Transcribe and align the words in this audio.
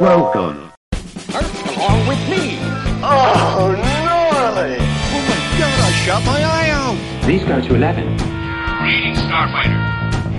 Welcome. 0.00 0.70
along 0.92 2.06
with 2.06 2.28
me. 2.28 2.58
Oh, 3.02 3.74
gnarly! 3.78 4.76
Oh 4.76 5.20
my 5.26 5.38
god, 5.58 5.80
I 5.80 5.92
shot 6.04 6.22
my 6.26 6.38
eye 6.38 6.68
out. 6.68 7.22
Please 7.22 7.42
go 7.44 7.62
to 7.62 7.74
11. 7.74 8.04
Reading 8.84 9.14
Starfighter. 9.14 9.80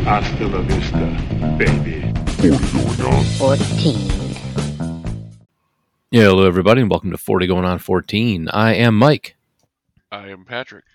Hasta 0.04 0.46
la 0.46 0.62
vista, 0.62 1.10
baby. 1.58 2.14
14. 3.40 4.38
Yeah, 6.12 6.26
hello 6.26 6.46
everybody, 6.46 6.82
and 6.82 6.92
welcome 6.92 7.10
to 7.10 7.18
40 7.18 7.48
Going 7.48 7.66
on 7.66 7.80
14. 7.80 8.50
I 8.50 8.76
am 8.76 8.96
Mike. 8.96 9.38
I 10.12 10.28
am 10.28 10.46
Patrick. 10.46 10.86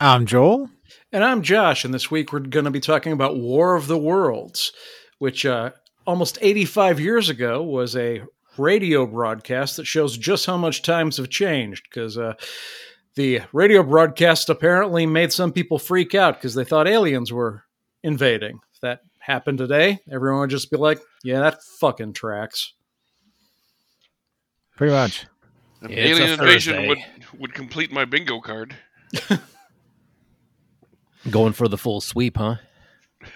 I'm 0.00 0.26
Joel. 0.26 0.70
And 1.12 1.22
I'm 1.22 1.42
Josh, 1.42 1.84
and 1.84 1.94
this 1.94 2.10
week 2.10 2.32
we're 2.32 2.40
going 2.40 2.64
to 2.64 2.72
be 2.72 2.80
talking 2.80 3.12
about 3.12 3.36
War 3.36 3.76
of 3.76 3.86
the 3.86 3.96
Worlds, 3.96 4.72
which 5.18 5.46
uh, 5.46 5.70
almost 6.08 6.38
85 6.40 7.00
years 7.00 7.28
ago 7.28 7.62
was 7.62 7.94
a 7.94 8.22
radio 8.56 9.06
broadcast 9.06 9.76
that 9.76 9.86
shows 9.86 10.16
just 10.16 10.46
how 10.46 10.56
much 10.56 10.80
times 10.80 11.18
have 11.18 11.28
changed. 11.28 11.84
Because 11.88 12.16
uh, 12.16 12.32
the 13.14 13.42
radio 13.52 13.82
broadcast 13.82 14.48
apparently 14.48 15.04
made 15.04 15.34
some 15.34 15.52
people 15.52 15.78
freak 15.78 16.14
out 16.14 16.36
because 16.36 16.54
they 16.54 16.64
thought 16.64 16.88
aliens 16.88 17.30
were 17.30 17.64
invading. 18.02 18.58
If 18.72 18.80
that 18.80 19.00
happened 19.18 19.58
today, 19.58 19.98
everyone 20.10 20.40
would 20.40 20.50
just 20.50 20.70
be 20.70 20.78
like, 20.78 20.98
yeah, 21.22 21.40
that 21.40 21.62
fucking 21.78 22.14
tracks. 22.14 22.72
Pretty 24.76 24.94
much. 24.94 25.26
An 25.82 25.90
Yeah, 25.90 25.98
alien 25.98 26.30
invasion 26.30 26.88
would 26.88 26.98
would 27.38 27.52
complete 27.52 27.92
my 27.92 28.06
bingo 28.06 28.40
card. 28.40 28.74
Going 31.30 31.52
for 31.52 31.68
the 31.68 31.76
full 31.76 32.00
sweep, 32.00 32.38
huh? 32.38 32.56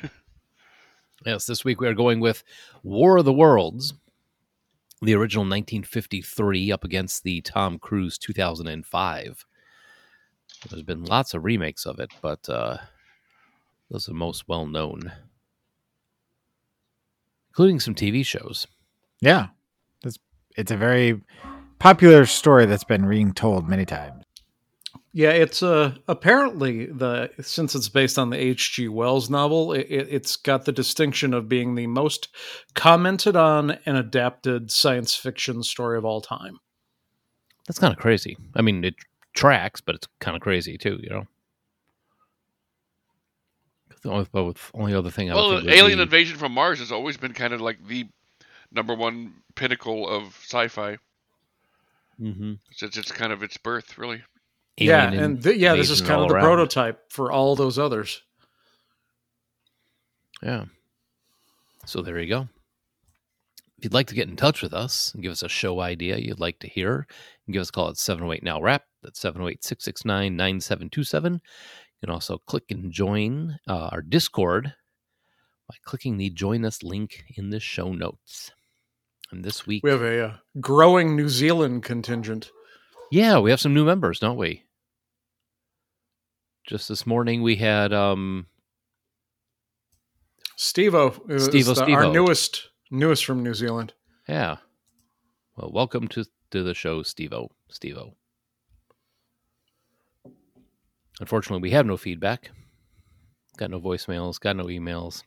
yes, 1.25 1.47
this 1.47 1.65
week 1.65 1.81
we 1.81 1.89
are 1.89 1.95
going 1.95 2.21
with 2.21 2.43
War 2.83 3.19
of 3.19 3.25
the 3.25 3.33
Worlds, 3.33 3.95
the 5.01 5.15
original 5.15 5.43
1953 5.43 6.73
up 6.73 6.85
against 6.85 7.23
the 7.23 7.41
Tom 7.41 7.79
Cruise 7.79 8.19
2005. 8.19 9.47
There's 10.71 10.83
been 10.83 11.05
lots 11.05 11.35
of 11.35 11.45
remakes 11.45 11.87
of 11.87 11.99
it, 11.99 12.11
but 12.21 12.49
uh, 12.49 12.79
those 13.91 14.09
are 14.09 14.15
most 14.15 14.49
well 14.49 14.67
known, 14.67 15.13
including 17.51 17.81
some 17.81 17.95
TV 17.95 18.25
shows. 18.25 18.67
Yeah. 19.21 19.49
It's, 20.05 20.19
it's 20.57 20.71
a 20.71 20.77
very 20.77 21.21
popular 21.79 22.27
story 22.27 22.67
that's 22.67 22.85
been 22.85 23.05
retold 23.05 23.69
many 23.69 23.85
times. 23.85 24.25
Yeah, 25.15 25.31
it's 25.31 25.63
uh, 25.63 25.95
apparently 26.09 26.87
the 26.87 27.31
since 27.43 27.75
it's 27.75 27.89
based 27.91 28.19
on 28.19 28.31
the 28.31 28.39
H.G. 28.39 28.89
Wells 28.89 29.29
novel, 29.29 29.73
it, 29.75 29.87
it, 29.91 30.09
it's 30.11 30.37
got 30.37 30.65
the 30.65 30.73
distinction 30.73 31.35
of 31.35 31.51
being 31.51 31.75
the 31.75 31.87
most 31.87 32.29
commented 32.75 33.37
on 33.37 33.73
and 33.85 33.99
adapted 33.99 34.71
science 34.71 35.15
fiction 35.15 35.63
story 35.63 35.99
of 35.99 36.07
all 36.07 36.23
time. 36.23 36.61
That's 37.69 37.79
kind 37.79 37.93
of 37.93 37.99
crazy. 37.99 38.39
I 38.57 38.63
mean, 38.63 38.83
it 38.85 38.95
tracks, 39.35 39.83
but 39.83 39.95
it's 39.97 40.09
kind 40.21 40.35
of 40.35 40.43
crazy 40.43 40.79
too. 40.79 40.99
You 41.03 41.11
know. 41.11 41.27
The 44.03 44.11
only, 44.11 44.27
both, 44.33 44.71
only 44.75 44.95
other 44.95 45.11
thing 45.11 45.31
I 45.31 45.35
would 45.35 45.41
Well, 45.41 45.61
think 45.61 45.71
alien 45.73 45.99
be- 45.99 46.03
invasion 46.05 46.37
from 46.39 46.53
Mars 46.53 46.81
has 46.81 46.91
always 46.91 47.17
been 47.17 47.35
kind 47.35 47.53
of 47.53 47.61
like 47.61 47.87
the 47.87 48.09
number 48.73 48.95
one 48.95 49.35
pinnacle 49.55 50.09
of 50.09 50.29
sci-fi. 50.43 50.97
Mhm. 52.21 52.59
Since 52.73 52.97
it's 52.97 53.13
kind 53.13 53.33
of 53.33 53.43
its 53.43 53.57
birth, 53.59 53.99
really. 53.99 54.23
Yeah, 54.77 55.11
and 55.11 55.43
th- 55.43 55.57
yeah, 55.59 55.75
this 55.75 55.91
is 55.91 56.01
kind 56.01 56.21
of 56.23 56.29
the 56.29 56.35
around. 56.35 56.45
prototype 56.45 57.11
for 57.11 57.31
all 57.31 57.55
those 57.57 57.79
others. 57.79 58.23
Yeah. 60.43 60.65
So 61.87 62.03
there 62.03 62.19
you 62.19 62.29
go. 62.29 62.49
If 63.79 63.85
you'd 63.87 63.95
like 63.95 64.07
to 64.09 64.15
get 64.15 64.29
in 64.29 64.37
touch 64.37 64.63
with 64.63 64.73
us 64.73 65.13
and 65.13 65.23
give 65.23 65.33
us 65.33 65.43
a 65.43 65.49
show 65.49 65.81
idea 65.81 66.17
you'd 66.17 66.41
like 66.41 66.61
to 66.61 66.69
hear, 66.69 67.07
you 67.09 67.45
can 67.47 67.53
give 67.53 67.63
us 67.63 67.69
a 67.69 67.73
call 67.73 67.89
at 67.89 67.97
708 67.97 68.43
Now 68.43 68.61
Rap. 68.61 68.85
That's 69.03 69.21
708 69.21 69.65
669 69.65 70.37
9727. 70.37 71.33
You 71.35 71.41
can 72.07 72.11
also 72.15 72.39
click 72.47 72.65
and 72.71 72.93
join 72.93 73.59
uh, 73.69 73.89
our 73.93 74.03
Discord 74.03 74.75
by 75.69 75.75
clicking 75.85 76.17
the 76.17 76.31
Join 76.31 76.65
Us 76.65 76.83
link 76.83 77.25
in 77.37 77.51
the 77.51 77.61
show 77.61 77.93
notes. 77.93 78.53
And 79.33 79.45
this 79.45 79.67
week, 79.67 79.83
We 79.83 79.91
have 79.91 80.03
a 80.03 80.25
uh, 80.27 80.35
growing 80.61 81.17
New 81.17 81.29
Zealand 81.29 81.83
contingent. 81.83 82.51
Yeah, 83.13 83.39
we 83.39 83.51
have 83.51 83.61
some 83.61 83.75
new 83.75 83.85
members, 83.85 84.19
don't 84.19 84.39
we? 84.39 84.65
Just 86.67 86.89
this 86.89 87.07
morning, 87.07 87.43
we 87.43 87.57
had 87.57 87.93
um, 87.93 88.47
Steve-O 90.57 91.15
is 91.29 91.45
Steve-O, 91.45 91.75
the- 91.75 91.93
our 91.93 92.11
newest 92.11 92.69
newest 92.91 93.25
from 93.25 93.43
New 93.43 93.53
Zealand. 93.55 93.93
Yeah. 94.29 94.57
Well, 95.57 95.71
welcome 95.73 96.09
to, 96.09 96.25
to 96.53 96.63
the 96.63 96.73
show, 96.75 97.03
Stevo. 97.03 97.49
Stevo. 97.71 98.15
Unfortunately, 101.21 101.61
we 101.61 101.73
have 101.73 101.85
no 101.85 101.97
feedback. 101.99 102.51
Got 103.59 103.71
no 103.71 103.81
voicemails, 103.81 104.41
got 104.41 104.57
no 104.57 104.65
emails. 104.65 105.23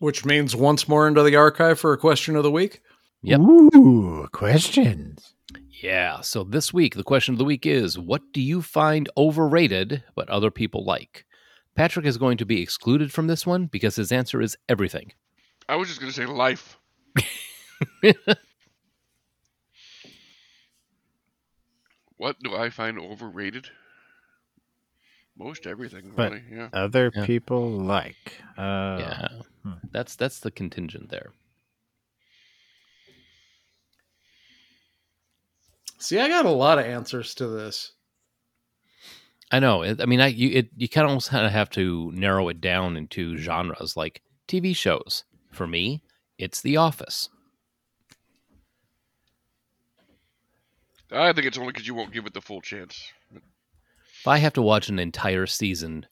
Which 0.00 0.24
means 0.26 0.54
once 0.54 0.86
more 0.88 1.08
into 1.08 1.22
the 1.22 1.36
archive 1.36 1.78
for 1.80 1.92
a 1.94 1.98
question 1.98 2.36
of 2.36 2.42
the 2.42 2.50
week. 2.50 2.82
Yep. 3.22 3.40
Ooh, 3.40 4.28
questions. 4.32 5.34
Yeah. 5.82 6.20
So 6.20 6.44
this 6.44 6.72
week, 6.72 6.94
the 6.94 7.02
question 7.02 7.34
of 7.34 7.38
the 7.38 7.44
week 7.44 7.66
is 7.66 7.98
what 7.98 8.22
do 8.32 8.40
you 8.40 8.62
find 8.62 9.08
overrated 9.16 10.02
but 10.14 10.28
other 10.30 10.50
people 10.50 10.84
like? 10.84 11.24
Patrick 11.74 12.04
is 12.06 12.18
going 12.18 12.36
to 12.38 12.44
be 12.46 12.60
excluded 12.62 13.12
from 13.12 13.26
this 13.26 13.46
one 13.46 13.66
because 13.66 13.96
his 13.96 14.12
answer 14.12 14.40
is 14.42 14.56
everything. 14.68 15.12
I 15.68 15.76
was 15.76 15.88
just 15.88 16.00
gonna 16.00 16.12
say 16.12 16.26
life. 16.26 16.78
What 22.16 22.38
do 22.40 22.54
I 22.54 22.70
find 22.70 22.98
overrated? 22.98 23.68
Most 25.36 25.66
everything, 25.66 26.12
But- 26.14 26.32
really. 26.32 26.44
Yeah. 26.50 26.68
Other 26.72 27.10
Yeah. 27.14 27.26
people 27.26 27.68
like. 27.70 28.40
Uh, 28.56 28.96
yeah. 29.00 29.28
hmm. 29.62 29.72
That's 29.90 30.14
that's 30.14 30.40
the 30.40 30.50
contingent 30.50 31.08
there. 31.10 31.32
See, 36.02 36.18
I 36.18 36.26
got 36.26 36.46
a 36.46 36.50
lot 36.50 36.80
of 36.80 36.84
answers 36.84 37.32
to 37.36 37.46
this. 37.46 37.92
I 39.52 39.60
know. 39.60 39.84
I 39.84 40.04
mean, 40.04 40.20
I 40.20 40.26
you 40.26 40.50
it, 40.50 40.70
you 40.76 40.88
kind 40.88 41.04
of 41.04 41.10
almost 41.10 41.30
kind 41.30 41.46
of 41.46 41.52
have 41.52 41.70
to 41.70 42.10
narrow 42.12 42.48
it 42.48 42.60
down 42.60 42.96
into 42.96 43.36
genres, 43.36 43.96
like 43.96 44.20
TV 44.48 44.74
shows. 44.74 45.22
For 45.52 45.64
me, 45.64 46.02
it's 46.38 46.60
The 46.60 46.76
Office. 46.76 47.28
I 51.12 51.32
think 51.32 51.46
it's 51.46 51.58
only 51.58 51.72
because 51.72 51.86
you 51.86 51.94
won't 51.94 52.12
give 52.12 52.26
it 52.26 52.34
the 52.34 52.40
full 52.40 52.62
chance. 52.62 53.12
If 53.32 54.26
I 54.26 54.38
have 54.38 54.54
to 54.54 54.62
watch 54.62 54.88
an 54.88 54.98
entire 54.98 55.46
season 55.46 56.06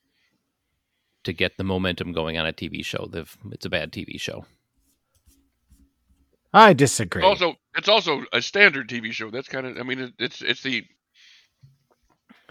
to 1.25 1.33
get 1.33 1.57
the 1.57 1.65
momentum 1.65 2.13
going 2.13 2.39
on 2.39 2.47
a 2.47 2.53
TV 2.53 2.85
show, 2.85 3.09
they've- 3.11 3.37
it's 3.51 3.67
a 3.67 3.71
bad 3.71 3.93
TV 3.93 4.21
show. 4.21 4.45
I 6.53 6.73
disagree. 6.73 7.23
Also, 7.23 7.55
it's 7.77 7.89
also 7.89 8.25
a 8.33 8.43
standard 8.43 8.89
TV 8.89 9.13
show. 9.13 9.31
That's 9.31 9.49
kind 9.49 9.67
of. 9.67 9.79
I 9.79 9.83
mean, 9.83 10.01
it, 10.01 10.13
it's 10.19 10.43
it's 10.43 10.63
the 10.63 10.85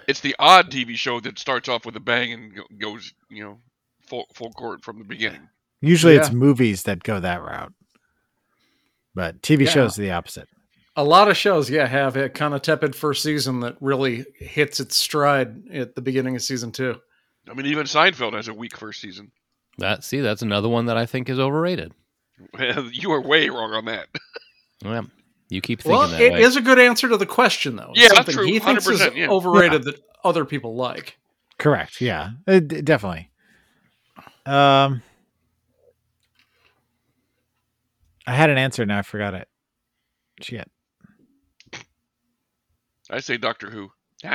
it's 0.08 0.22
the 0.22 0.36
odd 0.40 0.72
TV 0.72 0.96
show 0.96 1.20
that 1.20 1.38
starts 1.38 1.68
off 1.70 1.86
with 1.86 1.96
a 1.96 2.00
bang 2.00 2.34
and 2.34 2.80
goes, 2.80 3.14
you 3.30 3.44
know, 3.44 3.60
full 4.08 4.26
full 4.34 4.52
court 4.52 4.84
from 4.84 5.00
the 5.00 5.06
beginning. 5.06 5.48
Usually 5.82 6.16
it's 6.16 6.32
movies 6.32 6.84
that 6.84 7.04
go 7.04 7.20
that 7.20 7.42
route. 7.42 7.74
But 9.16 9.42
TV 9.42 9.66
Yeah. 9.66 9.72
shows 9.72 9.98
are 9.98 10.02
the 10.02 10.12
opposite. 10.12 10.48
A 10.96 11.04
lot 11.04 11.30
of 11.30 11.38
shows, 11.38 11.70
yeah, 11.70 11.86
have 11.88 12.18
a 12.18 12.30
kind 12.30 12.54
of 12.54 12.62
tepid 12.62 12.96
first 12.96 13.24
season 13.24 13.62
that 13.62 13.78
really 13.80 14.26
hits 14.38 14.80
its 14.82 14.98
stride 14.98 15.70
at 15.72 15.96
the 15.96 16.02
beginning 16.02 16.36
of 16.36 16.42
season 16.42 16.72
two. 16.72 17.00
I 17.50 17.54
mean, 17.54 17.66
even 17.68 17.86
Seinfeld 17.86 18.34
has 18.34 18.48
a 18.48 18.54
weak 18.54 18.76
first 18.78 19.00
season. 19.00 19.32
That 19.78 20.04
see, 20.04 20.20
that's 20.20 20.42
another 20.42 20.68
one 20.68 20.88
that 20.88 20.98
I 20.98 21.06
think 21.06 21.30
is 21.30 21.40
overrated. 21.40 21.94
you 22.92 23.12
are 23.12 23.22
way 23.22 23.50
wrong 23.50 23.74
on 23.74 23.86
that. 23.86 24.08
Yeah, 24.82 25.02
you 25.50 25.60
keep 25.60 25.82
thinking 25.82 26.00
Well, 26.00 26.08
that 26.08 26.22
it 26.22 26.32
way. 26.32 26.42
is 26.42 26.56
a 26.56 26.62
good 26.62 26.80
answer 26.80 27.10
to 27.10 27.18
the 27.18 27.26
question, 27.26 27.76
though. 27.76 27.92
It's 27.94 28.02
Yeah, 28.02 28.08
something 28.16 28.34
true, 28.34 28.46
he 28.46 28.60
thinks 28.60 28.88
is 28.88 29.02
100%, 29.02 29.16
yeah. 29.18 29.28
overrated 29.28 29.84
that 29.84 30.00
other 30.24 30.46
people 30.46 30.76
like. 30.78 31.18
Correct. 31.58 32.00
Yeah. 32.00 32.30
Uh, 32.48 32.60
d- 32.62 32.82
definitely. 32.82 33.30
Um, 34.46 35.02
I 38.26 38.34
had 38.36 38.50
an 38.50 38.58
answer 38.58 38.86
now 38.86 39.00
I 39.00 39.02
forgot 39.02 39.34
it. 39.34 39.50
Shit. 40.42 40.72
I 43.10 43.20
say 43.20 43.36
Doctor 43.38 43.70
Who. 43.70 43.92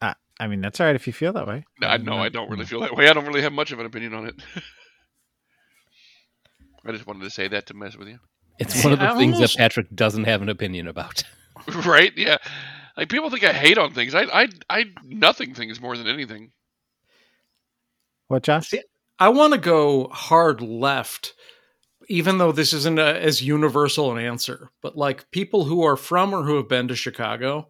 Uh, 0.00 0.12
I 0.38 0.46
mean, 0.46 0.60
that's 0.60 0.78
all 0.78 0.86
right 0.86 0.94
if 0.94 1.06
you 1.06 1.12
feel 1.12 1.32
that 1.32 1.46
way. 1.48 1.64
No, 1.80 1.88
I 1.88 1.96
know 1.96 2.18
I 2.18 2.28
don't 2.28 2.50
really 2.50 2.66
feel 2.66 2.80
that 2.80 2.94
way. 2.94 3.08
I 3.08 3.12
don't 3.14 3.26
really 3.26 3.42
have 3.42 3.52
much 3.52 3.72
of 3.72 3.80
an 3.80 3.86
opinion 3.86 4.14
on 4.14 4.26
it. 4.26 4.34
I 6.86 6.92
just 6.92 7.06
wanted 7.06 7.22
to 7.22 7.30
say 7.30 7.48
that 7.48 7.66
to 7.66 7.74
mess 7.74 7.96
with 7.96 8.08
you. 8.08 8.18
It's 8.58 8.82
one 8.82 8.92
of 8.92 8.98
the 8.98 9.10
I 9.10 9.16
things 9.16 9.34
almost- 9.34 9.56
that 9.56 9.58
Patrick 9.58 9.94
doesn't 9.94 10.24
have 10.24 10.42
an 10.42 10.48
opinion 10.48 10.88
about. 10.88 11.22
right? 11.84 12.12
Yeah. 12.16 12.38
Like 12.96 13.08
people 13.08 13.30
think 13.30 13.44
I 13.44 13.52
hate 13.52 13.78
on 13.78 13.92
things. 13.92 14.14
I 14.14 14.22
I 14.22 14.48
I 14.70 14.84
nothing 15.04 15.54
things 15.54 15.80
more 15.80 15.96
than 15.96 16.06
anything. 16.06 16.52
What, 18.28 18.42
Josh? 18.42 18.72
I 19.18 19.28
want 19.28 19.52
to 19.52 19.58
go 19.58 20.08
hard 20.08 20.60
left 20.60 21.34
even 22.08 22.38
though 22.38 22.52
this 22.52 22.72
isn't 22.72 22.98
a, 22.98 23.20
as 23.20 23.42
universal 23.42 24.12
an 24.12 24.24
answer, 24.24 24.70
but 24.82 24.96
like 24.96 25.30
people 25.30 25.64
who 25.64 25.84
are 25.84 25.96
from 25.96 26.34
or 26.34 26.42
who 26.42 26.56
have 26.56 26.68
been 26.68 26.88
to 26.88 26.94
Chicago, 26.94 27.68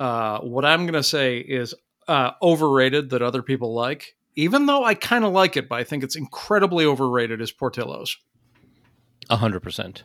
uh, 0.00 0.38
what 0.40 0.64
I'm 0.64 0.82
going 0.82 0.94
to 0.94 1.02
say 1.02 1.38
is 1.38 1.74
uh, 2.06 2.32
overrated 2.42 3.10
that 3.10 3.22
other 3.22 3.42
people 3.42 3.74
like. 3.74 4.14
Even 4.36 4.66
though 4.66 4.84
I 4.84 4.94
kind 4.94 5.24
of 5.24 5.32
like 5.32 5.56
it, 5.56 5.68
but 5.68 5.80
I 5.80 5.84
think 5.84 6.04
it's 6.04 6.16
incredibly 6.16 6.84
overrated. 6.84 7.40
Is 7.40 7.50
Portillo's? 7.50 8.16
A 9.30 9.36
hundred 9.36 9.60
percent. 9.60 10.04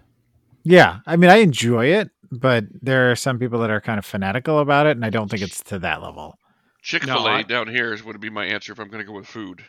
Yeah, 0.64 1.00
I 1.06 1.16
mean, 1.18 1.30
I 1.30 1.38
enjoy 1.38 1.88
it, 1.88 2.10
but 2.32 2.66
there 2.82 3.12
are 3.12 3.16
some 3.16 3.38
people 3.40 3.60
that 3.60 3.70
are 3.70 3.82
kind 3.82 4.00
of 4.00 4.06
fanatical 4.06 4.60
about 4.60 4.86
it, 4.88 4.92
and 4.98 5.06
I 5.06 5.10
don't 5.10 5.30
think 5.30 5.42
it's 5.42 5.62
to 5.66 5.80
that 5.80 6.02
level. 6.02 6.38
Chick 6.82 7.04
Fil 7.04 7.28
A 7.28 7.32
I- 7.32 7.44
down 7.44 7.68
here 7.68 7.94
is 7.94 8.04
would 8.04 8.20
be 8.20 8.30
my 8.30 8.46
answer 8.46 8.72
if 8.74 8.80
I'm 8.80 8.90
going 8.90 9.04
to 9.04 9.08
go 9.08 9.14
with 9.16 9.28
food. 9.28 9.64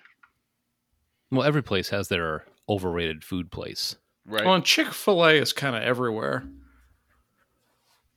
Well, 1.30 1.44
every 1.44 1.62
place 1.62 1.88
has 1.90 2.08
their 2.08 2.44
overrated 2.68 3.24
food 3.24 3.50
place. 3.50 3.96
Right. 4.26 4.44
Well, 4.44 4.54
and 4.54 4.64
Chick 4.64 4.88
Fil 4.92 5.24
A 5.24 5.32
is 5.34 5.52
kind 5.52 5.74
of 5.76 5.82
everywhere. 5.82 6.44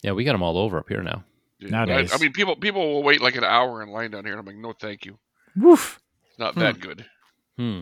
Yeah, 0.04 0.12
we 0.12 0.24
got 0.24 0.34
them 0.34 0.44
all 0.44 0.58
over 0.58 0.78
up 0.78 0.90
here 0.90 1.02
now. 1.04 1.24
Yeah, 1.60 1.70
nowadays. 1.70 2.12
I, 2.12 2.16
I 2.16 2.20
mean, 2.20 2.32
people 2.34 2.56
people 2.56 2.94
will 2.94 3.04
wait 3.04 3.22
like 3.22 3.36
an 3.36 3.44
hour 3.44 3.82
in 3.82 3.90
line 3.90 4.12
down 4.12 4.24
here, 4.26 4.34
and 4.34 4.40
I'm 4.40 4.46
like, 4.46 4.56
no, 4.62 4.74
thank 4.74 5.06
you. 5.06 5.18
Woof. 5.56 6.00
It's 6.30 6.38
not 6.40 6.54
Hmm. 6.54 6.60
that 6.62 6.80
good. 6.80 7.06
Hmm. 7.58 7.82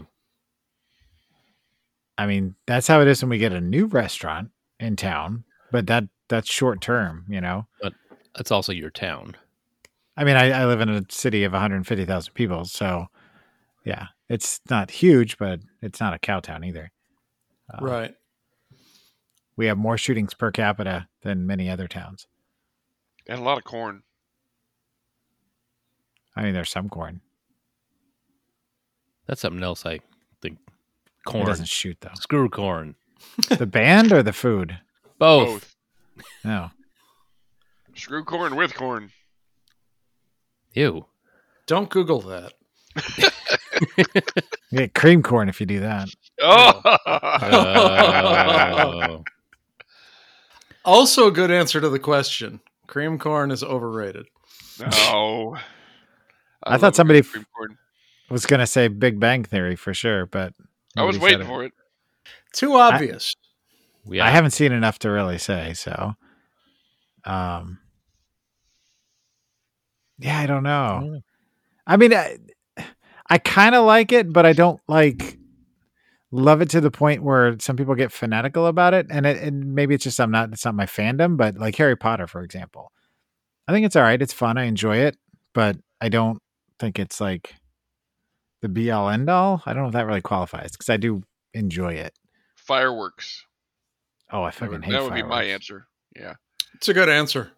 I 2.18 2.26
mean, 2.26 2.56
that's 2.66 2.88
how 2.88 3.02
it 3.02 3.08
is 3.08 3.22
when 3.22 3.30
we 3.30 3.38
get 3.38 3.52
a 3.52 3.62
new 3.62 3.88
restaurant 3.88 4.52
in 4.80 4.96
town, 4.96 5.44
but 5.72 5.88
that 5.88 6.06
that's 6.30 6.50
short 6.50 6.82
term, 6.82 7.26
you 7.28 7.42
know. 7.42 7.68
But 7.82 7.94
that's 8.36 8.52
also 8.52 8.72
your 8.72 8.90
town. 8.90 9.36
I 10.18 10.24
mean, 10.24 10.38
I, 10.38 10.52
I 10.52 10.66
live 10.66 10.80
in 10.80 10.90
a 10.90 11.04
city 11.10 11.44
of 11.44 11.52
150,000 11.52 12.34
people, 12.34 12.66
so 12.66 13.08
yeah, 13.84 14.08
it's 14.30 14.62
not 14.70 14.92
huge, 14.92 15.38
but 15.38 15.60
it's 15.82 16.00
not 16.00 16.14
a 16.14 16.20
cow 16.20 16.40
town 16.40 16.64
either. 16.64 16.92
Uh, 17.74 17.86
right. 17.86 18.14
We 19.58 19.68
have 19.68 19.78
more 19.78 19.98
shootings 19.98 20.34
per 20.34 20.52
capita 20.52 21.08
than 21.22 21.46
many 21.46 21.70
other 21.70 21.88
towns. 21.88 22.28
And 23.28 23.40
a 23.40 23.44
lot 23.44 23.58
of 23.58 23.64
corn. 23.64 24.04
I 26.36 26.44
mean, 26.44 26.54
there's 26.54 26.70
some 26.70 26.90
corn. 26.90 27.22
That's 29.26 29.42
something 29.42 29.64
else. 29.64 29.86
I 29.86 30.00
think 30.42 30.60
It 31.28 31.32
corn. 31.32 31.46
doesn't 31.46 31.68
shoot 31.68 31.98
though. 32.02 32.12
Screw 32.16 32.50
corn. 32.50 32.96
the 33.50 33.66
band 33.66 34.12
or 34.14 34.22
the 34.24 34.34
food? 34.34 34.78
Both. 35.18 35.76
Both. 36.18 36.26
No. 36.44 36.70
Screw 37.96 38.24
corn 38.24 38.56
with 38.56 38.76
corn. 38.76 39.12
Ew. 40.74 41.06
Don't 41.68 41.90
Google 41.90 42.22
that. 42.22 42.54
You 44.72 44.80
get 44.80 44.94
cream 44.94 45.22
corn 45.22 45.50
if 45.50 45.60
you 45.60 45.66
do 45.66 45.82
that. 45.82 46.08
Oh. 46.42 46.82
Oh. 47.06 49.24
Also, 50.84 51.28
a 51.28 51.32
good 51.32 51.52
answer 51.52 51.80
to 51.82 51.90
the 51.90 52.00
question. 52.00 52.60
Cream 52.88 53.18
corn 53.20 53.52
is 53.52 53.64
overrated. 53.64 54.28
no. 54.80 55.58
I 56.64 56.78
thought 56.78 56.82
love 56.82 56.84
a 56.84 56.88
good 56.88 56.96
somebody 56.96 57.20
f- 57.20 57.32
cream 57.32 57.46
corn. 57.56 57.78
Was 58.30 58.46
gonna 58.46 58.68
say 58.68 58.88
Big 58.88 59.20
Bang 59.20 59.44
Theory 59.44 59.76
for 59.76 59.94
sure, 59.94 60.26
but 60.26 60.54
I 60.96 61.04
was 61.04 61.16
nobody 61.16 61.34
said 61.34 61.40
waiting 61.40 61.48
for 61.48 61.64
it. 61.64 61.74
Too 62.54 62.74
obvious. 62.74 63.36
yeah. 64.06 64.26
I 64.26 64.30
haven't 64.30 64.52
seen 64.52 64.72
enough 64.72 65.00
to 65.00 65.12
really 65.12 65.38
say. 65.38 65.74
So, 65.74 66.14
um, 67.26 67.80
yeah, 70.20 70.40
I 70.40 70.46
don't 70.46 70.64
know. 70.64 71.22
I 71.86 71.98
mean, 71.98 72.14
I, 72.14 72.38
I 73.30 73.38
kind 73.38 73.76
of 73.76 73.86
like 73.86 74.12
it, 74.12 74.32
but 74.32 74.46
I 74.46 74.54
don't 74.54 74.80
like 74.88 75.38
love 76.32 76.62
it 76.62 76.70
to 76.70 76.82
the 76.82 76.92
point 76.92 77.24
where 77.24 77.56
some 77.60 77.76
people 77.76 77.96
get 77.96 78.12
fanatical 78.12 78.68
about 78.68 78.94
it. 78.94 79.08
And 79.10 79.26
it, 79.26 79.42
and 79.42 79.74
maybe 79.76 79.96
it's 79.96 80.04
just 80.04 80.20
I'm 80.20 80.32
not 80.32 80.52
it's 80.54 80.66
not 80.66 80.76
my 80.76 80.86
fandom, 80.86 81.38
but 81.38 81.58
like 81.58 81.76
Harry 81.76 81.96
Potter, 81.98 82.28
for 82.28 82.42
example, 82.42 82.92
I 83.68 83.72
think 83.72 83.86
it's 83.86 83.96
all 83.96 84.04
right. 84.04 84.22
It's 84.22 84.34
fun. 84.34 84.58
I 84.58 84.66
enjoy 84.66 84.98
it, 84.98 85.18
but 85.54 85.78
I 86.00 86.10
don't 86.10 86.40
think 86.80 87.00
it's 87.00 87.20
like 87.20 87.56
the 88.66 88.70
be 88.70 88.90
all 88.92 89.10
end 89.10 89.30
all. 89.30 89.62
I 89.66 89.74
don't 89.74 89.84
know 89.84 89.88
if 89.90 89.94
that 89.94 90.08
really 90.08 90.22
qualifies 90.22 90.72
because 90.72 90.90
I 90.90 90.98
do 90.98 91.24
enjoy 91.54 91.94
it. 91.94 92.14
Fireworks. 92.56 93.46
Oh, 94.32 94.42
I 94.42 94.48
That 94.48 94.56
fucking 94.56 94.72
would, 94.72 94.86
hate 94.86 94.92
that 94.92 95.04
would 95.04 95.14
be 95.14 95.24
my 95.24 95.44
answer. 95.44 95.88
Yeah. 96.16 96.34
It's 96.74 96.90
a 96.90 96.94
good 96.94 97.10
answer. 97.10 97.52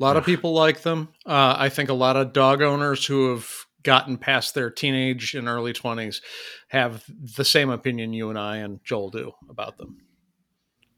A 0.00 0.02
lot 0.02 0.16
of 0.16 0.24
people 0.24 0.52
like 0.54 0.80
them. 0.82 1.08
Uh, 1.26 1.54
I 1.58 1.68
think 1.68 1.90
a 1.90 1.94
lot 1.94 2.16
of 2.16 2.32
dog 2.32 2.62
owners 2.62 3.04
who 3.04 3.30
have 3.30 3.46
gotten 3.82 4.16
past 4.16 4.54
their 4.54 4.70
teenage 4.70 5.34
and 5.34 5.48
early 5.48 5.72
20s 5.72 6.22
have 6.68 7.04
the 7.36 7.44
same 7.44 7.68
opinion 7.68 8.12
you 8.12 8.30
and 8.30 8.38
I 8.38 8.58
and 8.58 8.82
Joel 8.84 9.10
do 9.10 9.32
about 9.50 9.76
them. 9.76 9.98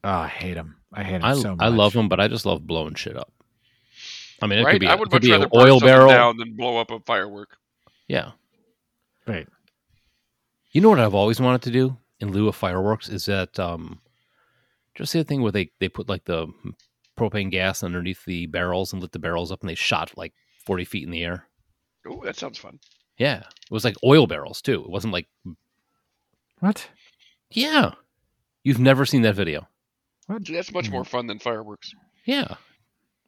Oh, 0.04 0.10
I 0.10 0.28
hate 0.28 0.54
them. 0.54 0.76
I 0.92 1.02
hate 1.02 1.22
them 1.22 1.24
I, 1.24 1.34
so 1.34 1.56
much. 1.56 1.58
I 1.60 1.68
love 1.68 1.92
them, 1.92 2.08
but 2.08 2.20
I 2.20 2.28
just 2.28 2.46
love 2.46 2.66
blowing 2.66 2.94
shit 2.94 3.16
up. 3.16 3.32
I 4.42 4.46
mean, 4.46 4.58
it 4.60 4.64
right? 4.64 4.72
could 4.72 4.80
be, 4.80 4.86
I 4.86 4.94
a, 4.94 4.96
would 4.96 5.08
it 5.08 5.10
could 5.10 5.16
much 5.16 5.22
be 5.22 5.32
rather 5.32 5.44
an 5.44 5.50
oil 5.54 5.80
something 5.80 5.88
barrel. 5.88 6.08
down 6.08 6.36
than 6.36 6.56
blow 6.56 6.76
up 6.78 6.90
a 6.90 7.00
firework. 7.00 7.56
Yeah. 8.08 8.32
Right. 9.26 9.46
You 10.72 10.80
know 10.80 10.88
what 10.90 11.00
I've 11.00 11.14
always 11.14 11.40
wanted 11.40 11.62
to 11.62 11.70
do 11.70 11.96
in 12.20 12.32
lieu 12.32 12.48
of 12.48 12.56
fireworks 12.56 13.08
is 13.08 13.26
that 13.26 13.58
um 13.58 14.00
just 14.94 15.12
the 15.12 15.24
thing 15.24 15.42
where 15.42 15.52
they 15.52 15.70
they 15.80 15.88
put 15.88 16.08
like 16.08 16.24
the 16.24 16.46
propane 17.18 17.50
gas 17.50 17.82
underneath 17.82 18.24
the 18.24 18.46
barrels 18.46 18.92
and 18.92 19.00
lit 19.02 19.12
the 19.12 19.18
barrels 19.18 19.50
up 19.52 19.60
and 19.60 19.68
they 19.68 19.74
shot 19.74 20.12
like 20.16 20.32
40 20.64 20.84
feet 20.84 21.04
in 21.04 21.10
the 21.10 21.24
air. 21.24 21.46
Oh, 22.06 22.22
that 22.24 22.36
sounds 22.36 22.58
fun. 22.58 22.78
Yeah. 23.18 23.40
It 23.40 23.70
was 23.70 23.84
like 23.84 23.96
oil 24.04 24.26
barrels 24.26 24.62
too. 24.62 24.82
It 24.82 24.90
wasn't 24.90 25.12
like 25.12 25.28
What? 26.60 26.88
yeah. 27.50 27.92
You've 28.62 28.78
never 28.78 29.06
seen 29.06 29.22
that 29.22 29.34
video. 29.34 29.68
See, 30.44 30.54
that's 30.54 30.72
much 30.72 30.90
more 30.90 31.04
fun 31.04 31.26
than 31.26 31.38
fireworks. 31.38 31.92
Yeah. 32.24 32.56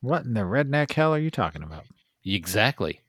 What 0.00 0.24
in 0.24 0.34
the 0.34 0.40
redneck 0.42 0.92
hell 0.92 1.14
are 1.14 1.18
you 1.18 1.30
talking 1.30 1.62
about? 1.62 1.84
Exactly. 2.24 3.00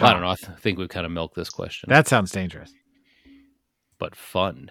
Well, 0.00 0.10
I 0.10 0.12
don't 0.12 0.22
know. 0.22 0.30
I 0.30 0.34
th- 0.36 0.58
think 0.58 0.78
we've 0.78 0.88
kind 0.88 1.06
of 1.06 1.12
milked 1.12 1.34
this 1.34 1.50
question. 1.50 1.88
That 1.90 2.08
sounds 2.08 2.30
dangerous. 2.32 2.72
but 3.98 4.16
fun. 4.16 4.70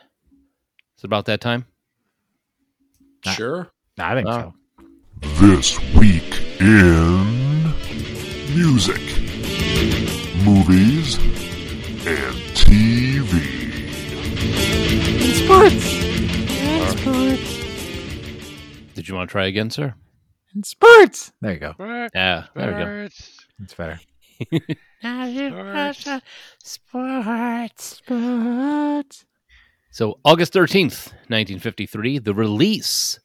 Is 0.98 1.04
it 1.04 1.06
about 1.06 1.26
that 1.26 1.40
time? 1.42 1.66
Sure. 3.26 3.70
I 4.00 4.14
think 4.16 4.28
Wow. 4.28 4.54
so. 4.80 4.86
This 5.46 5.80
week 5.94 6.42
in 6.60 7.64
music, 8.56 9.00
movies, 10.44 11.18
and 12.06 12.36
TV. 12.58 13.32
sports 15.46 16.02
Did 18.96 19.08
you 19.08 19.16
want 19.16 19.30
to 19.30 19.32
try 19.32 19.46
again, 19.46 19.70
sir? 19.70 19.94
In 20.56 20.64
sports. 20.64 21.32
There 21.42 21.54
you 21.54 21.60
go. 21.60 21.74
Yeah, 22.14 22.48
there 22.56 22.68
we 22.68 22.74
go. 22.74 22.86
Birds, 22.86 23.38
That's 23.60 23.74
better. 23.76 24.00
Birds. 25.02 26.10
Sports. 26.64 27.84
Sports. 27.98 29.26
So, 29.92 30.20
August 30.24 30.54
13th, 30.54 31.12
1953, 31.28 32.20
the 32.20 32.34
release 32.34 33.20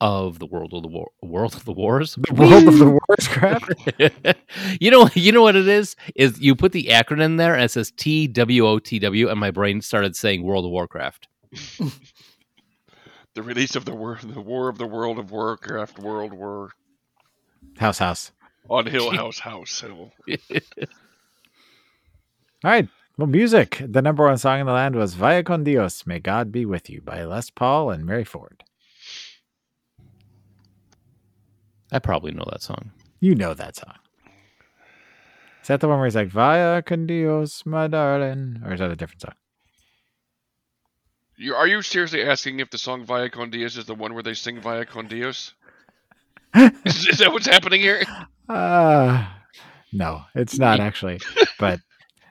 of 0.00 0.38
the 0.38 0.46
World 0.46 0.72
of 0.72 0.82
the 0.82 0.88
War, 0.88 1.10
World 1.22 1.54
of 1.54 1.64
the 1.64 1.72
Wars. 1.72 2.16
The 2.16 2.34
world 2.34 2.66
of 2.66 2.78
the 2.78 2.90
wars 2.90 3.28
crap. 3.28 3.62
you 4.80 4.90
know, 4.90 5.08
you 5.14 5.30
know 5.30 5.42
what 5.42 5.56
it 5.56 5.68
is? 5.68 5.94
Is 6.16 6.40
you 6.40 6.56
put 6.56 6.72
the 6.72 6.86
acronym 6.86 7.36
there 7.36 7.54
and 7.54 7.64
it 7.64 7.70
says 7.70 7.92
T 7.92 8.26
W 8.26 8.66
O 8.66 8.78
T 8.78 8.98
W, 8.98 9.28
and 9.28 9.38
my 9.38 9.50
brain 9.50 9.80
started 9.82 10.16
saying 10.16 10.42
World 10.42 10.64
of 10.64 10.70
Warcraft. 10.70 11.28
The 13.34 13.42
release 13.42 13.76
of 13.76 13.84
the 13.84 13.94
war, 13.94 14.18
the 14.20 14.40
War 14.40 14.68
of 14.68 14.78
the 14.78 14.88
World 14.88 15.18
of 15.18 15.30
Warcraft, 15.30 16.00
World 16.00 16.32
War 16.32 16.72
House, 17.78 17.98
house. 17.98 18.32
On 18.68 18.86
Hill 18.86 19.10
House 19.16 19.38
House 19.38 19.80
Hill. 19.80 20.12
All 22.62 22.70
right. 22.70 22.88
Well, 23.16 23.26
music. 23.26 23.82
The 23.86 24.02
number 24.02 24.24
one 24.24 24.38
song 24.38 24.60
in 24.60 24.66
the 24.66 24.72
land 24.72 24.94
was 24.94 25.14
Vaya 25.14 25.42
con 25.42 25.64
Dios, 25.64 26.06
May 26.06 26.20
God 26.20 26.50
Be 26.50 26.64
With 26.64 26.88
You 26.88 27.00
by 27.00 27.24
Les 27.24 27.50
Paul 27.50 27.90
and 27.90 28.06
Mary 28.06 28.24
Ford. 28.24 28.64
I 31.92 31.98
probably 31.98 32.32
know 32.32 32.44
that 32.50 32.62
song. 32.62 32.92
You 33.18 33.34
know 33.34 33.52
that 33.54 33.76
song. 33.76 33.94
Is 35.62 35.68
that 35.68 35.80
the 35.80 35.88
one 35.88 35.98
where 35.98 36.06
he's 36.06 36.16
like, 36.16 36.28
Vaya 36.28 36.82
con 36.82 37.06
Dios, 37.06 37.66
my 37.66 37.88
darling? 37.88 38.62
Or 38.64 38.72
is 38.72 38.80
that 38.80 38.90
a 38.90 38.96
different 38.96 39.22
song? 39.22 39.34
You, 41.36 41.54
are 41.54 41.66
you 41.66 41.82
seriously 41.82 42.22
asking 42.22 42.60
if 42.60 42.70
the 42.70 42.78
song 42.78 43.04
Vaya 43.04 43.28
con 43.28 43.50
Dios 43.50 43.76
is 43.76 43.86
the 43.86 43.94
one 43.94 44.14
where 44.14 44.22
they 44.22 44.34
sing 44.34 44.60
Vaya 44.60 44.84
con 44.84 45.08
Dios? 45.08 45.54
is, 46.54 47.06
is 47.06 47.18
that 47.18 47.32
what's 47.32 47.46
happening 47.46 47.80
here? 47.80 48.02
Uh 48.50 49.26
no, 49.92 50.22
it's 50.34 50.58
not 50.58 50.80
actually. 50.80 51.20
But 51.58 51.80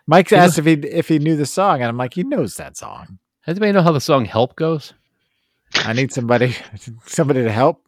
Mike 0.05 0.31
asked 0.33 0.57
if 0.57 0.65
he 0.65 0.73
if 0.73 1.07
he 1.07 1.19
knew 1.19 1.35
the 1.35 1.45
song, 1.45 1.81
and 1.81 1.85
I'm 1.85 1.97
like, 1.97 2.13
he 2.13 2.23
knows 2.23 2.55
that 2.55 2.75
song. 2.77 3.19
Does 3.45 3.53
anybody 3.53 3.71
know 3.71 3.81
how 3.81 3.91
the 3.91 4.01
song 4.01 4.25
"Help" 4.25 4.55
goes? 4.55 4.93
I 5.75 5.93
need 5.93 6.11
somebody 6.11 6.55
somebody 7.05 7.43
to 7.43 7.51
help. 7.51 7.85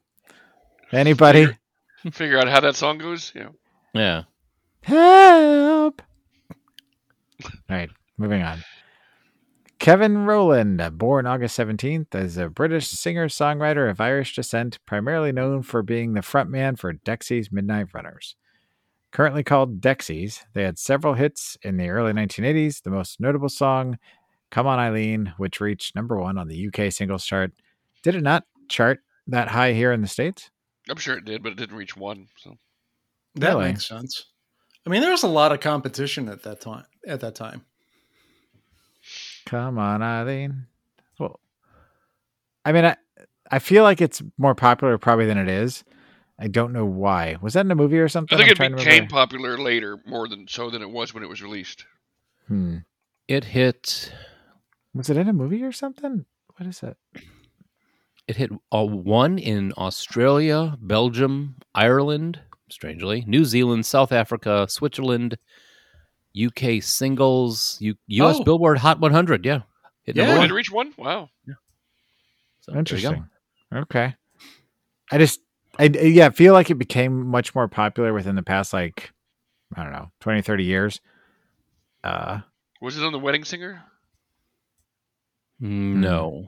Anybody? 0.91 1.57
Figure 2.11 2.39
out 2.39 2.47
how 2.47 2.59
that 2.61 2.75
song 2.75 2.97
goes? 2.97 3.31
Yeah. 3.35 3.49
Yeah. 3.93 4.23
Help. 4.83 6.01
All 7.43 7.49
right, 7.69 7.89
moving 8.17 8.41
on. 8.41 8.63
Kevin 9.81 10.25
Rowland, 10.25 10.79
born 10.99 11.25
August 11.25 11.57
17th, 11.57 12.13
is 12.13 12.37
a 12.37 12.49
British 12.49 12.87
singer 12.87 13.27
songwriter 13.27 13.89
of 13.89 13.99
Irish 13.99 14.35
descent, 14.35 14.77
primarily 14.85 15.31
known 15.31 15.63
for 15.63 15.81
being 15.81 16.13
the 16.13 16.21
frontman 16.21 16.77
for 16.77 16.93
Dexy's 16.93 17.51
Midnight 17.51 17.87
Runners. 17.91 18.35
Currently 19.11 19.43
called 19.43 19.81
Dexys, 19.81 20.43
they 20.53 20.61
had 20.61 20.77
several 20.77 21.15
hits 21.15 21.57
in 21.63 21.77
the 21.77 21.89
early 21.89 22.13
1980s. 22.13 22.83
The 22.83 22.91
most 22.91 23.19
notable 23.19 23.49
song, 23.49 23.97
Come 24.51 24.67
On 24.67 24.77
Eileen, 24.77 25.33
which 25.37 25.59
reached 25.59 25.95
number 25.95 26.15
one 26.15 26.37
on 26.37 26.47
the 26.47 26.67
UK 26.67 26.93
singles 26.93 27.25
chart. 27.25 27.51
Did 28.03 28.13
it 28.13 28.21
not 28.21 28.43
chart 28.69 28.99
that 29.25 29.47
high 29.47 29.73
here 29.73 29.91
in 29.91 30.03
the 30.03 30.07
States? 30.07 30.51
I'm 30.91 30.97
sure 30.97 31.17
it 31.17 31.25
did, 31.25 31.41
but 31.41 31.53
it 31.53 31.57
didn't 31.57 31.75
reach 31.75 31.97
one. 31.97 32.27
So 32.37 32.55
That 33.33 33.55
Really? 33.55 33.69
makes 33.71 33.87
sense. 33.87 34.27
I 34.85 34.91
mean, 34.91 35.01
there 35.01 35.09
was 35.09 35.23
a 35.23 35.27
lot 35.27 35.51
of 35.51 35.59
competition 35.59 36.29
at 36.29 36.43
that 36.43 36.61
time. 36.61 36.85
At 37.07 37.21
that 37.21 37.33
time, 37.33 37.65
Come 39.45 39.77
on, 39.79 40.01
Eileen. 40.01 40.67
Well, 41.19 41.39
I 42.65 42.71
mean, 42.71 42.85
I, 42.85 42.95
I 43.49 43.59
feel 43.59 43.83
like 43.83 44.01
it's 44.01 44.21
more 44.37 44.55
popular 44.55 44.97
probably 44.97 45.25
than 45.25 45.37
it 45.37 45.49
is. 45.49 45.83
I 46.39 46.47
don't 46.47 46.73
know 46.73 46.85
why. 46.85 47.37
Was 47.41 47.53
that 47.53 47.65
in 47.65 47.71
a 47.71 47.75
movie 47.75 47.99
or 47.99 48.09
something? 48.09 48.35
I 48.39 48.45
think 48.45 48.59
I'm 48.59 48.73
it 48.73 48.77
became 48.77 48.93
remember. 48.93 49.11
popular 49.11 49.57
later, 49.59 49.99
more 50.07 50.27
than 50.27 50.47
so 50.47 50.69
than 50.69 50.81
it 50.81 50.89
was 50.89 51.13
when 51.13 51.23
it 51.23 51.29
was 51.29 51.41
released. 51.41 51.85
Hmm. 52.47 52.77
It 53.27 53.45
hit 53.45 54.11
Was 54.93 55.09
it 55.09 55.17
in 55.17 55.27
a 55.27 55.33
movie 55.33 55.63
or 55.63 55.71
something? 55.71 56.25
What 56.57 56.67
is 56.67 56.81
it? 56.83 56.97
it 58.27 58.37
hit 58.37 58.51
a 58.71 58.85
one 58.85 59.37
in 59.37 59.73
Australia, 59.77 60.77
Belgium, 60.81 61.55
Ireland, 61.75 62.39
strangely, 62.69 63.23
New 63.27 63.45
Zealand, 63.45 63.85
South 63.85 64.11
Africa, 64.11 64.67
Switzerland, 64.69 65.37
UK 66.35 66.81
singles, 66.81 67.77
U- 67.81 67.95
US 68.07 68.37
Oh. 68.39 68.43
Billboard 68.43 68.77
Hot 68.79 68.99
100. 68.99 69.45
Yeah, 69.45 69.61
hit 70.03 70.15
Yeah. 70.15 70.23
number 70.25 70.37
one. 70.39 70.47
did 70.47 70.53
it 70.53 70.55
reach 70.55 70.71
one? 70.71 70.93
Wow. 70.97 71.29
Yeah. 71.47 71.55
So, 72.61 72.71
there 72.71 72.79
you 72.79 72.85
go. 72.85 73.09
Interesting. 73.09 73.29
Okay. 73.73 74.15
I 75.11 75.17
just, 75.17 75.41
I 75.79 75.83
I- 75.85 75.87
yeah, 75.87 76.29
feel 76.29 76.53
like 76.53 76.69
it 76.69 76.75
became 76.75 77.25
much 77.27 77.53
more 77.55 77.67
popular 77.67 78.13
within 78.13 78.35
the 78.35 78.43
past, 78.43 78.71
like, 78.73 79.11
I 79.75 79.83
don't 79.83 79.91
know, 79.93 80.11
20, 80.19 80.41
30 80.41 80.63
years. 80.63 80.99
Uh, 82.03 82.41
Was 82.81 82.97
it 82.97 83.03
on 83.03 83.11
the 83.11 83.19
Wedding 83.19 83.43
Singer? 83.43 83.83
No, 85.59 86.47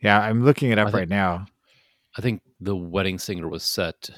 yeah, 0.00 0.20
I'm 0.20 0.44
looking 0.44 0.70
it 0.72 0.78
up 0.78 0.88
think- 0.88 0.96
right 0.96 1.08
now. 1.08 1.46
I 2.16 2.20
think 2.22 2.42
the 2.58 2.74
wedding 2.74 3.18
singer 3.20 3.46
was 3.48 3.62
set 3.62 4.10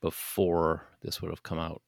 before 0.00 0.86
this 1.02 1.20
would 1.20 1.30
have 1.30 1.42
come 1.42 1.58
out. 1.58 1.82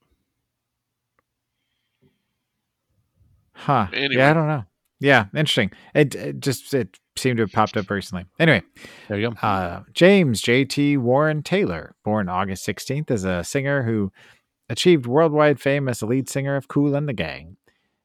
Huh. 3.61 3.87
Anyway. 3.93 4.17
Yeah, 4.17 4.31
I 4.31 4.35
don't 4.35 4.49
know. 4.49 4.65
Yeah, 5.01 5.27
interesting. 5.35 5.71
It, 5.95 6.15
it 6.15 6.41
just 6.41 6.75
it 6.75 6.99
seemed 7.17 7.39
to 7.39 7.45
have 7.45 7.53
popped 7.53 7.77
up 7.77 7.89
recently. 7.91 8.27
Anyway, 8.39 8.63
There 9.09 9.19
you 9.19 9.31
go. 9.31 9.37
uh, 9.47 9.83
James 9.95 10.41
J.T. 10.43 10.97
Warren 10.99 11.43
Taylor, 11.43 11.95
born 12.05 12.29
August 12.29 12.67
16th, 12.67 13.11
is 13.11 13.25
a 13.25 13.43
singer 13.45 13.83
who 13.85 14.13
achieved 14.69 15.07
worldwide 15.07 15.59
fame 15.61 15.89
as 15.89 16.01
the 16.01 16.07
lead 16.07 16.29
singer 16.29 16.55
of 16.57 16.69
Kool 16.69 16.95
and 16.95 17.09
the 17.09 17.13
Gang. 17.15 17.57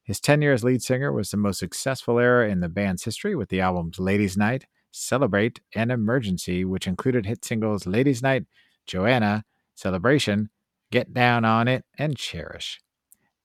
His 0.04 0.20
tenure 0.20 0.52
as 0.52 0.64
lead 0.64 0.82
singer 0.82 1.12
was 1.12 1.30
the 1.30 1.36
most 1.36 1.58
successful 1.58 2.18
era 2.18 2.48
in 2.48 2.60
the 2.60 2.68
band's 2.68 3.04
history 3.04 3.34
with 3.34 3.48
the 3.50 3.60
albums 3.60 3.98
Ladies' 3.98 4.36
Night, 4.36 4.66
Celebrate, 4.90 5.60
and 5.74 5.90
Emergency, 5.92 6.64
which 6.64 6.86
included 6.86 7.26
hit 7.26 7.44
singles 7.44 7.86
Ladies' 7.86 8.22
Night, 8.22 8.44
Joanna, 8.86 9.44
Celebration, 9.74 10.48
Get 10.90 11.12
Down 11.12 11.44
on 11.44 11.68
It, 11.68 11.84
and 11.98 12.16
Cherish. 12.16 12.80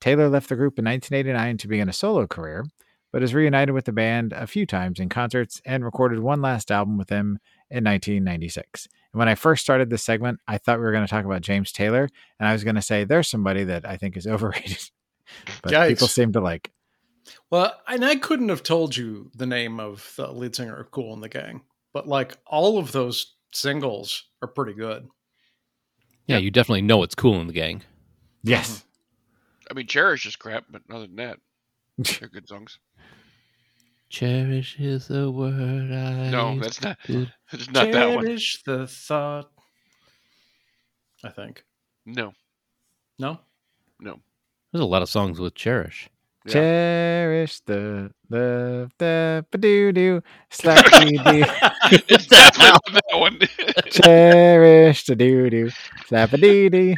Taylor 0.02 0.28
left 0.28 0.50
the 0.50 0.56
group 0.56 0.78
in 0.80 0.86
1989 0.86 1.58
to 1.58 1.68
begin 1.68 1.88
a 1.88 1.94
solo 1.94 2.28
career, 2.28 2.66
but 3.14 3.22
has 3.22 3.34
reunited 3.34 3.74
with 3.74 3.86
the 3.86 3.92
band 3.92 4.34
a 4.34 4.48
few 4.48 4.66
times 4.66 5.00
in 5.00 5.10
concerts 5.10 5.62
and 5.64 5.86
recorded 5.86 6.20
one 6.20 6.42
last 6.42 6.72
album 6.72 6.98
with 6.98 7.08
them 7.08 7.40
in 7.70 7.84
1996. 7.84 8.88
And 9.14 9.20
when 9.20 9.30
I 9.30 9.36
first 9.36 9.64
started 9.64 9.90
this 9.90 10.04
segment, 10.04 10.40
I 10.48 10.58
thought 10.58 10.80
we 10.80 10.86
were 10.86 10.92
going 10.92 11.06
to 11.06 11.10
talk 11.10 11.26
about 11.26 11.42
James 11.42 11.72
Taylor, 11.72 12.10
and 12.40 12.50
I 12.50 12.54
was 12.54 12.64
going 12.64 12.76
to 12.76 12.82
say 12.82 13.04
there's 13.04 13.30
somebody 13.30 13.64
that 13.66 13.88
I 13.88 13.96
think 13.96 14.18
is 14.18 14.28
overrated, 14.28 14.90
but 15.62 15.72
Yikes. 15.72 15.90
people 15.90 16.08
seem 16.08 16.34
to 16.34 16.42
like. 16.42 16.72
well, 17.52 17.74
and 17.88 18.04
I 18.04 18.16
couldn't 18.16 18.50
have 18.50 18.64
told 18.64 18.98
you 18.98 19.30
the 19.36 19.46
name 19.46 19.80
of 19.80 20.14
the 20.18 20.32
lead 20.32 20.56
singer 20.56 20.76
of 20.76 20.92
Kool 20.92 21.14
and 21.14 21.22
the 21.22 21.30
Gang, 21.30 21.62
but 21.94 22.08
like 22.08 22.38
all 22.48 22.80
of 22.80 22.92
those 22.92 23.36
singles 23.54 24.26
are 24.42 24.48
pretty 24.48 24.74
good. 24.74 25.08
Yeah, 26.26 26.38
you 26.38 26.50
definitely 26.50 26.84
know 26.84 27.04
it's 27.04 27.16
cool 27.16 27.40
in 27.42 27.48
the 27.48 27.54
gang. 27.54 27.84
Yes. 28.44 28.86
I 29.72 29.74
mean, 29.74 29.88
Cherish 29.88 30.26
is 30.26 30.36
crap, 30.36 30.66
but 30.70 30.82
other 30.92 31.08
than 31.08 31.16
that, 31.16 31.40
they're 32.20 32.28
good 32.28 32.48
songs. 32.48 32.78
Cherish 34.10 34.76
is 34.78 35.08
the 35.08 35.32
word 35.32 35.92
I. 35.94 36.30
No, 36.30 36.60
that's 36.60 36.82
not. 36.82 36.98
to- 37.06 37.28
It's 37.54 37.68
not 37.72 37.90
that 37.94 38.16
one. 38.16 38.26
Cherish 38.26 38.62
the 38.64 38.86
thought. 38.86 39.50
I 41.24 41.30
think 41.30 41.64
No, 42.06 42.34
no. 43.20 43.40
no. 44.00 44.20
There's 44.74 44.82
a 44.82 44.86
lot 44.86 45.02
of 45.04 45.10
songs 45.10 45.40
with 45.40 45.54
Cherish. 45.56 46.10
Yeah. 46.46 46.54
Cherish 46.54 47.60
the 47.62 48.12
the 48.30 48.90
the 48.98 49.46
doo 49.58 49.92
doo 49.94 50.22
slappy 50.50 51.12
doo. 51.24 51.46
it's 52.10 52.26
definitely 52.26 52.66
not 52.72 52.84
that 52.86 53.20
one. 53.20 53.40
Cherish 53.92 55.06
the 55.06 55.16
doo 55.16 55.50
doo 55.52 55.70
slappy 56.10 56.42
doo 56.42 56.70
doo. 56.70 56.96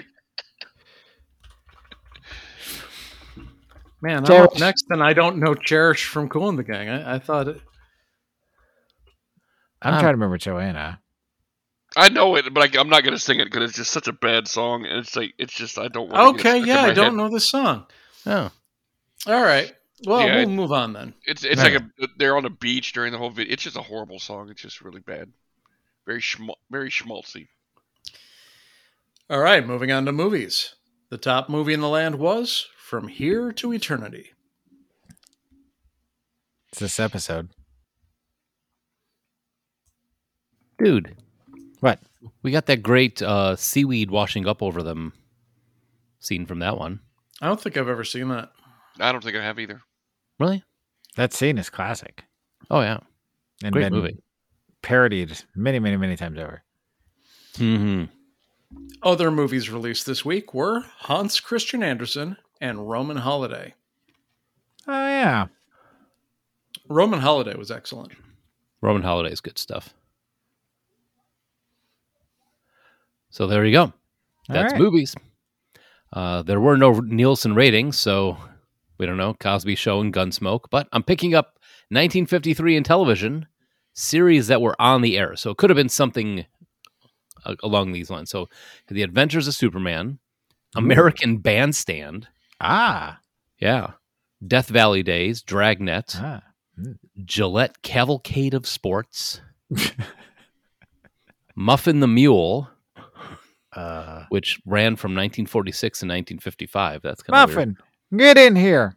Man, 4.04 4.26
I'm 4.30 4.42
up 4.42 4.60
next, 4.60 4.86
and 4.90 5.02
I 5.02 5.14
don't 5.14 5.38
know 5.38 5.56
Cherish 5.56 6.08
from 6.08 6.28
Kool 6.28 6.50
and 6.50 6.60
the 6.60 6.64
Gang. 6.64 6.90
I, 6.90 7.16
I 7.16 7.20
thought 7.20 7.48
it. 7.48 7.62
I'm 9.82 9.94
Um, 9.94 10.00
trying 10.02 10.12
to 10.12 10.18
remember 10.18 10.38
Joanna. 10.38 11.00
I 11.96 12.10
know 12.10 12.36
it, 12.36 12.54
but 12.54 12.76
I, 12.76 12.80
I'm 12.82 12.90
not 12.90 13.04
going 13.04 13.14
to 13.16 13.20
sing 13.20 13.40
it 13.40 13.46
because 13.46 13.70
it's 13.70 13.78
just 13.78 13.92
such 13.92 14.10
a 14.10 14.14
bad 14.14 14.50
song, 14.50 14.86
and 14.86 14.98
it's 15.00 15.16
like 15.16 15.34
it's 15.38 15.54
just 15.54 15.78
I 15.80 15.88
don't. 15.88 16.10
want 16.12 16.38
Okay, 16.40 16.60
yeah, 16.66 16.82
I 16.82 16.94
don't 16.94 17.16
know 17.16 17.30
this 17.30 17.50
song. 17.50 17.86
Oh, 18.26 18.52
All 19.26 19.42
right. 19.42 19.72
Well, 20.06 20.20
Yeah, 20.28 20.36
we'll 20.36 20.44
it- 20.44 20.56
move 20.56 20.74
on 20.74 20.92
then. 20.92 21.14
It's 21.26 21.46
it's 21.46 21.62
like 21.62 21.76
a 21.76 21.90
they're 22.18 22.36
on 22.36 22.44
a 22.44 22.50
beach 22.50 22.92
during 22.92 23.14
the 23.14 23.18
whole 23.18 23.30
video. 23.30 23.54
It's 23.54 23.64
just 23.64 23.78
a 23.78 23.82
horrible 23.82 24.20
song. 24.20 24.50
It's 24.50 24.62
just 24.62 24.82
really 24.82 25.00
bad, 25.00 25.32
very 26.06 26.20
schmal- 26.20 26.58
very 26.70 26.90
schmaltzy. 26.90 27.48
All 29.30 29.40
right, 29.40 29.66
moving 29.66 29.94
on 29.94 30.04
to 30.08 30.12
movies. 30.12 30.76
The 31.10 31.18
top 31.18 31.48
movie 31.48 31.74
in 31.74 31.80
the 31.80 31.88
land 31.88 32.16
was 32.16 32.68
From 32.84 33.08
Here 33.08 33.54
to 33.54 33.72
Eternity. 33.72 34.34
It's 36.70 36.80
this 36.80 37.00
episode. 37.00 37.50
dude. 40.78 41.16
What? 41.80 42.00
We 42.42 42.52
got 42.52 42.66
that 42.66 42.84
great 42.84 43.22
uh, 43.22 43.56
seaweed 43.56 44.12
washing 44.12 44.46
up 44.46 44.62
over 44.62 44.84
them 44.84 45.14
scene 46.20 46.46
from 46.46 46.60
that 46.60 46.78
one. 46.78 47.00
I 47.42 47.48
don't 47.48 47.60
think 47.62 47.78
I've 47.78 47.88
ever 47.88 48.04
seen 48.04 48.28
that. 48.28 48.52
I 49.00 49.14
don't 49.14 49.24
think 49.24 49.38
I 49.38 49.42
have 49.44 49.60
either. 49.60 49.82
Really? 50.40 50.62
That 51.16 51.32
scene 51.32 51.58
is 51.58 51.70
classic 51.70 52.26
Oh 52.70 52.82
yeah, 52.82 53.00
and 53.64 53.72
great 53.72 53.84
been 53.84 53.94
movie. 53.94 54.18
parodied 54.82 55.42
many, 55.56 55.80
many, 55.80 55.96
many 55.96 56.18
times 56.18 56.38
over. 56.38 56.64
hmm 57.56 58.06
Other 59.02 59.32
movies 59.32 59.70
released 59.70 60.06
this 60.06 60.26
week 60.26 60.54
were 60.54 60.82
Hans 60.98 61.40
Christian 61.40 61.82
Andersen 61.82 62.36
and 62.62 62.90
Roman 62.90 63.18
Holiday. 63.18 63.74
Oh 64.88 64.92
yeah, 65.08 65.48
Roman 66.90 67.20
Holiday 67.20 67.56
was 67.56 67.72
excellent. 67.72 68.12
Roman 68.82 69.02
Holiday 69.02 69.32
is 69.32 69.42
good 69.42 69.58
stuff. 69.58 69.94
So 73.30 73.48
there 73.48 73.66
you 73.66 73.72
go. 73.72 73.94
That's 74.48 74.74
right. 74.74 74.82
movies. 74.82 75.16
Uh, 76.12 76.44
there 76.44 76.60
were 76.60 76.78
no 76.78 76.92
Nielsen 77.00 77.56
ratings, 77.56 77.98
so 77.98 78.38
we 78.98 79.06
don't 79.06 79.18
know 79.18 79.34
Cosby 79.34 79.76
Show 79.76 80.02
and 80.02 80.14
Gunsmoke. 80.14 80.66
But 80.70 80.88
I'm 80.92 81.02
picking 81.02 81.34
up 81.34 81.58
1953 81.90 82.78
in 82.78 82.84
television 82.84 83.48
series 83.94 84.48
that 84.48 84.62
were 84.62 84.80
on 84.80 85.02
the 85.02 85.18
air, 85.18 85.36
so 85.36 85.50
it 85.50 85.58
could 85.58 85.70
have 85.70 85.78
been 85.78 85.90
something 85.90 86.46
uh, 87.46 87.56
along 87.64 87.92
these 87.92 88.10
lines. 88.10 88.30
So, 88.30 88.50
The 88.88 89.02
Adventures 89.02 89.48
of 89.48 89.56
Superman, 89.56 90.20
American 90.76 91.38
Bandstand, 91.38 92.28
ah, 92.64 93.20
yeah, 93.60 93.92
Death 94.46 94.70
Valley 94.70 95.04
Days, 95.04 95.42
Dragnet, 95.42 96.16
ah. 96.20 96.44
Gillette 97.24 97.82
Cavalcade 97.82 98.54
of 98.54 98.66
Sports, 98.68 99.42
Muffin 101.56 102.00
the 102.00 102.08
Mule, 102.08 102.70
Uh, 103.76 104.26
which 104.30 104.62
ran 104.66 104.96
from 104.96 105.12
1946 105.12 106.00
to 106.00 106.06
1955. 106.06 107.02
That's 107.02 107.24
kind 107.24 107.36
of 107.44 107.50
Muffin, 107.50 107.78
get 108.16 108.38
in 108.38 108.56
here. 108.56 108.96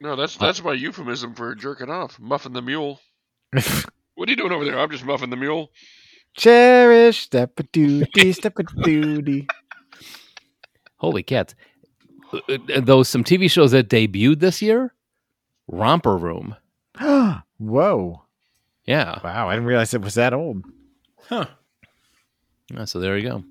No, 0.00 0.14
that's 0.16 0.36
that's 0.36 0.62
my 0.62 0.72
euphemism 0.74 1.34
for 1.34 1.54
jerking 1.54 1.90
off. 1.90 2.18
Muffin 2.20 2.52
the 2.52 2.62
mule. 2.62 3.00
What 4.14 4.28
are 4.28 4.32
you 4.32 4.36
doing 4.36 4.50
over 4.50 4.64
there? 4.64 4.76
I'm 4.76 4.90
just 4.90 5.04
muffin 5.04 5.30
the 5.30 5.36
mule. 5.36 5.70
Cherish 6.36 7.20
step 7.20 7.52
a 7.60 7.62
doody, 7.62 8.32
step 8.32 8.58
a 8.58 8.64
doody. 8.64 9.46
Holy 10.96 11.22
cats! 11.22 11.54
Uh, 12.32 12.80
though 12.80 13.02
some 13.02 13.24
TV 13.24 13.50
shows 13.50 13.72
that 13.72 13.88
debuted 13.88 14.40
this 14.40 14.62
year, 14.62 14.94
Romper 15.66 16.16
Room. 16.16 16.56
Whoa. 17.58 18.22
Yeah. 18.84 19.18
Wow. 19.22 19.48
I 19.48 19.54
didn't 19.54 19.68
realize 19.68 19.94
it 19.94 20.02
was 20.02 20.14
that 20.14 20.32
old. 20.32 20.64
Huh. 21.28 21.46
Yeah, 22.72 22.84
so 22.84 23.00
there 23.00 23.16
you 23.16 23.28
go. 23.28 23.44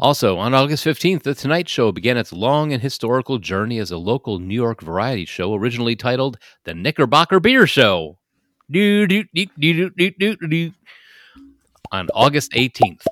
Also, 0.00 0.38
on 0.38 0.54
August 0.54 0.84
15th, 0.84 1.24
The 1.24 1.34
Tonight 1.34 1.68
Show 1.68 1.90
began 1.90 2.16
its 2.16 2.32
long 2.32 2.72
and 2.72 2.80
historical 2.80 3.38
journey 3.38 3.78
as 3.78 3.90
a 3.90 3.98
local 3.98 4.38
New 4.38 4.54
York 4.54 4.80
variety 4.80 5.24
show 5.24 5.54
originally 5.54 5.96
titled 5.96 6.38
The 6.62 6.74
Knickerbocker 6.74 7.40
Beer 7.40 7.66
Show. 7.66 8.18
Do, 8.70 9.08
do, 9.08 9.24
do, 9.34 9.46
do, 9.58 9.90
do, 9.90 10.10
do, 10.18 10.36
do. 10.36 10.72
On 11.90 12.08
August 12.14 12.52
18th, 12.52 13.06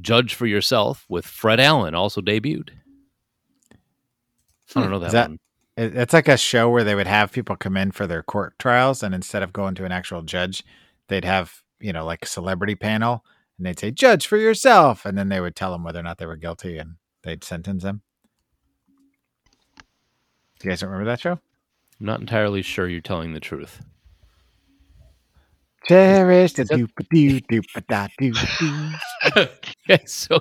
Judge 0.00 0.34
for 0.34 0.46
Yourself 0.46 1.04
with 1.08 1.26
Fred 1.26 1.60
Allen 1.60 1.94
also 1.94 2.20
debuted. 2.20 2.70
I 4.76 4.80
don't 4.80 4.90
know 4.90 4.98
that, 5.00 5.12
that- 5.12 5.28
one. 5.30 5.38
It's 5.76 6.12
like 6.12 6.28
a 6.28 6.36
show 6.36 6.70
where 6.70 6.84
they 6.84 6.94
would 6.94 7.08
have 7.08 7.32
people 7.32 7.56
come 7.56 7.76
in 7.76 7.90
for 7.90 8.06
their 8.06 8.22
court 8.22 8.56
trials, 8.60 9.02
and 9.02 9.12
instead 9.12 9.42
of 9.42 9.52
going 9.52 9.74
to 9.74 9.84
an 9.84 9.90
actual 9.90 10.22
judge, 10.22 10.62
they'd 11.08 11.24
have 11.24 11.62
you 11.80 11.92
know 11.92 12.04
like 12.04 12.22
a 12.22 12.28
celebrity 12.28 12.76
panel, 12.76 13.24
and 13.58 13.66
they'd 13.66 13.80
say 13.80 13.90
"Judge 13.90 14.26
for 14.28 14.36
yourself," 14.36 15.04
and 15.04 15.18
then 15.18 15.30
they 15.30 15.40
would 15.40 15.56
tell 15.56 15.72
them 15.72 15.82
whether 15.82 15.98
or 15.98 16.04
not 16.04 16.18
they 16.18 16.26
were 16.26 16.36
guilty, 16.36 16.78
and 16.78 16.94
they'd 17.24 17.42
sentence 17.42 17.82
them. 17.82 18.02
Do 20.60 20.68
you 20.68 20.70
guys 20.70 20.80
don't 20.80 20.90
remember 20.90 21.10
that 21.10 21.20
show? 21.20 21.32
I'm 22.00 22.06
not 22.06 22.20
entirely 22.20 22.62
sure 22.62 22.88
you're 22.88 23.00
telling 23.00 23.32
the 23.32 23.40
truth. 23.40 23.82
Cherish 25.86 26.52
the 26.54 26.62
Is 26.62 26.68
that- 26.68 26.78
doop 26.78 26.90
doo 27.10 27.40
doop 27.40 27.86
da 27.88 28.08
doo 28.18 28.32
doo. 28.32 28.90
Okay, 29.88 30.02
so 30.06 30.40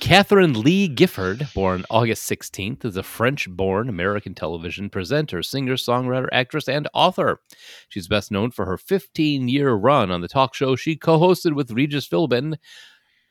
Catherine 0.00 0.60
Lee 0.60 0.88
Gifford, 0.88 1.46
born 1.54 1.84
August 1.90 2.28
16th, 2.30 2.84
is 2.84 2.96
a 2.96 3.02
French 3.02 3.48
born 3.48 3.88
American 3.88 4.34
television 4.34 4.90
presenter, 4.90 5.42
singer, 5.42 5.74
songwriter, 5.74 6.28
actress, 6.32 6.68
and 6.68 6.88
author. 6.94 7.40
She's 7.88 8.08
best 8.08 8.30
known 8.30 8.50
for 8.50 8.64
her 8.66 8.76
15 8.76 9.48
year 9.48 9.72
run 9.72 10.10
on 10.10 10.20
the 10.20 10.28
talk 10.28 10.54
show 10.54 10.74
she 10.76 10.96
co 10.96 11.18
hosted 11.18 11.54
with 11.54 11.70
Regis 11.70 12.08
Philbin, 12.08 12.56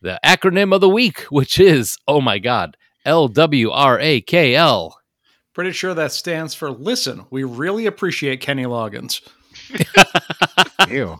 the 0.01 0.19
acronym 0.25 0.73
of 0.73 0.81
the 0.81 0.89
week, 0.89 1.21
which 1.29 1.59
is, 1.59 1.97
oh 2.07 2.21
my 2.21 2.39
God, 2.39 2.77
L 3.05 3.27
W 3.27 3.69
R 3.71 3.99
A 3.99 4.21
K 4.21 4.55
L. 4.55 4.97
Pretty 5.53 5.71
sure 5.73 5.93
that 5.93 6.11
stands 6.11 6.53
for 6.53 6.71
listen, 6.71 7.25
we 7.29 7.43
really 7.43 7.85
appreciate 7.87 8.41
Kenny 8.41 8.63
Loggins. 8.63 9.21
Ew. 10.89 11.19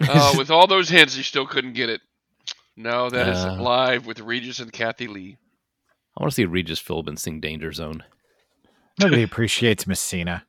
Uh, 0.00 0.34
with 0.38 0.50
all 0.50 0.66
those 0.66 0.88
hints, 0.88 1.16
you 1.16 1.22
still 1.22 1.46
couldn't 1.46 1.72
get 1.74 1.88
it. 1.88 2.00
No, 2.76 3.10
that 3.10 3.28
is 3.28 3.38
Uh. 3.38 3.60
live 3.60 4.06
with 4.06 4.20
Regis 4.20 4.60
and 4.60 4.72
Kathie 4.72 5.08
Lee. 5.08 5.36
I 6.16 6.22
want 6.22 6.30
to 6.32 6.34
see 6.34 6.44
Regis 6.44 6.80
Philbin 6.82 7.18
sing 7.18 7.40
Danger 7.40 7.72
Zone. 7.72 8.04
Nobody 9.00 9.22
appreciates 9.22 9.86
Messina. 9.86 10.44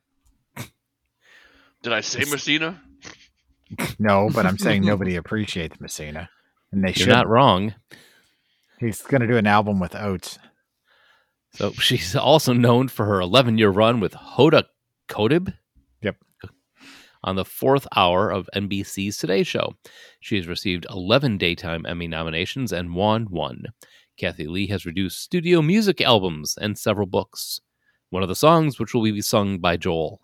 Did 1.82 1.92
I 1.92 2.00
say 2.00 2.20
Messina? 2.30 2.80
No, 3.98 4.28
but 4.34 4.44
I'm 4.46 4.58
saying 4.58 4.84
nobody 4.84 5.14
appreciates 5.16 5.80
Messina, 5.80 6.28
and 6.72 6.82
they 6.82 6.88
You're 6.88 6.94
should. 6.94 7.08
not 7.08 7.28
wrong. 7.28 7.74
He's 8.80 9.00
going 9.02 9.20
to 9.20 9.26
do 9.28 9.36
an 9.36 9.46
album 9.46 9.78
with 9.78 9.94
Oates. 9.94 10.38
So 11.54 11.72
she's 11.72 12.14
also 12.16 12.52
known 12.52 12.88
for 12.88 13.06
her 13.06 13.20
11 13.20 13.58
year 13.58 13.70
run 13.70 14.00
with 14.00 14.12
Hoda 14.14 14.64
Kotb. 15.08 15.54
On 17.22 17.36
the 17.36 17.44
fourth 17.44 17.86
hour 17.94 18.30
of 18.30 18.48
NBC's 18.54 19.16
Today 19.16 19.42
Show. 19.42 19.74
She 20.20 20.36
has 20.36 20.48
received 20.48 20.86
11 20.88 21.38
daytime 21.38 21.84
Emmy 21.86 22.08
nominations 22.08 22.72
and 22.72 22.94
won 22.94 23.24
one. 23.24 23.64
Kathie 24.18 24.46
Lee 24.46 24.66
has 24.68 24.82
produced 24.82 25.20
studio 25.20 25.62
music 25.62 26.00
albums 26.00 26.56
and 26.60 26.78
several 26.78 27.06
books. 27.06 27.60
One 28.10 28.22
of 28.22 28.28
the 28.28 28.34
songs, 28.34 28.78
which 28.78 28.94
will 28.94 29.02
be 29.02 29.20
sung 29.20 29.58
by 29.58 29.76
Joel. 29.76 30.20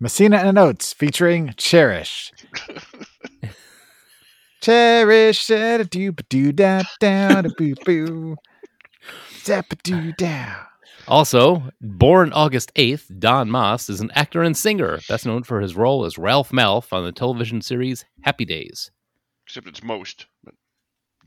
Messina 0.00 0.36
and 0.36 0.58
Oates 0.58 0.92
featuring 0.92 1.54
Cherish. 1.56 2.32
Cherish, 4.60 5.46
da 5.46 5.82
doo 5.82 6.12
doo 6.28 6.52
da 6.52 6.82
da 7.00 7.42
da 7.42 7.48
boo 7.56 7.74
boo. 7.84 8.36
Zap 9.44 9.66
doo 9.82 10.12
da. 10.12 10.67
Also, 11.08 11.62
born 11.80 12.32
August 12.32 12.72
8th, 12.74 13.18
Don 13.18 13.50
Moss 13.50 13.88
is 13.88 14.00
an 14.00 14.10
actor 14.14 14.42
and 14.42 14.56
singer, 14.56 14.98
best 15.08 15.24
known 15.26 15.42
for 15.42 15.60
his 15.60 15.74
role 15.74 16.04
as 16.04 16.18
Ralph 16.18 16.50
Malph 16.50 16.92
on 16.92 17.04
the 17.04 17.12
television 17.12 17.62
series 17.62 18.04
Happy 18.22 18.44
Days. 18.44 18.90
Except 19.46 19.66
it's 19.66 19.82
most, 19.82 20.26
but 20.44 20.54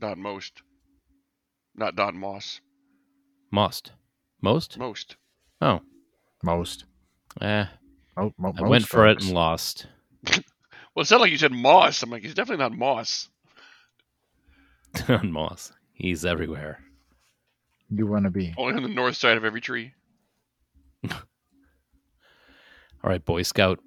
not 0.00 0.18
most. 0.18 0.62
Not 1.74 1.96
Don 1.96 2.16
Moss. 2.16 2.60
Most. 3.50 3.92
Most? 4.40 4.78
Most. 4.78 5.16
Oh, 5.60 5.80
Most. 6.42 6.84
eh. 7.40 7.66
Mo- 8.16 8.32
mo- 8.38 8.52
I 8.56 8.60
most 8.60 8.70
went 8.70 8.86
for 8.86 9.06
it 9.08 9.22
and 9.22 9.32
lost. 9.32 9.86
Well, 10.94 11.00
it 11.04 11.06
sounded 11.06 11.22
like 11.22 11.32
you 11.32 11.38
said 11.38 11.52
Moss. 11.52 12.02
I'm 12.02 12.10
like, 12.10 12.20
he's 12.22 12.34
definitely 12.34 12.62
not 12.62 12.76
Moss. 12.76 13.30
Don 15.06 15.32
Moss. 15.32 15.72
He's 15.94 16.26
everywhere. 16.26 16.80
You 17.94 18.06
want 18.06 18.24
to 18.24 18.30
be. 18.30 18.54
Only 18.56 18.76
on 18.76 18.82
the 18.82 18.88
north 18.88 19.16
side 19.16 19.36
of 19.36 19.44
every 19.44 19.60
tree. 19.60 19.92
All 21.10 21.20
right, 23.10 23.24
Boy 23.24 23.42
Scout. 23.42 23.80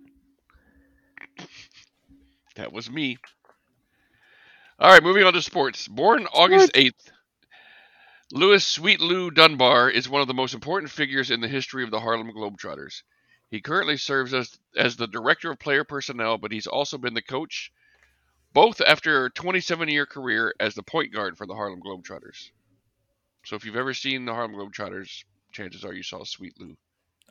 That 2.55 2.71
was 2.71 2.89
me. 2.89 3.17
All 4.79 4.89
right, 4.89 5.03
moving 5.03 5.25
on 5.25 5.33
to 5.33 5.41
sports. 5.41 5.89
Born 5.89 6.25
August 6.33 6.71
8th, 6.71 7.11
Louis 8.31 8.65
Sweet 8.65 9.01
Lou 9.01 9.29
Dunbar 9.29 9.89
is 9.89 10.07
one 10.07 10.21
of 10.21 10.27
the 10.27 10.33
most 10.33 10.53
important 10.53 10.89
figures 10.89 11.31
in 11.31 11.41
the 11.41 11.49
history 11.49 11.83
of 11.83 11.91
the 11.91 11.99
Harlem 11.99 12.31
Globetrotters. 12.31 13.01
He 13.51 13.59
currently 13.59 13.97
serves 13.97 14.33
as, 14.33 14.57
as 14.77 14.95
the 14.95 15.07
director 15.07 15.51
of 15.51 15.59
player 15.59 15.83
personnel, 15.83 16.37
but 16.37 16.53
he's 16.53 16.65
also 16.65 16.97
been 16.97 17.13
the 17.13 17.21
coach, 17.21 17.73
both 18.53 18.79
after 18.79 19.25
a 19.25 19.31
27 19.31 19.89
year 19.89 20.05
career 20.05 20.55
as 20.57 20.75
the 20.75 20.83
point 20.83 21.13
guard 21.13 21.37
for 21.37 21.45
the 21.45 21.55
Harlem 21.55 21.81
Globetrotters. 21.81 22.51
So 23.45 23.55
if 23.55 23.63
you've 23.65 23.75
ever 23.75 23.93
seen 23.93 24.25
the 24.25 24.33
Harlem 24.33 24.53
Globetrotters, 24.55 25.23
chances 25.51 25.83
are 25.85 25.93
you 25.93 26.03
saw 26.03 26.23
Sweet 26.23 26.53
Lou. 26.59 26.75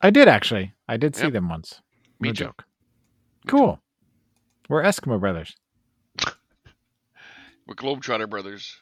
I 0.01 0.11
did 0.11 0.29
actually. 0.29 0.73
I 0.89 0.97
did 0.97 1.17
see 1.17 1.25
Yep. 1.25 1.33
them 1.33 1.49
once. 1.49 1.81
Me 2.21 2.29
no 2.29 2.33
too. 2.33 2.45
joke. 2.45 2.65
Cool. 3.47 3.81
We're 4.69 4.83
Eskimo 4.83 5.19
brothers. 5.21 5.57
We're 7.67 7.75
Globetrotter 7.75 8.29
brothers. 8.29 8.77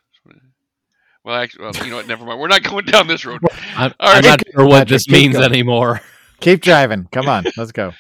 Well, 1.25 1.37
actually, 1.37 1.65
well, 1.65 1.75
you 1.85 1.91
know 1.91 1.97
what? 1.97 2.09
Never 2.09 2.25
mind. 2.25 2.41
We're 2.41 2.49
not 2.49 2.63
going 2.65 2.85
down 2.85 3.07
this 3.07 3.25
road. 3.25 3.41
I'm, 3.77 3.95
All 4.01 4.13
right, 4.13 4.25
I'm 4.25 4.25
not 4.31 4.43
sure 4.53 4.65
what 4.67 4.71
Patrick, 4.73 4.89
this 4.89 5.05
keep 5.05 5.13
means 5.13 5.33
going. 5.35 5.45
anymore. 5.45 6.01
Keep 6.41 6.63
driving. 6.63 7.07
Come 7.13 7.29
on. 7.29 7.45
Let's 7.57 7.71
go. 7.71 7.93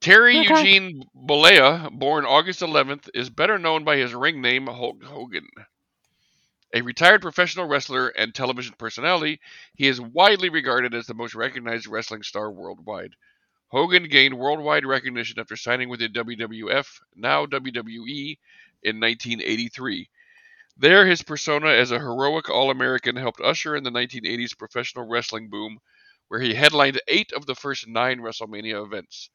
Terry 0.00 0.38
Okay. 0.38 0.60
Eugene 0.60 1.02
Bollea, 1.16 1.90
born 1.90 2.24
August 2.24 2.60
11th, 2.60 3.08
is 3.14 3.28
better 3.30 3.58
known 3.58 3.82
by 3.82 3.96
his 3.96 4.14
ring 4.14 4.40
name 4.40 4.68
Hulk 4.68 5.02
Hogan. 5.02 5.48
A 6.76 6.82
retired 6.82 7.22
professional 7.22 7.68
wrestler 7.68 8.08
and 8.08 8.34
television 8.34 8.74
personality, 8.76 9.40
he 9.76 9.86
is 9.86 10.00
widely 10.00 10.48
regarded 10.48 10.92
as 10.92 11.06
the 11.06 11.14
most 11.14 11.36
recognized 11.36 11.86
wrestling 11.86 12.24
star 12.24 12.50
worldwide. 12.50 13.14
Hogan 13.68 14.08
gained 14.08 14.36
worldwide 14.36 14.84
recognition 14.84 15.38
after 15.38 15.54
signing 15.54 15.88
with 15.88 16.00
the 16.00 16.08
WWF, 16.08 17.00
now 17.14 17.46
WWE, 17.46 18.38
in 18.82 18.98
1983. 18.98 20.10
There, 20.76 21.06
his 21.06 21.22
persona 21.22 21.68
as 21.68 21.92
a 21.92 22.00
heroic 22.00 22.50
All 22.50 22.72
American 22.72 23.14
helped 23.14 23.40
usher 23.40 23.76
in 23.76 23.84
the 23.84 23.90
1980s 23.90 24.58
professional 24.58 25.06
wrestling 25.06 25.50
boom, 25.50 25.78
where 26.26 26.40
he 26.40 26.54
headlined 26.54 27.00
eight 27.06 27.32
of 27.34 27.46
the 27.46 27.54
first 27.54 27.86
nine 27.86 28.18
WrestleMania 28.18 28.84
events. 28.84 29.30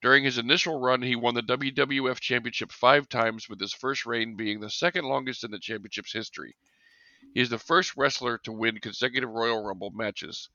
During 0.00 0.24
his 0.24 0.38
initial 0.38 0.80
run, 0.80 1.02
he 1.02 1.14
won 1.14 1.34
the 1.34 1.42
WWF 1.42 2.20
Championship 2.20 2.72
five 2.72 3.06
times, 3.10 3.50
with 3.50 3.60
his 3.60 3.74
first 3.74 4.06
reign 4.06 4.34
being 4.34 4.60
the 4.60 4.70
second 4.70 5.04
longest 5.04 5.44
in 5.44 5.50
the 5.50 5.58
championship's 5.58 6.14
history. 6.14 6.56
He 7.32 7.40
is 7.40 7.48
the 7.48 7.58
first 7.58 7.96
wrestler 7.96 8.38
to 8.38 8.50
win 8.50 8.80
consecutive 8.80 9.30
Royal 9.30 9.62
Rumble 9.62 9.90
matches. 9.90 10.48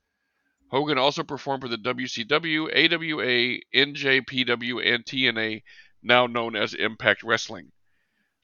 Hogan 0.68 0.98
also 0.98 1.22
performed 1.22 1.62
for 1.62 1.68
the 1.68 1.78
WCW, 1.78 2.68
AWA, 2.68 3.60
NJPW, 3.74 4.94
and 4.94 5.04
TNA, 5.04 5.62
now 6.02 6.26
known 6.26 6.54
as 6.54 6.74
Impact 6.74 7.22
Wrestling. 7.22 7.72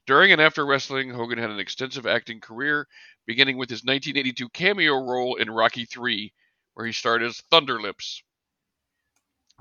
During 0.07 0.31
and 0.31 0.41
after 0.41 0.65
wrestling, 0.65 1.11
Hogan 1.11 1.37
had 1.37 1.51
an 1.51 1.59
extensive 1.59 2.07
acting 2.07 2.41
career, 2.41 2.87
beginning 3.27 3.57
with 3.57 3.69
his 3.69 3.83
1982 3.83 4.49
cameo 4.49 4.95
role 4.95 5.35
in 5.35 5.51
Rocky 5.51 5.87
III, 5.95 6.33
where 6.73 6.87
he 6.87 6.91
starred 6.91 7.21
as 7.21 7.41
Thunderlips. 7.51 8.23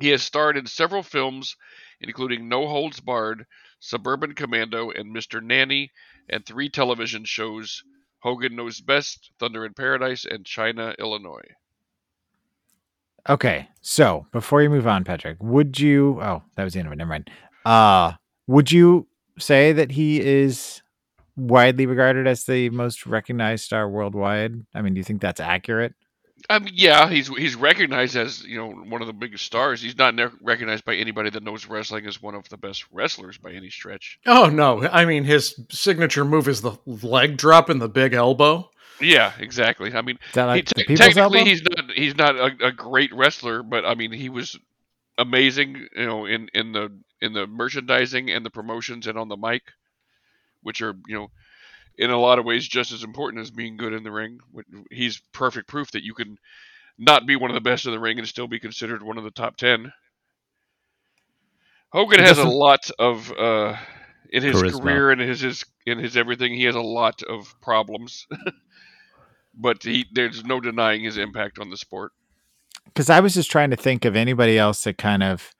He 0.00 0.08
has 0.08 0.22
starred 0.22 0.56
in 0.56 0.66
several 0.66 1.02
films, 1.02 1.56
including 2.00 2.48
No 2.48 2.66
Holds 2.66 3.00
Barred, 3.00 3.46
Suburban 3.80 4.34
Commando, 4.34 4.90
and 4.90 5.14
Mr. 5.14 5.42
Nanny, 5.42 5.92
and 6.28 6.46
three 6.46 6.70
television 6.70 7.26
shows 7.26 7.84
Hogan 8.22 8.54
Knows 8.54 8.80
Best, 8.80 9.32
Thunder 9.38 9.64
in 9.64 9.74
Paradise, 9.74 10.24
and 10.24 10.44
China, 10.44 10.94
Illinois. 10.98 11.48
Okay. 13.28 13.68
So 13.80 14.26
before 14.32 14.62
you 14.62 14.70
move 14.70 14.86
on, 14.86 15.04
Patrick, 15.04 15.36
would 15.40 15.78
you? 15.78 16.20
Oh, 16.22 16.42
that 16.56 16.64
was 16.64 16.74
the 16.74 16.78
end 16.78 16.86
of 16.86 16.92
it. 16.92 16.96
Never 16.96 17.10
mind. 17.10 17.30
Uh, 17.64 18.12
would 18.46 18.70
you 18.70 19.06
say 19.38 19.72
that 19.72 19.90
he 19.92 20.20
is 20.20 20.82
widely 21.36 21.86
regarded 21.86 22.26
as 22.26 22.44
the 22.44 22.70
most 22.70 23.06
recognized 23.06 23.64
star 23.64 23.88
worldwide? 23.88 24.54
I 24.74 24.82
mean, 24.82 24.94
do 24.94 24.98
you 24.98 25.04
think 25.04 25.20
that's 25.20 25.40
accurate? 25.40 25.94
Um, 26.50 26.66
yeah, 26.72 27.08
he's 27.08 27.28
he's 27.28 27.54
recognized 27.54 28.16
as 28.16 28.44
you 28.44 28.56
know 28.56 28.70
one 28.70 29.00
of 29.00 29.06
the 29.06 29.12
biggest 29.12 29.44
stars. 29.44 29.80
He's 29.80 29.96
not 29.96 30.14
ne- 30.14 30.28
recognized 30.40 30.84
by 30.84 30.94
anybody 30.94 31.30
that 31.30 31.42
knows 31.42 31.66
wrestling 31.66 32.06
as 32.06 32.20
one 32.20 32.34
of 32.34 32.48
the 32.48 32.56
best 32.56 32.84
wrestlers 32.92 33.38
by 33.38 33.52
any 33.52 33.70
stretch. 33.70 34.18
Oh 34.26 34.48
no! 34.48 34.86
I 34.88 35.04
mean, 35.04 35.24
his 35.24 35.58
signature 35.70 36.24
move 36.24 36.48
is 36.48 36.60
the 36.60 36.76
leg 36.86 37.36
drop 37.36 37.68
and 37.68 37.80
the 37.80 37.88
big 37.88 38.14
elbow. 38.14 38.70
Yeah, 39.00 39.32
exactly. 39.38 39.94
I 39.94 40.02
mean, 40.02 40.18
that 40.34 40.44
like 40.44 40.56
he, 40.56 40.62
the 40.62 40.74
te- 40.74 40.82
people's 40.82 40.98
technically 40.98 41.38
elbow? 41.40 41.50
he's 41.50 41.62
not 41.62 41.90
he's 41.92 42.16
not 42.16 42.36
a, 42.36 42.66
a 42.66 42.72
great 42.72 43.12
wrestler, 43.12 43.62
but 43.62 43.84
I 43.84 43.94
mean 43.94 44.12
he 44.12 44.28
was 44.28 44.58
amazing. 45.18 45.88
You 45.96 46.06
know, 46.06 46.26
in 46.26 46.48
in 46.54 46.72
the 46.72 46.92
in 47.20 47.32
the 47.32 47.46
merchandising 47.46 48.30
and 48.30 48.44
the 48.44 48.50
promotions 48.50 49.06
and 49.06 49.18
on 49.18 49.28
the 49.28 49.36
mic, 49.36 49.62
which 50.62 50.82
are 50.82 50.94
you 51.06 51.14
know 51.14 51.30
in 51.96 52.10
a 52.10 52.18
lot 52.18 52.38
of 52.38 52.44
ways 52.44 52.66
just 52.66 52.92
as 52.92 53.04
important 53.04 53.42
as 53.42 53.50
being 53.50 53.76
good 53.76 53.92
in 53.92 54.02
the 54.02 54.10
ring. 54.10 54.40
He's 54.90 55.20
perfect 55.32 55.68
proof 55.68 55.90
that 55.92 56.04
you 56.04 56.14
can 56.14 56.38
not 56.98 57.26
be 57.26 57.36
one 57.36 57.50
of 57.50 57.54
the 57.54 57.60
best 57.60 57.86
in 57.86 57.92
the 57.92 58.00
ring 58.00 58.18
and 58.18 58.28
still 58.28 58.48
be 58.48 58.60
considered 58.60 59.02
one 59.02 59.18
of 59.18 59.24
the 59.24 59.30
top 59.30 59.56
ten. 59.56 59.92
Hogan 61.90 62.20
has 62.20 62.38
a 62.38 62.48
lot 62.48 62.90
of 62.98 63.30
uh, 63.32 63.76
in 64.30 64.42
his 64.42 64.56
Charisma. 64.56 64.80
career 64.80 65.10
and 65.10 65.20
his, 65.20 65.40
his 65.40 65.64
in 65.86 65.98
his 65.98 66.16
everything. 66.16 66.54
He 66.54 66.64
has 66.64 66.74
a 66.74 66.80
lot 66.80 67.22
of 67.22 67.54
problems, 67.60 68.26
but 69.54 69.82
he 69.82 70.06
there's 70.12 70.44
no 70.44 70.60
denying 70.60 71.04
his 71.04 71.18
impact 71.18 71.58
on 71.58 71.70
the 71.70 71.76
sport. 71.76 72.12
Because 72.86 73.10
I 73.10 73.20
was 73.20 73.34
just 73.34 73.50
trying 73.50 73.70
to 73.70 73.76
think 73.76 74.04
of 74.04 74.16
anybody 74.16 74.58
else 74.58 74.84
that 74.84 74.98
kind 74.98 75.22
of 75.22 75.54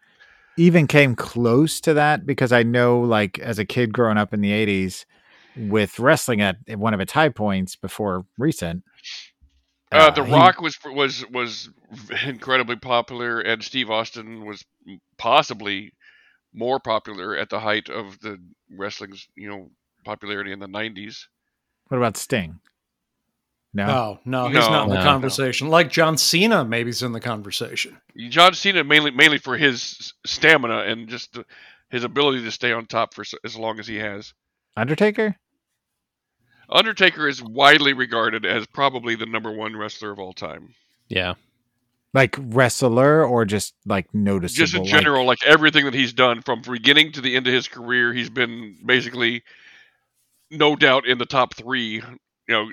even 0.56 0.86
came 0.86 1.14
close 1.14 1.80
to 1.82 1.94
that. 1.94 2.26
Because 2.26 2.50
I 2.50 2.62
know, 2.62 3.00
like, 3.00 3.38
as 3.38 3.58
a 3.58 3.64
kid 3.64 3.92
growing 3.92 4.18
up 4.18 4.32
in 4.34 4.40
the 4.40 4.50
80s 4.50 5.04
with 5.56 5.98
wrestling 5.98 6.40
at 6.40 6.56
at 6.68 6.78
one 6.78 6.94
of 6.94 7.00
its 7.00 7.12
high 7.12 7.28
points 7.28 7.76
before 7.76 8.24
recent. 8.38 8.82
Uh, 9.90 10.10
the 10.10 10.24
he- 10.24 10.32
Rock 10.32 10.60
was 10.60 10.78
was 10.86 11.24
was 11.30 11.68
incredibly 12.26 12.76
popular, 12.76 13.40
and 13.40 13.62
Steve 13.62 13.90
Austin 13.90 14.44
was 14.46 14.64
possibly 15.18 15.92
more 16.54 16.80
popular 16.80 17.36
at 17.36 17.50
the 17.50 17.60
height 17.60 17.88
of 17.90 18.18
the 18.20 18.38
wrestling's 18.70 19.28
you 19.34 19.48
know 19.48 19.70
popularity 20.04 20.52
in 20.52 20.58
the 20.58 20.66
'90s. 20.66 21.26
What 21.88 21.98
about 21.98 22.16
Sting? 22.16 22.60
No. 23.74 23.86
Oh 23.88 24.18
no, 24.24 24.46
he's 24.48 24.56
No. 24.56 24.68
not 24.70 24.82
in 24.84 24.88
the 24.90 24.94
No. 24.96 25.02
conversation. 25.02 25.68
Like 25.68 25.90
John 25.90 26.18
Cena, 26.18 26.64
maybe 26.64 26.88
he's 26.88 27.02
in 27.02 27.12
the 27.12 27.20
conversation. 27.20 27.98
John 28.28 28.52
Cena 28.54 28.84
mainly 28.84 29.10
mainly 29.10 29.38
for 29.38 29.56
his 29.56 30.12
stamina 30.26 30.80
and 30.84 31.08
just 31.08 31.36
uh, 31.38 31.42
his 31.90 32.04
ability 32.04 32.42
to 32.44 32.50
stay 32.50 32.72
on 32.72 32.86
top 32.86 33.14
for 33.14 33.24
as 33.44 33.56
long 33.56 33.78
as 33.78 33.86
he 33.86 33.96
has. 33.96 34.32
Undertaker? 34.76 35.36
Undertaker 36.72 37.28
is 37.28 37.42
widely 37.42 37.92
regarded 37.92 38.44
as 38.46 38.66
probably 38.66 39.14
the 39.14 39.26
number 39.26 39.52
one 39.52 39.76
wrestler 39.76 40.10
of 40.10 40.18
all 40.18 40.32
time. 40.32 40.74
Yeah. 41.08 41.34
Like 42.14 42.34
wrestler 42.38 43.24
or 43.24 43.44
just 43.44 43.74
like 43.86 44.12
noticeable? 44.14 44.64
Just 44.64 44.74
in 44.74 44.82
like- 44.82 44.90
general, 44.90 45.24
like, 45.26 45.42
everything 45.46 45.84
that 45.84 45.94
he's 45.94 46.12
done 46.12 46.42
from 46.42 46.62
beginning 46.62 47.12
to 47.12 47.20
the 47.20 47.36
end 47.36 47.46
of 47.46 47.52
his 47.54 47.68
career, 47.68 48.12
he's 48.12 48.30
been 48.30 48.76
basically, 48.84 49.42
no 50.50 50.76
doubt, 50.76 51.06
in 51.06 51.18
the 51.18 51.26
top 51.26 51.54
three. 51.54 52.02
You 52.02 52.02
know, 52.48 52.70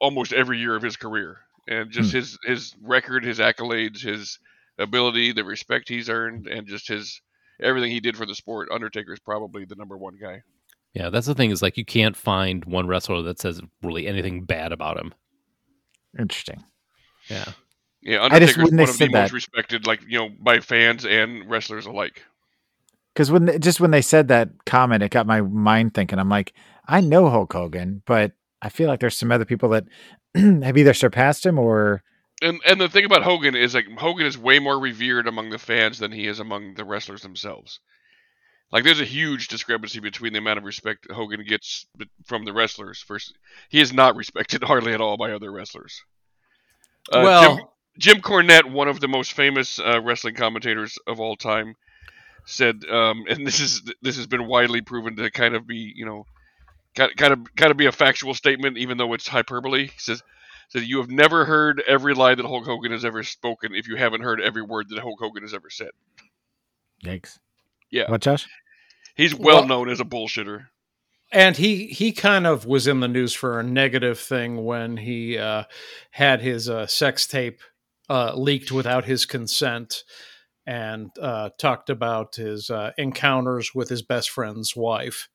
almost 0.00 0.32
every 0.32 0.58
year 0.58 0.74
of 0.76 0.82
his 0.82 0.96
career, 0.96 1.38
and 1.68 1.90
just 1.90 2.10
Hmm. 2.10 2.16
his 2.18 2.38
his 2.44 2.74
record, 2.82 3.24
his 3.24 3.38
accolades, 3.38 4.00
his 4.02 4.38
ability, 4.78 5.32
the 5.32 5.44
respect 5.44 5.88
he's 5.88 6.10
earned, 6.10 6.46
and 6.46 6.66
just 6.66 6.88
his 6.88 7.20
everything 7.60 7.90
he 7.92 8.00
did 8.00 8.16
for 8.16 8.26
the 8.26 8.34
sport. 8.34 8.68
Undertaker 8.72 9.12
is 9.14 9.20
probably 9.20 9.64
the 9.64 9.76
number 9.76 9.96
one 9.96 10.16
guy. 10.20 10.42
Yeah, 10.94 11.10
that's 11.10 11.26
the 11.26 11.34
thing 11.34 11.50
is 11.50 11.60
like 11.60 11.76
you 11.76 11.84
can't 11.84 12.16
find 12.16 12.64
one 12.64 12.86
wrestler 12.86 13.20
that 13.22 13.40
says 13.40 13.60
really 13.82 14.06
anything 14.06 14.44
bad 14.44 14.72
about 14.72 14.96
him. 14.98 15.12
Interesting. 16.18 16.62
Yeah. 17.28 17.44
Yeah, 18.02 18.22
I 18.22 18.38
just- 18.38 18.56
Undertaker's 18.56 18.56
when 18.64 18.76
they 18.76 18.82
one 18.82 18.90
of 18.90 18.94
the 18.94 18.98
said 18.98 19.12
most 19.12 19.28
that- 19.30 19.32
respected, 19.32 19.86
like 19.86 20.00
you 20.06 20.18
know, 20.18 20.28
by 20.40 20.60
fans 20.60 21.04
and 21.04 21.48
wrestlers 21.50 21.86
alike. 21.86 22.22
Because 23.14 23.30
when 23.30 23.44
they, 23.46 23.58
just 23.58 23.80
when 23.80 23.90
they 23.92 24.02
said 24.02 24.28
that 24.28 24.50
comment, 24.66 25.02
it 25.02 25.10
got 25.10 25.26
my 25.26 25.40
mind 25.40 25.94
thinking. 25.94 26.18
I'm 26.18 26.28
like, 26.28 26.52
I 26.86 27.00
know 27.00 27.28
Hulk 27.30 27.52
Hogan, 27.52 28.02
but 28.06 28.32
I 28.60 28.68
feel 28.68 28.88
like 28.88 29.00
there's 29.00 29.16
some 29.16 29.30
other 29.32 29.44
people 29.44 29.68
that 29.70 29.84
have 30.34 30.76
either 30.76 30.94
surpassed 30.94 31.46
him 31.46 31.58
or 31.58 32.02
And 32.42 32.60
and 32.66 32.80
the 32.80 32.88
thing 32.88 33.04
about 33.04 33.22
Hogan 33.22 33.54
is 33.54 33.74
like 33.74 33.86
Hogan 33.98 34.26
is 34.26 34.36
way 34.36 34.58
more 34.58 34.78
revered 34.78 35.26
among 35.26 35.50
the 35.50 35.58
fans 35.58 35.98
than 35.98 36.12
he 36.12 36.26
is 36.26 36.40
among 36.40 36.74
the 36.74 36.84
wrestlers 36.84 37.22
themselves. 37.22 37.80
Like 38.74 38.82
there's 38.82 39.00
a 39.00 39.04
huge 39.04 39.46
discrepancy 39.46 40.00
between 40.00 40.32
the 40.32 40.40
amount 40.40 40.58
of 40.58 40.64
respect 40.64 41.08
Hogan 41.08 41.44
gets 41.44 41.86
from 42.24 42.44
the 42.44 42.52
wrestlers. 42.52 42.98
First, 43.00 43.38
he 43.68 43.80
is 43.80 43.92
not 43.92 44.16
respected 44.16 44.64
hardly 44.64 44.92
at 44.92 45.00
all 45.00 45.16
by 45.16 45.30
other 45.30 45.52
wrestlers. 45.52 46.02
Uh, 47.12 47.20
well, 47.22 47.56
Jim, 47.56 47.66
Jim 47.98 48.20
Cornette, 48.20 48.68
one 48.68 48.88
of 48.88 48.98
the 48.98 49.06
most 49.06 49.34
famous 49.34 49.78
uh, 49.78 50.00
wrestling 50.02 50.34
commentators 50.34 50.98
of 51.06 51.20
all 51.20 51.36
time, 51.36 51.76
said, 52.46 52.84
um, 52.90 53.26
and 53.28 53.46
this 53.46 53.60
is 53.60 53.80
this 54.02 54.16
has 54.16 54.26
been 54.26 54.48
widely 54.48 54.80
proven 54.80 55.14
to 55.16 55.30
kind 55.30 55.54
of 55.54 55.68
be 55.68 55.92
you 55.94 56.04
know, 56.04 56.26
kind 56.96 57.32
of 57.32 57.54
kind 57.54 57.70
of 57.70 57.76
be 57.76 57.86
a 57.86 57.92
factual 57.92 58.34
statement, 58.34 58.76
even 58.76 58.98
though 58.98 59.12
it's 59.14 59.28
hyperbole. 59.28 59.86
He 59.86 59.98
says. 59.98 60.22
Said 60.70 60.84
you 60.84 60.96
have 60.96 61.10
never 61.10 61.44
heard 61.44 61.82
every 61.86 62.14
lie 62.14 62.34
that 62.34 62.46
Hulk 62.46 62.64
Hogan 62.64 62.90
has 62.90 63.04
ever 63.04 63.22
spoken 63.22 63.74
if 63.74 63.86
you 63.86 63.96
haven't 63.96 64.22
heard 64.22 64.40
every 64.40 64.62
word 64.62 64.88
that 64.88 64.98
Hulk 64.98 65.20
Hogan 65.20 65.42
has 65.42 65.52
ever 65.52 65.68
said. 65.68 65.90
yikes. 67.04 67.38
Yeah. 67.90 68.10
What, 68.10 68.22
Josh? 68.22 68.48
He's 69.14 69.34
well 69.34 69.58
Well- 69.58 69.66
known 69.68 69.88
as 69.90 70.00
a 70.00 70.04
bullshitter. 70.04 70.66
and 71.32 71.56
he 71.56 71.86
he 71.86 72.12
kind 72.12 72.46
of 72.46 72.66
was 72.66 72.86
in 72.86 73.00
the 73.00 73.08
news 73.08 73.32
for 73.32 73.58
a 73.58 73.62
negative 73.62 74.18
thing 74.18 74.64
when 74.64 74.96
he 74.98 75.36
uh, 75.38 75.64
had 76.12 76.40
his 76.40 76.68
uh, 76.68 76.86
sex 76.86 77.26
tape 77.26 77.60
uh, 78.10 78.34
leaked 78.36 78.70
without 78.70 79.04
his 79.04 79.24
consent 79.26 80.02
and 80.66 81.10
uh, 81.20 81.50
talked 81.58 81.90
about 81.90 82.36
his 82.36 82.70
uh, 82.70 82.92
encounters 82.98 83.74
with 83.74 83.88
his 83.88 84.02
best 84.02 84.30
friend's 84.30 84.74
wife 84.76 85.28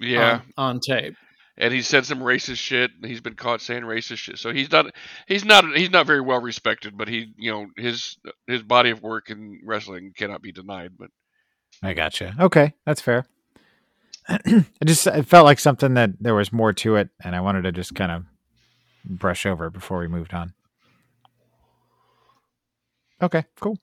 Yeah, 0.00 0.42
on, 0.56 0.74
on 0.76 0.80
tape. 0.80 1.14
and 1.56 1.72
he 1.74 1.82
said 1.82 2.04
some 2.06 2.20
racist 2.20 2.58
shit. 2.58 2.90
and 3.00 3.04
He's 3.10 3.20
been 3.20 3.34
caught 3.34 3.60
saying 3.60 3.82
racist 3.82 4.18
shit. 4.18 4.38
So 4.38 4.52
he's 4.52 4.70
not 4.70 4.86
he's 5.28 5.44
not 5.44 5.64
he's 5.76 5.90
not 5.90 6.06
very 6.06 6.20
well 6.20 6.40
respected. 6.40 6.96
But 6.96 7.08
he 7.08 7.32
you 7.36 7.50
know 7.50 7.66
his 7.76 8.16
his 8.46 8.62
body 8.62 8.90
of 8.90 9.02
work 9.02 9.30
in 9.30 9.60
wrestling 9.64 10.12
cannot 10.16 10.42
be 10.42 10.52
denied. 10.52 10.92
But 10.98 11.10
I 11.82 11.94
gotcha. 11.94 12.34
Okay, 12.38 12.74
that's 12.86 13.00
fair. 13.00 13.26
I 14.28 14.64
just 14.84 15.06
it 15.06 15.26
felt 15.26 15.44
like 15.44 15.58
something 15.58 15.94
that 15.94 16.10
there 16.20 16.34
was 16.34 16.52
more 16.52 16.72
to 16.74 16.96
it, 16.96 17.08
and 17.24 17.34
I 17.34 17.40
wanted 17.40 17.62
to 17.62 17.72
just 17.72 17.94
kind 17.94 18.12
of 18.12 18.24
brush 19.04 19.46
over 19.46 19.66
it 19.66 19.72
before 19.72 19.98
we 19.98 20.06
moved 20.06 20.32
on. 20.32 20.54
Okay, 23.20 23.44
cool. 23.60 23.78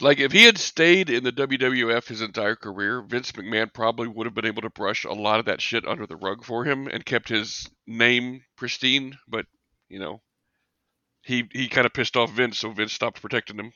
like 0.00 0.18
if 0.18 0.32
he 0.32 0.44
had 0.44 0.58
stayed 0.58 1.08
in 1.10 1.24
the 1.24 1.32
WWF 1.32 2.06
his 2.08 2.20
entire 2.20 2.56
career, 2.56 3.02
Vince 3.02 3.32
McMahon 3.32 3.72
probably 3.72 4.08
would 4.08 4.26
have 4.26 4.34
been 4.34 4.46
able 4.46 4.62
to 4.62 4.70
brush 4.70 5.04
a 5.04 5.12
lot 5.12 5.40
of 5.40 5.46
that 5.46 5.60
shit 5.60 5.86
under 5.86 6.06
the 6.06 6.16
rug 6.16 6.44
for 6.44 6.64
him 6.64 6.86
and 6.86 7.04
kept 7.04 7.28
his 7.28 7.68
name 7.86 8.42
pristine. 8.56 9.18
But 9.26 9.46
you 9.88 9.98
know. 9.98 10.20
He, 11.24 11.48
he 11.52 11.68
kind 11.68 11.86
of 11.86 11.92
pissed 11.92 12.16
off 12.16 12.32
Vince, 12.32 12.58
so 12.58 12.72
Vince 12.72 12.92
stopped 12.92 13.22
protecting 13.22 13.56
him. 13.56 13.72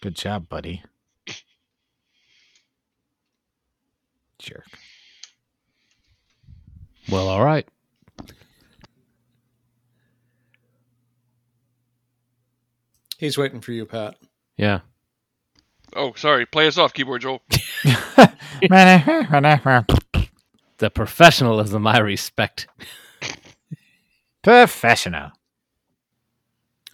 Good 0.00 0.14
job, 0.14 0.48
buddy. 0.48 0.84
Jerk. 4.38 4.66
Well, 7.10 7.28
all 7.28 7.44
right. 7.44 7.66
He's 13.18 13.38
waiting 13.38 13.60
for 13.60 13.72
you, 13.72 13.86
Pat. 13.86 14.16
Yeah. 14.56 14.80
Oh, 15.94 16.12
sorry. 16.16 16.44
Play 16.46 16.66
us 16.66 16.78
off, 16.78 16.92
keyboard 16.92 17.22
Joel. 17.22 17.42
The 20.78 20.90
professionalism 20.90 21.86
I 21.86 21.98
respect. 21.98 22.68
Professional. 24.42 25.30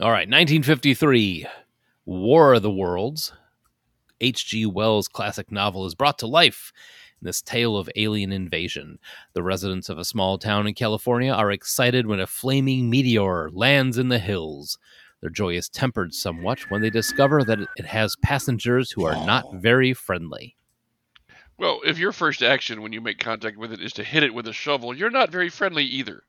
All 0.00 0.10
right, 0.10 0.28
1953, 0.28 1.46
War 2.06 2.54
of 2.54 2.62
the 2.62 2.70
Worlds. 2.70 3.32
H.G. 4.20 4.66
Wells' 4.66 5.08
classic 5.08 5.50
novel 5.52 5.84
is 5.84 5.94
brought 5.94 6.18
to 6.20 6.26
life 6.26 6.72
in 6.76 7.01
this 7.22 7.42
tale 7.42 7.76
of 7.76 7.88
alien 7.96 8.32
invasion. 8.32 8.98
The 9.32 9.42
residents 9.42 9.88
of 9.88 9.98
a 9.98 10.04
small 10.04 10.38
town 10.38 10.66
in 10.66 10.74
California 10.74 11.32
are 11.32 11.50
excited 11.50 12.06
when 12.06 12.20
a 12.20 12.26
flaming 12.26 12.90
meteor 12.90 13.50
lands 13.52 13.98
in 13.98 14.08
the 14.08 14.18
hills. 14.18 14.78
Their 15.20 15.30
joy 15.30 15.54
is 15.54 15.68
tempered 15.68 16.14
somewhat 16.14 16.70
when 16.70 16.82
they 16.82 16.90
discover 16.90 17.44
that 17.44 17.60
it 17.76 17.86
has 17.86 18.16
passengers 18.16 18.90
who 18.90 19.04
are 19.04 19.14
not 19.26 19.54
very 19.54 19.94
friendly. 19.94 20.56
Well, 21.58 21.80
if 21.86 21.96
your 21.96 22.12
first 22.12 22.42
action 22.42 22.82
when 22.82 22.92
you 22.92 23.00
make 23.00 23.18
contact 23.18 23.56
with 23.56 23.72
it 23.72 23.80
is 23.80 23.92
to 23.94 24.04
hit 24.04 24.24
it 24.24 24.34
with 24.34 24.48
a 24.48 24.52
shovel, 24.52 24.92
you're 24.92 25.10
not 25.10 25.30
very 25.30 25.48
friendly 25.48 25.84
either. 25.84 26.24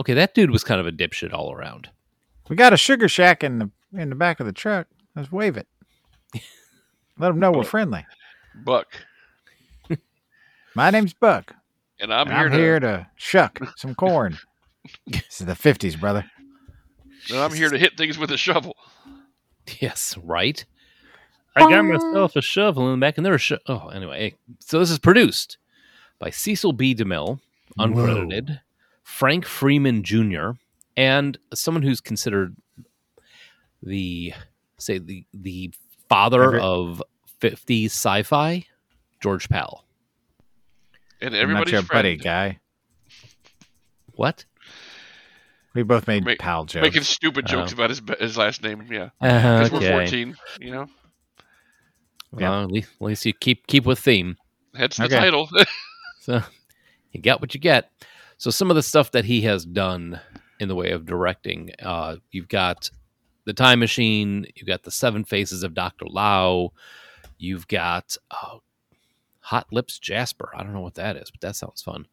Okay, 0.00 0.14
that 0.14 0.34
dude 0.34 0.50
was 0.50 0.64
kind 0.64 0.80
of 0.80 0.86
a 0.86 0.92
dipshit 0.92 1.32
all 1.32 1.52
around. 1.52 1.90
We 2.48 2.56
got 2.56 2.72
a 2.72 2.76
sugar 2.76 3.08
shack 3.08 3.44
in 3.44 3.58
the 3.58 3.70
in 3.92 4.10
the 4.10 4.16
back 4.16 4.40
of 4.40 4.46
the 4.46 4.52
truck. 4.52 4.88
Let's 5.14 5.30
wave 5.32 5.56
it. 5.56 5.68
Let 7.18 7.28
them 7.28 7.38
know 7.38 7.52
we're 7.52 7.64
friendly. 7.64 8.04
Buck. 8.64 8.88
My 10.76 10.90
name's 10.90 11.14
Buck. 11.14 11.54
And 11.98 12.12
I'm, 12.12 12.28
And 12.28 12.36
here, 12.36 12.44
I'm 12.44 12.50
to, 12.50 12.56
here 12.58 12.80
to 12.80 13.06
shuck 13.16 13.58
some 13.76 13.94
corn. 13.94 14.36
this 15.06 15.40
is 15.40 15.46
the 15.46 15.54
fifties, 15.54 15.96
brother. 15.96 16.26
and 17.30 17.38
I'm 17.38 17.52
here 17.54 17.70
to 17.70 17.78
hit 17.78 17.96
things 17.96 18.18
with 18.18 18.30
a 18.30 18.36
shovel. 18.36 18.76
Yes, 19.80 20.16
right. 20.22 20.62
I 21.56 21.60
got 21.60 21.82
myself 21.82 22.36
a 22.36 22.42
shovel 22.42 22.92
in 22.92 23.00
the 23.00 23.04
back, 23.04 23.16
and 23.16 23.24
there 23.24 23.32
was 23.32 23.40
sho- 23.40 23.58
oh, 23.66 23.88
anyway. 23.88 24.34
So 24.60 24.78
this 24.78 24.90
is 24.90 24.98
produced 24.98 25.56
by 26.18 26.28
Cecil 26.28 26.74
B. 26.74 26.94
DeMille, 26.94 27.40
uncredited, 27.78 28.60
Frank 29.02 29.46
Freeman 29.46 30.02
Jr., 30.02 30.50
and 30.98 31.38
someone 31.54 31.82
who's 31.82 32.02
considered 32.02 32.54
the 33.82 34.34
say 34.78 34.98
the 34.98 35.24
the 35.32 35.72
father 36.10 36.44
Every- 36.44 36.60
of 36.60 37.02
50s 37.40 37.86
sci-fi, 37.86 38.66
George 39.22 39.48
Pal. 39.48 39.85
And 41.20 41.34
I'm 41.34 41.38
not 41.38 41.42
everybody's 41.42 41.72
your 41.72 41.82
friend. 41.82 41.98
buddy 41.98 42.16
guy. 42.16 42.58
What? 44.14 44.44
We 45.74 45.82
both 45.82 46.06
made 46.06 46.24
Make- 46.24 46.38
pal 46.38 46.64
jokes. 46.64 46.82
Making 46.82 47.02
stupid 47.02 47.46
jokes 47.46 47.72
Oh. 47.72 47.74
about 47.74 47.90
his 47.90 48.00
his 48.18 48.36
last 48.38 48.62
name. 48.62 48.86
Yeah. 48.90 49.10
Uh, 49.20 49.62
Because 49.64 49.70
we're 49.72 49.90
14, 49.90 50.36
you 50.60 50.70
know? 50.70 50.86
Yeah. 52.38 52.62
At 52.62 52.70
least, 52.70 52.90
at 53.00 53.06
least 53.06 53.26
you 53.26 53.32
keep 53.34 53.66
keep 53.66 53.84
with 53.84 53.98
theme. 53.98 54.36
Hence 54.74 54.96
the 54.96 55.04
Okay. 55.04 55.16
title. 55.18 55.48
So 56.20 56.42
you 57.12 57.20
get 57.20 57.40
what 57.40 57.54
you 57.54 57.60
get. 57.60 57.90
So 58.36 58.50
some 58.50 58.68
of 58.68 58.74
the 58.74 58.82
stuff 58.82 59.12
that 59.12 59.24
he 59.26 59.42
has 59.42 59.64
done 59.64 60.20
in 60.58 60.66
the 60.68 60.74
way 60.74 60.90
of 60.90 61.06
directing, 61.06 61.70
uh, 61.80 62.16
you've 62.32 62.48
got 62.48 62.90
the 63.44 63.52
Time 63.52 63.78
Machine, 63.78 64.44
you've 64.56 64.66
got 64.66 64.82
the 64.82 64.90
Seven 64.90 65.22
Faces 65.24 65.62
of 65.62 65.72
Doctor 65.72 66.04
Lao, 66.08 66.70
you've 67.38 67.68
got 67.68 68.16
oh, 68.32 68.60
Hot 69.46 69.66
Lips 69.72 69.98
Jasper. 69.98 70.50
I 70.54 70.62
don't 70.62 70.72
know 70.72 70.80
what 70.80 70.94
that 70.96 71.16
is, 71.16 71.30
but 71.30 71.40
that 71.40 71.56
sounds 71.56 71.82
fun. 71.82 72.06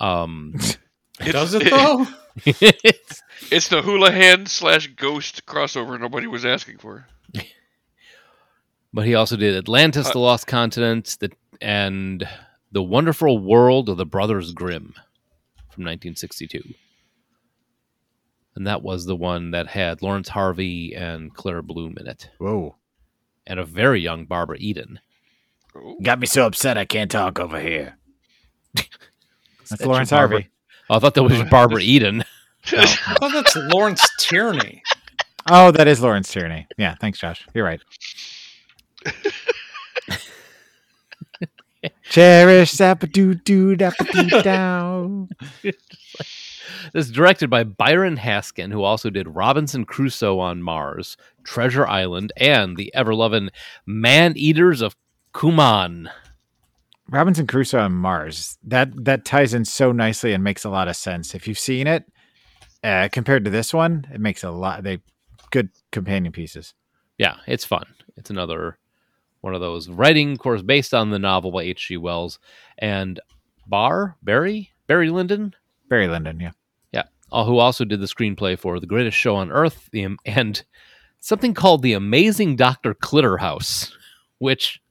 Um, 0.00 0.54
Does 1.18 1.54
it 1.54 1.68
though? 1.70 2.06
it's- 2.46 3.22
It's 3.50 3.68
the 3.68 3.82
Houlihan 3.82 4.46
slash 4.46 4.86
Ghost 4.88 5.44
crossover 5.46 5.98
nobody 6.00 6.26
was 6.28 6.44
asking 6.46 6.78
for. 6.78 7.06
but 8.94 9.04
he 9.04 9.14
also 9.14 9.36
did 9.36 9.56
Atlantis, 9.56 10.08
Uh, 10.08 10.12
the 10.12 10.18
Lost 10.20 10.46
Continent, 10.46 11.16
the, 11.20 11.30
and 11.60 12.26
the 12.70 12.82
Wonderful 12.82 13.38
World 13.38 13.88
of 13.88 13.96
the 13.96 14.06
Brothers 14.06 14.52
Grimm 14.52 14.94
from 15.70 15.84
1962. 15.84 16.62
And 18.54 18.66
that 18.66 18.82
was 18.82 19.06
the 19.06 19.16
one 19.16 19.50
that 19.52 19.66
had 19.68 20.02
Laurence 20.02 20.28
Harvey 20.28 20.94
and 20.94 21.34
Claire 21.34 21.62
Bloom 21.62 21.96
in 21.98 22.06
it, 22.06 22.30
Whoa. 22.38 22.76
and 23.46 23.58
a 23.58 23.64
very 23.64 24.00
young 24.00 24.24
Barbara 24.26 24.56
Eden. 24.60 25.00
Oh. 25.74 25.96
Got 26.02 26.20
me 26.20 26.26
so 26.26 26.46
upset 26.46 26.76
I 26.78 26.84
can't 26.84 27.10
talk 27.10 27.38
over 27.38 27.60
here. 27.60 27.96
That's 28.74 28.88
That's 29.70 29.84
Laurence 29.86 30.10
Harvey. 30.10 30.48
Oh, 30.90 30.96
I 30.96 30.98
thought 30.98 31.14
that 31.14 31.22
was 31.22 31.42
Barbara 31.44 31.80
Eden. 31.80 32.24
Oh, 33.20 33.32
that's 33.32 33.56
Lawrence 33.56 34.08
Tierney. 34.20 34.82
Oh, 35.50 35.72
that 35.72 35.88
is 35.88 36.00
Lawrence 36.00 36.32
Tierney. 36.32 36.68
Yeah, 36.78 36.94
thanks, 37.00 37.18
Josh. 37.18 37.44
You're 37.54 37.64
right. 37.64 37.80
Cherish 42.04 42.72
doo 42.72 43.34
doo 43.34 43.74
down. 43.76 45.28
This 46.92 47.06
is 47.06 47.10
directed 47.10 47.50
by 47.50 47.64
Byron 47.64 48.16
Haskin, 48.16 48.70
who 48.70 48.82
also 48.82 49.10
did 49.10 49.34
Robinson 49.34 49.84
Crusoe 49.84 50.38
on 50.38 50.62
Mars, 50.62 51.16
Treasure 51.42 51.86
Island, 51.86 52.32
and 52.36 52.76
the 52.76 52.94
ever 52.94 53.14
loving 53.14 53.50
Man 53.86 54.34
Eaters 54.36 54.80
of 54.80 54.94
Kumaon. 55.34 56.10
Robinson 57.08 57.46
Crusoe 57.46 57.80
on 57.80 57.92
Mars. 57.92 58.58
That 58.64 59.04
that 59.04 59.24
ties 59.24 59.54
in 59.54 59.64
so 59.64 59.92
nicely 59.92 60.32
and 60.32 60.42
makes 60.42 60.64
a 60.64 60.70
lot 60.70 60.88
of 60.88 60.96
sense. 60.96 61.34
If 61.34 61.46
you've 61.46 61.58
seen 61.58 61.86
it, 61.86 62.04
uh, 62.82 63.08
compared 63.12 63.44
to 63.44 63.50
this 63.50 63.74
one, 63.74 64.06
it 64.12 64.20
makes 64.20 64.44
a 64.44 64.50
lot. 64.50 64.82
They 64.82 65.00
good 65.50 65.70
companion 65.90 66.32
pieces. 66.32 66.74
Yeah, 67.18 67.36
it's 67.46 67.64
fun. 67.64 67.84
It's 68.16 68.30
another 68.30 68.78
one 69.40 69.54
of 69.54 69.60
those 69.60 69.88
writing 69.88 70.36
course 70.36 70.62
based 70.62 70.94
on 70.94 71.10
the 71.10 71.18
novel 71.18 71.50
by 71.50 71.62
H.G. 71.62 71.96
Wells 71.96 72.38
and 72.78 73.20
Barr 73.66 74.16
Barry 74.22 74.72
Barry 74.86 75.08
Lyndon, 75.08 75.54
Barry 75.88 76.06
Lyndon, 76.06 76.38
yeah. 76.38 76.50
yeah, 76.92 77.04
uh, 77.30 77.44
who 77.44 77.56
also 77.56 77.84
did 77.84 78.00
the 78.00 78.06
screenplay 78.06 78.58
for 78.58 78.78
The 78.78 78.86
Greatest 78.86 79.16
Show 79.16 79.36
on 79.36 79.50
Earth, 79.50 79.88
the 79.90 80.06
and 80.26 80.62
something 81.20 81.54
called 81.54 81.82
The 81.82 81.94
Amazing 81.94 82.56
Doctor 82.56 82.92
Clitterhouse, 82.92 83.90
which 84.38 84.81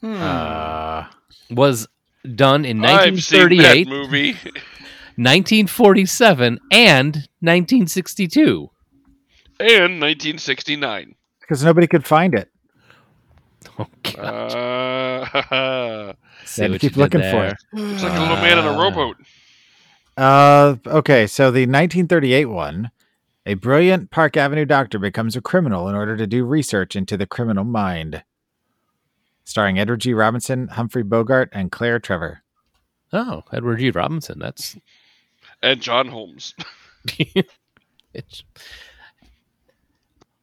Hmm. 0.00 0.16
Uh, 0.20 1.04
was 1.50 1.86
done 2.34 2.64
in 2.64 2.84
I've 2.84 3.22
seen 3.22 3.40
1938, 3.50 3.84
that 3.84 3.90
movie. 3.90 4.32
1947, 5.16 6.58
and 6.72 7.14
1962. 7.40 8.70
and 9.58 10.00
1969. 10.00 11.14
because 11.40 11.62
nobody 11.64 11.86
could 11.86 12.06
find 12.06 12.34
it. 12.34 12.48
Oh, 13.78 13.86
God. 14.02 14.18
Uh, 14.18 16.12
See 16.44 16.62
to 16.62 16.68
what 16.70 16.80
keep 16.80 16.82
you 16.82 16.94
did 16.94 16.96
looking 16.96 17.20
for 17.20 17.46
it. 17.46 17.56
it's 17.74 18.02
like 18.02 18.16
a 18.16 18.20
little 18.20 18.36
man 18.36 18.58
in 18.58 18.64
a 18.64 18.70
rowboat. 18.78 19.16
Uh, 20.16 20.76
okay, 20.86 21.26
so 21.26 21.50
the 21.50 21.60
1938 21.62 22.46
one, 22.46 22.90
a 23.46 23.54
brilliant 23.54 24.10
Park 24.10 24.36
Avenue 24.36 24.64
doctor 24.64 24.98
becomes 24.98 25.36
a 25.36 25.40
criminal 25.42 25.88
in 25.88 25.94
order 25.94 26.16
to 26.16 26.26
do 26.26 26.44
research 26.44 26.96
into 26.96 27.16
the 27.16 27.26
criminal 27.26 27.64
mind. 27.64 28.22
Starring 29.44 29.78
Edward 29.78 30.00
G. 30.00 30.14
Robinson, 30.14 30.68
Humphrey 30.68 31.02
Bogart, 31.02 31.48
and 31.52 31.72
Claire 31.72 31.98
Trevor. 31.98 32.42
Oh, 33.12 33.42
Edward 33.52 33.78
G. 33.78 33.90
Robinson. 33.90 34.38
That's 34.38 34.76
And 35.62 35.80
John 35.80 36.08
Holmes. 36.08 36.54
it's 38.14 38.42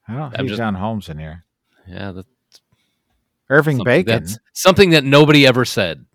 I 0.08 0.14
don't 0.14 0.34
I'm 0.38 0.46
see 0.46 0.50
just- 0.50 0.58
John 0.58 0.76
Holmes 0.76 1.10
in 1.10 1.18
here. 1.18 1.44
yeah. 1.88 2.12
That's 2.12 2.28
Irving 3.50 3.78
something 3.78 3.86
Bacon, 4.04 4.24
that's 4.24 4.38
something 4.54 4.90
that 4.90 5.06
nobody 5.06 5.48
ever 5.48 5.64
said. 5.64 6.06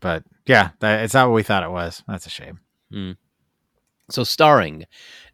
but 0.00 0.22
yeah, 0.46 0.70
that, 0.80 1.02
it's 1.02 1.14
not 1.14 1.28
what 1.28 1.34
we 1.34 1.42
thought 1.42 1.64
it 1.64 1.70
was. 1.72 2.04
That's 2.06 2.26
a 2.26 2.30
shame. 2.30 2.60
Hmm. 2.92 3.12
So, 4.10 4.22
starring 4.24 4.86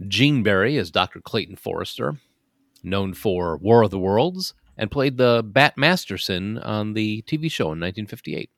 Gene 0.06 0.42
Barry 0.42 0.78
as 0.78 0.90
Dr. 0.90 1.20
Clayton 1.20 1.56
Forrester, 1.56 2.14
known 2.82 3.12
for 3.12 3.56
War 3.58 3.82
of 3.82 3.90
the 3.90 3.98
Worlds, 3.98 4.54
and 4.78 4.90
played 4.90 5.16
the 5.18 5.42
Bat 5.44 5.76
Masterson 5.76 6.58
on 6.58 6.94
the 6.94 7.22
TV 7.22 7.50
show 7.50 7.66
in 7.66 7.80
1958. 7.80 8.50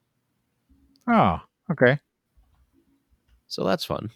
Oh, 1.09 1.41
okay. 1.71 1.99
So 3.49 3.65
that's 3.65 3.85
fun. 3.85 4.11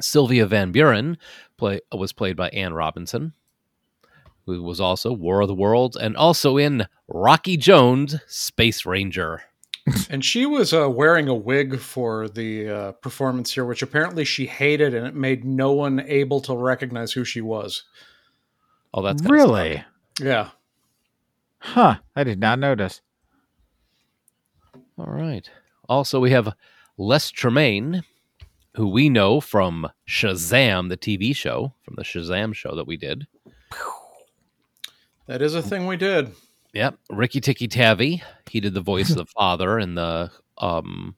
Sylvia 0.00 0.46
Van 0.46 0.70
Buren 0.70 1.18
play, 1.56 1.80
was 1.92 2.12
played 2.12 2.36
by 2.36 2.50
Ann 2.50 2.72
Robinson, 2.72 3.32
who 4.46 4.62
was 4.62 4.80
also 4.80 5.12
War 5.12 5.40
of 5.40 5.48
the 5.48 5.54
Worlds 5.54 5.96
and 5.96 6.16
also 6.16 6.56
in 6.56 6.86
Rocky 7.08 7.56
Jones, 7.56 8.16
Space 8.26 8.86
Ranger. 8.86 9.42
And 10.10 10.22
she 10.22 10.44
was 10.44 10.74
uh, 10.74 10.90
wearing 10.90 11.28
a 11.28 11.34
wig 11.34 11.78
for 11.78 12.28
the 12.28 12.68
uh, 12.68 12.92
performance 12.92 13.54
here, 13.54 13.64
which 13.64 13.80
apparently 13.80 14.22
she 14.22 14.44
hated, 14.44 14.92
and 14.92 15.06
it 15.06 15.14
made 15.14 15.46
no 15.46 15.72
one 15.72 16.00
able 16.00 16.42
to 16.42 16.54
recognize 16.54 17.12
who 17.12 17.24
she 17.24 17.40
was. 17.40 17.84
Oh, 18.92 19.00
that's 19.02 19.22
kinda 19.22 19.32
really? 19.32 19.84
Yeah. 20.20 20.50
Huh. 21.58 21.96
I 22.14 22.24
did 22.24 22.40
not 22.40 22.58
notice. 22.58 23.00
All 24.96 25.06
right. 25.06 25.48
Also, 25.88 26.20
we 26.20 26.30
have 26.30 26.54
Les 26.96 27.30
Tremayne, 27.30 28.02
who 28.74 28.88
we 28.88 29.08
know 29.08 29.40
from 29.40 29.88
Shazam, 30.08 30.88
the 30.88 30.96
TV 30.96 31.34
show, 31.34 31.74
from 31.82 31.94
the 31.96 32.02
Shazam 32.02 32.54
show 32.54 32.74
that 32.74 32.86
we 32.86 32.96
did. 32.96 33.26
That 35.26 35.42
is 35.42 35.54
a 35.54 35.62
thing 35.62 35.86
we 35.86 35.96
did. 35.96 36.32
Yep. 36.72 36.98
Rikki 37.10 37.40
Tikki 37.40 37.68
Tavi. 37.68 38.22
He 38.50 38.60
did 38.60 38.74
the 38.74 38.80
voice 38.80 39.10
of 39.10 39.16
the 39.18 39.26
father 39.26 39.78
in 39.78 39.94
the 39.94 40.30
um 40.58 41.16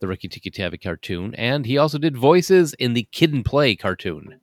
the 0.00 0.08
Rikki 0.08 0.28
Tikki 0.28 0.50
Tavi 0.50 0.78
cartoon, 0.78 1.34
and 1.34 1.66
he 1.66 1.76
also 1.76 1.98
did 1.98 2.16
voices 2.16 2.74
in 2.74 2.94
the 2.94 3.06
Kid 3.12 3.34
and 3.34 3.44
Play 3.44 3.76
cartoon. 3.76 4.40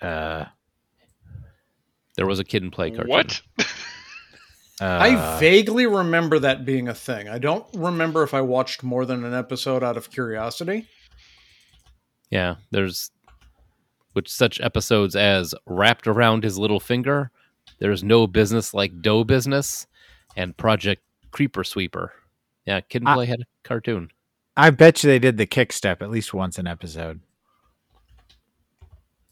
Uh, 0.00 0.44
There 2.16 2.26
was 2.26 2.38
a 2.38 2.44
Kid 2.44 2.62
and 2.62 2.72
Play 2.72 2.90
cartoon. 2.90 3.10
What? 3.10 3.42
uh, 3.58 3.64
I 4.84 5.38
vaguely 5.38 5.86
remember 5.86 6.38
that 6.38 6.64
being 6.64 6.88
a 6.88 6.94
thing. 6.94 7.28
I 7.28 7.38
don't 7.38 7.66
remember 7.74 8.22
if 8.22 8.34
I 8.34 8.40
watched 8.40 8.82
more 8.82 9.04
than 9.04 9.24
an 9.24 9.34
episode 9.34 9.82
out 9.82 9.96
of 9.96 10.10
curiosity. 10.10 10.88
Yeah, 12.30 12.56
there's 12.70 13.10
which 14.14 14.32
such 14.32 14.60
episodes 14.62 15.14
as 15.14 15.54
Wrapped 15.66 16.06
Around 16.06 16.42
His 16.42 16.58
Little 16.58 16.80
Finger, 16.80 17.30
There's 17.78 18.02
No 18.02 18.26
Business 18.26 18.72
Like 18.72 19.02
Dough 19.02 19.24
Business, 19.24 19.86
and 20.36 20.56
Project 20.56 21.02
Creeper 21.32 21.64
Sweeper. 21.64 22.12
Yeah, 22.64 22.80
Kid 22.80 23.02
and 23.02 23.10
I- 23.10 23.14
Play 23.14 23.26
had 23.26 23.40
a 23.42 23.46
cartoon. 23.62 24.08
I 24.56 24.70
bet 24.70 25.04
you 25.04 25.10
they 25.10 25.18
did 25.18 25.36
the 25.36 25.44
kick 25.44 25.70
step 25.70 26.00
at 26.00 26.08
least 26.10 26.32
once 26.32 26.58
an 26.58 26.66
episode. 26.66 27.20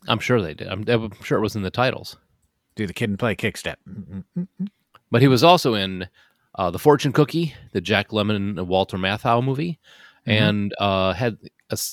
I'm 0.07 0.19
sure 0.19 0.43
they 0.43 0.53
did. 0.53 0.69
I'm, 0.69 0.85
I'm 0.87 1.13
sure 1.23 1.39
it 1.39 1.43
was 1.43 1.57
in 1.57 1.63
the 1.63 1.71
titles. 1.71 2.19
Do 2.77 2.87
the 2.87 2.93
kid 2.93 3.09
and 3.11 3.19
play 3.19 3.35
kick 3.35 3.57
step. 3.57 3.79
But 5.11 5.23
he 5.23 5.29
was 5.29 5.45
also 5.45 5.75
in 5.75 6.09
uh, 6.57 6.71
The 6.71 6.79
Fortune 6.79 7.13
Cookie, 7.13 7.55
the 7.73 7.81
Jack 7.81 8.09
Lemmon 8.09 8.35
and 8.37 8.69
Walter 8.69 8.97
Matthau 8.99 9.43
movie, 9.45 9.79
Mhm. 10.27 10.33
and 10.33 10.75
uh, 10.79 11.13
had 11.13 11.39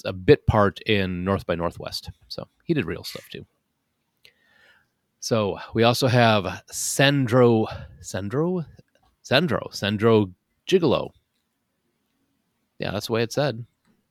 a 0.06 0.14
bit 0.14 0.46
part 0.48 0.80
in 0.82 1.24
North 1.24 1.46
by 1.46 1.56
Northwest. 1.56 2.10
So 2.30 2.48
he 2.64 2.74
did 2.74 2.86
real 2.86 3.04
stuff 3.04 3.28
too. 3.30 3.46
So 5.20 5.60
we 5.74 5.84
also 5.84 6.08
have 6.08 6.64
Sandro, 6.72 7.68
Sandro, 8.00 8.66
Sandro, 9.22 9.70
Sandro 9.72 10.32
Giglio. 10.66 11.14
Yeah, 12.80 12.92
that's 12.92 13.08
the 13.08 13.14
way 13.14 13.22
it 13.24 13.32
said. 13.32 13.66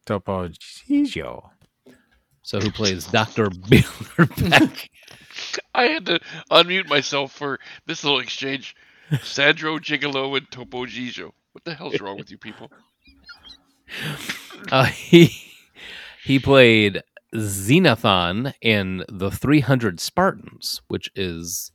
Topo 0.06 0.48
Gigio. 0.48 1.50
So 2.42 2.60
who 2.60 2.70
plays 2.70 3.06
Doctor 3.06 3.48
Bilderbeck? 3.50 4.88
I 5.74 5.84
had 5.84 6.06
to 6.06 6.20
unmute 6.50 6.88
myself 6.88 7.32
for 7.32 7.58
this 7.86 8.04
little 8.04 8.20
exchange. 8.20 8.76
Sandro 9.22 9.78
Gigolo 9.78 10.36
and 10.36 10.50
Topo 10.50 10.86
Gigio. 10.86 11.32
What 11.52 11.64
the 11.64 11.74
hell's 11.74 12.00
wrong 12.00 12.16
with 12.16 12.30
you 12.30 12.38
people? 12.38 12.70
Uh, 14.70 14.84
he 14.84 15.32
he 16.22 16.38
played 16.38 17.02
Xenothon 17.34 18.52
in 18.60 19.04
the 19.08 19.30
300 19.30 19.98
Spartans, 19.98 20.82
which 20.86 21.10
is 21.14 21.72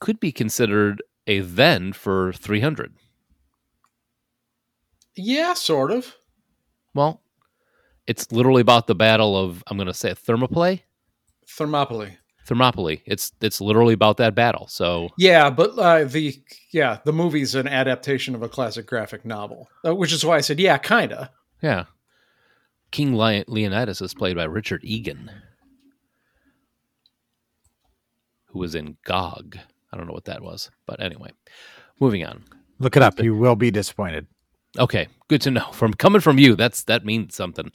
could 0.00 0.20
be 0.20 0.32
considered 0.32 1.02
a 1.26 1.40
then 1.40 1.92
for 1.92 2.32
300. 2.32 2.94
Yeah, 5.14 5.54
sort 5.54 5.90
of. 5.90 6.16
Well, 6.94 7.22
it's 8.06 8.32
literally 8.32 8.62
about 8.62 8.86
the 8.86 8.94
battle 8.94 9.36
of 9.36 9.62
I'm 9.66 9.76
going 9.76 9.86
to 9.86 9.94
say 9.94 10.14
Thermopylae. 10.14 10.84
Thermopylae. 11.48 12.18
Thermopylae. 12.46 13.02
It's 13.06 13.32
it's 13.40 13.60
literally 13.60 13.94
about 13.94 14.16
that 14.16 14.34
battle. 14.34 14.66
So 14.68 15.10
Yeah, 15.16 15.50
but 15.50 15.78
uh, 15.78 16.04
the 16.04 16.34
yeah 16.72 16.98
the 17.04 17.12
movie's 17.12 17.54
an 17.54 17.68
adaptation 17.68 18.34
of 18.34 18.42
a 18.42 18.48
classic 18.48 18.86
graphic 18.86 19.24
novel, 19.24 19.68
uh, 19.86 19.94
which 19.94 20.12
is 20.12 20.24
why 20.24 20.36
I 20.36 20.40
said 20.40 20.58
yeah, 20.58 20.78
kinda. 20.78 21.30
yeah, 21.62 21.84
King 22.90 23.14
Leonidas 23.14 24.00
is 24.00 24.14
played 24.14 24.36
by 24.36 24.44
Richard 24.44 24.82
Egan, 24.84 25.30
who 28.46 28.58
was 28.58 28.74
in 28.74 28.96
Gog. 29.04 29.58
I 29.92 29.96
don't 29.96 30.06
know 30.06 30.12
what 30.14 30.24
that 30.24 30.42
was, 30.42 30.70
but 30.86 31.00
anyway, 31.00 31.30
moving 32.00 32.24
on. 32.24 32.44
Look 32.78 32.96
it 32.96 33.02
up. 33.02 33.20
You 33.20 33.36
will 33.36 33.56
be 33.56 33.70
disappointed. 33.70 34.26
Okay, 34.78 35.06
good 35.28 35.42
to 35.42 35.50
know. 35.50 35.70
From 35.72 35.92
coming 35.92 36.20
from 36.20 36.38
you, 36.38 36.56
that's 36.56 36.84
that 36.84 37.04
means 37.04 37.34
something. 37.34 37.70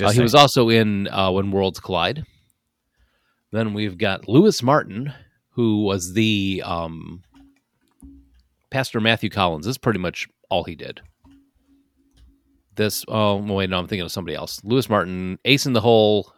Uh, 0.00 0.12
he 0.12 0.22
was 0.22 0.34
also 0.34 0.68
in 0.68 1.08
uh, 1.08 1.30
When 1.32 1.50
Worlds 1.50 1.80
Collide. 1.80 2.24
Then 3.50 3.72
we've 3.74 3.96
got 3.98 4.28
Lewis 4.28 4.62
Martin, 4.62 5.12
who 5.50 5.82
was 5.82 6.12
the 6.12 6.62
um, 6.64 7.22
Pastor 8.70 9.00
Matthew 9.00 9.30
Collins. 9.30 9.64
This 9.66 9.72
is 9.74 9.78
pretty 9.78 9.98
much 9.98 10.28
all 10.50 10.64
he 10.64 10.74
did. 10.74 11.00
This, 12.76 13.04
oh 13.08 13.36
wait, 13.36 13.70
no, 13.70 13.78
I'm 13.78 13.88
thinking 13.88 14.04
of 14.04 14.12
somebody 14.12 14.36
else. 14.36 14.62
Lewis 14.62 14.88
Martin, 14.88 15.38
Ace 15.44 15.66
in 15.66 15.72
the 15.72 15.80
Hole 15.80 16.32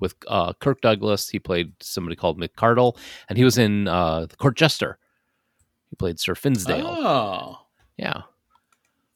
with 0.00 0.14
uh, 0.28 0.52
Kirk 0.54 0.80
Douglas. 0.80 1.28
He 1.28 1.38
played 1.38 1.72
somebody 1.80 2.16
called 2.16 2.38
McCardle, 2.40 2.96
and 3.28 3.36
he 3.36 3.44
was 3.44 3.58
in 3.58 3.86
uh, 3.88 4.26
The 4.26 4.36
Court 4.36 4.56
Jester. 4.56 4.98
He 5.90 5.96
played 5.96 6.18
Sir 6.18 6.34
Finsdale. 6.34 6.86
Oh, 6.86 7.58
Yeah. 7.96 8.22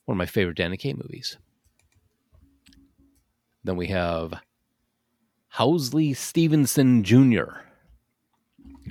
One 0.04 0.14
of 0.14 0.18
my 0.18 0.26
favorite 0.26 0.56
Danny 0.56 0.76
Kaye 0.76 0.94
movies. 0.94 1.36
Then 3.64 3.76
we 3.76 3.88
have 3.88 4.32
Housley 5.54 6.16
Stevenson 6.16 7.02
Jr. 7.02 7.62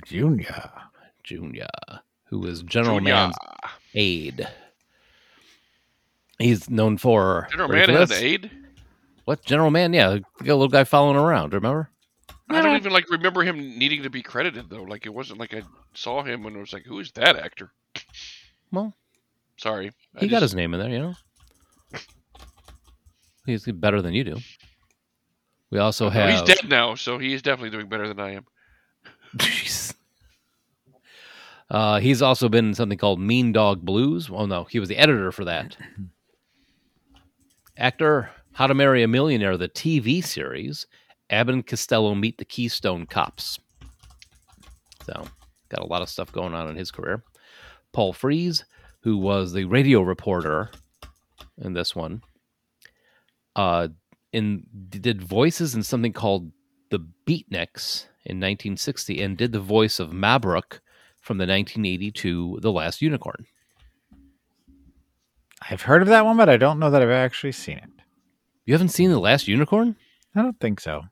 Junior. 0.04 0.70
Jr., 1.22 1.64
who 2.24 2.38
was 2.40 2.62
General 2.62 2.98
Junior. 2.98 3.14
Mann's 3.14 3.36
aide. 3.94 4.48
He's 6.38 6.70
known 6.70 6.98
for 6.98 7.48
General 7.50 7.68
ready 7.68 7.92
Mann 7.92 8.06
for 8.06 8.14
had 8.14 8.22
an 8.22 8.26
aide? 8.26 8.50
What 9.24 9.44
General 9.44 9.70
Mann? 9.70 9.92
Yeah, 9.92 10.18
the 10.40 10.44
little 10.44 10.68
guy 10.68 10.84
following 10.84 11.16
around. 11.16 11.52
Remember? 11.52 11.90
I 12.48 12.62
don't 12.62 12.76
even 12.76 12.92
like 12.92 13.10
remember 13.10 13.42
him 13.42 13.78
needing 13.78 14.02
to 14.04 14.10
be 14.10 14.22
credited 14.22 14.70
though. 14.70 14.84
Like 14.84 15.04
it 15.04 15.12
wasn't 15.12 15.38
like 15.38 15.52
I 15.52 15.62
saw 15.94 16.22
him 16.22 16.46
and 16.46 16.56
was 16.56 16.72
like, 16.72 16.86
"Who 16.86 16.98
is 17.00 17.12
that 17.12 17.36
actor?" 17.36 17.72
Well, 18.70 18.94
Sorry, 19.56 19.92
I 20.14 20.20
he 20.20 20.28
got 20.28 20.42
his 20.42 20.54
name 20.54 20.74
in 20.74 20.80
there. 20.80 20.90
You 20.90 20.98
know, 20.98 21.14
he's 23.46 23.64
better 23.64 24.00
than 24.02 24.12
you 24.12 24.22
do. 24.22 24.36
We 25.70 25.78
also 25.78 26.04
No, 26.06 26.10
have. 26.10 26.30
he's 26.30 26.42
dead 26.56 26.68
now, 26.68 26.94
so 26.94 27.18
he 27.18 27.34
is 27.34 27.42
definitely 27.42 27.70
doing 27.70 27.88
better 27.88 28.08
than 28.08 28.18
I 28.20 28.34
am. 28.34 28.46
Jeez. 29.36 29.94
Uh, 31.70 32.00
he's 32.00 32.22
also 32.22 32.48
been 32.48 32.68
in 32.68 32.74
something 32.74 32.96
called 32.96 33.20
Mean 33.20 33.52
Dog 33.52 33.82
Blues. 33.82 34.30
Well, 34.30 34.46
no, 34.46 34.64
he 34.64 34.78
was 34.80 34.88
the 34.88 34.96
editor 34.96 35.30
for 35.30 35.44
that. 35.44 35.76
Actor, 37.76 38.30
How 38.52 38.66
to 38.66 38.74
Marry 38.74 39.02
a 39.02 39.08
Millionaire, 39.08 39.56
the 39.56 39.68
TV 39.68 40.24
series. 40.24 40.86
Abbott 41.30 41.54
and 41.54 41.66
Costello 41.66 42.14
meet 42.14 42.38
the 42.38 42.44
Keystone 42.44 43.04
Cops. 43.06 43.58
So, 45.04 45.24
got 45.68 45.80
a 45.82 45.86
lot 45.86 46.00
of 46.02 46.08
stuff 46.08 46.32
going 46.32 46.54
on 46.54 46.68
in 46.68 46.76
his 46.76 46.90
career. 46.90 47.22
Paul 47.92 48.12
Frees, 48.14 48.64
who 49.00 49.18
was 49.18 49.52
the 49.52 49.64
radio 49.64 50.00
reporter 50.00 50.70
in 51.60 51.74
this 51.74 51.94
one, 51.94 52.22
uh, 53.56 53.88
in 54.32 54.64
did 54.90 55.22
voices 55.22 55.74
in 55.74 55.82
something 55.82 56.12
called 56.12 56.50
the 56.90 56.98
Beatniks 57.26 58.06
in 58.24 58.36
1960 58.38 59.22
and 59.22 59.36
did 59.36 59.52
the 59.52 59.60
voice 59.60 59.98
of 60.00 60.10
Mabruk 60.10 60.80
from 61.20 61.38
the 61.38 61.42
1982 61.46 62.58
The 62.62 62.72
Last 62.72 63.02
Unicorn. 63.02 63.46
I've 65.70 65.82
heard 65.82 66.02
of 66.02 66.08
that 66.08 66.24
one, 66.24 66.36
but 66.36 66.48
I 66.48 66.56
don't 66.56 66.78
know 66.78 66.90
that 66.90 67.02
I've 67.02 67.10
actually 67.10 67.52
seen 67.52 67.78
it. 67.78 67.90
You 68.64 68.74
haven't 68.74 68.90
seen 68.90 69.10
The 69.10 69.18
Last 69.18 69.48
Unicorn? 69.48 69.96
I 70.34 70.42
don't 70.42 70.58
think 70.60 70.80
so. 70.80 71.04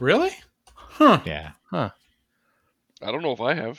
really? 0.00 0.30
Huh. 0.74 1.20
Yeah. 1.24 1.52
Huh. 1.70 1.90
I 3.00 3.12
don't 3.12 3.22
know 3.22 3.32
if 3.32 3.40
I 3.40 3.54
have. 3.54 3.78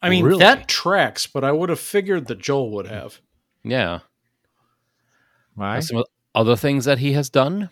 I 0.00 0.08
mean 0.08 0.24
Really? 0.24 0.38
that 0.40 0.66
tracks, 0.66 1.26
but 1.26 1.44
I 1.44 1.52
would 1.52 1.68
have 1.68 1.78
figured 1.78 2.26
that 2.28 2.38
Joel 2.40 2.70
would 2.72 2.86
have. 2.86 3.20
Yeah. 3.62 4.00
Why? 5.54 5.80
Some 5.80 6.04
other 6.34 6.56
things 6.56 6.86
that 6.86 6.98
he 6.98 7.12
has 7.12 7.28
done. 7.30 7.68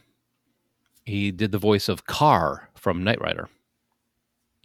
He 1.10 1.30
did 1.32 1.50
the 1.52 1.58
voice 1.58 1.88
of 1.88 2.06
KARR 2.06 2.68
from 2.76 3.02
Knight 3.04 3.20
Rider. 3.20 3.48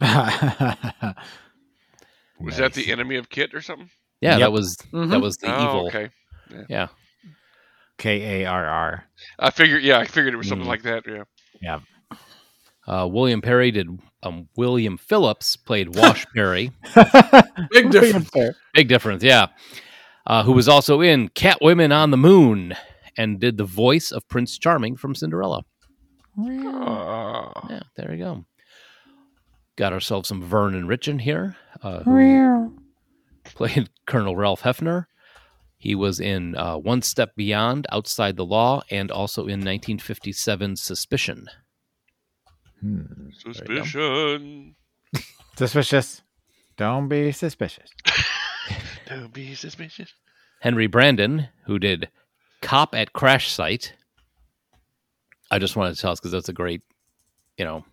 Was 2.40 2.56
that 2.58 2.74
the 2.74 2.92
enemy 2.92 3.16
of 3.16 3.28
KITT 3.30 3.54
or 3.54 3.60
something? 3.62 3.90
Yeah, 4.20 4.32
Yep. 4.32 4.40
that 4.40 4.52
was 4.52 4.76
that 4.76 4.92
Mhm. 4.92 5.20
was 5.22 5.36
the 5.38 5.54
oh, 5.54 5.62
evil. 5.68 5.86
okay. 5.88 6.10
Yeah. 6.68 6.88
K 7.98 8.42
A 8.42 8.46
R 8.46 8.66
R? 8.66 9.04
I 9.38 9.50
figured. 9.50 9.82
Yeah, 9.82 9.98
I 9.98 10.04
figured 10.04 10.34
it 10.34 10.36
was 10.36 10.46
Mm. 10.46 10.50
something 10.50 10.68
like 10.68 10.82
that. 10.82 11.04
Yeah. 11.06 11.24
Yeah. 11.60 11.80
Uh, 12.86 13.06
William 13.10 13.40
Perry 13.40 13.70
did. 13.70 13.88
Um, 14.22 14.48
William 14.56 14.96
Phipps 14.98 15.56
played 15.56 15.94
Wash 15.96 16.26
Perry. 16.34 16.72
Big 17.72 17.90
difference. 17.90 18.30
Big 18.74 18.88
difference, 18.88 19.22
yeah. 19.22 19.46
Uh, 20.26 20.42
who 20.42 20.52
was 20.52 20.68
also 20.68 21.00
in 21.00 21.28
Catwomen 21.30 21.92
on 21.94 22.10
the 22.10 22.16
Moon 22.16 22.74
and 23.16 23.40
did 23.40 23.56
the 23.56 23.64
voice 23.64 24.10
of 24.12 24.28
Prince 24.28 24.58
Charming 24.58 24.96
from 24.96 25.14
Cinderella. 25.14 25.62
Uh, 26.38 27.50
Yeah, 27.70 27.80
there 27.96 28.12
you 28.14 28.24
go. 28.24 28.44
Got 29.76 29.92
ourselves 29.92 30.28
some 30.28 30.42
Vernon 30.42 30.86
Richin 30.86 31.20
here, 31.20 31.56
uh, 31.82 32.02
who 32.02 32.10
played 33.44 33.90
Colonel 34.06 34.36
Ralph 34.36 34.62
Hefner. 34.62 35.06
He 35.78 35.94
was 35.94 36.18
in 36.20 36.56
uh, 36.56 36.78
One 36.78 37.02
Step 37.02 37.34
Beyond, 37.36 37.86
Outside 37.92 38.36
the 38.36 38.44
Law, 38.46 38.82
and 38.90 39.10
also 39.10 39.42
in 39.42 39.60
1957 39.60 40.76
Suspicion. 40.76 41.46
Hmm. 42.80 43.02
suspicion. 43.38 44.74
Suspicious. 45.56 46.22
Don't 46.76 47.08
be 47.08 47.32
suspicious. 47.32 47.90
Don't 49.06 49.32
be 49.32 49.54
suspicious. 49.54 50.12
Henry 50.60 50.86
Brandon, 50.86 51.48
who 51.66 51.78
did 51.78 52.08
Cop 52.60 52.94
at 52.94 53.12
Crash 53.12 53.50
Site. 53.50 53.94
I 55.50 55.58
just 55.58 55.76
wanted 55.76 55.94
to 55.94 56.00
tell 56.00 56.12
us 56.12 56.20
because 56.20 56.32
that's 56.32 56.48
a 56.48 56.52
great, 56.52 56.82
you 57.56 57.64
know, 57.64 57.84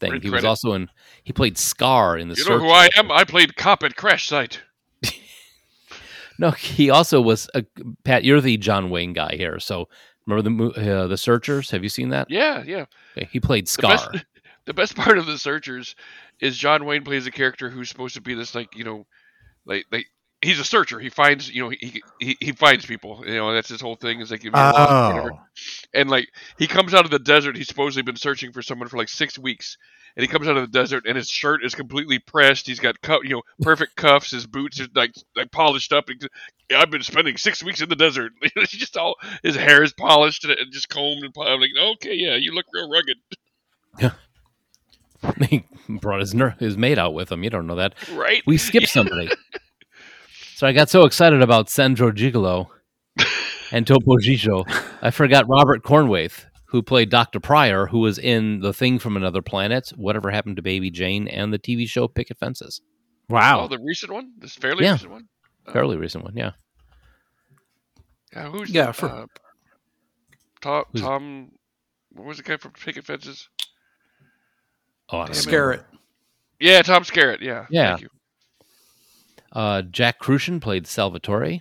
thing. 0.00 0.10
Great 0.10 0.22
he 0.22 0.30
was 0.30 0.44
also 0.44 0.72
in. 0.74 0.88
He 1.24 1.32
played 1.32 1.58
Scar 1.58 2.16
in 2.18 2.28
the. 2.28 2.34
You 2.34 2.48
know 2.48 2.58
who 2.58 2.70
I 2.70 2.88
am? 2.96 3.10
I 3.10 3.24
played 3.24 3.56
cop 3.56 3.82
at 3.82 3.96
Crash 3.96 4.28
Site. 4.28 4.60
No, 6.38 6.52
he 6.52 6.88
also 6.88 7.20
was 7.20 7.50
a 7.54 7.64
Pat. 8.04 8.22
You're 8.22 8.40
the 8.40 8.56
John 8.56 8.90
Wayne 8.90 9.12
guy 9.12 9.34
here. 9.36 9.58
So 9.58 9.88
remember 10.24 10.70
the 10.72 11.00
uh, 11.00 11.06
the 11.08 11.16
Searchers? 11.16 11.70
Have 11.72 11.82
you 11.82 11.88
seen 11.88 12.10
that? 12.10 12.30
Yeah, 12.30 12.62
yeah. 12.64 12.84
He 13.30 13.40
played 13.40 13.66
The 13.66 13.72
Scar. 13.72 13.90
best, 13.90 14.24
the 14.66 14.74
best 14.74 14.94
part 14.94 15.18
of 15.18 15.26
the 15.26 15.36
Searchers 15.36 15.96
is 16.40 16.56
John 16.56 16.84
Wayne 16.84 17.02
plays 17.02 17.26
a 17.26 17.32
character 17.32 17.68
who's 17.68 17.88
supposed 17.88 18.14
to 18.14 18.20
be 18.20 18.34
this 18.34 18.54
like 18.54 18.76
you 18.76 18.84
know, 18.84 19.04
like 19.66 19.86
like 19.90 20.06
he's 20.42 20.60
a 20.60 20.64
searcher. 20.64 20.98
He 21.00 21.10
finds 21.10 21.50
you 21.52 21.62
know 21.64 21.68
he 21.70 22.02
he, 22.20 22.36
he 22.40 22.52
finds 22.52 22.86
people. 22.86 23.22
You 23.26 23.34
know 23.36 23.52
that's 23.52 23.68
his 23.68 23.80
whole 23.80 23.96
thing 23.96 24.20
is 24.20 24.30
like 24.30 24.40
if 24.40 24.44
you're 24.44 24.52
lost 24.52 24.78
or 24.90 25.14
whatever. 25.14 25.32
Oh, 25.34 25.40
And 25.94 26.08
like 26.10 26.28
he 26.58 26.66
comes 26.66 26.94
out 26.94 27.04
of 27.04 27.10
the 27.10 27.18
desert. 27.18 27.56
He's 27.56 27.68
supposedly 27.68 28.02
been 28.02 28.16
searching 28.16 28.52
for 28.52 28.62
someone 28.62 28.88
for 28.88 28.96
like 28.98 29.08
six 29.08 29.38
weeks. 29.38 29.76
And 30.16 30.22
he 30.22 30.28
comes 30.28 30.48
out 30.48 30.56
of 30.56 30.62
the 30.62 30.76
desert, 30.78 31.04
and 31.06 31.16
his 31.16 31.30
shirt 31.30 31.62
is 31.62 31.76
completely 31.76 32.18
pressed. 32.18 32.66
He's 32.66 32.80
got 32.80 33.00
cu- 33.02 33.20
you 33.22 33.36
know 33.36 33.42
perfect 33.62 33.94
cuffs. 33.96 34.32
His 34.32 34.46
boots 34.46 34.80
are 34.80 34.88
like 34.94 35.12
like 35.36 35.52
polished 35.52 35.92
up. 35.92 36.08
I've 36.74 36.90
been 36.90 37.02
spending 37.02 37.36
six 37.36 37.62
weeks 37.62 37.80
in 37.82 37.88
the 37.88 37.94
desert. 37.94 38.32
Just 38.66 38.96
all 38.96 39.14
his 39.44 39.54
hair 39.54 39.82
is 39.84 39.92
polished 39.92 40.44
and, 40.44 40.56
just 40.72 40.88
combed 40.88 41.22
and 41.22 41.32
polished. 41.32 41.52
I'm 41.52 41.60
like, 41.60 41.70
okay, 41.96 42.14
yeah, 42.14 42.34
you 42.34 42.52
look 42.52 42.66
real 42.72 42.90
rugged, 42.90 43.16
Yeah. 44.00 44.10
he 45.48 45.64
brought 45.88 46.20
his 46.20 46.34
ner- 46.34 46.56
his 46.58 46.76
mate 46.76 46.98
out 46.98 47.14
with 47.14 47.30
him. 47.30 47.44
You 47.44 47.50
don't 47.50 47.66
know 47.68 47.76
that. 47.76 47.94
right? 48.12 48.42
We 48.46 48.56
skipped 48.58 48.88
somebody. 48.88 49.30
So 50.58 50.66
I 50.66 50.72
got 50.72 50.90
so 50.90 51.04
excited 51.04 51.40
about 51.40 51.70
Sandro 51.70 52.10
Gigolo 52.10 52.66
and 53.70 53.86
Topo 53.86 54.16
Gigio, 54.16 54.64
I 55.00 55.12
forgot 55.12 55.48
Robert 55.48 55.84
Cornthwaite, 55.84 56.46
who 56.64 56.82
played 56.82 57.10
Dr. 57.10 57.38
Pryor, 57.38 57.86
who 57.86 58.00
was 58.00 58.18
in 58.18 58.58
The 58.58 58.72
Thing 58.72 58.98
from 58.98 59.16
Another 59.16 59.40
Planet, 59.40 59.90
Whatever 59.94 60.32
Happened 60.32 60.56
to 60.56 60.62
Baby 60.62 60.90
Jane, 60.90 61.28
and 61.28 61.52
the 61.52 61.60
TV 61.60 61.88
show 61.88 62.08
Picket 62.08 62.38
Fences. 62.40 62.80
wow. 63.28 63.60
Oh, 63.60 63.68
the 63.68 63.78
recent 63.78 64.10
one, 64.10 64.32
this 64.38 64.56
fairly 64.56 64.82
Yeah. 64.84 64.94
recent 64.94 65.12
one. 65.12 65.28
Fairly 65.72 65.96
recent 65.96 66.24
one, 66.24 66.36
yeah. 66.36 66.50
Yeah, 68.32 68.48
who's 68.50 68.68
Yeah, 68.70 68.90
for- 68.90 69.06
uh, 69.10 69.26
Tom 70.60 70.82
Who's- 70.92 71.04
Tom? 71.04 71.52
What 72.10 72.26
was 72.26 72.38
the 72.38 72.42
guy 72.42 72.56
from 72.56 72.72
Picket 72.72 73.04
Fences? 73.04 73.48
Oh, 75.10 75.18
I 75.20 75.26
don't 75.26 75.34
Damn 75.34 75.54
it. 75.54 75.56
remember. 75.56 75.84
Skerritt. 75.84 75.98
Yeah, 76.58 76.82
Tom 76.82 77.04
Skerritt. 77.04 77.42
Yeah, 77.42 77.66
Yeah. 77.70 77.96
Thank 79.52 79.56
you. 79.56 79.60
Uh, 79.60 79.82
Jack 79.82 80.18
Kruschen 80.20 80.60
played 80.60 80.86
Salvatore, 80.86 81.60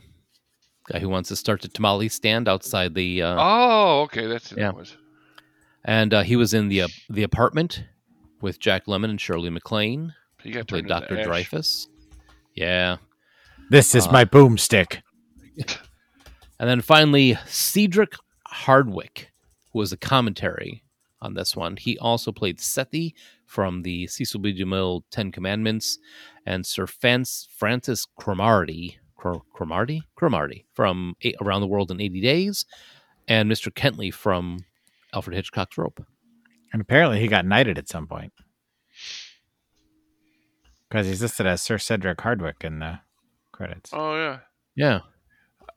guy 0.92 1.00
who 1.00 1.10
wants 1.10 1.30
to 1.30 1.36
start 1.36 1.62
the 1.62 1.68
tamale 1.68 2.10
stand 2.10 2.48
outside 2.48 2.94
the. 2.94 3.22
Uh, 3.24 3.36
Oh, 3.40 4.02
okay, 4.04 4.28
that's 4.28 4.52
yeah. 4.52 4.66
that 4.72 4.76
was. 4.76 4.96
And 5.86 6.14
uh, 6.14 6.24
he 6.24 6.36
was 6.36 6.54
in 6.54 6.68
the 6.68 6.82
uh, 6.84 6.88
the 7.10 7.24
apartment 7.24 7.84
with 8.42 8.60
Jack 8.60 8.86
Lemmon 8.88 9.10
and 9.12 9.22
Shirley 9.22 9.50
MacLaine. 9.50 10.14
He 10.44 10.52
got 10.52 10.68
Played 10.68 10.88
Dr. 10.88 11.24
Dreyfus. 11.24 11.88
Yeah. 12.54 12.98
This 13.70 13.96
is 13.96 14.08
Uh, 14.08 14.12
my 14.12 14.26
boomstick. 14.26 15.02
And 16.60 16.68
then 16.68 16.82
finally, 16.82 17.38
Cedric 17.46 18.14
Hardwicke, 18.52 19.26
who 19.72 19.78
was 19.80 19.92
a 19.92 19.98
commentary 19.98 20.84
on 21.22 21.36
this 21.36 21.56
one. 21.56 21.78
He 21.78 22.00
also 22.00 22.32
played 22.32 22.58
Sethi 22.58 23.14
from 23.48 23.82
the 23.82 24.06
Cecil 24.08 24.40
B. 24.40 24.54
DeMille 24.54 25.02
Ten 25.10 25.32
Commandments 25.32 25.98
and 26.46 26.66
Sir 26.66 26.86
Fans- 26.86 27.48
Francis 27.52 28.06
Cromarty, 28.20 28.98
Cromarty? 29.18 30.04
Cromarty 30.16 30.66
from 30.74 31.16
Eight, 31.22 31.36
Around 31.42 31.62
the 31.62 31.68
World 31.68 31.90
in 31.90 32.00
80 32.00 32.22
Days 32.22 32.66
and 33.28 33.50
Mr. 33.52 33.72
Kentley 33.72 34.14
from 34.14 34.60
Alfred 35.14 35.36
Hitchcock's 35.36 35.78
Rope. 35.78 36.06
And 36.72 36.82
apparently 36.82 37.20
he 37.20 37.28
got 37.28 37.46
knighted 37.46 37.78
at 37.78 37.90
some 37.90 38.06
point. 38.06 38.34
Because 40.90 41.08
he's 41.08 41.22
listed 41.22 41.48
as 41.48 41.62
Sir 41.62 41.78
Cedric 41.78 42.20
Hardwicke 42.20 42.64
in 42.64 42.80
the 42.80 43.00
credits. 43.52 43.90
Oh 43.94 44.16
yeah. 44.16 44.40
Yeah. 44.76 45.00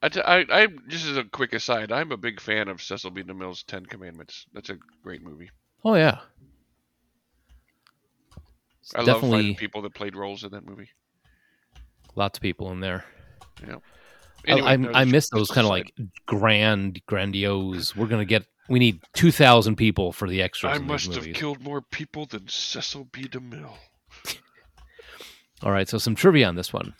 I, 0.02 0.08
t- 0.08 0.20
I, 0.22 0.38
I 0.48 0.66
just 0.88 1.06
as 1.06 1.16
a 1.16 1.24
quick 1.24 1.52
aside, 1.52 1.92
I'm 1.92 2.10
a 2.12 2.16
big 2.16 2.40
fan 2.40 2.68
of 2.68 2.82
Cecil 2.82 3.10
B. 3.10 3.22
DeMille's 3.22 3.62
Ten 3.64 3.84
Commandments. 3.84 4.46
That's 4.54 4.70
a 4.70 4.78
great 5.02 5.22
movie. 5.22 5.50
Oh, 5.84 5.94
yeah. 5.94 6.18
It's 8.90 8.94
I 8.96 8.98
love 8.98 9.06
definitely 9.22 9.54
people 9.54 9.82
that 9.82 9.94
played 9.94 10.16
roles 10.16 10.42
in 10.44 10.50
that 10.50 10.64
movie. 10.66 10.88
lots 12.16 12.38
of 12.38 12.42
people 12.42 12.70
in 12.72 12.80
there. 12.80 13.04
Yeah. 13.66 13.76
I- 13.76 13.80
Anyway, 14.52 14.66
I, 14.68 14.76
was 14.76 14.88
I 14.94 15.04
miss 15.04 15.28
those 15.28 15.50
kind 15.50 15.66
of 15.66 15.70
like 15.70 15.92
grand, 16.24 17.02
grandiose. 17.06 17.94
We're 17.94 18.06
gonna 18.06 18.24
get. 18.24 18.46
We 18.70 18.78
need 18.78 19.00
two 19.12 19.30
thousand 19.30 19.76
people 19.76 20.12
for 20.12 20.28
the 20.28 20.40
extras. 20.40 20.76
I 20.76 20.78
must 20.82 21.12
have 21.12 21.30
killed 21.34 21.60
more 21.60 21.82
people 21.82 22.24
than 22.24 22.48
Cecil 22.48 23.08
B. 23.12 23.24
DeMille. 23.28 23.74
All 25.62 25.72
right, 25.72 25.86
so 25.88 25.98
some 25.98 26.14
trivia 26.14 26.48
on 26.48 26.54
this 26.54 26.72
one. 26.72 26.94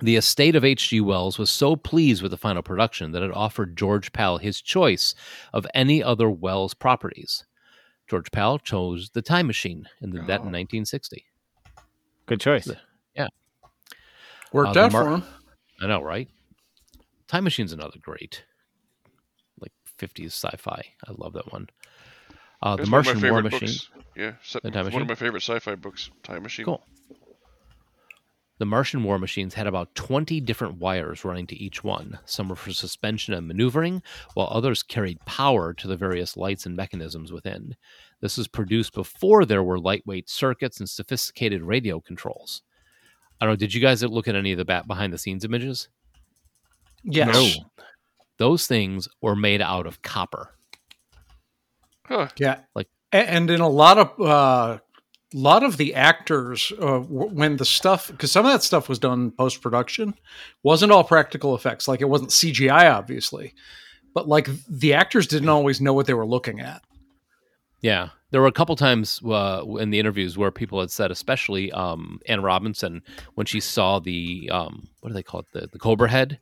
The 0.00 0.16
estate 0.16 0.54
of 0.54 0.64
H.G. 0.64 1.00
Wells 1.00 1.38
was 1.38 1.48
so 1.50 1.76
pleased 1.76 2.20
with 2.20 2.30
the 2.30 2.36
final 2.36 2.62
production 2.62 3.12
that 3.12 3.22
it 3.22 3.32
offered 3.32 3.76
George 3.78 4.12
Pal 4.12 4.36
his 4.38 4.60
choice 4.60 5.14
of 5.52 5.66
any 5.72 6.02
other 6.02 6.28
Wells 6.28 6.74
properties. 6.74 7.44
George 8.08 8.30
Pal 8.30 8.58
chose 8.58 9.10
the 9.10 9.22
Time 9.22 9.46
Machine 9.46 9.88
and 10.00 10.12
did 10.12 10.26
that 10.26 10.40
in 10.40 10.48
Oh. 10.48 10.50
1960. 10.50 11.24
Good 12.26 12.40
choice. 12.40 12.70
Yeah. 13.14 13.28
Worked 14.52 14.76
Uh, 14.76 14.80
out 14.84 14.92
Mar- 14.92 15.04
for 15.04 15.10
him. 15.16 15.24
I 15.80 15.86
know, 15.86 16.02
right? 16.02 16.28
Time 17.28 17.44
Machine's 17.44 17.72
another 17.72 17.98
great, 18.00 18.44
like 19.58 19.72
50s 19.98 20.32
sci-fi. 20.34 20.82
I 21.06 21.12
love 21.16 21.32
that 21.34 21.50
one. 21.52 21.68
Uh, 22.62 22.76
the 22.76 22.82
It's 22.82 22.90
one 22.90 23.00
of 23.00 23.06
my 23.06 23.12
Martian 23.14 23.30
War 23.30 23.42
Machine. 23.42 23.60
books. 23.60 23.90
Yeah, 24.16 24.32
The 24.62 24.70
Time 24.70 24.72
one 24.74 24.84
Machine? 24.86 25.02
of 25.02 25.08
my 25.08 25.14
favorite 25.14 25.42
sci-fi 25.42 25.74
books. 25.74 26.10
Time 26.22 26.42
Machine. 26.42 26.64
Cool. 26.66 26.86
The 28.58 28.66
Martian 28.66 29.02
war 29.02 29.18
machines 29.18 29.54
had 29.54 29.66
about 29.66 29.94
20 29.96 30.40
different 30.40 30.78
wires 30.78 31.24
running 31.24 31.46
to 31.48 31.56
each 31.56 31.82
one. 31.82 32.18
Some 32.24 32.48
were 32.48 32.54
for 32.54 32.72
suspension 32.72 33.34
and 33.34 33.48
maneuvering, 33.48 34.00
while 34.34 34.48
others 34.50 34.82
carried 34.84 35.18
power 35.26 35.74
to 35.74 35.88
the 35.88 35.96
various 35.96 36.36
lights 36.36 36.64
and 36.64 36.76
mechanisms 36.76 37.32
within. 37.32 37.74
This 38.20 38.38
was 38.38 38.46
produced 38.46 38.94
before 38.94 39.44
there 39.44 39.62
were 39.64 39.78
lightweight 39.80 40.28
circuits 40.30 40.78
and 40.78 40.88
sophisticated 40.88 41.62
radio 41.62 41.98
controls. 42.00 42.62
I 43.40 43.44
don't 43.46 43.54
know, 43.54 43.56
did 43.56 43.74
you 43.74 43.80
guys 43.80 44.04
look 44.04 44.28
at 44.28 44.36
any 44.36 44.52
of 44.52 44.58
the 44.58 44.64
bat 44.64 44.86
behind 44.86 45.12
the 45.12 45.18
scenes 45.18 45.44
images? 45.44 45.88
Yes. 47.02 47.58
Those 48.38 48.66
things 48.68 49.08
were 49.20 49.36
made 49.36 49.60
out 49.62 49.86
of 49.86 50.00
copper. 50.02 50.54
Huh. 52.06 52.28
Yeah. 52.38 52.60
Like- 52.74 52.88
and 53.12 53.48
in 53.50 53.60
a 53.60 53.68
lot 53.68 53.98
of 53.98 54.20
uh 54.20 54.78
lot 55.34 55.62
of 55.62 55.76
the 55.76 55.94
actors 55.94 56.72
uh, 56.78 57.00
w- 57.00 57.28
when 57.28 57.56
the 57.56 57.64
stuff 57.64 58.08
because 58.10 58.30
some 58.30 58.46
of 58.46 58.52
that 58.52 58.62
stuff 58.62 58.88
was 58.88 58.98
done 58.98 59.30
post 59.32 59.60
production 59.60 60.14
wasn't 60.62 60.92
all 60.92 61.04
practical 61.04 61.54
effects. 61.54 61.88
Like 61.88 62.00
it 62.00 62.08
wasn't 62.08 62.30
CGI 62.30 62.92
obviously. 62.92 63.54
But 64.14 64.28
like 64.28 64.48
the 64.68 64.94
actors 64.94 65.26
didn't 65.26 65.48
always 65.48 65.80
know 65.80 65.92
what 65.92 66.06
they 66.06 66.14
were 66.14 66.26
looking 66.26 66.60
at. 66.60 66.82
Yeah, 67.80 68.10
there 68.30 68.40
were 68.40 68.46
a 68.46 68.52
couple 68.52 68.76
times 68.76 69.20
uh, 69.24 69.62
in 69.78 69.90
the 69.90 69.98
interviews 69.98 70.38
where 70.38 70.50
people 70.50 70.80
had 70.80 70.90
said, 70.90 71.10
especially 71.10 71.70
um, 71.72 72.20
Ann 72.26 72.42
Robinson, 72.42 73.02
when 73.34 73.46
she 73.46 73.60
saw 73.60 73.98
the 73.98 74.48
um, 74.50 74.88
what 75.00 75.10
do 75.10 75.14
they 75.14 75.22
call 75.22 75.40
it, 75.40 75.46
the 75.52 75.68
the 75.70 75.78
Cobra 75.78 76.08
head 76.08 76.38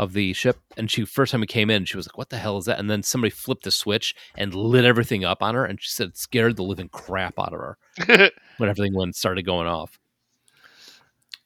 of 0.00 0.12
the 0.14 0.32
ship, 0.32 0.58
and 0.76 0.90
she 0.90 1.04
first 1.04 1.30
time 1.32 1.40
we 1.42 1.46
came 1.46 1.70
in, 1.70 1.84
she 1.84 1.96
was 1.96 2.06
like, 2.06 2.16
"What 2.18 2.30
the 2.30 2.38
hell 2.38 2.58
is 2.58 2.64
that?" 2.64 2.78
And 2.78 2.90
then 2.90 3.02
somebody 3.02 3.30
flipped 3.30 3.64
the 3.64 3.70
switch 3.70 4.14
and 4.36 4.54
lit 4.54 4.84
everything 4.84 5.24
up 5.24 5.42
on 5.42 5.54
her, 5.54 5.64
and 5.64 5.80
she 5.80 5.90
said 5.90 6.08
it 6.08 6.16
scared 6.16 6.56
the 6.56 6.62
living 6.62 6.88
crap 6.88 7.38
out 7.38 7.52
of 7.52 7.60
her 7.60 7.78
when 8.58 8.68
everything 8.70 8.94
went 8.94 9.14
started 9.16 9.44
going 9.44 9.66
off. 9.68 9.98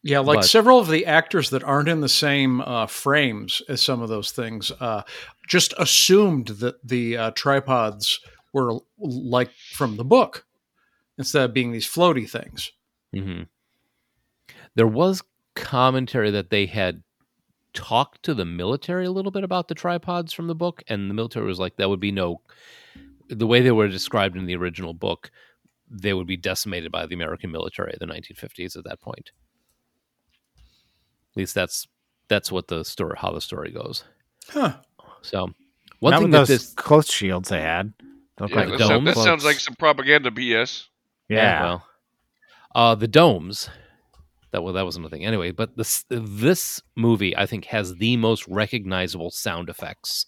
yeah 0.03 0.21
like 0.21 0.39
But- 0.41 0.45
several 0.47 0.79
of 0.79 0.89
the 0.89 1.07
actors 1.07 1.51
that 1.51 1.65
aren't 1.65 1.89
in 1.89 2.01
the 2.01 2.09
same 2.09 2.61
uh, 2.61 2.87
frames 2.87 3.63
as 3.69 3.81
some 3.83 4.03
of 4.03 4.09
those 4.09 4.31
things 4.33 4.71
uh, 4.81 5.03
just 5.49 5.75
assumed 5.79 6.49
that 6.61 6.77
the 6.87 7.17
uh, 7.17 7.31
tripods 7.33 8.21
were 8.53 8.79
like 8.99 9.51
from 9.73 9.97
the 9.97 10.05
book 10.05 10.47
instead 11.19 11.45
of 11.45 11.55
being 11.55 11.73
these 11.73 11.89
floaty 11.89 12.29
things 12.29 12.71
hmm 13.13 13.43
There 14.77 14.87
was 14.87 15.23
commentary 15.55 16.31
that 16.33 16.51
they 16.51 16.67
had 16.67 17.03
talked 17.75 18.23
to 18.25 18.35
the 18.35 18.45
military 18.45 19.05
a 19.07 19.11
little 19.11 19.31
bit 19.33 19.45
about 19.45 19.69
the 19.69 19.75
tripods 19.75 20.33
from 20.33 20.47
the 20.47 20.55
book, 20.55 20.83
and 20.89 21.11
the 21.11 21.15
military 21.15 21.47
was 21.47 21.59
like, 21.59 21.77
"That 21.77 21.89
would 21.91 22.01
be 22.01 22.13
no." 22.13 22.41
The 23.29 23.47
way 23.47 23.61
they 23.61 23.71
were 23.73 23.89
described 23.89 24.37
in 24.37 24.47
the 24.47 24.57
original 24.57 24.95
book, 24.95 25.31
they 25.91 26.13
would 26.15 26.27
be 26.27 26.37
decimated 26.37 26.91
by 26.93 27.07
the 27.07 27.15
American 27.15 27.51
military 27.51 27.93
of 27.93 27.99
the 27.99 28.07
1950s 28.07 28.77
at 28.77 28.85
that 28.85 29.01
point. 29.01 29.33
At 30.57 31.37
least 31.37 31.55
that's 31.55 31.87
that's 32.29 32.51
what 32.53 32.69
the 32.69 32.85
story, 32.85 33.17
how 33.19 33.33
the 33.33 33.41
story 33.41 33.71
goes. 33.71 34.05
huh 34.49 34.75
So, 35.23 35.51
one 36.01 36.11
Not 36.13 36.19
thing 36.19 36.23
with 36.25 36.33
that 36.33 36.39
those 36.39 36.49
this, 36.49 36.73
close 36.75 37.11
shields 37.11 37.49
they 37.49 37.61
had. 37.61 37.93
They 37.99 38.45
look 38.45 38.51
Yeah, 38.51 38.57
like 38.57 38.69
that, 38.71 38.79
domes. 38.79 38.89
sound- 38.89 39.07
that 39.09 39.17
sounds 39.17 39.45
like 39.45 39.61
some 39.61 39.75
propaganda 39.75 40.31
BS. 40.31 40.89
Yeah. 41.29 41.63
well, 41.63 41.87
uh, 42.75 42.95
the 42.95 43.09
domes. 43.09 43.69
That 44.55 44.63
well, 44.63 44.75
that 44.75 44.85
wasn't 44.85 45.05
a 45.05 45.09
thing 45.09 45.25
anyway. 45.27 45.51
But 45.51 45.77
this 45.77 46.05
this 46.09 46.81
movie, 46.95 47.37
I 47.37 47.45
think, 47.45 47.65
has 47.67 47.97
the 47.97 48.17
most 48.17 48.47
recognizable 48.47 49.33
sound 49.33 49.69
effects 49.69 50.27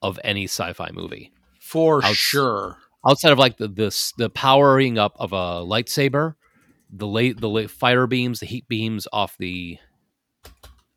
of 0.00 0.18
any 0.24 0.44
sci-fi 0.44 0.88
movie. 0.90 1.32
for 1.60 2.02
Outs- 2.02 2.16
sure 2.16 2.78
Outside 3.06 3.30
of 3.32 3.38
like 3.38 3.58
the 3.58 3.68
this 3.68 4.12
the 4.16 4.30
powering 4.30 4.96
up 4.96 5.14
of 5.18 5.32
a 5.34 5.62
lightsaber, 5.66 6.36
the 6.88 7.06
late 7.06 7.40
the 7.40 7.48
late 7.50 7.70
fire 7.70 8.06
beams, 8.06 8.40
the 8.40 8.46
heat 8.46 8.66
beams 8.68 9.06
off 9.12 9.36
the 9.36 9.76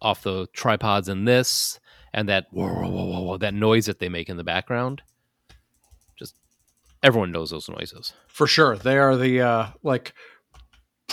off 0.02 0.24
the 0.24 0.48
tripods 0.54 1.10
in 1.10 1.26
this, 1.26 1.78
and 2.14 2.30
that 2.30 2.46
whoa, 2.52 2.68
whoa, 2.68 2.88
whoa, 2.90 3.06
whoa, 3.06 3.22
whoa, 3.22 3.38
that 3.38 3.54
noise 3.54 3.88
that 3.88 4.00
they 4.00 4.08
make 4.08 4.30
in 4.30 4.38
the 4.38 4.44
background. 4.46 5.02
Just 6.18 6.36
everyone 7.04 7.34
knows 7.34 7.50
those 7.50 7.68
noises. 7.68 8.14
for 8.28 8.48
sure 8.48 8.78
they 8.78 8.98
are 8.98 9.18
the 9.18 9.42
uh 9.42 9.68
like 9.84 10.14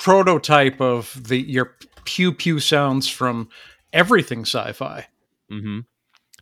prototype 0.03 0.81
of 0.81 1.29
the 1.29 1.41
your 1.41 1.77
pew 2.05 2.33
pew 2.33 2.59
sounds 2.59 3.09
from 3.09 3.49
everything 3.93 4.41
sci-fi. 4.41 5.07
hmm 5.49 5.81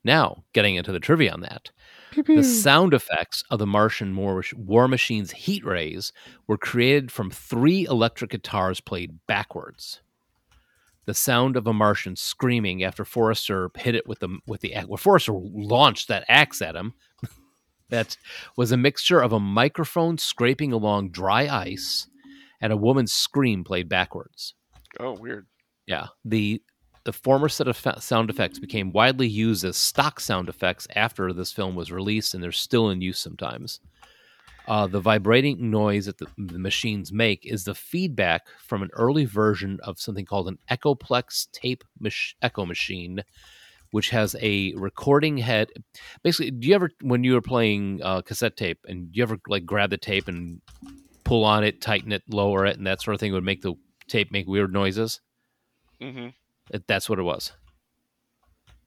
Now, 0.03 0.45
getting 0.55 0.77
into 0.77 0.93
the 0.93 1.01
trivia 1.01 1.33
on 1.33 1.43
that, 1.43 1.71
the 2.15 2.43
sound 2.43 2.95
effects 2.95 3.45
of 3.51 3.59
the 3.59 3.67
Martian 3.67 4.17
war, 4.17 4.43
war 4.57 4.89
Machine's 4.89 5.33
heat 5.33 5.63
rays 5.63 6.11
were 6.47 6.57
created 6.57 7.13
from 7.13 7.31
three 7.31 7.85
electric 7.85 8.31
guitars 8.31 8.81
played 8.81 9.19
backwards. 9.27 10.01
The 11.05 11.13
sound 11.13 11.55
of 11.57 11.67
a 11.67 11.75
Martian 11.75 12.17
screaming 12.17 12.83
after 12.83 13.05
Forrester 13.05 13.71
hit 13.77 13.95
it 13.95 14.07
with 14.07 14.21
the 14.21 14.39
with 14.47 14.63
the 14.63 14.75
well, 14.89 14.97
Forrester 14.97 15.35
launched 15.35 16.09
that 16.09 16.25
axe 16.29 16.63
at 16.63 16.77
him. 16.77 16.95
that 17.91 18.17
was 18.57 18.73
a 18.73 18.79
mixture 18.79 19.21
of 19.21 19.35
a 19.35 19.41
microphone 19.41 20.17
scraping 20.17 20.73
along 20.73 21.11
dry 21.11 21.47
ice 21.47 22.07
and 22.61 22.73
a 22.73 22.77
woman's 22.77 23.13
scream 23.13 23.65
played 23.65 23.89
backwards. 23.89 24.55
Oh, 24.99 25.13
weird. 25.13 25.47
Yeah, 25.87 26.09
the 26.25 26.63
the 27.05 27.13
former 27.13 27.49
set 27.49 27.67
of 27.67 28.03
sound 28.03 28.29
effects 28.29 28.59
became 28.59 28.93
widely 28.93 29.27
used 29.27 29.65
as 29.65 29.77
stock 29.77 30.21
sound 30.21 30.49
effects 30.49 30.87
after 30.95 31.33
this 31.33 31.53
film 31.53 31.75
was 31.75 31.91
released, 31.91 32.35
and 32.35 32.43
they're 32.43 32.53
still 32.53 32.91
in 32.91 33.01
use 33.01 33.19
sometimes. 33.19 33.81
Uh, 34.69 34.87
the 34.87 35.01
vibrating 35.01 35.71
noise 35.71 36.07
that 36.07 36.19
the, 36.19 36.27
the 36.37 36.59
machines 36.59 37.11
make 37.11 37.45
is 37.45 37.65
the 37.65 37.75
feedback 37.75 38.43
from 38.59 38.83
an 38.83 38.91
early 38.93 39.25
version 39.25 39.81
of 39.83 39.99
something 39.99 40.27
called 40.27 40.47
an 40.47 40.59
Echoplex 40.71 41.51
tape 41.51 41.83
mach- 41.99 42.37
echo 42.43 42.67
machine, 42.67 43.25
which 43.91 44.11
has 44.11 44.37
a 44.41 44.73
recording 44.77 45.39
head. 45.39 45.69
Basically, 46.23 46.51
do 46.51 46.69
you 46.69 46.75
ever, 46.75 46.91
when 47.01 47.25
you 47.25 47.33
were 47.33 47.41
playing 47.41 48.01
uh, 48.03 48.21
cassette 48.21 48.57
tape, 48.57 48.79
and 48.87 49.11
do 49.11 49.17
you 49.17 49.23
ever 49.23 49.41
like 49.49 49.65
grab 49.65 49.91
the 49.91 49.97
tape 49.97 50.29
and 50.29 50.61
pull 51.31 51.45
on 51.45 51.63
it, 51.63 51.81
tighten 51.81 52.11
it, 52.11 52.25
lower 52.29 52.67
it, 52.67 52.77
and 52.77 52.85
that 52.89 53.01
sort 53.01 53.15
of 53.15 53.21
thing 53.21 53.33
would 53.33 53.45
make 53.45 53.63
the 53.63 53.75
tape 54.09 54.33
make 54.33 54.49
weird 54.49 54.73
noises? 54.73 55.21
hmm 56.01 56.31
It- 56.73 56.89
That's 56.89 57.09
what 57.09 57.21
it 57.21 57.23
was. 57.23 57.53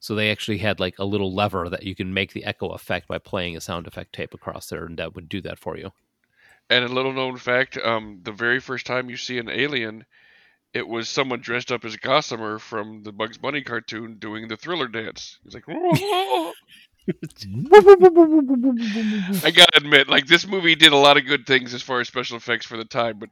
So 0.02 0.14
they 0.14 0.30
actually 0.30 0.58
had 0.58 0.78
like 0.78 1.00
a 1.00 1.06
little 1.06 1.34
lever 1.34 1.70
that 1.70 1.84
you 1.84 1.96
can 1.96 2.14
make 2.14 2.34
the 2.34 2.44
echo 2.44 2.68
effect 2.72 3.08
by 3.08 3.18
playing 3.18 3.56
a 3.56 3.62
sound 3.62 3.88
effect 3.88 4.12
tape 4.12 4.34
across 4.34 4.68
there, 4.68 4.84
and 4.86 5.00
that 5.00 5.16
would 5.16 5.30
do 5.30 5.39
that 5.39 5.58
for 5.58 5.78
you. 5.78 5.94
And 6.70 6.84
a 6.84 6.89
little 6.89 7.14
known 7.14 7.38
fact: 7.38 7.78
um, 7.78 8.20
the 8.24 8.34
very 8.34 8.60
first 8.60 8.86
time 8.86 9.10
you 9.10 9.16
see 9.16 9.38
an 9.38 9.50
alien, 9.50 10.04
it 10.74 10.86
was 10.86 11.08
someone 11.08 11.39
dressed 11.39 11.72
up 11.72 11.86
as 11.86 11.96
Gossamer 11.96 12.60
from 12.60 13.04
the 13.04 13.14
Bugs 13.14 13.38
Bunny 13.38 13.62
cartoon 13.62 14.18
doing 14.20 14.50
the 14.50 14.58
Thriller 14.58 14.89
dance. 14.89 15.39
He's 15.46 15.54
like, 15.54 15.64
I 19.43 19.51
gotta 19.54 19.72
admit, 19.78 20.08
like 20.10 20.28
this 20.28 20.47
movie 20.47 20.76
did 20.76 20.93
a 20.93 20.97
lot 20.97 21.18
of 21.18 21.26
good 21.26 21.45
things 21.45 21.74
as 21.74 21.82
far 21.82 21.99
as 21.99 22.08
special 22.08 22.38
effects 22.38 22.66
for 22.66 22.78
the 22.78 22.86
time, 22.86 23.20
but 23.20 23.30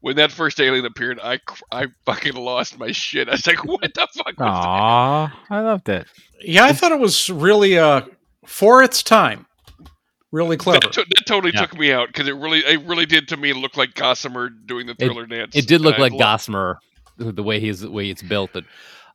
when 0.00 0.16
that 0.16 0.32
first 0.32 0.60
alien 0.60 0.86
appeared, 0.86 1.20
I 1.22 1.38
I 1.70 1.86
fucking 2.06 2.34
lost 2.34 2.78
my 2.78 2.92
shit. 2.92 3.28
I 3.28 3.32
was 3.32 3.46
like, 3.46 3.64
what 3.64 3.82
the 3.94 4.08
fuck? 4.14 4.38
Was 4.38 5.30
that? 5.30 5.54
I 5.54 5.60
loved 5.60 5.88
it. 5.88 6.06
Yeah, 6.40 6.64
I 6.64 6.72
thought 6.72 6.92
it 6.92 6.98
was 7.00 7.28
really 7.28 7.78
uh 7.78 8.02
for 8.46 8.82
its 8.82 9.02
time. 9.02 9.46
Really 10.32 10.56
clever. 10.56 10.80
That, 10.80 10.92
to- 10.92 11.04
that 11.08 11.24
totally 11.26 11.52
Yeah. 11.52 11.60
took 11.62 11.76
me 11.78 11.92
out 11.92 12.06
because 12.06 12.28
it 12.28 12.36
really, 12.36 12.60
it 12.60 12.80
really 12.86 13.04
did 13.04 13.26
to 13.28 13.36
me 13.36 13.52
look 13.52 13.76
like 13.76 13.94
Gossamer 13.94 14.48
doing 14.48 14.86
the 14.86 14.94
Thriller 14.94 15.26
dance. 15.26 15.56
It 15.56 15.66
did 15.66 15.80
look 15.80 15.94
And 15.96 16.04
I 16.04 16.06
like 16.06 16.12
lo- 16.12 16.18
Gossamer, 16.20 16.78
the 17.18 17.32
the 17.32 17.42
way 17.42 17.58
he's 17.58 17.80
the 17.80 17.90
way 17.90 18.08
it's 18.08 18.22
built. 18.22 18.50
But 18.52 18.64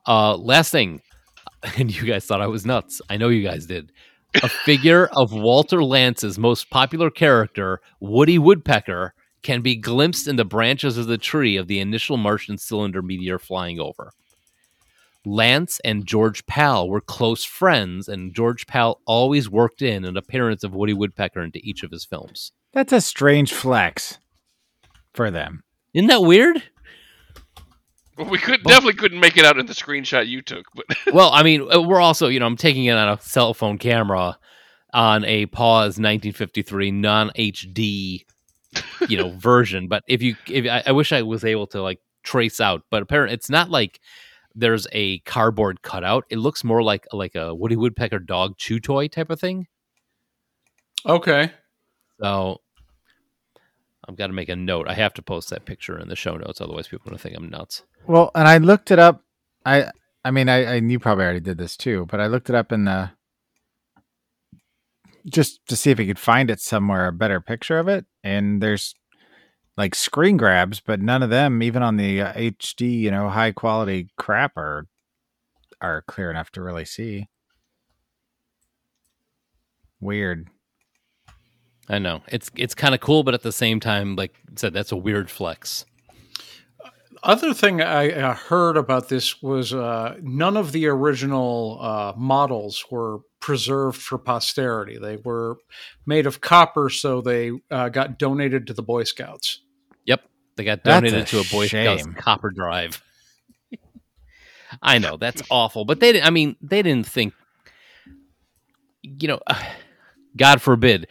uh, 0.06 0.36
last 0.36 0.72
thing, 0.74 1.01
and 1.78 1.95
you 1.95 2.05
guys 2.05 2.26
thought 2.26 2.41
I 2.41 2.47
was 2.47 2.66
nuts. 2.66 3.01
I 3.09 3.18
know 3.18 3.30
you 3.30 3.43
guys 3.43 3.66
did. 3.66 3.91
A 4.43 4.49
figure 4.49 5.09
of 5.13 5.32
Walter 5.32 5.84
Lantz's 5.84 6.38
most 6.38 6.70
popular 6.70 7.09
character, 7.09 7.80
Woody 7.99 8.38
Woodpecker, 8.38 9.13
can 9.43 9.61
be 9.61 9.76
glimpsed 9.76 10.28
in 10.28 10.36
the 10.36 10.43
branches 10.43 10.97
of 10.97 11.07
the 11.07 11.18
tree 11.18 11.55
of 11.55 11.68
the 11.68 11.80
initial 11.80 12.18
Martian 12.18 12.57
cylinder 12.57 13.01
meteor 13.01 13.39
flying 13.39 13.80
over. 13.80 14.11
Lance 15.26 15.80
and 15.84 16.05
George 16.05 16.45
Pal 16.45 16.89
were 16.89 17.01
close 17.01 17.43
friends, 17.43 18.07
and 18.07 18.36
George 18.36 18.68
Pal 18.68 18.99
always 19.05 19.49
worked 19.49 19.82
in 19.82 20.05
an 20.05 20.18
appearance 20.18 20.63
of 20.63 20.76
Woody 20.76 20.93
Woodpecker 20.93 21.41
into 21.41 21.59
each 21.63 21.84
of 21.84 21.91
his 21.91 22.05
films. 22.05 22.51
That's 22.74 22.93
a 22.93 23.01
strange 23.01 23.53
flex 23.53 24.20
for 25.13 25.32
them. 25.32 25.63
Isn't 25.93 26.07
that 26.07 26.22
weird? 26.22 26.61
Well, 28.18 28.30
we 28.30 28.38
could 28.38 28.63
definitely 28.63 28.93
couldn't 28.93 29.20
make 29.20 29.38
it 29.38 29.45
out 29.45 29.57
in 29.57 29.66
the 29.66 29.74
screenshot 29.74 30.28
you 30.28 30.41
took, 30.41 30.66
but 30.74 30.86
well, 31.13 31.32
I 31.34 31.43
mean, 31.43 31.68
uh, 31.74 31.82
we're 31.82 31.99
also, 31.99 32.28
you 32.28 32.39
know, 32.39 32.45
I'm 32.45 32.55
taking 32.55 32.86
it 32.86 32.93
on 32.93 33.09
a 33.09 33.22
cell 33.22 33.53
phone 33.53 33.78
camera 33.78 34.38
on 34.93 35.26
a 35.26 35.47
pause 35.47 35.99
1953 35.99 36.91
non 36.91 37.30
HD, 37.38 38.24
you 39.09 39.18
know, 39.18 39.32
version. 39.38 39.88
But 39.88 40.03
if 40.07 40.22
you, 40.22 40.36
if 40.47 40.66
I, 40.66 40.84
I 40.88 40.91
wish 40.93 41.11
I 41.11 41.24
was 41.24 41.43
able 41.43 41.68
to 41.68 41.82
like 41.82 41.99
trace 42.24 42.61
out, 42.61 42.84
but 42.89 43.01
apparently 43.01 43.34
it's 43.34 43.49
not 43.49 43.70
like 43.70 43.99
there's 44.55 44.88
a 44.93 45.20
cardboard 45.20 45.82
cutout. 45.82 46.24
It 46.30 46.38
looks 46.38 46.63
more 46.63 46.82
like 46.82 47.05
like 47.11 47.36
a 47.36 47.53
Woody 47.53 47.76
Woodpecker 47.76 48.20
dog 48.20 48.57
chew 48.57 48.80
toy 48.80 49.09
type 49.09 49.30
of 49.30 49.39
thing. 49.41 49.68
Okay. 51.05 51.51
So 52.22 52.61
I've 54.08 54.16
got 54.16 54.28
to 54.28 54.34
make 54.34 54.49
a 54.49 54.56
note. 54.56 54.88
I 54.88 54.93
have 54.93 55.14
to 55.16 55.22
post 55.22 55.49
that 55.49 55.66
picture 55.66 55.99
in 55.99 56.10
the 56.10 56.16
show 56.16 56.36
notes, 56.36 56.62
otherwise 56.62 56.88
people 56.88 57.08
are 57.08 57.12
gonna 57.12 57.20
think 57.20 57.36
I'm 57.38 57.49
nuts. 57.49 57.84
Well, 58.08 58.32
and 58.36 58.47
I 58.47 58.58
looked 58.58 58.91
it 58.91 58.99
up. 58.99 59.24
I 59.66 59.91
I 60.24 60.32
mean, 60.32 60.49
I, 60.49 60.64
I 60.64 60.76
you 60.76 60.99
probably 60.99 61.24
already 61.24 61.39
did 61.39 61.58
this 61.58 61.78
too, 61.78 62.08
but 62.10 62.20
I 62.20 62.28
looked 62.28 62.49
it 62.49 62.56
up 62.56 62.72
in 62.72 62.86
the 62.86 63.12
just 65.28 65.66
to 65.68 65.76
see 65.76 65.91
if 65.91 65.99
I 65.99 66.06
could 66.06 66.20
find 66.20 66.49
it 66.51 66.60
somewhere 66.60 67.08
a 67.08 67.12
better 67.12 67.41
picture 67.41 67.80
of 67.80 67.88
it. 67.88 68.06
And 68.24 68.62
there's 68.62 68.93
like 69.78 69.95
screen 69.95 70.38
grabs, 70.38 70.80
but 70.80 71.01
none 71.01 71.24
of 71.24 71.30
them, 71.30 71.62
even 71.62 71.84
on 71.84 71.97
the 71.97 72.22
uh, 72.22 72.34
HD, 72.34 72.99
you 72.99 73.12
know, 73.12 73.30
high 73.30 73.51
quality 73.51 74.10
crap, 74.18 74.56
are 74.58 74.88
are 75.82 76.03
clear 76.08 76.30
enough 76.30 76.51
to 76.51 76.62
really 76.62 76.86
see. 76.86 77.28
Weird. 79.99 80.49
I 81.88 82.00
know 82.00 82.22
it's 82.28 82.50
it's 82.56 82.74
kind 82.74 82.96
of 82.96 83.02
cool, 83.02 83.24
but 83.24 83.34
at 83.34 83.44
the 83.44 83.52
same 83.52 83.80
time, 83.80 84.16
like 84.16 84.34
I 84.48 84.54
said, 84.56 84.74
that's 84.74 84.92
a 84.92 84.98
weird 84.98 85.30
flex. 85.30 85.86
Other 87.26 87.56
thing 87.56 87.82
I 87.82 88.12
uh, 88.12 88.36
heard 88.36 88.78
about 88.78 89.10
this 89.10 89.42
was 89.42 89.74
uh, 89.74 90.16
none 90.22 90.56
of 90.58 90.72
the 90.72 90.88
original 90.88 91.80
uh, 91.82 92.14
models 92.16 92.86
were 92.92 93.22
preserved 93.40 94.00
for 94.00 94.20
posterity. 94.20 95.00
They 95.00 95.18
were 95.18 95.58
made 96.06 96.28
of 96.28 96.42
copper, 96.42 96.90
so 96.90 97.22
they 97.22 97.52
uh, 97.72 97.90
got 97.90 98.20
donated 98.20 98.68
to 98.68 98.74
the 98.74 98.84
Boy 98.84 99.06
Scouts. 99.06 99.62
Yep, 100.06 100.22
they 100.56 100.64
got 100.64 100.84
donated 100.84 101.22
a 101.22 101.26
to 101.26 101.40
a 101.40 101.44
Boy 101.52 101.66
Scouts 101.66 102.06
copper 102.18 102.52
drive. 102.52 103.02
I 104.84 105.00
know 105.00 105.18
that's 105.18 105.42
awful, 105.50 105.84
but 105.84 106.00
they 106.00 106.12
didn't. 106.12 106.28
I 106.28 106.30
mean, 106.30 106.56
they 106.62 106.84
didn't 106.84 107.08
think. 107.08 107.34
You 109.02 109.30
know, 109.30 109.40
God 110.38 110.62
forbid, 110.62 111.08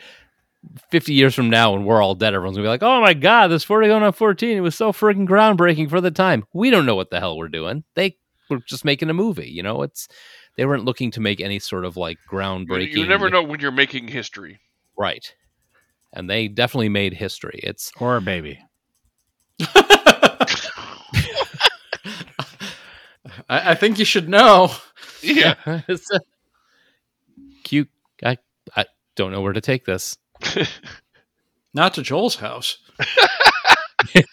fifty 0.91 1.15
years 1.15 1.35
from 1.35 1.51
now, 1.51 1.73
when 1.73 1.85
we're 1.85 2.03
all 2.03 2.15
dead, 2.15 2.35
everyone's 2.35 2.57
gonna 2.57 2.67
be 2.67 2.71
like, 2.71 2.83
"Oh 2.83 3.01
my 3.01 3.15
God, 3.15 3.49
this 3.49 3.65
forty 3.65 3.91
on 3.91 4.13
fourteen, 4.13 4.57
it 4.57 4.61
was 4.61 4.75
so 4.77 4.93
freaking 4.93 5.27
groundbreaking 5.29 5.91
for 5.91 6.01
the 6.01 6.11
time." 6.11 6.45
We 6.53 6.71
don't 6.71 6.87
know 6.87 6.95
what 6.95 7.11
the 7.11 7.21
hell 7.21 7.37
we're 7.37 7.49
doing. 7.49 7.85
They 7.95 8.17
were 8.51 8.61
just 8.67 8.85
making 8.85 9.11
a 9.11 9.15
movie. 9.15 9.49
You 9.49 9.63
know, 9.63 9.83
it's 9.83 10.09
they 10.57 10.65
weren't 10.67 10.85
looking 10.85 11.11
to 11.13 11.21
make 11.21 11.41
any 11.41 11.59
sort 11.59 11.85
of 11.85 11.97
like 11.97 12.19
you, 12.31 12.39
groundbreaking. 12.39 12.93
you 12.93 13.07
never 13.07 13.29
know 13.31 13.43
when 13.43 13.61
you're 13.61 13.71
making 13.73 14.09
history. 14.09 14.61
right? 14.97 15.35
And 16.13 16.31
they 16.31 16.47
definitely 16.47 16.89
made 16.91 17.13
history. 17.15 17.59
It's 17.63 17.91
Or 17.99 18.17
a 18.17 18.21
baby. 18.21 18.61
I, 23.49 23.71
I 23.73 23.75
think 23.75 23.99
you 23.99 24.05
should 24.05 24.29
know. 24.29 24.71
Yeah. 25.23 25.55
it's 25.89 26.11
a 26.13 26.21
cute. 27.65 27.91
I 28.23 28.37
I 28.77 28.87
don't 29.17 29.33
know 29.33 29.41
where 29.41 29.53
to 29.53 29.61
take 29.61 29.85
this. 29.85 30.17
Not 31.75 31.95
to 31.95 32.03
Joel's 32.03 32.37
house. 32.37 32.79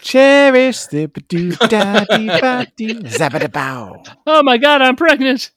Cherish 0.00 0.84
the 0.86 1.06
doo 1.28 1.52
da 1.52 2.04
dee 2.04 2.26
ba 2.26 2.66
dee 2.76 2.94
zabba 3.04 3.50
bow. 3.50 4.02
Oh 4.26 4.42
my 4.42 4.58
god, 4.58 4.82
I'm 4.82 4.96
pregnant. 4.96 5.50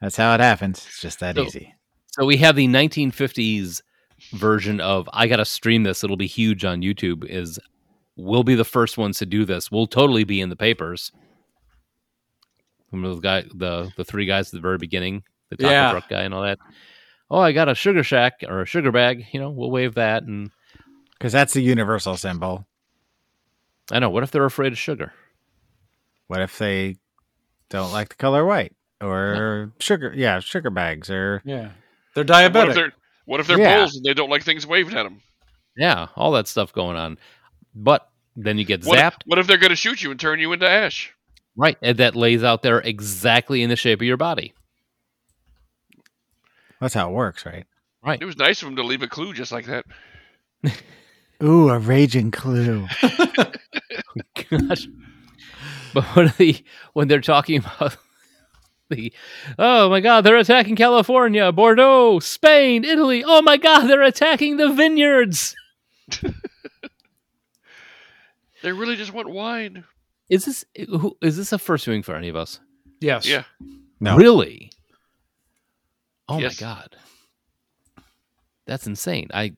That's 0.00 0.16
how 0.16 0.34
it 0.34 0.40
happens. 0.40 0.84
It's 0.86 1.00
just 1.00 1.20
that 1.20 1.36
So- 1.36 1.42
easy. 1.44 1.74
So 2.12 2.24
we 2.24 2.36
have 2.36 2.54
the 2.54 2.68
1950s 2.68 3.80
version 4.34 4.80
of 4.80 5.08
I 5.12 5.26
gotta 5.26 5.44
stream 5.44 5.82
this. 5.82 6.04
It'll 6.04 6.16
be 6.16 6.26
huge 6.26 6.64
on 6.64 6.80
YouTube. 6.82 7.24
Is 7.24 7.58
we'll 8.16 8.44
be 8.44 8.54
the 8.54 8.64
first 8.64 8.98
ones 8.98 9.18
to 9.18 9.26
do 9.26 9.44
this. 9.44 9.70
We'll 9.72 9.86
totally 9.88 10.24
be 10.24 10.40
in 10.40 10.48
the 10.50 10.56
papers. 10.56 11.10
Remember 12.92 13.14
the 13.16 13.20
guy, 13.20 13.44
the 13.54 13.90
the 13.96 14.04
three 14.04 14.26
guys 14.26 14.48
at 14.48 14.52
the 14.52 14.60
very 14.60 14.78
beginning, 14.78 15.24
the 15.50 15.56
taco 15.56 15.70
Yeah. 15.70 15.90
truck 15.90 16.08
guy 16.08 16.22
and 16.22 16.34
all 16.34 16.42
that. 16.42 16.58
Oh, 17.30 17.40
I 17.40 17.52
got 17.52 17.68
a 17.68 17.74
sugar 17.74 18.02
shack 18.02 18.44
or 18.46 18.62
a 18.62 18.66
sugar 18.66 18.92
bag. 18.92 19.26
You 19.32 19.40
know, 19.40 19.50
we'll 19.50 19.70
wave 19.70 19.94
that. 19.94 20.22
And 20.24 20.50
Because 21.12 21.32
that's 21.32 21.54
the 21.54 21.62
universal 21.62 22.16
symbol. 22.16 22.66
I 23.90 23.98
know. 23.98 24.10
What 24.10 24.22
if 24.22 24.30
they're 24.30 24.44
afraid 24.44 24.72
of 24.72 24.78
sugar? 24.78 25.12
What 26.26 26.40
if 26.40 26.58
they 26.58 26.96
don't 27.70 27.92
like 27.92 28.10
the 28.10 28.14
color 28.16 28.44
white 28.44 28.74
or 29.00 29.72
sugar? 29.80 30.12
Yeah, 30.16 30.40
sugar 30.40 30.70
bags 30.70 31.10
or 31.10 31.42
Yeah. 31.44 31.70
They're 32.14 32.24
What 32.24 32.30
if 32.44 32.52
diabetic. 32.52 32.74
they're 32.74 32.92
what 33.26 33.40
if 33.40 33.46
they're 33.46 33.58
Yeah. 33.58 33.78
bulls 33.78 33.96
and 33.96 34.04
they 34.04 34.14
don't 34.14 34.30
like 34.30 34.42
things 34.42 34.66
waved 34.66 34.94
at 34.94 35.02
them? 35.04 35.20
Yeah, 35.76 36.08
all 36.16 36.32
that 36.32 36.46
stuff 36.46 36.72
going 36.72 36.96
on. 36.96 37.18
But 37.74 38.08
then 38.36 38.58
you 38.58 38.64
get 38.64 38.84
What, 38.84 38.98
zapped. 38.98 39.22
what 39.26 39.38
if 39.38 39.46
they're 39.46 39.56
going 39.58 39.70
to 39.70 39.76
shoot 39.76 40.02
you 40.02 40.10
and 40.10 40.20
turn 40.20 40.40
you 40.40 40.52
into 40.52 40.68
ash? 40.68 41.12
Right, 41.56 41.76
and 41.82 41.98
that 41.98 42.14
lays 42.16 42.44
out 42.44 42.62
there 42.62 42.80
exactly 42.80 43.62
in 43.62 43.70
the 43.70 43.76
shape 43.76 44.00
of 44.00 44.06
your 44.06 44.16
body. 44.16 44.54
That's 46.80 46.94
how 46.94 47.08
it 47.08 47.12
works, 47.12 47.46
right? 47.46 47.66
Right. 48.04 48.20
It 48.20 48.24
was 48.24 48.36
nice 48.36 48.60
of 48.62 48.68
him 48.68 48.76
to 48.76 48.82
leave 48.82 49.02
a 49.02 49.08
clue 49.08 49.32
just 49.32 49.52
like 49.52 49.66
that. 49.66 49.84
Ooh, 51.42 51.68
a 51.70 51.78
raging 51.78 52.30
clue. 52.30 52.86
Oh 54.16 54.22
gosh. 54.50 54.86
But 55.92 56.04
when 56.16 56.32
the 56.38 56.64
when 56.92 57.08
they're 57.08 57.20
talking 57.20 57.58
about 57.58 57.96
the 58.90 59.12
oh 59.58 59.88
my 59.90 60.00
god, 60.00 60.22
they're 60.22 60.36
attacking 60.36 60.76
California, 60.76 61.50
Bordeaux, 61.52 62.20
Spain, 62.20 62.84
Italy. 62.84 63.24
Oh 63.26 63.42
my 63.42 63.56
god, 63.56 63.86
they're 63.86 64.02
attacking 64.02 64.56
the 64.56 64.72
vineyards. 64.72 65.56
They 68.62 68.72
really 68.72 68.96
just 68.96 69.12
want 69.12 69.28
wine. 69.28 69.84
Is 70.30 70.44
this 70.44 70.64
who, 70.88 71.16
is 71.20 71.36
this 71.36 71.52
a 71.52 71.58
first 71.58 71.84
viewing 71.84 72.02
for 72.02 72.14
any 72.14 72.28
of 72.28 72.36
us? 72.36 72.60
Yes. 73.00 73.26
Yeah. 73.26 73.44
No. 74.00 74.16
Really? 74.16 74.70
Oh 76.28 76.40
Yes. 76.40 76.60
my 76.60 76.66
god. 76.66 76.96
That's 78.66 78.86
insane. 78.86 79.28
I 79.34 79.52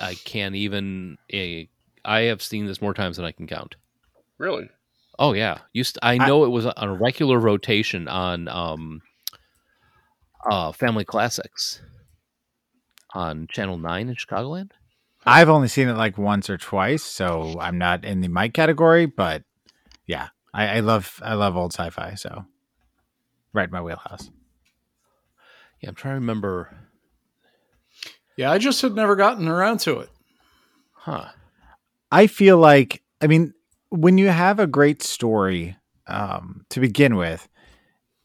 I 0.00 0.14
can't 0.14 0.54
even 0.54 1.18
eh, 1.32 1.64
I 2.04 2.20
have 2.22 2.42
seen 2.42 2.66
this 2.66 2.80
more 2.80 2.94
times 2.94 3.16
than 3.16 3.26
I 3.26 3.32
can 3.32 3.46
count. 3.46 3.76
Really? 4.38 4.68
Oh 5.18 5.32
yeah, 5.32 5.58
used 5.72 5.98
I 6.02 6.18
know 6.18 6.44
it 6.44 6.50
was 6.50 6.66
on 6.66 6.88
a 6.88 6.94
regular 6.94 7.38
rotation 7.40 8.06
on 8.06 8.46
um, 8.46 9.02
uh, 10.48 10.70
Family 10.70 11.04
Classics 11.04 11.82
on 13.14 13.48
Channel 13.50 13.78
Nine 13.78 14.08
in 14.08 14.14
Chicagoland. 14.14 14.70
I've 15.26 15.48
only 15.48 15.66
seen 15.66 15.88
it 15.88 15.94
like 15.96 16.16
once 16.16 16.48
or 16.48 16.56
twice, 16.56 17.02
so 17.02 17.58
I'm 17.60 17.78
not 17.78 18.04
in 18.04 18.20
the 18.20 18.28
Mike 18.28 18.54
category. 18.54 19.06
But 19.06 19.42
yeah, 20.06 20.28
I, 20.54 20.76
I 20.76 20.80
love 20.80 21.18
I 21.20 21.34
love 21.34 21.56
old 21.56 21.72
sci-fi, 21.72 22.14
so 22.14 22.44
right 23.52 23.64
in 23.68 23.72
my 23.72 23.82
wheelhouse. 23.82 24.30
Yeah, 25.80 25.90
I'm 25.90 25.94
trying 25.94 26.14
to 26.14 26.20
remember. 26.20 26.76
Yeah, 28.36 28.50
I 28.50 28.58
just 28.58 28.82
had 28.82 28.94
never 28.94 29.16
gotten 29.16 29.48
around 29.48 29.78
to 29.80 29.98
it. 30.00 30.10
Huh? 30.92 31.28
I 32.10 32.26
feel 32.26 32.58
like 32.58 33.02
I 33.20 33.26
mean 33.26 33.54
when 33.90 34.18
you 34.18 34.28
have 34.28 34.58
a 34.58 34.66
great 34.66 35.02
story 35.02 35.76
um, 36.06 36.64
to 36.70 36.80
begin 36.80 37.16
with, 37.16 37.48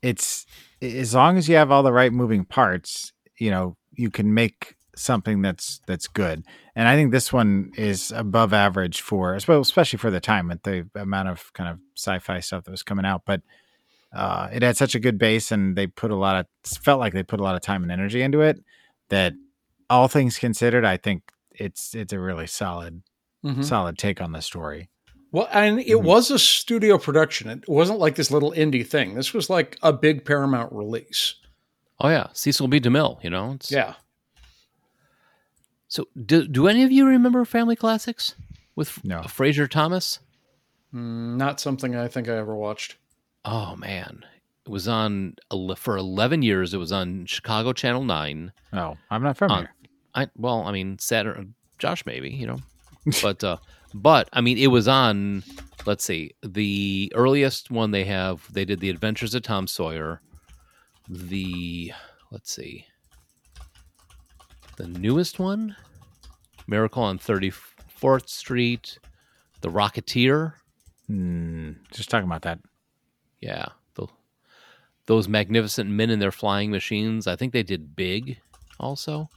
it's 0.01 0.45
as 0.81 1.13
long 1.13 1.37
as 1.37 1.47
you 1.47 1.55
have 1.55 1.71
all 1.71 1.83
the 1.83 1.93
right 1.93 2.11
moving 2.11 2.45
parts, 2.45 3.13
you 3.39 3.49
know, 3.49 3.77
you 3.91 4.09
can 4.09 4.33
make 4.33 4.75
something 4.95 5.41
that's 5.41 5.79
that's 5.87 6.07
good. 6.07 6.43
And 6.75 6.87
I 6.87 6.95
think 6.95 7.11
this 7.11 7.31
one 7.31 7.71
is 7.77 8.11
above 8.11 8.53
average 8.53 9.01
for, 9.01 9.35
especially 9.35 9.97
for 9.97 10.11
the 10.11 10.19
time 10.19 10.49
with 10.49 10.63
the 10.63 10.89
amount 10.95 11.29
of 11.29 11.51
kind 11.53 11.69
of 11.69 11.79
sci-fi 11.95 12.39
stuff 12.39 12.65
that 12.65 12.71
was 12.71 12.83
coming 12.83 13.05
out. 13.05 13.23
But 13.25 13.41
uh, 14.13 14.49
it 14.53 14.61
had 14.61 14.77
such 14.77 14.95
a 14.95 14.99
good 14.99 15.17
base, 15.17 15.51
and 15.51 15.75
they 15.75 15.87
put 15.87 16.11
a 16.11 16.15
lot 16.15 16.35
of 16.37 16.45
felt 16.81 16.99
like 16.99 17.13
they 17.13 17.23
put 17.23 17.39
a 17.39 17.43
lot 17.43 17.55
of 17.55 17.61
time 17.61 17.83
and 17.83 17.91
energy 17.91 18.21
into 18.21 18.41
it. 18.41 18.63
That 19.09 19.33
all 19.89 20.07
things 20.07 20.37
considered, 20.39 20.85
I 20.85 20.97
think 20.97 21.23
it's 21.51 21.93
it's 21.93 22.13
a 22.13 22.19
really 22.19 22.47
solid 22.47 23.03
Mhm. 23.43 23.63
solid 23.63 23.97
take 23.97 24.21
on 24.21 24.31
the 24.31 24.41
story. 24.41 24.89
Well, 25.31 25.47
and 25.51 25.79
it 25.79 25.87
Mhm. 25.97 26.03
was 26.03 26.29
a 26.31 26.37
studio 26.39 26.97
production. 26.97 27.49
It 27.49 27.67
wasn't 27.67 27.99
like 27.99 28.15
this 28.15 28.29
little 28.31 28.51
indie 28.51 28.85
thing. 28.87 29.15
This 29.15 29.33
was 29.33 29.49
like 29.49 29.77
a 29.81 29.91
big 29.91 30.25
Paramount 30.25 30.71
release. 30.73 31.35
Oh 31.99 32.09
yeah, 32.09 32.27
Cecil 32.33 32.67
B. 32.67 32.79
DeMille. 32.79 33.23
You 33.23 33.29
know. 33.31 33.53
It's, 33.53 33.71
Yeah. 33.71 33.95
So 35.87 36.07
do 36.25 36.47
do 36.47 36.67
any 36.67 36.83
of 36.83 36.91
you 36.91 37.05
remember 37.05 37.45
Family 37.45 37.75
Classics 37.75 38.35
with 38.75 39.03
No. 39.05 39.23
Frazier 39.23 39.67
Thomas? 39.67 40.19
Mm, 40.93 41.37
not 41.37 41.59
something 41.59 41.95
I 41.95 42.07
think 42.07 42.27
I 42.27 42.35
ever 42.37 42.55
watched. 42.55 42.95
Oh 43.45 43.75
man, 43.75 44.23
it 44.65 44.69
was 44.69 44.87
on 44.87 45.35
for 45.77 45.97
11 45.97 46.41
years. 46.41 46.73
It 46.73 46.77
was 46.77 46.91
on 46.91 47.25
Chicago 47.25 47.73
Channel 47.73 48.03
Nine. 48.03 48.51
Oh, 48.71 48.95
I'm 49.09 49.23
not 49.23 49.37
from 49.37 49.51
on- 49.51 49.59
here. 49.63 49.73
I 50.15 50.27
well, 50.37 50.63
I 50.63 50.71
mean 50.71 50.99
Saturday, 50.99 51.47
Josh 51.79 52.05
maybe 52.05 52.29
you 52.29 52.45
know, 52.47 52.57
but 53.21 53.43
uh, 53.43 53.57
but 53.93 54.29
I 54.31 54.41
mean 54.41 54.57
it 54.57 54.67
was 54.67 54.87
on. 54.87 55.43
Let's 55.85 56.05
see, 56.05 56.31
the 56.41 57.11
earliest 57.13 57.69
one 57.69 57.91
they 57.91 58.05
have, 58.05 58.47
they 58.53 58.63
did 58.63 58.79
the 58.79 58.89
Adventures 58.89 59.35
of 59.35 59.41
Tom 59.41 59.67
Sawyer. 59.67 60.21
The 61.09 61.91
let's 62.31 62.53
see, 62.53 62.85
the 64.77 64.87
newest 64.87 65.39
one, 65.39 65.75
Miracle 66.67 67.03
on 67.03 67.17
Thirty 67.17 67.49
Fourth 67.49 68.29
Street, 68.29 68.97
The 69.61 69.69
Rocketeer. 69.69 70.53
Hmm, 71.07 71.71
just 71.91 72.09
talking 72.09 72.27
about 72.27 72.43
that. 72.43 72.59
Yeah, 73.43 73.65
the, 73.95 74.07
those 75.05 75.27
magnificent 75.27 75.89
men 75.89 76.09
in 76.09 76.19
their 76.19 76.31
flying 76.31 76.71
machines. 76.71 77.27
I 77.27 77.35
think 77.35 77.51
they 77.51 77.61
did 77.61 77.93
Big 77.93 78.39
also. 78.79 79.29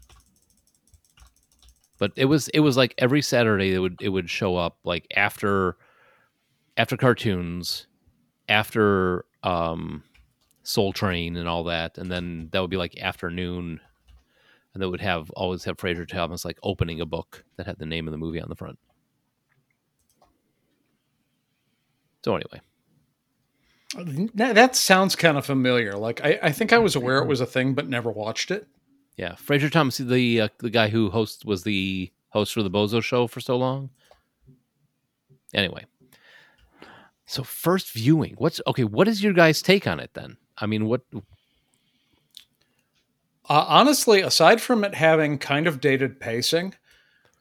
But 1.98 2.12
it 2.14 2.26
was 2.26 2.46
it 2.48 2.60
was 2.60 2.76
like 2.76 2.94
every 2.98 3.20
Saturday 3.20 3.74
it 3.74 3.80
would 3.80 4.00
it 4.00 4.10
would 4.10 4.30
show 4.30 4.56
up 4.56 4.78
like 4.84 5.08
after 5.16 5.76
after 6.76 6.96
cartoons, 6.96 7.88
after 8.48 9.24
um 9.42 10.04
Soul 10.62 10.92
Train 10.92 11.36
and 11.36 11.48
all 11.48 11.64
that, 11.64 11.98
and 11.98 12.08
then 12.08 12.48
that 12.52 12.60
would 12.60 12.70
be 12.70 12.76
like 12.76 12.96
afternoon 13.00 13.80
and 14.72 14.82
that 14.82 14.88
would 14.88 15.00
have 15.00 15.30
always 15.30 15.64
have 15.64 15.80
Frazier 15.80 16.06
Thomas 16.06 16.44
like 16.44 16.58
opening 16.62 17.00
a 17.00 17.06
book 17.06 17.44
that 17.56 17.66
had 17.66 17.80
the 17.80 17.86
name 17.86 18.06
of 18.06 18.12
the 18.12 18.18
movie 18.18 18.40
on 18.40 18.48
the 18.48 18.54
front. 18.54 18.78
So 22.24 22.36
anyway, 22.36 22.60
That 24.34 24.76
sounds 24.76 25.16
kind 25.16 25.38
of 25.38 25.46
familiar. 25.46 25.92
Like 25.96 26.24
I, 26.24 26.38
I 26.42 26.52
think 26.52 26.72
I 26.72 26.78
was 26.78 26.96
aware 26.96 27.18
it 27.18 27.26
was 27.26 27.40
a 27.40 27.46
thing, 27.46 27.74
but 27.74 27.88
never 27.88 28.10
watched 28.10 28.50
it. 28.50 28.66
Yeah, 29.16 29.34
Frazier 29.36 29.70
Thomas, 29.70 29.96
the 29.96 30.42
uh, 30.42 30.48
the 30.58 30.70
guy 30.70 30.88
who 30.88 31.10
host 31.10 31.44
was 31.44 31.62
the 31.64 32.12
host 32.30 32.52
for 32.52 32.62
the 32.62 32.70
Bozo 32.70 33.02
Show 33.02 33.26
for 33.26 33.40
so 33.40 33.56
long. 33.56 33.90
Anyway, 35.54 35.86
so 37.24 37.42
first 37.42 37.92
viewing, 37.92 38.34
what's 38.36 38.60
okay? 38.66 38.84
What 38.84 39.08
is 39.08 39.22
your 39.22 39.32
guys' 39.32 39.62
take 39.62 39.86
on 39.86 40.00
it 40.00 40.10
then? 40.14 40.36
I 40.58 40.66
mean, 40.66 40.86
what? 40.86 41.02
Uh, 43.48 43.64
honestly, 43.68 44.20
aside 44.20 44.60
from 44.60 44.84
it 44.84 44.94
having 44.94 45.38
kind 45.38 45.66
of 45.66 45.80
dated 45.80 46.20
pacing, 46.20 46.74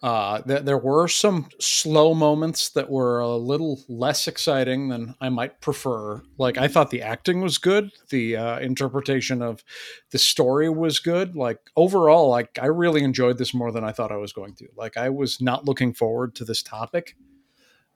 uh, 0.04 0.42
th- 0.42 0.64
there 0.64 0.78
were 0.78 1.08
some 1.08 1.50
slow 1.60 2.14
moments 2.14 2.70
that 2.70 2.90
were 2.90 3.20
a 3.20 3.36
little 3.38 3.82
less 3.88 4.28
exciting 4.28 4.90
than 4.90 5.16
I 5.20 5.30
might 5.30 5.62
prefer. 5.62 6.22
Like 6.38 6.58
I 6.58 6.68
thought 6.68 6.92
the 6.92 7.02
acting 7.02 7.42
was 7.42 7.58
good, 7.58 7.92
the 8.10 8.36
uh, 8.38 8.60
interpretation 8.60 9.42
of 9.42 9.64
the 10.12 10.18
story 10.20 10.70
was 10.70 11.00
good. 11.00 11.36
Like 11.36 11.60
overall, 11.76 12.30
like 12.30 12.60
I 12.62 12.68
really 12.68 13.04
enjoyed 13.04 13.38
this 13.38 13.54
more 13.54 13.72
than 13.72 13.84
I 13.84 13.92
thought 13.94 14.12
I 14.12 14.18
was 14.18 14.34
going 14.34 14.54
to. 14.56 14.68
Like 14.76 14.96
I 14.98 15.10
was 15.10 15.42
not 15.42 15.66
looking 15.66 15.94
forward 15.94 16.36
to 16.36 16.46
this 16.46 16.62
topic, 16.62 17.16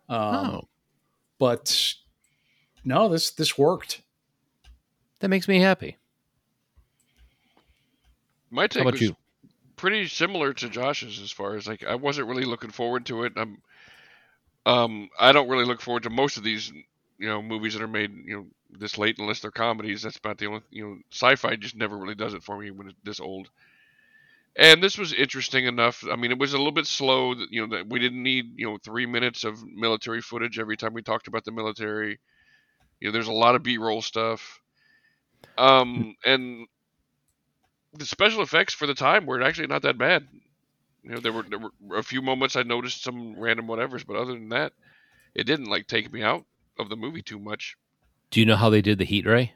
um, 0.08 0.36
Oh, 0.36 0.68
but 1.38 1.94
no, 2.84 3.08
this 3.10 3.30
this 3.32 3.58
worked. 3.58 4.02
that 5.20 5.28
makes 5.30 5.48
me 5.48 5.60
happy. 5.60 5.98
My 8.50 8.66
take 8.68 8.82
about 8.82 8.94
was 8.94 9.02
you? 9.02 9.16
Pretty 9.80 10.08
similar 10.08 10.54
to 10.54 10.70
Josh's 10.70 11.22
as 11.22 11.32
far 11.32 11.56
as 11.56 11.66
like 11.66 11.84
I 11.86 11.96
wasn't 11.96 12.28
really 12.28 12.44
looking 12.44 12.70
forward 12.70 13.06
to 13.08 13.24
it. 13.24 13.34
I'm, 13.38 13.62
um, 14.66 15.10
I 15.18 15.32
don't 15.32 15.50
really 15.50 15.66
look 15.66 15.82
forward 15.82 16.04
to 16.04 16.10
most 16.10 16.38
of 16.38 16.44
these, 16.44 16.72
you 17.18 17.28
know, 17.28 17.42
movies 17.42 17.74
that 17.74 17.82
are 17.82 17.88
made, 17.88 18.12
you 18.26 18.36
know, 18.36 18.46
this 18.70 18.98
late 18.98 19.18
unless 19.18 19.40
they're 19.40 19.52
comedies. 19.52 20.02
That's 20.02 20.18
about 20.18 20.38
the 20.38 20.48
only, 20.48 20.62
you 20.70 20.86
know, 20.86 20.98
sci-fi 21.12 21.56
just 21.56 21.76
never 21.76 21.98
really 21.98 22.16
does 22.16 22.34
it 22.34 22.44
for 22.44 22.60
me 22.60 22.72
when 22.72 22.90
it's 22.90 23.00
this 23.04 23.20
old. 23.20 23.50
And 24.58 24.84
this 24.84 24.98
was 24.98 25.14
interesting 25.14 25.66
enough. 25.66 26.04
I 26.12 26.18
mean, 26.18 26.32
it 26.32 26.40
was 26.40 26.54
a 26.54 26.58
little 26.58 26.74
bit 26.74 26.86
slow. 26.86 27.34
That, 27.36 27.48
you 27.50 27.66
know, 27.66 27.78
that 27.78 27.90
we 27.90 28.00
didn't 28.00 28.22
need, 28.22 28.46
you 28.58 28.66
know, 28.66 28.78
three 28.84 29.06
minutes 29.06 29.46
of 29.46 29.64
military 29.64 30.22
footage 30.22 30.60
every 30.60 30.76
time 30.76 30.94
we 30.94 31.02
talked 31.02 31.30
about 31.30 31.46
the 31.46 31.52
military. 31.54 32.20
You 33.00 33.08
know, 33.08 33.12
there's 33.14 33.30
a 33.30 33.34
lot 33.34 33.56
of 33.56 33.64
B-roll 33.64 34.02
stuff. 34.02 34.60
Um, 35.58 36.16
and 36.26 36.68
the 38.00 38.06
special 38.06 38.42
effects 38.42 38.74
for 38.74 38.88
the 38.88 38.94
time 38.96 39.26
were 39.26 39.42
actually 39.42 39.68
not 39.68 39.84
that 39.84 39.98
bad. 39.98 40.28
You 41.04 41.12
know, 41.12 41.20
there 41.20 41.32
were 41.34 41.44
there 41.44 41.60
were 41.60 41.98
a 41.98 42.04
few 42.04 42.22
moments 42.22 42.56
I 42.56 42.64
noticed 42.64 43.04
some 43.04 43.40
random 43.40 43.68
whatevers, 43.68 44.06
but 44.06 44.16
other 44.16 44.34
than 44.34 44.50
that, 44.50 44.74
it 45.36 45.44
didn't 45.46 45.68
like 45.70 45.88
take 45.88 46.12
me 46.12 46.24
out 46.24 46.46
of 46.78 46.90
the 46.90 46.96
movie 46.96 47.22
too 47.22 47.40
much. 47.40 47.76
Do 48.32 48.40
you 48.40 48.46
know 48.46 48.56
how 48.56 48.70
they 48.70 48.82
did 48.82 48.98
the 49.00 49.06
heat 49.06 49.26
ray? 49.26 49.54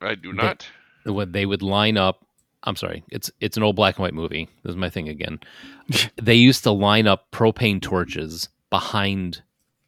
I 0.00 0.14
do 0.14 0.32
They- 0.32 0.42
not. 0.42 0.66
When 1.04 1.32
they 1.32 1.44
would 1.44 1.62
line 1.62 1.96
up. 1.98 2.26
I'm 2.66 2.76
sorry, 2.76 3.04
it's 3.10 3.30
it's 3.40 3.58
an 3.58 3.62
old 3.62 3.76
black 3.76 3.96
and 3.96 4.02
white 4.04 4.14
movie. 4.14 4.48
This 4.62 4.70
is 4.70 4.76
my 4.76 4.88
thing 4.88 5.08
again. 5.10 5.38
they 6.22 6.34
used 6.34 6.62
to 6.62 6.70
line 6.70 7.06
up 7.06 7.30
propane 7.30 7.82
torches 7.82 8.48
behind 8.70 9.42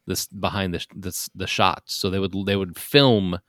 this 0.05 0.27
behind 0.27 0.75
the 0.75 0.85
this, 0.95 1.27
the 1.33 1.47
shots, 1.47 1.95
so 1.95 2.09
they 2.11 2.19
would 2.19 2.35
they 2.45 2.55
would 2.55 2.77
film 2.77 3.39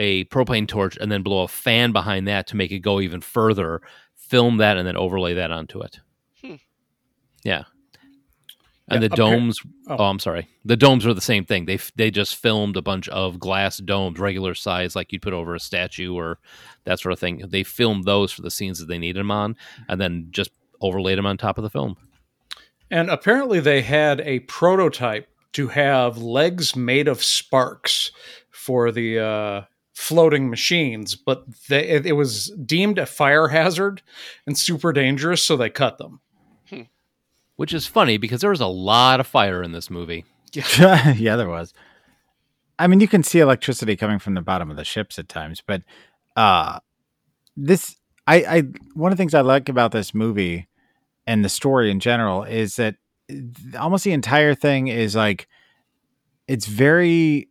a 0.00 0.24
propane 0.24 0.66
torch 0.66 0.96
and 1.00 1.12
then 1.12 1.22
blow 1.22 1.42
a 1.44 1.48
fan 1.48 1.92
behind 1.92 2.26
that 2.26 2.48
to 2.48 2.56
make 2.56 2.72
it 2.72 2.80
go 2.80 3.00
even 3.00 3.20
further. 3.20 3.80
Film 4.16 4.56
that 4.56 4.76
and 4.78 4.86
then 4.86 4.96
overlay 4.96 5.34
that 5.34 5.50
onto 5.52 5.80
it. 5.82 6.00
Hmm. 6.42 6.54
Yeah, 7.44 7.64
And 8.88 9.02
Yeah, 9.02 9.08
the 9.08 9.14
appar- 9.14 9.16
domes. 9.16 9.60
oh. 9.88 9.96
Oh. 9.98 10.04
I'm 10.04 10.18
sorry. 10.18 10.48
The 10.64 10.76
domes 10.76 11.04
are 11.06 11.14
the 11.14 11.20
same 11.20 11.44
thing. 11.44 11.66
They 11.66 11.78
they 11.96 12.10
just 12.10 12.36
filmed 12.36 12.76
a 12.76 12.82
bunch 12.82 13.08
of 13.10 13.38
glass 13.38 13.78
domes, 13.78 14.18
regular 14.18 14.54
size, 14.54 14.96
like 14.96 15.12
you'd 15.12 15.22
put 15.22 15.32
over 15.32 15.54
a 15.54 15.60
statue 15.60 16.14
or 16.14 16.38
that 16.84 16.98
sort 17.00 17.12
of 17.12 17.18
thing. 17.18 17.42
They 17.48 17.62
filmed 17.62 18.04
those 18.04 18.32
for 18.32 18.42
the 18.42 18.50
scenes 18.50 18.78
that 18.78 18.86
they 18.86 18.98
needed 18.98 19.20
them 19.20 19.30
on, 19.30 19.56
and 19.88 20.00
then 20.00 20.28
just 20.30 20.50
overlaid 20.80 21.18
them 21.18 21.26
on 21.26 21.36
top 21.36 21.58
of 21.58 21.62
the 21.64 21.70
film. 21.70 21.96
And 22.90 23.10
apparently, 23.10 23.60
they 23.60 23.82
had 23.82 24.20
a 24.22 24.40
prototype 24.40 25.28
to 25.52 25.68
have 25.68 26.18
legs 26.18 26.74
made 26.76 27.06
of 27.08 27.22
sparks 27.22 28.10
for 28.50 28.90
the 28.92 29.18
uh, 29.18 29.62
floating 30.00 30.48
machines, 30.48 31.14
but 31.14 31.44
they, 31.68 31.86
it, 31.86 32.06
it 32.06 32.12
was 32.12 32.46
deemed 32.64 32.98
a 32.98 33.04
fire 33.04 33.48
hazard 33.48 34.00
and 34.46 34.56
super 34.56 34.92
dangerous, 34.92 35.42
so 35.42 35.56
they 35.56 35.68
cut 35.68 35.98
them. 35.98 36.20
Which 37.56 37.74
is 37.74 37.86
funny 37.86 38.16
because 38.16 38.40
there 38.40 38.50
was 38.50 38.62
a 38.62 38.66
lot 38.66 39.20
of 39.20 39.26
fire 39.26 39.62
in 39.62 39.72
this 39.72 39.90
movie. 39.90 40.24
yeah, 40.54 41.36
there 41.36 41.48
was. 41.48 41.74
I 42.78 42.86
mean, 42.86 43.00
you 43.00 43.08
can 43.08 43.22
see 43.22 43.40
electricity 43.40 43.94
coming 43.94 44.18
from 44.18 44.32
the 44.32 44.40
bottom 44.40 44.70
of 44.70 44.78
the 44.78 44.84
ships 44.84 45.18
at 45.18 45.28
times, 45.28 45.62
but 45.64 45.82
uh 46.34 46.78
this 47.56 47.96
I 48.26 48.36
I 48.36 48.62
one 48.94 49.12
of 49.12 49.18
the 49.18 49.20
things 49.20 49.34
I 49.34 49.42
like 49.42 49.68
about 49.68 49.92
this 49.92 50.14
movie 50.14 50.68
and 51.26 51.44
the 51.44 51.50
story 51.50 51.90
in 51.90 52.00
general 52.00 52.44
is 52.44 52.76
that 52.76 52.96
almost 53.78 54.04
the 54.04 54.12
entire 54.12 54.54
thing 54.54 54.88
is 54.88 55.14
like 55.14 55.46
it's 56.48 56.66
very 56.66 57.50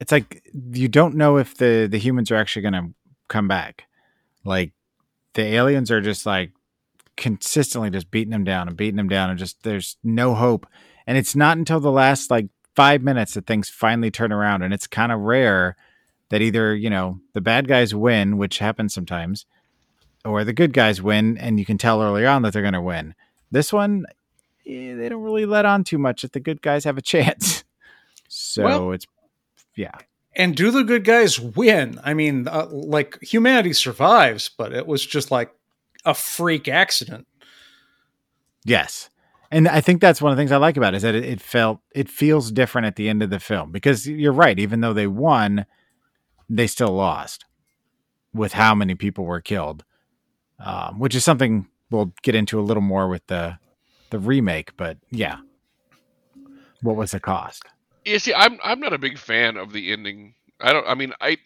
it's 0.00 0.10
like 0.12 0.42
you 0.72 0.88
don't 0.88 1.14
know 1.14 1.36
if 1.36 1.56
the 1.56 1.86
the 1.90 1.98
humans 1.98 2.30
are 2.30 2.36
actually 2.36 2.62
going 2.62 2.72
to 2.74 2.88
come 3.28 3.46
back. 3.48 3.84
Like 4.44 4.72
the 5.34 5.42
aliens 5.42 5.90
are 5.90 6.00
just 6.00 6.26
like 6.26 6.52
consistently 7.16 7.90
just 7.90 8.10
beating 8.10 8.30
them 8.30 8.44
down 8.44 8.66
and 8.66 8.76
beating 8.76 8.96
them 8.96 9.08
down 9.08 9.30
and 9.30 9.38
just 9.38 9.62
there's 9.62 9.96
no 10.02 10.34
hope. 10.34 10.66
And 11.06 11.18
it's 11.18 11.36
not 11.36 11.58
until 11.58 11.80
the 11.80 11.92
last 11.92 12.30
like 12.30 12.48
five 12.74 13.02
minutes 13.02 13.34
that 13.34 13.46
things 13.46 13.68
finally 13.68 14.10
turn 14.10 14.32
around. 14.32 14.62
And 14.62 14.72
it's 14.72 14.86
kind 14.86 15.12
of 15.12 15.20
rare 15.20 15.76
that 16.30 16.40
either 16.40 16.74
you 16.74 16.88
know 16.88 17.20
the 17.34 17.40
bad 17.40 17.68
guys 17.68 17.94
win 17.94 18.38
which 18.38 18.58
happens 18.58 18.94
sometimes 18.94 19.46
or 20.24 20.44
the 20.44 20.52
good 20.52 20.72
guys 20.72 21.02
win 21.02 21.36
and 21.38 21.58
you 21.58 21.66
can 21.66 21.76
tell 21.76 22.00
early 22.02 22.24
on 22.24 22.42
that 22.42 22.52
they're 22.52 22.62
going 22.62 22.72
to 22.74 22.80
win. 22.80 23.14
This 23.50 23.72
one 23.72 24.06
eh, 24.66 24.94
they 24.94 25.08
don't 25.08 25.22
really 25.22 25.44
let 25.46 25.66
on 25.66 25.84
too 25.84 25.98
much 25.98 26.22
that 26.22 26.32
the 26.32 26.40
good 26.40 26.62
guys 26.62 26.84
have 26.84 26.96
a 26.96 27.02
chance. 27.14 27.64
So 28.28 28.64
Well- 28.64 28.92
it's 28.92 29.06
yeah 29.76 29.92
And 30.36 30.56
do 30.56 30.70
the 30.70 30.84
good 30.84 31.04
guys 31.04 31.40
win? 31.40 31.98
I 32.04 32.14
mean, 32.14 32.46
uh, 32.48 32.66
like 32.70 33.18
humanity 33.20 33.72
survives, 33.72 34.48
but 34.48 34.72
it 34.72 34.86
was 34.86 35.04
just 35.04 35.30
like 35.30 35.52
a 36.04 36.14
freak 36.14 36.68
accident. 36.68 37.26
Yes. 38.64 39.10
And 39.50 39.66
I 39.66 39.80
think 39.80 40.00
that's 40.00 40.22
one 40.22 40.30
of 40.30 40.36
the 40.36 40.40
things 40.40 40.52
I 40.52 40.58
like 40.58 40.76
about 40.76 40.94
it 40.94 40.98
is 40.98 41.02
that 41.02 41.14
it, 41.16 41.24
it 41.24 41.40
felt 41.40 41.80
it 41.92 42.08
feels 42.08 42.52
different 42.52 42.86
at 42.86 42.94
the 42.96 43.08
end 43.08 43.22
of 43.22 43.30
the 43.30 43.40
film 43.40 43.72
because 43.72 44.06
you're 44.06 44.32
right. 44.32 44.58
Even 44.58 44.80
though 44.80 44.92
they 44.92 45.08
won, 45.08 45.66
they 46.48 46.68
still 46.68 46.92
lost 46.92 47.44
with 48.32 48.52
how 48.52 48.74
many 48.74 48.94
people 48.94 49.24
were 49.24 49.40
killed, 49.40 49.84
um, 50.64 51.00
which 51.00 51.16
is 51.16 51.24
something 51.24 51.66
we'll 51.90 52.12
get 52.22 52.36
into 52.36 52.60
a 52.60 52.62
little 52.62 52.82
more 52.82 53.08
with 53.08 53.26
the 53.26 53.58
the 54.10 54.20
remake. 54.20 54.76
But 54.76 54.98
yeah, 55.10 55.38
what 56.82 56.94
was 56.94 57.10
the 57.10 57.20
cost? 57.20 57.64
Yeah, 58.04 58.18
see, 58.18 58.34
I'm 58.34 58.58
I'm 58.62 58.80
not 58.80 58.92
a 58.92 58.98
big 58.98 59.18
fan 59.18 59.56
of 59.56 59.72
the 59.72 59.92
ending. 59.92 60.34
I 60.60 60.72
don't. 60.72 60.86
I 60.86 60.94
mean, 60.94 61.12
I 61.20 61.38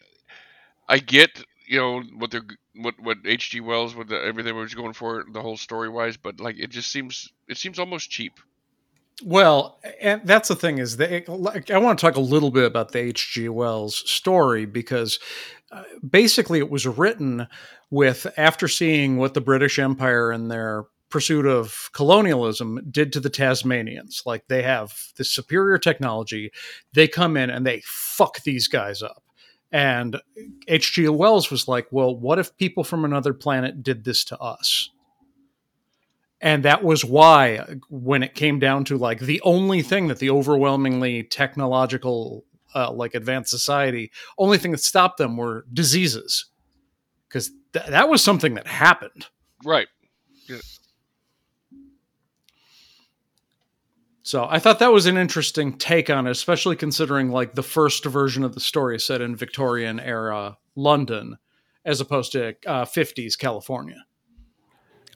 I 0.87 0.99
get 0.99 1.43
you 1.67 1.79
know 1.79 2.01
what 2.17 2.31
they're 2.31 2.45
what 2.75 2.95
what 2.99 3.17
H.G. 3.25 3.59
Wells 3.61 3.95
with 3.95 4.09
the, 4.09 4.21
everything 4.21 4.55
was 4.55 4.73
going 4.73 4.93
for 4.93 5.25
the 5.31 5.41
whole 5.41 5.57
story 5.57 5.89
wise, 5.89 6.17
but 6.17 6.39
like 6.39 6.57
it 6.57 6.69
just 6.69 6.91
seems 6.91 7.29
it 7.47 7.57
seems 7.57 7.79
almost 7.79 8.09
cheap. 8.09 8.39
Well, 9.23 9.79
and 10.01 10.21
that's 10.25 10.49
the 10.49 10.57
thing 10.57 10.77
is 10.77 10.97
that 10.97 11.29
like, 11.29 11.71
I 11.71 11.77
want 11.77 11.97
to 11.97 12.05
talk 12.05 12.17
a 12.17 12.21
little 12.21 12.51
bit 12.51 12.65
about 12.65 12.91
the 12.91 12.99
H.G. 12.99 13.49
Wells 13.49 14.03
story 14.09 14.65
because 14.65 15.19
uh, 15.71 15.83
basically 16.07 16.59
it 16.59 16.69
was 16.69 16.85
written 16.85 17.47
with 17.89 18.27
after 18.37 18.67
seeing 18.67 19.17
what 19.17 19.33
the 19.33 19.41
British 19.41 19.79
Empire 19.79 20.31
and 20.31 20.51
their 20.51 20.85
pursuit 21.09 21.45
of 21.45 21.89
colonialism 21.93 22.79
did 22.89 23.13
to 23.13 23.19
the 23.19 23.29
Tasmanians. 23.29 24.23
Like 24.25 24.47
they 24.47 24.63
have 24.63 24.93
this 25.17 25.29
superior 25.29 25.77
technology, 25.77 26.51
they 26.93 27.07
come 27.07 27.37
in 27.37 27.49
and 27.49 27.65
they 27.65 27.81
fuck 27.85 28.41
these 28.43 28.67
guys 28.67 29.01
up. 29.01 29.23
And 29.71 30.21
H.G. 30.67 31.09
Wells 31.09 31.51
was 31.51 31.67
like, 31.67 31.87
well, 31.91 32.15
what 32.15 32.39
if 32.39 32.55
people 32.57 32.83
from 32.83 33.03
another 33.03 33.33
planet 33.33 33.83
did 33.83 34.03
this 34.03 34.23
to 34.25 34.37
us? 34.39 34.89
And 36.39 36.63
that 36.63 36.83
was 36.83 37.03
why, 37.03 37.65
when 37.89 38.21
it 38.21 38.35
came 38.35 38.59
down 38.59 38.85
to 38.85 38.97
like 38.97 39.19
the 39.19 39.41
only 39.41 39.81
thing 39.81 40.07
that 40.07 40.19
the 40.19 40.29
overwhelmingly 40.29 41.23
technological, 41.23 42.45
uh, 42.75 42.91
like 42.91 43.15
advanced 43.15 43.49
society, 43.49 44.11
only 44.37 44.57
thing 44.57 44.71
that 44.71 44.81
stopped 44.81 45.17
them 45.17 45.37
were 45.37 45.65
diseases, 45.73 46.45
because 47.27 47.51
th- 47.73 47.87
that 47.87 48.09
was 48.09 48.23
something 48.23 48.53
that 48.55 48.67
happened. 48.67 49.25
Right. 49.63 49.87
So 54.25 54.47
I 54.49 54.57
thought 54.57 54.79
that 54.79 54.91
was 54.91 55.05
an 55.05 55.17
interesting 55.17 55.77
take 55.77 56.09
on 56.09 56.25
it, 56.25 56.31
especially 56.31 56.75
considering 56.75 57.29
like 57.29 57.53
the 57.53 57.61
first 57.61 58.03
version 58.05 58.43
of 58.43 58.55
the 58.55 58.59
story 58.59 58.99
set 58.99 59.21
in 59.21 59.35
Victorian 59.35 59.99
era 59.99 60.57
London, 60.75 61.37
as 61.85 62.01
opposed 62.01 62.31
to 62.31 62.55
uh, 62.65 62.85
50s 62.85 63.37
California. 63.37 64.03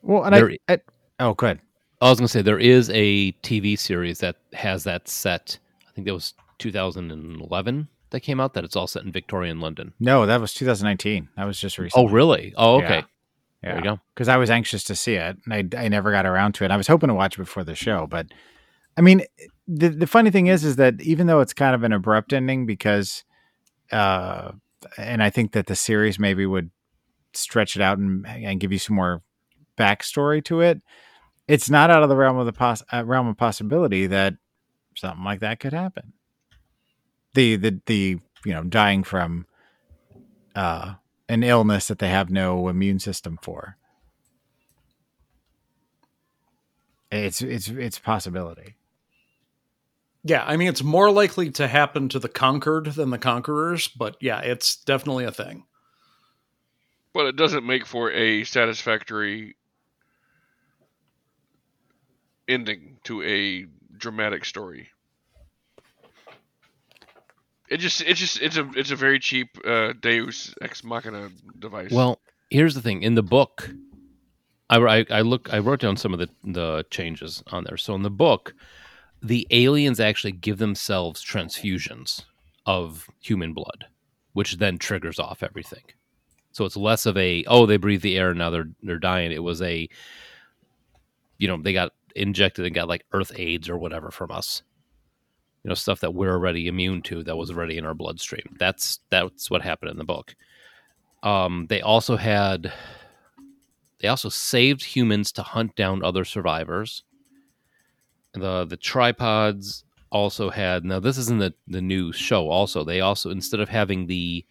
Well, 0.04 0.26
and 0.26 0.36
There- 0.36 0.52
I, 0.68 0.74
I 0.74 0.80
oh, 1.22 1.34
good. 1.34 1.60
I 2.00 2.12
was 2.12 2.20
going 2.20 2.28
to 2.28 2.32
say 2.32 2.44
there 2.44 2.60
is 2.60 2.92
a 2.92 3.32
TV 3.42 3.80
series 3.80 4.20
that 4.20 4.36
has 4.54 4.84
that 4.84 5.08
set. 5.08 5.58
I 5.88 5.92
think 5.94 6.06
that 6.06 6.14
was 6.14 6.36
2011 6.60 7.88
that 8.12 8.20
came 8.20 8.40
out. 8.40 8.54
That 8.54 8.64
it's 8.64 8.76
all 8.76 8.86
set 8.86 9.06
in 9.06 9.12
Victorian 9.12 9.60
London. 9.60 9.94
No, 10.00 10.28
that 10.28 10.40
was 10.40 10.54
2019. 10.54 11.30
That 11.36 11.46
was 11.46 11.60
just 11.60 11.80
recently. 11.80 12.08
Oh, 12.08 12.12
really? 12.12 12.54
Oh, 12.56 12.76
okay. 12.76 12.98
Yeah. 12.98 13.02
There 13.64 13.76
you 13.78 13.84
go. 13.84 14.00
Because 14.14 14.28
I 14.28 14.38
was 14.38 14.52
anxious 14.52 14.84
to 14.84 14.96
see 14.96 15.16
it, 15.16 15.38
and 15.46 15.76
I, 15.76 15.86
I 15.86 15.88
never 15.88 16.12
got 16.12 16.28
around 16.28 16.54
to 16.54 16.64
it. 16.64 16.70
I 16.70 16.78
was 16.78 16.88
hoping 16.88 17.08
to 17.08 17.16
watch 17.16 17.34
it 17.34 17.40
before 17.40 17.64
the 17.64 17.76
show, 17.76 18.06
but 18.06 18.28
I 19.00 19.02
mean, 19.02 19.22
the 19.66 19.88
the 19.88 20.08
funny 20.08 20.30
thing 20.30 20.48
is, 20.48 20.66
is 20.66 20.76
that 20.76 21.02
even 21.02 21.26
though 21.26 21.40
it's 21.40 21.54
kind 21.54 21.74
of 21.74 21.84
an 21.84 21.94
abrupt 21.94 22.34
ending, 22.34 22.66
because, 22.66 23.24
uh, 23.94 24.52
and 24.98 25.24
I 25.24 25.30
think 25.30 25.54
that 25.54 25.68
the 25.68 25.76
series 25.76 26.20
maybe 26.20 26.46
would 26.46 26.70
stretch 27.34 27.78
it 27.78 27.82
out 27.82 27.98
and, 27.98 28.28
and 28.28 28.60
give 28.60 28.74
you 28.74 28.78
some 28.78 28.98
more 28.98 29.22
backstory 29.78 30.44
to 30.46 30.60
it. 30.60 30.82
It's 31.48 31.70
not 31.70 31.90
out 31.90 32.04
of 32.04 32.10
the 32.10 32.18
realm 32.18 32.38
of 32.38 32.46
the 32.46 32.52
pos- 32.52 32.84
uh, 32.92 33.06
realm 33.06 33.28
of 33.28 33.38
possibility 33.38 34.06
that 34.08 34.34
something 34.98 35.24
like 35.24 35.40
that 35.40 35.62
could 35.62 35.72
happen. 35.72 36.12
The 37.36 37.56
the 37.56 37.80
the 37.86 38.18
you 38.44 38.54
know 38.54 38.64
dying 38.64 39.06
from 39.06 39.46
uh, 40.56 40.96
an 41.30 41.44
illness 41.44 41.88
that 41.88 42.00
they 42.00 42.10
have 42.10 42.30
no 42.30 42.68
immune 42.68 43.00
system 43.00 43.40
for. 43.42 43.78
It's 47.10 47.42
it's 47.42 47.70
it's 47.70 47.98
a 47.98 48.02
possibility. 48.02 48.76
Yeah, 50.30 50.44
I 50.46 50.58
mean, 50.58 50.68
it's 50.68 50.84
more 50.84 51.10
likely 51.10 51.50
to 51.54 51.68
happen 51.68 52.08
to 52.10 52.20
the 52.20 52.30
conquered 52.30 52.86
than 52.86 53.10
the 53.10 53.18
conquerors, 53.18 53.88
but 53.88 54.16
yeah, 54.22 54.40
it's 54.42 54.76
definitely 54.76 55.26
a 55.26 55.32
thing. 55.32 55.64
But 57.16 57.26
it 57.26 57.36
doesn't 57.36 57.66
make 57.66 57.88
for 57.88 58.12
a 58.12 58.44
satisfactory 58.44 59.56
ending 62.48 63.00
to 63.06 63.24
a 63.24 63.66
dramatic 63.98 64.46
story. 64.46 64.90
It 67.68 67.78
just 67.78 68.02
it's 68.02 68.20
just 68.20 68.40
it's 68.40 68.58
a 68.58 68.70
it's 68.76 68.92
a 68.92 68.96
very 68.96 69.18
cheap 69.18 69.58
uh, 69.66 69.94
Deus 70.00 70.54
ex 70.62 70.84
machina 70.84 71.32
device. 71.58 71.90
Well, 71.92 72.20
here's 72.52 72.76
the 72.76 72.82
thing. 72.84 73.02
In 73.02 73.16
the 73.16 73.24
book, 73.24 73.72
I, 74.70 74.78
I, 74.78 75.06
I 75.10 75.22
look 75.22 75.52
I 75.52 75.58
wrote 75.58 75.80
down 75.80 75.98
some 75.98 76.14
of 76.14 76.20
the 76.20 76.30
the 76.44 76.86
changes 76.92 77.44
on 77.48 77.64
there. 77.64 77.78
So 77.78 77.96
in 77.96 78.04
the 78.04 78.12
book, 78.12 78.54
the 79.22 79.48
aliens 79.52 80.00
actually 80.00 80.32
give 80.32 80.58
themselves 80.58 81.24
transfusions 81.24 82.24
of 82.66 83.08
human 83.20 83.54
blood, 83.54 83.86
which 84.34 84.58
then 84.58 84.78
triggers 84.78 85.20
off 85.20 85.44
everything. 85.44 85.84
So 86.52 86.66
it's 86.66 86.78
less 86.78 87.06
of 87.06 87.18
a 87.18 87.44
oh 87.48 87.66
they 87.66 87.78
breathe 87.78 88.02
the 88.02 88.18
air 88.18 88.30
and 88.30 88.40
now 88.40 88.50
they're 88.50 88.70
they're 88.82 89.00
dying. 89.00 89.32
It 89.32 89.44
was 89.44 89.62
a 89.62 89.88
you 91.38 91.48
know 91.48 91.62
they 91.62 91.74
got 91.74 91.94
injected 92.16 92.66
and 92.66 92.76
got 92.76 92.88
like 92.88 93.06
Earth 93.14 93.32
AIDS 93.36 93.70
or 93.70 93.78
whatever 93.78 94.12
from 94.12 94.32
us. 94.32 94.64
You 95.64 95.70
know 95.70 95.76
stuff 95.76 96.00
that 96.02 96.14
we're 96.14 96.34
already 96.34 96.68
immune 96.68 97.02
to 97.04 97.24
that 97.24 97.36
was 97.36 97.52
already 97.52 97.78
in 97.78 97.86
our 97.86 97.94
bloodstream. 97.94 98.56
That's 98.60 99.00
that's 99.10 99.52
what 99.52 99.62
happened 99.62 99.92
in 99.92 99.98
the 99.98 100.06
book. 100.06 100.36
Um, 101.22 101.68
they 101.70 101.82
also 101.82 102.16
had 102.16 102.72
they 104.00 104.08
also 104.08 104.30
saved 104.30 104.84
humans 104.84 105.32
to 105.34 105.44
hunt 105.44 105.76
down 105.76 106.04
other 106.04 106.24
survivors. 106.24 107.04
The 108.34 108.66
the 108.66 108.78
tripods 108.78 109.84
also 110.12 110.50
had 110.50 110.84
now 110.86 111.00
this 111.00 111.18
isn't 111.18 111.40
the 111.40 111.54
the 111.68 111.82
new 111.82 112.12
show. 112.12 112.50
Also, 112.50 112.84
they 112.84 113.02
also 113.02 113.30
instead 113.32 113.60
of 113.60 113.70
having 113.70 114.08
the 114.08 114.46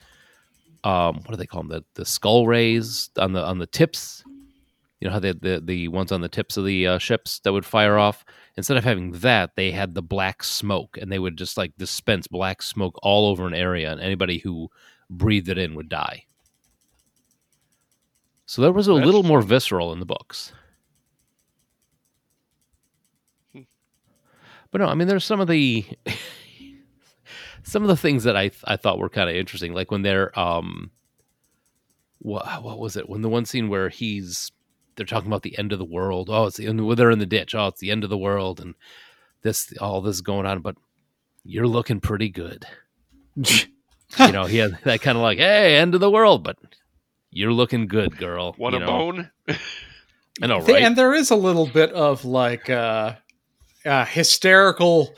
um 0.84 1.16
what 1.16 1.30
do 1.30 1.36
they 1.36 1.46
call 1.46 1.62
them 1.62 1.70
the 1.70 1.84
the 1.94 2.04
skull 2.04 2.46
rays 2.46 3.10
on 3.18 3.32
the 3.32 3.44
on 3.44 3.58
the 3.58 3.66
tips 3.66 4.22
You 5.00 5.06
know 5.06 5.12
how 5.12 5.20
they 5.20 5.32
the 5.32 5.60
the 5.64 5.88
ones 5.88 6.10
on 6.12 6.20
the 6.20 6.28
tips 6.28 6.56
of 6.56 6.64
the 6.64 6.86
uh, 6.86 6.98
ships 6.98 7.38
that 7.40 7.52
would 7.52 7.64
fire 7.66 7.98
off. 7.98 8.24
Instead 8.56 8.76
of 8.76 8.82
having 8.84 9.12
that, 9.12 9.54
they 9.54 9.70
had 9.70 9.94
the 9.94 10.02
black 10.02 10.42
smoke, 10.42 10.98
and 11.00 11.12
they 11.12 11.20
would 11.20 11.36
just 11.38 11.56
like 11.56 11.72
dispense 11.78 12.26
black 12.26 12.60
smoke 12.62 12.98
all 13.02 13.28
over 13.28 13.46
an 13.46 13.54
area, 13.54 13.92
and 13.92 14.00
anybody 14.00 14.38
who 14.38 14.68
breathed 15.08 15.48
it 15.48 15.58
in 15.58 15.76
would 15.76 15.88
die. 15.88 16.24
So 18.46 18.62
there 18.62 18.72
was 18.72 18.88
a 18.88 18.92
That's- 18.92 19.06
little 19.06 19.22
more 19.22 19.42
visceral 19.42 19.92
in 19.92 20.00
the 20.00 20.06
books. 20.06 20.52
But 24.70 24.80
no, 24.80 24.86
I 24.86 24.94
mean, 24.94 25.08
there's 25.08 25.24
some 25.24 25.40
of 25.40 25.48
the 25.48 25.84
some 27.62 27.82
of 27.82 27.88
the 27.88 27.96
things 27.96 28.24
that 28.24 28.36
I 28.36 28.50
I 28.64 28.76
thought 28.76 28.98
were 28.98 29.08
kind 29.08 29.30
of 29.30 29.36
interesting, 29.36 29.72
like 29.72 29.90
when 29.90 30.02
they're 30.02 30.38
um, 30.38 30.90
what 32.18 32.62
what 32.62 32.78
was 32.78 32.96
it? 32.96 33.08
When 33.08 33.22
the 33.22 33.28
one 33.28 33.44
scene 33.44 33.68
where 33.68 33.88
he's 33.88 34.52
they're 34.96 35.06
talking 35.06 35.28
about 35.28 35.42
the 35.42 35.58
end 35.58 35.72
of 35.72 35.78
the 35.78 35.84
world. 35.84 36.28
Oh, 36.30 36.46
it's 36.46 36.56
the 36.56 36.66
end. 36.66 36.84
Well, 36.84 36.96
they're 36.96 37.10
in 37.10 37.20
the 37.20 37.26
ditch. 37.26 37.54
Oh, 37.54 37.68
it's 37.68 37.80
the 37.80 37.90
end 37.90 38.04
of 38.04 38.10
the 38.10 38.18
world, 38.18 38.60
and 38.60 38.74
this 39.42 39.72
all 39.80 40.02
this 40.02 40.16
is 40.16 40.20
going 40.20 40.44
on. 40.44 40.60
But 40.60 40.76
you're 41.44 41.68
looking 41.68 42.00
pretty 42.00 42.28
good. 42.28 42.66
you 43.36 44.32
know, 44.32 44.44
he 44.44 44.58
had 44.58 44.78
that 44.84 45.00
kind 45.00 45.16
of 45.16 45.22
like, 45.22 45.38
hey, 45.38 45.76
end 45.76 45.94
of 45.94 46.00
the 46.00 46.10
world, 46.10 46.42
but 46.42 46.58
you're 47.30 47.52
looking 47.52 47.86
good, 47.86 48.16
girl. 48.18 48.54
Want 48.58 48.74
you 48.74 48.78
a 48.78 48.80
know? 48.80 48.86
bone? 48.86 49.30
I 50.42 50.46
know, 50.46 50.60
right? 50.60 50.82
And 50.82 50.96
there 50.96 51.14
is 51.14 51.30
a 51.30 51.36
little 51.36 51.66
bit 51.66 51.92
of 51.92 52.24
like 52.24 52.68
uh, 52.68 53.14
uh, 53.88 54.04
hysterical. 54.04 55.14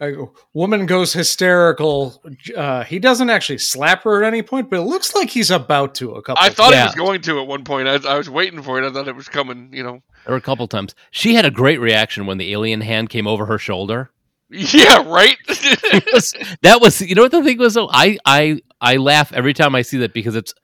Uh, 0.00 0.10
woman 0.54 0.86
goes 0.86 1.12
hysterical. 1.12 2.20
Uh, 2.56 2.82
he 2.82 2.98
doesn't 2.98 3.30
actually 3.30 3.58
slap 3.58 4.02
her 4.02 4.22
at 4.24 4.26
any 4.26 4.42
point, 4.42 4.68
but 4.68 4.80
it 4.80 4.82
looks 4.82 5.14
like 5.14 5.30
he's 5.30 5.50
about 5.52 5.94
to. 5.96 6.12
A 6.12 6.22
couple. 6.22 6.42
I 6.44 6.48
thought 6.50 6.72
Yeah. 6.72 6.80
he 6.82 6.86
was 6.86 6.94
going 6.96 7.20
to 7.22 7.40
at 7.40 7.46
one 7.46 7.62
point. 7.64 7.86
I, 7.86 7.94
I 8.08 8.16
was 8.18 8.28
waiting 8.28 8.60
for 8.60 8.82
it. 8.82 8.86
I 8.86 8.92
thought 8.92 9.06
it 9.06 9.14
was 9.14 9.28
coming. 9.28 9.68
You 9.72 9.84
know. 9.84 10.02
there 10.26 10.32
were 10.32 10.36
a 10.36 10.40
couple 10.40 10.66
times. 10.66 10.94
She 11.12 11.34
had 11.34 11.44
a 11.44 11.50
great 11.50 11.78
reaction 11.80 12.26
when 12.26 12.38
the 12.38 12.52
alien 12.52 12.80
hand 12.80 13.08
came 13.10 13.26
over 13.26 13.46
her 13.46 13.58
shoulder. 13.58 14.10
Yeah. 14.50 15.02
Right. 15.08 15.36
that 16.62 16.78
was, 16.80 17.00
you 17.00 17.14
know 17.14 17.22
what 17.22 17.32
the 17.32 17.42
thing 17.42 17.58
was? 17.58 17.74
Though? 17.74 17.88
I 17.90 18.18
I 18.24 18.60
I 18.80 18.96
laugh 18.98 19.32
every 19.32 19.54
time 19.54 19.74
I 19.74 19.82
see 19.82 19.98
that 19.98 20.12
because 20.12 20.36
it's 20.36 20.54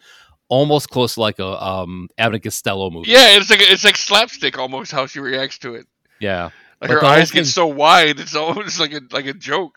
almost 0.48 0.90
close 0.90 1.14
to 1.14 1.20
like 1.20 1.38
a 1.38 1.64
um 1.64 2.08
Abbott 2.18 2.34
and 2.36 2.42
Costello 2.44 2.90
movie. 2.90 3.10
yeah. 3.10 3.36
It's 3.36 3.50
like 3.50 3.60
it's 3.62 3.82
like 3.84 3.96
slapstick 3.96 4.58
almost 4.58 4.92
how 4.92 5.06
she 5.06 5.18
reacts 5.20 5.58
to 5.60 5.74
it. 5.74 5.86
yeah. 6.20 6.50
Like 6.80 6.90
her 6.90 7.04
eyes 7.04 7.30
thing- 7.30 7.42
get 7.42 7.46
so 7.46 7.66
wide. 7.66 8.18
It's 8.20 8.34
almost 8.34 8.80
like 8.84 8.92
a 8.92 9.00
like 9.10 9.26
a 9.26 9.34
joke. 9.34 9.76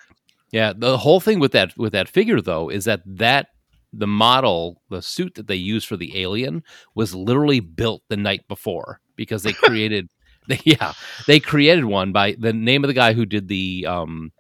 Yeah, 0.52 0.74
the 0.76 0.98
whole 0.98 1.20
thing 1.20 1.40
with 1.40 1.52
that 1.54 1.78
with 1.78 1.94
that 1.94 2.08
figure 2.10 2.40
though 2.42 2.70
is 2.70 2.86
that 2.86 3.02
that 3.06 3.48
the 3.92 4.08
model, 4.08 4.82
the 4.90 5.02
suit 5.02 5.36
that 5.36 5.48
they 5.48 5.56
used 5.56 5.88
for 5.88 5.98
the 5.98 6.22
alien 6.22 6.64
was 6.96 7.14
literally 7.14 7.60
built 7.60 8.02
the 8.10 8.18
night 8.18 8.48
before 8.48 9.00
because 9.16 9.44
they 9.44 9.54
created 9.54 10.10
they, 10.48 10.60
yeah, 10.64 10.94
they 11.28 11.40
created 11.40 11.86
one 11.86 12.12
by 12.12 12.36
the 12.38 12.54
name 12.54 12.84
of 12.84 12.88
the 12.88 12.94
guy 12.94 13.14
who 13.14 13.26
did 13.26 13.48
the 13.48 13.86
um 13.88 14.32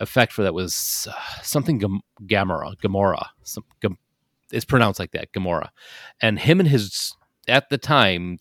effect 0.00 0.32
for 0.32 0.42
that 0.42 0.54
was 0.54 1.06
uh, 1.10 1.42
something 1.42 1.78
Gam- 1.78 2.00
Gamora, 2.24 2.74
Gamora. 2.76 3.26
Some, 3.42 3.64
Gam- 3.82 3.98
it's 4.50 4.64
pronounced 4.64 4.98
like 4.98 5.12
that, 5.12 5.30
Gamora. 5.32 5.68
And 6.22 6.38
him 6.38 6.58
and 6.58 6.68
his 6.68 7.14
at 7.46 7.68
the 7.68 7.78
time 7.78 8.38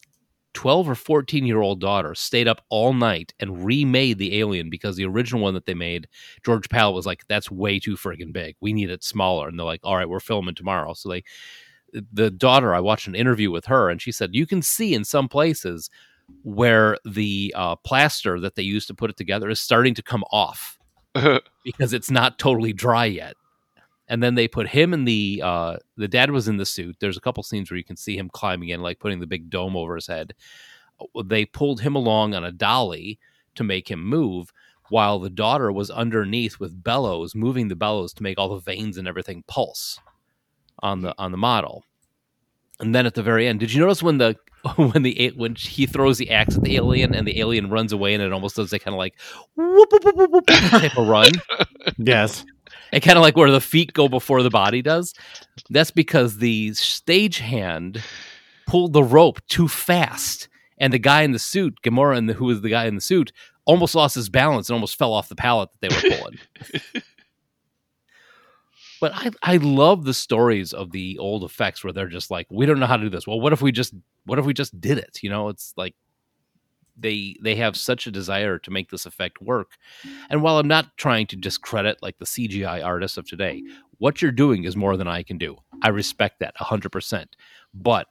12 0.53 0.89
or 0.89 0.95
14 0.95 1.45
year 1.45 1.61
old 1.61 1.79
daughter 1.79 2.15
stayed 2.15 2.47
up 2.47 2.63
all 2.69 2.93
night 2.93 3.33
and 3.39 3.63
remade 3.63 4.17
the 4.17 4.39
alien 4.39 4.69
because 4.69 4.95
the 4.95 5.05
original 5.05 5.41
one 5.41 5.53
that 5.53 5.65
they 5.65 5.73
made 5.73 6.07
George 6.43 6.69
Pal 6.69 6.93
was 6.93 7.05
like, 7.05 7.25
"That's 7.27 7.51
way 7.51 7.79
too 7.79 7.95
friggin' 7.95 8.33
big. 8.33 8.55
We 8.59 8.73
need 8.73 8.89
it 8.89 9.03
smaller." 9.03 9.47
And 9.47 9.59
they're 9.59 9.65
like, 9.65 9.81
"All 9.83 9.95
right, 9.95 10.09
we're 10.09 10.19
filming 10.19 10.55
tomorrow." 10.55 10.93
So 10.93 11.09
they, 11.09 11.23
the 12.11 12.31
daughter, 12.31 12.73
I 12.73 12.79
watched 12.79 13.07
an 13.07 13.15
interview 13.15 13.51
with 13.51 13.65
her, 13.65 13.89
and 13.89 14.01
she 14.01 14.11
said 14.11 14.31
you 14.33 14.45
can 14.45 14.61
see 14.61 14.93
in 14.93 15.05
some 15.05 15.27
places 15.27 15.89
where 16.43 16.97
the 17.05 17.53
uh, 17.55 17.75
plaster 17.77 18.39
that 18.39 18.55
they 18.55 18.63
used 18.63 18.87
to 18.87 18.93
put 18.93 19.09
it 19.09 19.17
together 19.17 19.49
is 19.49 19.59
starting 19.59 19.93
to 19.95 20.03
come 20.03 20.23
off 20.31 20.77
because 21.63 21.93
it's 21.93 22.11
not 22.11 22.39
totally 22.39 22.73
dry 22.73 23.05
yet. 23.05 23.35
And 24.09 24.21
then 24.23 24.35
they 24.35 24.47
put 24.47 24.67
him 24.67 24.93
in 24.93 25.05
the 25.05 25.41
uh, 25.43 25.77
the 25.95 26.07
dad 26.07 26.31
was 26.31 26.47
in 26.47 26.57
the 26.57 26.65
suit. 26.65 26.97
There's 26.99 27.17
a 27.17 27.21
couple 27.21 27.43
scenes 27.43 27.69
where 27.69 27.77
you 27.77 27.83
can 27.83 27.95
see 27.95 28.17
him 28.17 28.29
climbing 28.29 28.69
in, 28.69 28.81
like 28.81 28.99
putting 28.99 29.19
the 29.19 29.27
big 29.27 29.49
dome 29.49 29.77
over 29.77 29.95
his 29.95 30.07
head. 30.07 30.33
They 31.23 31.45
pulled 31.45 31.81
him 31.81 31.95
along 31.95 32.33
on 32.33 32.43
a 32.43 32.51
dolly 32.51 33.19
to 33.55 33.63
make 33.63 33.89
him 33.89 34.03
move 34.03 34.51
while 34.89 35.19
the 35.19 35.29
daughter 35.29 35.71
was 35.71 35.91
underneath 35.91 36.59
with 36.59 36.83
bellows, 36.83 37.35
moving 37.35 37.67
the 37.67 37.75
bellows 37.75 38.13
to 38.13 38.23
make 38.23 38.39
all 38.39 38.49
the 38.49 38.59
veins 38.59 38.97
and 38.97 39.07
everything 39.07 39.43
pulse 39.47 39.99
on 40.79 41.01
the 41.01 41.13
on 41.17 41.31
the 41.31 41.37
model. 41.37 41.83
And 42.79 42.95
then 42.95 43.05
at 43.05 43.13
the 43.13 43.23
very 43.23 43.47
end, 43.47 43.59
did 43.59 43.71
you 43.71 43.79
notice 43.79 44.01
when 44.01 44.17
the 44.17 44.35
when 44.75 45.03
the 45.03 45.31
when 45.35 45.55
he 45.55 45.85
throws 45.85 46.17
the 46.17 46.31
axe 46.31 46.57
at 46.57 46.63
the 46.63 46.75
alien 46.75 47.13
and 47.13 47.27
the 47.27 47.39
alien 47.39 47.69
runs 47.69 47.93
away 47.93 48.13
and 48.13 48.23
it 48.23 48.33
almost 48.33 48.55
does 48.55 48.73
a 48.73 48.79
kind 48.79 48.93
of 48.93 48.97
like 48.97 49.17
whoop, 49.55 49.91
whoop, 49.91 50.03
whoop, 50.03 50.15
whoop, 50.17 50.31
whoop 50.31 50.45
type 50.47 50.97
of 50.97 51.07
run? 51.07 51.31
yes. 51.97 52.43
And 52.91 53.03
kind 53.03 53.17
of 53.17 53.21
like 53.21 53.35
where 53.35 53.51
the 53.51 53.61
feet 53.61 53.93
go 53.93 54.07
before 54.07 54.43
the 54.43 54.49
body 54.49 54.81
does. 54.81 55.13
That's 55.69 55.91
because 55.91 56.37
the 56.37 56.71
stagehand 56.71 58.01
pulled 58.67 58.93
the 58.93 59.03
rope 59.03 59.39
too 59.47 59.67
fast, 59.67 60.47
and 60.77 60.93
the 60.93 60.99
guy 60.99 61.23
in 61.23 61.31
the 61.31 61.39
suit, 61.39 61.79
Gamora, 61.83 62.17
and 62.17 62.29
the, 62.29 62.33
who 62.33 62.45
was 62.45 62.61
the 62.61 62.69
guy 62.69 62.85
in 62.85 62.95
the 62.95 63.01
suit, 63.01 63.31
almost 63.65 63.95
lost 63.95 64.15
his 64.15 64.29
balance 64.29 64.69
and 64.69 64.73
almost 64.73 64.97
fell 64.97 65.13
off 65.13 65.29
the 65.29 65.35
pallet 65.35 65.69
that 65.71 65.81
they 65.81 65.95
were 65.95 66.15
pulling. 66.15 66.39
but 69.01 69.11
I, 69.13 69.31
I 69.43 69.57
love 69.57 70.05
the 70.05 70.13
stories 70.13 70.73
of 70.73 70.91
the 70.91 71.17
old 71.19 71.43
effects 71.43 71.83
where 71.83 71.93
they're 71.93 72.07
just 72.07 72.31
like, 72.31 72.47
we 72.49 72.65
don't 72.65 72.79
know 72.79 72.87
how 72.87 72.97
to 72.97 73.03
do 73.03 73.09
this. 73.09 73.27
Well, 73.27 73.39
what 73.39 73.53
if 73.53 73.61
we 73.61 73.71
just, 73.71 73.93
what 74.25 74.39
if 74.39 74.45
we 74.45 74.53
just 74.53 74.79
did 74.79 74.97
it? 74.97 75.19
You 75.21 75.29
know, 75.29 75.49
it's 75.49 75.73
like 75.77 75.95
they 77.01 77.35
they 77.41 77.55
have 77.55 77.75
such 77.77 78.07
a 78.07 78.11
desire 78.11 78.59
to 78.59 78.71
make 78.71 78.89
this 78.89 79.05
effect 79.05 79.41
work. 79.41 79.77
And 80.29 80.41
while 80.41 80.57
I'm 80.59 80.67
not 80.67 80.95
trying 80.97 81.27
to 81.27 81.35
discredit 81.35 81.97
like 82.01 82.17
the 82.19 82.25
CGI 82.25 82.83
artists 82.83 83.17
of 83.17 83.27
today, 83.27 83.63
what 83.99 84.21
you're 84.21 84.31
doing 84.31 84.63
is 84.65 84.75
more 84.75 84.97
than 84.97 85.07
I 85.07 85.23
can 85.23 85.37
do. 85.37 85.57
I 85.81 85.89
respect 85.89 86.39
that 86.39 86.55
100%. 86.57 87.25
But 87.73 88.07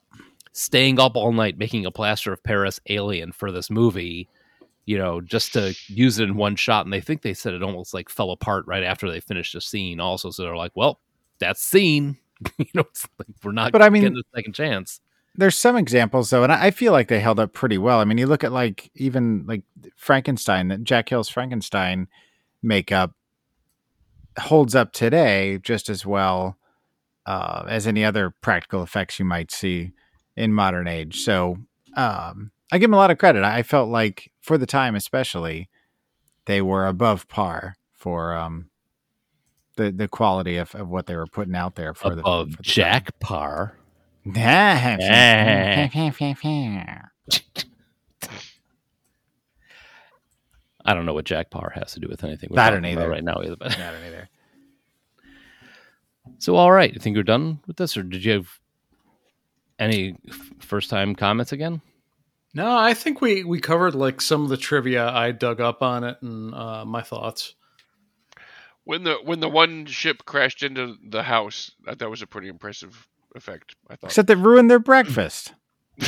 staying 0.53 0.99
up 0.99 1.17
all 1.17 1.33
night 1.33 1.59
making 1.59 1.87
a 1.87 1.91
plaster 1.91 2.33
of 2.33 2.43
Paris 2.43 2.81
alien 2.89 3.33
for 3.33 3.53
this 3.53 3.71
movie, 3.71 4.29
you 4.87 4.99
know, 4.99 5.21
just 5.21 5.53
to 5.53 5.75
use 5.89 6.19
it 6.19 6.25
in 6.25 6.37
one 6.37 6.57
shot 6.57 6.87
and 6.87 6.93
they 6.93 7.01
think 7.01 7.23
they 7.23 7.35
said 7.35 7.55
it 7.55 7.63
almost 7.63 7.93
like 7.95 8.09
fell 8.09 8.31
apart 8.31 8.67
right 8.67 8.83
after 8.83 9.11
they 9.11 9.21
finished 9.21 9.53
the 9.55 9.61
scene 9.61 10.01
also 10.01 10.31
so 10.31 10.43
they're 10.43 10.57
like, 10.57 10.73
"Well, 10.75 11.01
that's 11.39 11.63
scene." 11.63 12.17
you 12.59 12.67
know, 12.75 12.83
it's 12.91 13.07
like 13.19 13.29
we're 13.43 13.53
not 13.53 13.73
But 13.73 13.83
I 13.83 13.89
mean- 13.91 14.03
getting 14.03 14.19
a 14.19 14.37
second 14.37 14.55
chance. 14.55 15.01
There's 15.39 15.57
some 15.57 15.77
examples 15.77 16.31
though, 16.31 16.43
and 16.43 16.51
I 16.51 16.73
feel 16.73 16.91
like 16.91 17.07
they 17.07 17.21
held 17.21 17.39
up 17.39 17.53
pretty 17.53 17.79
well. 17.79 18.01
I 18.01 18.05
mean, 18.05 18.19
you 18.19 18.27
look 18.27 18.43
at 18.43 18.51
like 18.51 18.91
even 18.97 19.45
like 19.47 19.63
Frankenstein, 19.95 20.67
that 20.69 20.83
Jack 20.83 21.09
Hill's 21.09 21.29
Frankenstein 21.29 22.09
makeup 22.61 23.13
holds 24.37 24.75
up 24.75 24.93
today 24.93 25.61
just 25.63 25.89
as 25.89 26.05
well 26.05 26.59
uh, 27.25 27.65
as 27.69 27.87
any 27.87 28.05
other 28.05 28.35
practical 28.41 28.83
effects 28.83 29.21
you 29.21 29.25
might 29.25 29.53
see 29.53 29.93
in 30.37 30.53
modern 30.53 30.89
age. 30.89 31.21
So 31.21 31.59
um, 31.95 32.51
I 32.73 32.79
give 32.79 32.89
them 32.89 32.95
a 32.95 32.99
lot 32.99 33.13
of 33.13 33.19
credit. 33.19 33.45
I 33.45 33.63
felt 33.63 33.89
like 33.91 34.33
for 34.41 34.59
the 34.59 34.67
time, 34.67 34.97
especially, 34.97 35.69
they 36.47 36.61
were 36.61 36.85
above 36.85 37.29
par 37.29 37.77
for 37.93 38.35
um, 38.35 38.71
the 39.77 39.93
the 39.93 40.09
quality 40.09 40.57
of, 40.57 40.75
of 40.75 40.89
what 40.89 41.07
they 41.07 41.15
were 41.15 41.29
putting 41.29 41.55
out 41.55 41.77
there 41.77 41.95
for 41.95 42.15
the 42.15 42.23
Above 42.23 42.51
for 42.51 42.57
the 42.57 42.63
Jack 42.65 43.19
Paar. 43.21 43.69
time. 43.69 43.78
I 50.85 50.95
don't 50.95 51.05
know 51.05 51.13
what 51.13 51.27
Jack 51.27 51.51
Paar 51.51 51.71
has 51.75 51.93
to 51.93 52.01
do 52.01 52.09
with 52.09 52.25
anything 52.25 52.49
we're 52.51 52.61
I 52.61 52.71
don't 52.71 52.85
either. 52.87 53.09
right 53.09 53.23
now 53.23 53.43
either. 53.43 53.57
But 53.57 53.79
I 53.79 53.91
don't 53.91 54.05
either. 54.05 54.29
so, 56.39 56.57
all 56.57 56.73
right, 56.73 56.93
you 56.93 56.99
think 56.99 57.17
we're 57.17 57.25
done 57.25 57.61
with 57.67 57.77
this, 57.77 57.97
or 57.97 58.03
did 58.03 58.25
you 58.25 58.33
have 58.33 58.49
any 59.79 60.17
first 60.61 60.89
time 60.89 61.15
comments 61.15 61.53
again? 61.53 61.83
No, 62.55 62.77
I 62.77 62.95
think 62.95 63.21
we 63.21 63.45
we 63.45 63.61
covered 63.61 63.95
like 63.95 64.21
some 64.21 64.43
of 64.43 64.49
the 64.49 64.57
trivia 64.57 65.09
I 65.09 65.33
dug 65.33 65.61
up 65.61 65.83
on 65.83 66.05
it 66.05 66.17
and 66.23 66.55
uh, 66.55 66.85
my 66.85 67.03
thoughts. 67.03 67.55
When 68.85 69.05
the 69.05 69.17
when 69.23 69.41
the 69.41 69.49
one 69.51 69.85
ship 69.85 70.25
crashed 70.25 70.63
into 70.63 70.97
the 71.07 71.23
house, 71.23 71.71
that, 71.85 71.99
that 71.99 72.09
was 72.09 72.23
a 72.23 72.27
pretty 72.27 72.49
impressive 72.49 73.07
effect. 73.35 73.75
I 73.89 73.97
thought. 73.97 74.09
Except 74.11 74.31
it 74.31 74.39
ruined 74.39 74.71
their 74.71 74.79
breakfast. 74.79 75.53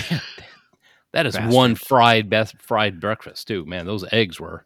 That 1.13 1.27
is 1.27 1.35
Bastards. 1.35 1.55
one 1.57 1.75
fried 1.75 2.31
best 2.31 2.57
fried 2.63 3.01
breakfast 3.01 3.49
too. 3.49 3.65
Man, 3.67 3.85
those 3.85 4.05
eggs 4.13 4.39
were 4.39 4.65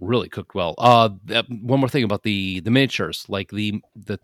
really 0.00 0.28
cooked 0.28 0.54
well. 0.54 0.76
Uh, 0.78 1.10
that- 1.24 1.50
one 1.50 1.80
more 1.80 1.88
thing 1.88 2.04
about 2.04 2.22
the 2.22 2.60
the 2.60 2.70
miniatures, 2.70 3.26
like 3.28 3.50
the 3.50 3.80
the 3.96 4.18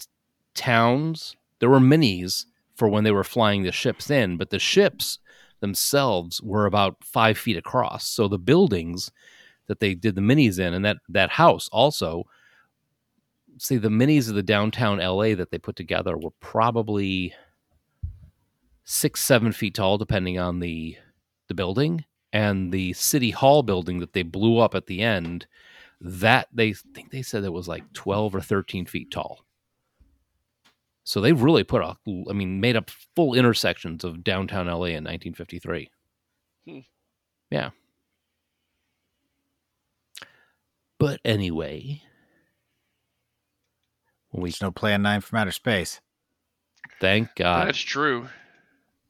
towns, 0.54 1.34
there 1.58 1.68
were 1.70 1.80
minis 1.80 2.44
for 2.76 2.88
when 2.88 3.02
they 3.02 3.10
were 3.10 3.24
flying 3.24 3.64
the 3.64 3.72
ships 3.72 4.10
in, 4.10 4.36
but 4.36 4.50
the 4.50 4.60
ships 4.60 5.18
themselves 5.58 6.40
were 6.40 6.66
about 6.66 7.02
five 7.02 7.36
feet 7.36 7.56
across. 7.56 8.06
So 8.06 8.28
the 8.28 8.38
buildings 8.38 9.10
that 9.66 9.80
they 9.80 9.94
did 9.94 10.14
the 10.14 10.20
minis 10.20 10.60
in, 10.60 10.72
and 10.72 10.84
that 10.84 10.98
that 11.08 11.30
house 11.30 11.68
also. 11.72 12.26
See, 13.58 13.76
the 13.76 13.88
minis 13.88 14.28
of 14.28 14.34
the 14.34 14.42
downtown 14.42 14.98
LA 14.98 15.34
that 15.34 15.50
they 15.50 15.58
put 15.58 15.76
together 15.76 16.16
were 16.16 16.30
probably 16.40 17.34
six, 18.84 19.20
seven 19.22 19.52
feet 19.52 19.74
tall, 19.74 19.98
depending 19.98 20.38
on 20.38 20.60
the 20.60 20.96
the 21.48 21.54
building 21.54 22.04
and 22.32 22.72
the 22.72 22.92
city 22.92 23.30
hall 23.30 23.62
building 23.62 24.00
that 24.00 24.12
they 24.12 24.22
blew 24.22 24.58
up 24.58 24.74
at 24.74 24.86
the 24.86 25.02
end. 25.02 25.46
That 26.00 26.48
they 26.52 26.72
think 26.72 27.10
they 27.10 27.22
said 27.22 27.44
it 27.44 27.52
was 27.52 27.68
like 27.68 27.92
twelve 27.92 28.34
or 28.34 28.40
thirteen 28.40 28.86
feet 28.86 29.10
tall. 29.10 29.44
So 31.08 31.22
they 31.22 31.32
really 31.32 31.64
put 31.64 31.80
a, 31.80 31.96
I 32.28 32.34
mean, 32.34 32.60
made 32.60 32.76
up 32.76 32.90
full 33.16 33.32
intersections 33.32 34.04
of 34.04 34.22
downtown 34.22 34.66
LA 34.66 34.88
in 34.88 35.04
1953. 35.04 35.90
Hmm. 36.66 36.78
Yeah. 37.50 37.70
But 40.98 41.20
anyway, 41.24 42.02
we 44.32 44.50
There's 44.50 44.62
no 44.62 44.70
Plan 44.70 45.02
9 45.02 45.20
from 45.20 45.38
outer 45.38 45.52
space. 45.52 46.00
thank 47.00 47.34
God. 47.36 47.68
That's 47.68 47.78
true. 47.78 48.28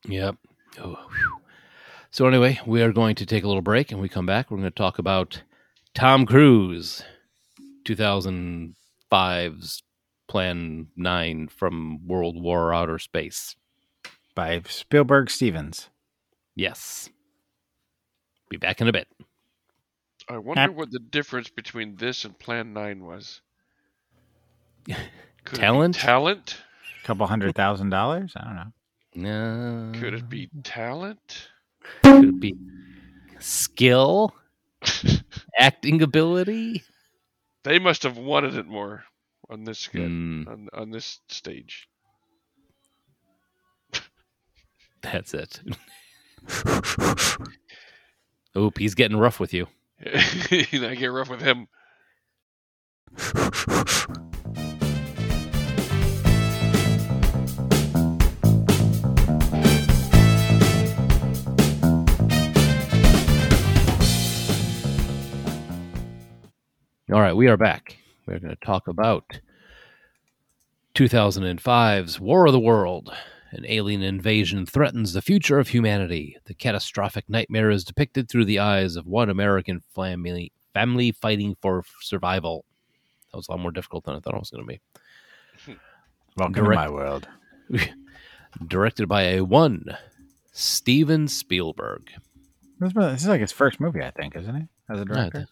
Yep. 0.06 0.36
Oh. 0.80 0.96
So 2.10 2.26
anyway, 2.26 2.60
we 2.66 2.82
are 2.82 2.92
going 2.92 3.14
to 3.16 3.26
take 3.26 3.44
a 3.44 3.46
little 3.48 3.62
break, 3.62 3.92
and 3.92 4.00
we 4.00 4.08
come 4.08 4.26
back. 4.26 4.50
We're 4.50 4.56
going 4.58 4.70
to 4.70 4.74
talk 4.74 4.98
about 4.98 5.42
Tom 5.94 6.24
Cruise, 6.26 7.02
2005's 7.84 9.82
Plan 10.28 10.88
Nine 10.96 11.48
from 11.48 12.06
World 12.06 12.40
War 12.40 12.72
Outer 12.72 12.98
Space. 12.98 13.56
By 14.34 14.62
Spielberg 14.68 15.30
Stevens. 15.30 15.88
Yes. 16.54 17.10
Be 18.48 18.56
back 18.56 18.80
in 18.80 18.88
a 18.88 18.92
bit. 18.92 19.08
I 20.28 20.38
wonder 20.38 20.70
what 20.72 20.90
the 20.90 20.98
difference 20.98 21.48
between 21.48 21.96
this 21.96 22.24
and 22.24 22.38
Plan 22.38 22.72
9 22.72 23.04
was. 23.04 23.40
Could 25.44 25.58
Talent? 25.58 25.94
talent? 25.94 26.56
A 27.02 27.06
couple 27.06 27.26
hundred 27.26 27.54
thousand 27.54 27.90
dollars? 27.90 28.32
I 28.36 28.44
don't 28.44 28.54
know. 28.56 28.72
No. 29.14 29.92
Could 29.98 30.14
it 30.14 30.28
be 30.28 30.50
talent? 30.62 31.48
Could 32.02 32.24
it 32.24 32.40
be 32.40 32.54
skill, 33.38 34.34
acting 35.58 36.02
ability? 36.02 36.82
They 37.64 37.78
must 37.78 38.02
have 38.04 38.16
wanted 38.18 38.54
it 38.56 38.66
more 38.66 39.04
on 39.50 39.64
this 39.64 39.78
skit, 39.78 40.06
Hmm. 40.08 40.44
on, 40.46 40.68
on 40.72 40.90
this 40.90 41.20
stage. 41.28 41.88
That's 45.02 45.34
it. 45.34 45.60
Oop, 48.56 48.78
he's 48.78 48.94
getting 48.94 49.16
rough 49.16 49.40
with 49.40 49.52
you. 49.54 49.66
I 50.04 50.96
get 50.98 51.06
rough 51.08 51.28
with 51.30 51.40
him. 51.42 51.66
All 67.10 67.20
right, 67.20 67.34
we 67.34 67.48
are 67.48 67.56
back. 67.56 67.96
We're 68.26 68.38
going 68.38 68.54
to 68.54 68.66
talk 68.66 68.86
about 68.86 69.40
2005's 70.94 72.20
War 72.20 72.46
of 72.46 72.52
the 72.52 72.60
World. 72.60 73.10
An 73.50 73.64
alien 73.66 74.02
invasion 74.02 74.66
threatens 74.66 75.14
the 75.14 75.22
future 75.22 75.58
of 75.58 75.68
humanity. 75.68 76.36
The 76.44 76.52
catastrophic 76.52 77.24
nightmare 77.26 77.70
is 77.70 77.84
depicted 77.84 78.28
through 78.28 78.44
the 78.44 78.58
eyes 78.58 78.94
of 78.96 79.06
one 79.06 79.30
American 79.30 79.80
family, 79.94 80.52
family 80.74 81.12
fighting 81.12 81.56
for 81.62 81.82
survival. 82.02 82.66
That 83.32 83.38
was 83.38 83.48
a 83.48 83.52
lot 83.52 83.60
more 83.60 83.70
difficult 83.70 84.04
than 84.04 84.16
I 84.16 84.20
thought 84.20 84.34
it 84.34 84.40
was 84.40 84.50
going 84.50 84.66
to 85.66 85.72
be. 85.74 85.76
Welcome 86.36 86.52
Direct- 86.52 86.72
to 86.72 86.76
my 86.76 86.90
world. 86.90 87.26
Directed 88.66 89.08
by 89.08 89.22
a 89.22 89.40
one, 89.40 89.96
Steven 90.52 91.26
Spielberg. 91.26 92.10
This 92.80 93.22
is 93.22 93.28
like 93.28 93.40
his 93.40 93.52
first 93.52 93.80
movie, 93.80 94.02
I 94.02 94.10
think, 94.10 94.36
isn't 94.36 94.54
it? 94.54 94.68
As 94.90 95.00
a 95.00 95.04
director. 95.06 95.38
Yeah, 95.40 95.44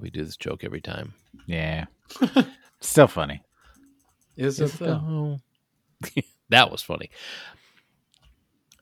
we 0.00 0.10
do 0.10 0.24
this 0.24 0.36
joke 0.36 0.64
every 0.64 0.80
time. 0.80 1.14
Yeah. 1.46 1.86
Still 2.80 3.08
funny. 3.08 3.42
Is 4.36 4.60
it 4.60 4.72
though? 4.72 5.38
that 6.48 6.70
was 6.70 6.82
funny. 6.82 7.10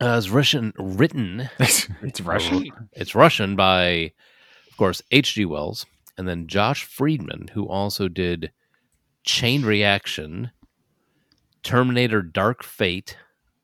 Uh, 0.01 0.17
it's 0.19 0.29
Russian 0.29 0.75
written. 0.79 1.49
it's 1.59 2.21
Russian. 2.21 2.71
It's 2.93 3.15
Russian 3.15 3.57
by, 3.57 4.13
of 4.71 4.77
course, 4.77 5.01
H.G. 5.11 5.47
Wells, 5.47 5.87
and 6.19 6.29
then 6.29 6.47
Josh 6.47 6.85
Friedman, 6.85 7.49
who 7.55 7.67
also 7.67 8.09
did 8.09 8.53
Chain 9.25 9.65
Reaction, 9.65 10.51
Terminator: 11.63 12.21
Dark 12.21 12.63
Fate, 12.63 13.17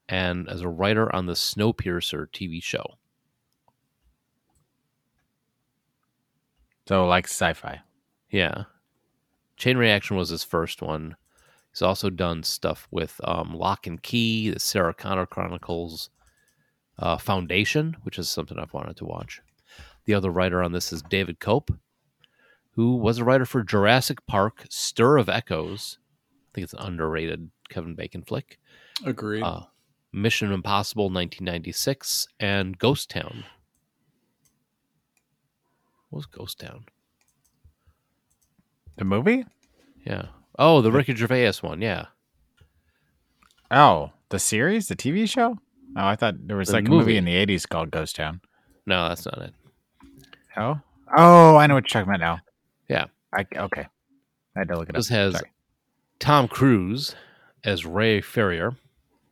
and 0.08 0.48
as 0.48 0.62
a 0.62 0.68
writer 0.68 1.14
on 1.14 1.26
the 1.26 1.34
Snowpiercer 1.34 2.28
TV 2.28 2.62
show. 2.62 2.96
So 6.87 7.07
like 7.07 7.26
sci-fi. 7.26 7.80
Yeah. 8.30 8.64
Chain 9.57 9.76
Reaction 9.76 10.16
was 10.16 10.30
his 10.30 10.45
first 10.45 10.83
one. 10.83 11.16
He's 11.72 11.83
also 11.83 12.11
done 12.11 12.43
stuff 12.43 12.87
with 12.91 13.20
um, 13.24 13.55
Lock 13.55 13.87
and 13.87 14.03
Key, 14.03 14.51
the 14.51 14.61
Sarah 14.61 14.95
Connor 14.95 15.26
Chronicles, 15.26 16.11
uh, 16.99 17.16
Foundation, 17.16 17.97
which 18.03 18.18
is 18.18 18.28
something 18.28 18.59
I've 18.59 18.72
wanted 18.74 18.97
to 18.99 19.05
watch. 19.05 19.41
The 20.05 20.14
other 20.14 20.30
writer 20.30 20.62
on 20.62 20.72
this 20.72 20.93
is 20.93 21.03
David 21.03 21.39
Koepp, 21.39 21.76
who 22.72 22.97
was 22.97 23.18
a 23.18 23.24
writer 23.24 23.47
for 23.47 23.62
Jurassic 23.62 24.26
Park, 24.26 24.66
Stir 24.68 25.16
of 25.16 25.28
Echoes. 25.28 25.99
I 26.30 26.49
think 26.55 26.64
it's 26.64 26.74
an 26.74 26.80
underrated 26.80 27.51
Kevin 27.68 27.95
Bacon 27.95 28.22
flick. 28.22 28.59
Agreed. 29.07 29.43
Uh, 29.43 29.62
Mission 30.12 30.53
Impossible 30.53 31.05
1996 31.05 32.28
and 32.39 32.78
Ghost 32.78 33.09
Town. 33.09 33.45
What 36.12 36.18
was 36.18 36.26
Ghost 36.26 36.58
Town? 36.60 36.84
The 38.98 39.06
movie? 39.06 39.46
Yeah. 40.04 40.26
Oh, 40.58 40.82
the 40.82 40.92
Ricky 40.92 41.14
Gervais 41.14 41.52
one. 41.62 41.80
Yeah. 41.80 42.08
Oh, 43.70 44.10
the 44.28 44.38
series, 44.38 44.88
the 44.88 44.94
TV 44.94 45.26
show? 45.26 45.56
Oh, 45.96 46.04
I 46.06 46.14
thought 46.16 46.34
there 46.46 46.58
was 46.58 46.68
The 46.68 46.74
like 46.74 46.86
a 46.86 46.90
movie 46.90 47.00
movie. 47.00 47.16
in 47.16 47.24
the 47.24 47.34
'80s 47.46 47.66
called 47.66 47.90
Ghost 47.90 48.16
Town. 48.16 48.42
No, 48.84 49.08
that's 49.08 49.24
not 49.24 49.38
it. 49.38 49.54
Oh, 50.58 50.78
oh, 51.16 51.56
I 51.56 51.66
know 51.66 51.76
what 51.76 51.84
you're 51.84 52.02
talking 52.02 52.10
about 52.14 52.20
now. 52.20 52.40
Yeah. 52.90 53.06
I, 53.32 53.46
okay, 53.56 53.86
I 54.54 54.58
had 54.58 54.68
to 54.68 54.76
look 54.78 54.90
it 54.90 54.94
This 54.94 55.10
up. 55.10 55.16
has 55.16 55.32
Sorry. 55.32 55.50
Tom 56.18 56.46
Cruise 56.46 57.14
as 57.64 57.86
Ray 57.86 58.20
Ferrier. 58.20 58.76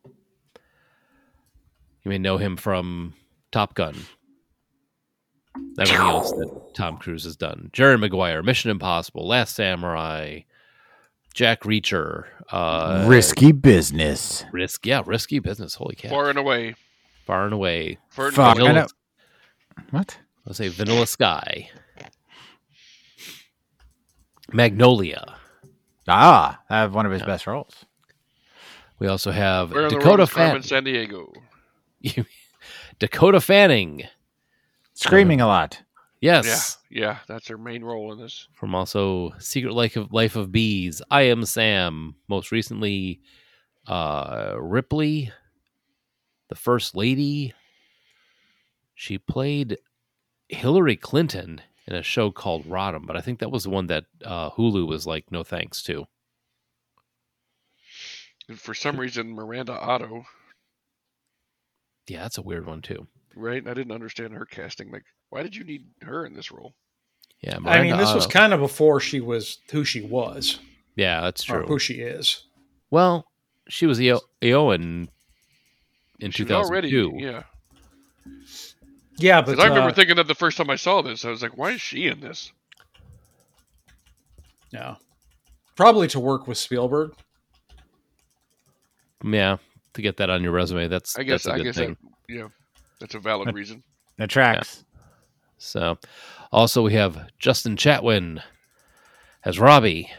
You 0.06 0.12
may 2.08 2.16
know 2.16 2.38
him 2.38 2.56
from 2.56 3.12
Top 3.52 3.74
Gun. 3.74 3.96
Everything 5.78 5.96
else 5.96 6.30
that 6.32 6.72
Tom 6.74 6.98
Cruise 6.98 7.24
has 7.24 7.36
done. 7.36 7.70
Jerry 7.72 7.98
Maguire, 7.98 8.42
Mission 8.42 8.70
Impossible, 8.70 9.26
Last 9.26 9.54
Samurai, 9.56 10.40
Jack 11.34 11.62
Reacher, 11.62 12.24
uh, 12.50 13.04
risky 13.08 13.52
business. 13.52 14.44
risk, 14.52 14.86
yeah, 14.86 15.02
risky 15.06 15.38
business. 15.38 15.74
Holy 15.74 15.94
cow! 15.96 16.10
Far 16.10 16.28
and 16.28 16.38
away. 16.38 16.74
Far 17.26 17.44
and 17.44 17.52
away. 17.54 17.98
Far 18.10 18.28
and 18.28 18.38
I 18.38 18.54
Vanilla, 18.54 18.88
What? 19.90 20.18
I'll 20.46 20.54
say 20.54 20.68
Vanilla 20.68 21.06
Sky, 21.06 21.68
Magnolia. 24.52 25.36
Ah, 26.08 26.60
I 26.68 26.78
have 26.80 26.94
one 26.94 27.06
of 27.06 27.12
his 27.12 27.22
best 27.22 27.46
roles. 27.46 27.84
We 28.98 29.06
also 29.06 29.30
have 29.30 29.72
Where 29.72 29.88
Dakota 29.88 30.26
Fanning. 30.26 30.62
San 30.62 30.84
Diego. 30.84 31.32
Dakota 32.98 33.40
Fanning. 33.40 34.04
Screaming 35.00 35.40
a 35.40 35.46
lot. 35.46 35.82
Yes. 36.20 36.78
Yeah, 36.90 37.00
yeah, 37.00 37.18
that's 37.26 37.48
her 37.48 37.56
main 37.56 37.82
role 37.82 38.12
in 38.12 38.18
this. 38.18 38.48
From 38.52 38.74
also 38.74 39.32
Secret 39.38 39.72
Life 39.72 39.96
of 39.96 40.12
Life 40.12 40.36
of 40.36 40.52
Bees. 40.52 41.00
I 41.10 41.22
am 41.22 41.46
Sam. 41.46 42.16
Most 42.28 42.52
recently, 42.52 43.20
uh, 43.86 44.54
Ripley, 44.58 45.32
the 46.50 46.54
First 46.54 46.94
Lady. 46.94 47.54
She 48.94 49.16
played 49.16 49.78
Hillary 50.50 50.96
Clinton 50.96 51.62
in 51.86 51.94
a 51.94 52.02
show 52.02 52.30
called 52.30 52.66
Rodham, 52.66 53.06
but 53.06 53.16
I 53.16 53.22
think 53.22 53.38
that 53.38 53.50
was 53.50 53.64
the 53.64 53.70
one 53.70 53.86
that 53.86 54.04
uh, 54.22 54.50
Hulu 54.50 54.86
was 54.86 55.06
like, 55.06 55.32
no 55.32 55.42
thanks 55.42 55.82
to. 55.84 56.04
And 58.48 58.60
for 58.60 58.74
some 58.74 59.00
reason, 59.00 59.32
Miranda 59.32 59.72
Otto, 59.72 60.24
Yeah, 62.06 62.22
that's 62.22 62.36
a 62.36 62.42
weird 62.42 62.66
one 62.66 62.82
too. 62.82 63.06
Right? 63.34 63.66
I 63.66 63.74
didn't 63.74 63.92
understand 63.92 64.32
her 64.34 64.44
casting. 64.44 64.90
Like, 64.90 65.04
why 65.30 65.42
did 65.42 65.54
you 65.54 65.64
need 65.64 65.86
her 66.02 66.26
in 66.26 66.34
this 66.34 66.50
role? 66.50 66.74
Yeah, 67.42 67.54
I 67.54 67.58
mean, 67.58 67.64
Miranda 67.64 67.96
this 67.96 68.14
was 68.14 68.26
kind 68.26 68.52
of 68.52 68.60
before 68.60 69.00
she 69.00 69.20
was 69.20 69.58
who 69.70 69.82
she 69.84 70.02
was 70.02 70.58
yeah, 70.96 71.22
that's 71.22 71.48
or 71.48 71.60
true. 71.60 71.66
who 71.66 71.78
she 71.78 71.94
is. 71.94 72.44
Well, 72.90 73.24
she 73.68 73.86
was 73.86 74.00
EO, 74.00 74.20
Éowyn 74.42 75.08
in 76.18 76.30
She 76.30 76.38
two 76.38 76.44
was 76.44 76.50
thousand 76.50 76.72
already, 76.72 76.90
two. 76.90 77.12
yeah. 77.14 77.44
Yeah, 79.16 79.40
but 79.40 79.52
Because 79.52 79.64
I 79.64 79.68
remember 79.68 79.90
uh, 79.90 79.94
thinking 79.94 80.16
that 80.16 80.26
the 80.26 80.34
first 80.34 80.56
time 80.58 80.68
I 80.70 80.76
saw 80.76 81.00
this, 81.02 81.24
I 81.24 81.30
was 81.30 81.40
like, 81.42 81.56
why 81.56 81.70
is 81.72 81.80
she 81.80 82.06
in 82.06 82.20
this? 82.20 82.52
yeah, 84.72 84.96
probably 85.76 86.06
to 86.08 86.20
work 86.20 86.46
with 86.46 86.58
Spielberg. 86.58 87.12
Yeah, 89.24 89.56
to 89.94 90.02
get 90.02 90.16
that 90.18 90.30
on 90.30 90.42
your 90.42 90.52
resume, 90.52 90.88
that's 90.88 91.18
I 91.18 91.22
guess, 91.22 91.44
that's 91.44 91.46
a 91.46 91.52
I 91.52 91.56
good 91.58 91.64
guess, 91.64 91.76
thing. 91.76 91.96
that, 92.28 92.34
yeah, 92.34 92.48
that's 93.00 93.14
a 93.14 93.18
valid 93.18 93.54
reason. 93.54 93.82
The 94.18 94.26
tracks. 94.26 94.84
So, 95.58 95.98
also 96.52 96.82
we 96.82 96.94
have 96.94 97.28
Justin 97.38 97.76
Chatwin 97.76 98.42
as 99.44 99.58
Robbie, 99.58 100.10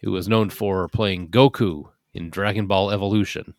who 0.00 0.10
was 0.10 0.28
known 0.28 0.50
for 0.50 0.88
playing 0.88 1.28
Goku 1.28 1.90
in 2.14 2.30
Dragon 2.30 2.66
Ball 2.66 2.90
Evolution. 2.90 3.54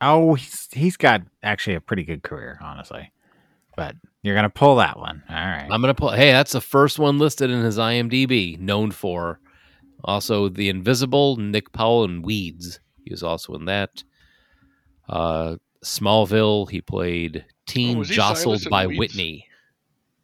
Oh, 0.00 0.34
he's 0.34 0.68
he's 0.72 0.96
got 0.96 1.22
actually 1.42 1.76
a 1.76 1.80
pretty 1.80 2.04
good 2.04 2.22
career, 2.22 2.58
honestly. 2.62 3.12
But 3.76 3.96
you're 4.22 4.34
gonna 4.34 4.50
pull 4.50 4.76
that 4.76 4.98
one. 4.98 5.22
All 5.28 5.34
right. 5.34 5.68
I'm 5.70 5.80
gonna 5.80 5.94
pull. 5.94 6.10
Hey, 6.10 6.32
that's 6.32 6.52
the 6.52 6.60
first 6.60 6.98
one 6.98 7.18
listed 7.18 7.50
in 7.50 7.62
his 7.62 7.78
IMDb. 7.78 8.58
Known 8.58 8.90
for 8.90 9.40
also 10.04 10.48
the 10.48 10.68
Invisible, 10.68 11.36
Nick 11.36 11.72
Powell, 11.72 12.04
and 12.04 12.24
Weeds. 12.24 12.80
He 13.04 13.10
was 13.12 13.22
also 13.22 13.54
in 13.54 13.66
that. 13.66 14.04
Uh, 15.08 15.56
Smallville. 15.84 16.70
He 16.70 16.80
played 16.80 17.44
Teen 17.66 17.98
Oh, 17.98 18.02
he 18.02 18.14
Jostled 18.14 18.60
Silas 18.60 18.70
by 18.70 18.86
Weeds? 18.86 18.98
Whitney. 18.98 19.46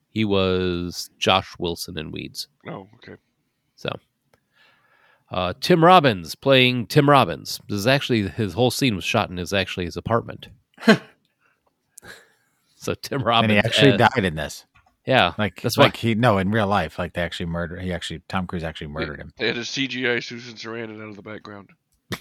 He 0.09 0.25
was 0.25 1.11
Josh 1.19 1.55
Wilson 1.59 1.97
in 1.99 2.11
Weeds. 2.13 2.49
Oh, 2.69 2.89
okay. 2.97 3.17
So, 3.77 3.91
uh, 5.31 5.55
Tim 5.61 5.83
Robbins 5.85 6.35
playing 6.35 6.87
Tim 6.87 7.09
Robbins. 7.09 7.61
This 7.69 7.79
is 7.79 7.87
actually 7.87 8.29
his 8.29 8.53
whole 8.53 8.71
scene 8.71 8.95
was 8.95 9.05
shot 9.05 9.31
in 9.31 9.39
his 9.39 9.53
actually 9.55 9.87
his 9.87 9.97
apartment. 9.97 10.49
so 12.77 12.95
Tim 12.95 13.23
Robbins 13.23 13.53
and 13.53 13.53
he 13.53 13.59
actually 13.59 13.93
as- 13.93 13.99
died 13.99 14.25
in 14.25 14.35
this. 14.35 14.67
Yeah, 15.05 15.33
Like 15.37 15.61
That's 15.63 15.77
like 15.77 15.95
why- 15.95 15.99
he 15.99 16.15
no 16.15 16.39
in 16.39 16.51
real 16.53 16.69
life. 16.69 16.97
Like 16.99 17.15
they 17.15 17.23
actually 17.23 17.47
murdered. 17.47 17.81
He 17.83 17.93
actually 17.93 18.23
Tom 18.29 18.47
Cruise 18.47 18.63
actually 18.63 18.87
murdered 18.87 19.19
him. 19.19 19.33
They 19.37 19.49
had 19.49 19.57
a 19.59 19.63
CGI 19.63 20.23
Susan 20.23 20.55
Sarandon 20.55 21.03
out 21.03 21.09
of 21.09 21.17
the 21.17 21.23
background. 21.23 21.71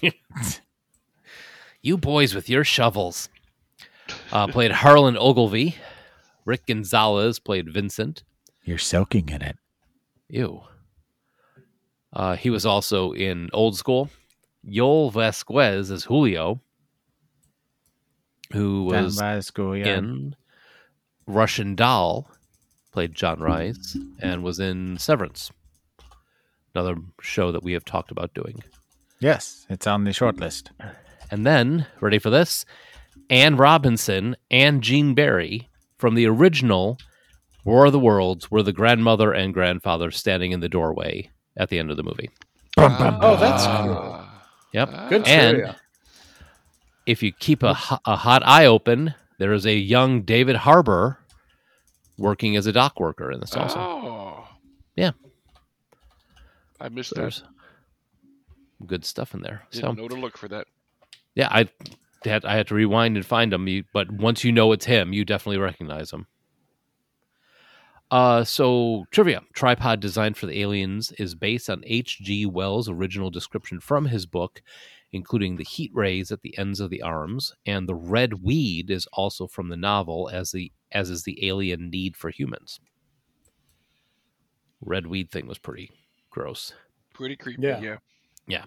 You 1.82 1.98
boys 1.98 2.32
with 2.32 2.48
your 2.48 2.62
shovels. 2.62 3.28
Uh, 4.30 4.46
played 4.46 4.70
Harlan 4.70 5.16
Ogilvy. 5.18 5.74
Rick 6.44 6.66
Gonzalez 6.66 7.40
played 7.40 7.72
Vincent. 7.72 8.22
You're 8.64 8.78
soaking 8.78 9.28
in 9.30 9.42
it. 9.42 9.56
Ew. 10.28 10.62
Uh, 12.12 12.36
he 12.36 12.50
was 12.50 12.64
also 12.64 13.12
in 13.12 13.50
Old 13.52 13.76
School. 13.76 14.10
Yul 14.64 15.12
Vazquez 15.12 15.90
is 15.90 16.04
Julio, 16.04 16.60
who 18.52 18.84
was 18.84 19.20
school, 19.44 19.76
yeah. 19.76 19.98
in 19.98 20.36
Russian 21.26 21.74
Doll, 21.74 22.30
played 22.92 23.14
John 23.14 23.40
Rice, 23.40 23.96
and 24.20 24.44
was 24.44 24.60
in 24.60 24.98
Severance, 24.98 25.50
another 26.74 26.96
show 27.20 27.50
that 27.50 27.64
we 27.64 27.72
have 27.72 27.84
talked 27.84 28.12
about 28.12 28.34
doing. 28.34 28.62
Yes, 29.18 29.66
it's 29.68 29.88
on 29.88 30.04
the 30.04 30.12
short 30.12 30.38
list. 30.38 30.70
And 31.32 31.46
then, 31.46 31.86
ready 32.00 32.18
for 32.18 32.28
this? 32.28 32.66
Ann 33.30 33.56
Robinson 33.56 34.36
and 34.50 34.82
Gene 34.82 35.14
Barry 35.14 35.70
from 35.96 36.14
the 36.14 36.26
original 36.26 36.98
War 37.64 37.86
of 37.86 37.92
the 37.92 37.98
Worlds 37.98 38.50
were 38.50 38.62
the 38.62 38.72
grandmother 38.74 39.32
and 39.32 39.54
grandfather 39.54 40.10
standing 40.10 40.52
in 40.52 40.60
the 40.60 40.68
doorway 40.68 41.30
at 41.56 41.70
the 41.70 41.78
end 41.78 41.90
of 41.90 41.96
the 41.96 42.02
movie. 42.02 42.28
Oh, 42.76 43.36
that's 43.40 43.66
cool. 43.66 44.24
Yep. 44.74 44.90
Ah. 44.92 45.08
Good 45.08 45.26
And 45.26 45.56
trivia. 45.56 45.76
if 47.06 47.22
you 47.22 47.32
keep 47.32 47.62
a, 47.62 47.70
a 48.04 48.16
hot 48.16 48.42
eye 48.44 48.66
open, 48.66 49.14
there 49.38 49.54
is 49.54 49.64
a 49.64 49.74
young 49.74 50.22
David 50.22 50.56
Harbour 50.56 51.18
working 52.18 52.56
as 52.56 52.66
a 52.66 52.72
dock 52.72 53.00
worker 53.00 53.30
in 53.32 53.40
this 53.40 53.54
also. 53.56 53.78
Oh. 53.78 54.44
Yeah. 54.96 55.12
I 56.78 56.90
missed 56.90 57.08
So 57.10 57.14
that. 57.14 57.20
there's 57.22 57.42
good 58.86 59.06
stuff 59.06 59.32
in 59.32 59.40
there. 59.40 59.62
Didn't 59.70 59.82
so 59.84 59.92
know 60.02 60.08
to 60.08 60.16
look 60.16 60.36
for 60.36 60.48
that. 60.48 60.66
Yeah, 61.34 61.48
I 61.50 61.68
had 62.24 62.44
I 62.44 62.56
had 62.56 62.68
to 62.68 62.74
rewind 62.74 63.16
and 63.16 63.26
find 63.26 63.52
him. 63.52 63.66
You, 63.68 63.84
but 63.92 64.10
once 64.10 64.44
you 64.44 64.52
know 64.52 64.72
it's 64.72 64.84
him, 64.84 65.12
you 65.12 65.24
definitely 65.24 65.58
recognize 65.58 66.12
him. 66.12 66.26
Uh, 68.10 68.44
so 68.44 69.06
trivia: 69.10 69.42
tripod 69.54 70.00
designed 70.00 70.36
for 70.36 70.46
the 70.46 70.60
aliens 70.60 71.12
is 71.12 71.34
based 71.34 71.70
on 71.70 71.82
H.G. 71.86 72.46
Wells' 72.46 72.88
original 72.88 73.30
description 73.30 73.80
from 73.80 74.06
his 74.06 74.26
book, 74.26 74.62
including 75.12 75.56
the 75.56 75.64
heat 75.64 75.90
rays 75.94 76.30
at 76.30 76.42
the 76.42 76.56
ends 76.58 76.80
of 76.80 76.90
the 76.90 77.02
arms, 77.02 77.54
and 77.64 77.88
the 77.88 77.94
red 77.94 78.42
weed 78.42 78.90
is 78.90 79.06
also 79.12 79.46
from 79.46 79.68
the 79.68 79.76
novel, 79.76 80.28
as 80.32 80.52
the 80.52 80.72
as 80.90 81.08
is 81.08 81.22
the 81.22 81.46
alien 81.46 81.90
need 81.90 82.16
for 82.16 82.30
humans. 82.30 82.80
Red 84.82 85.06
weed 85.06 85.30
thing 85.30 85.46
was 85.46 85.58
pretty 85.58 85.90
gross. 86.28 86.72
Pretty 87.14 87.36
creepy. 87.36 87.62
Yeah. 87.62 87.96
Yeah. 88.46 88.64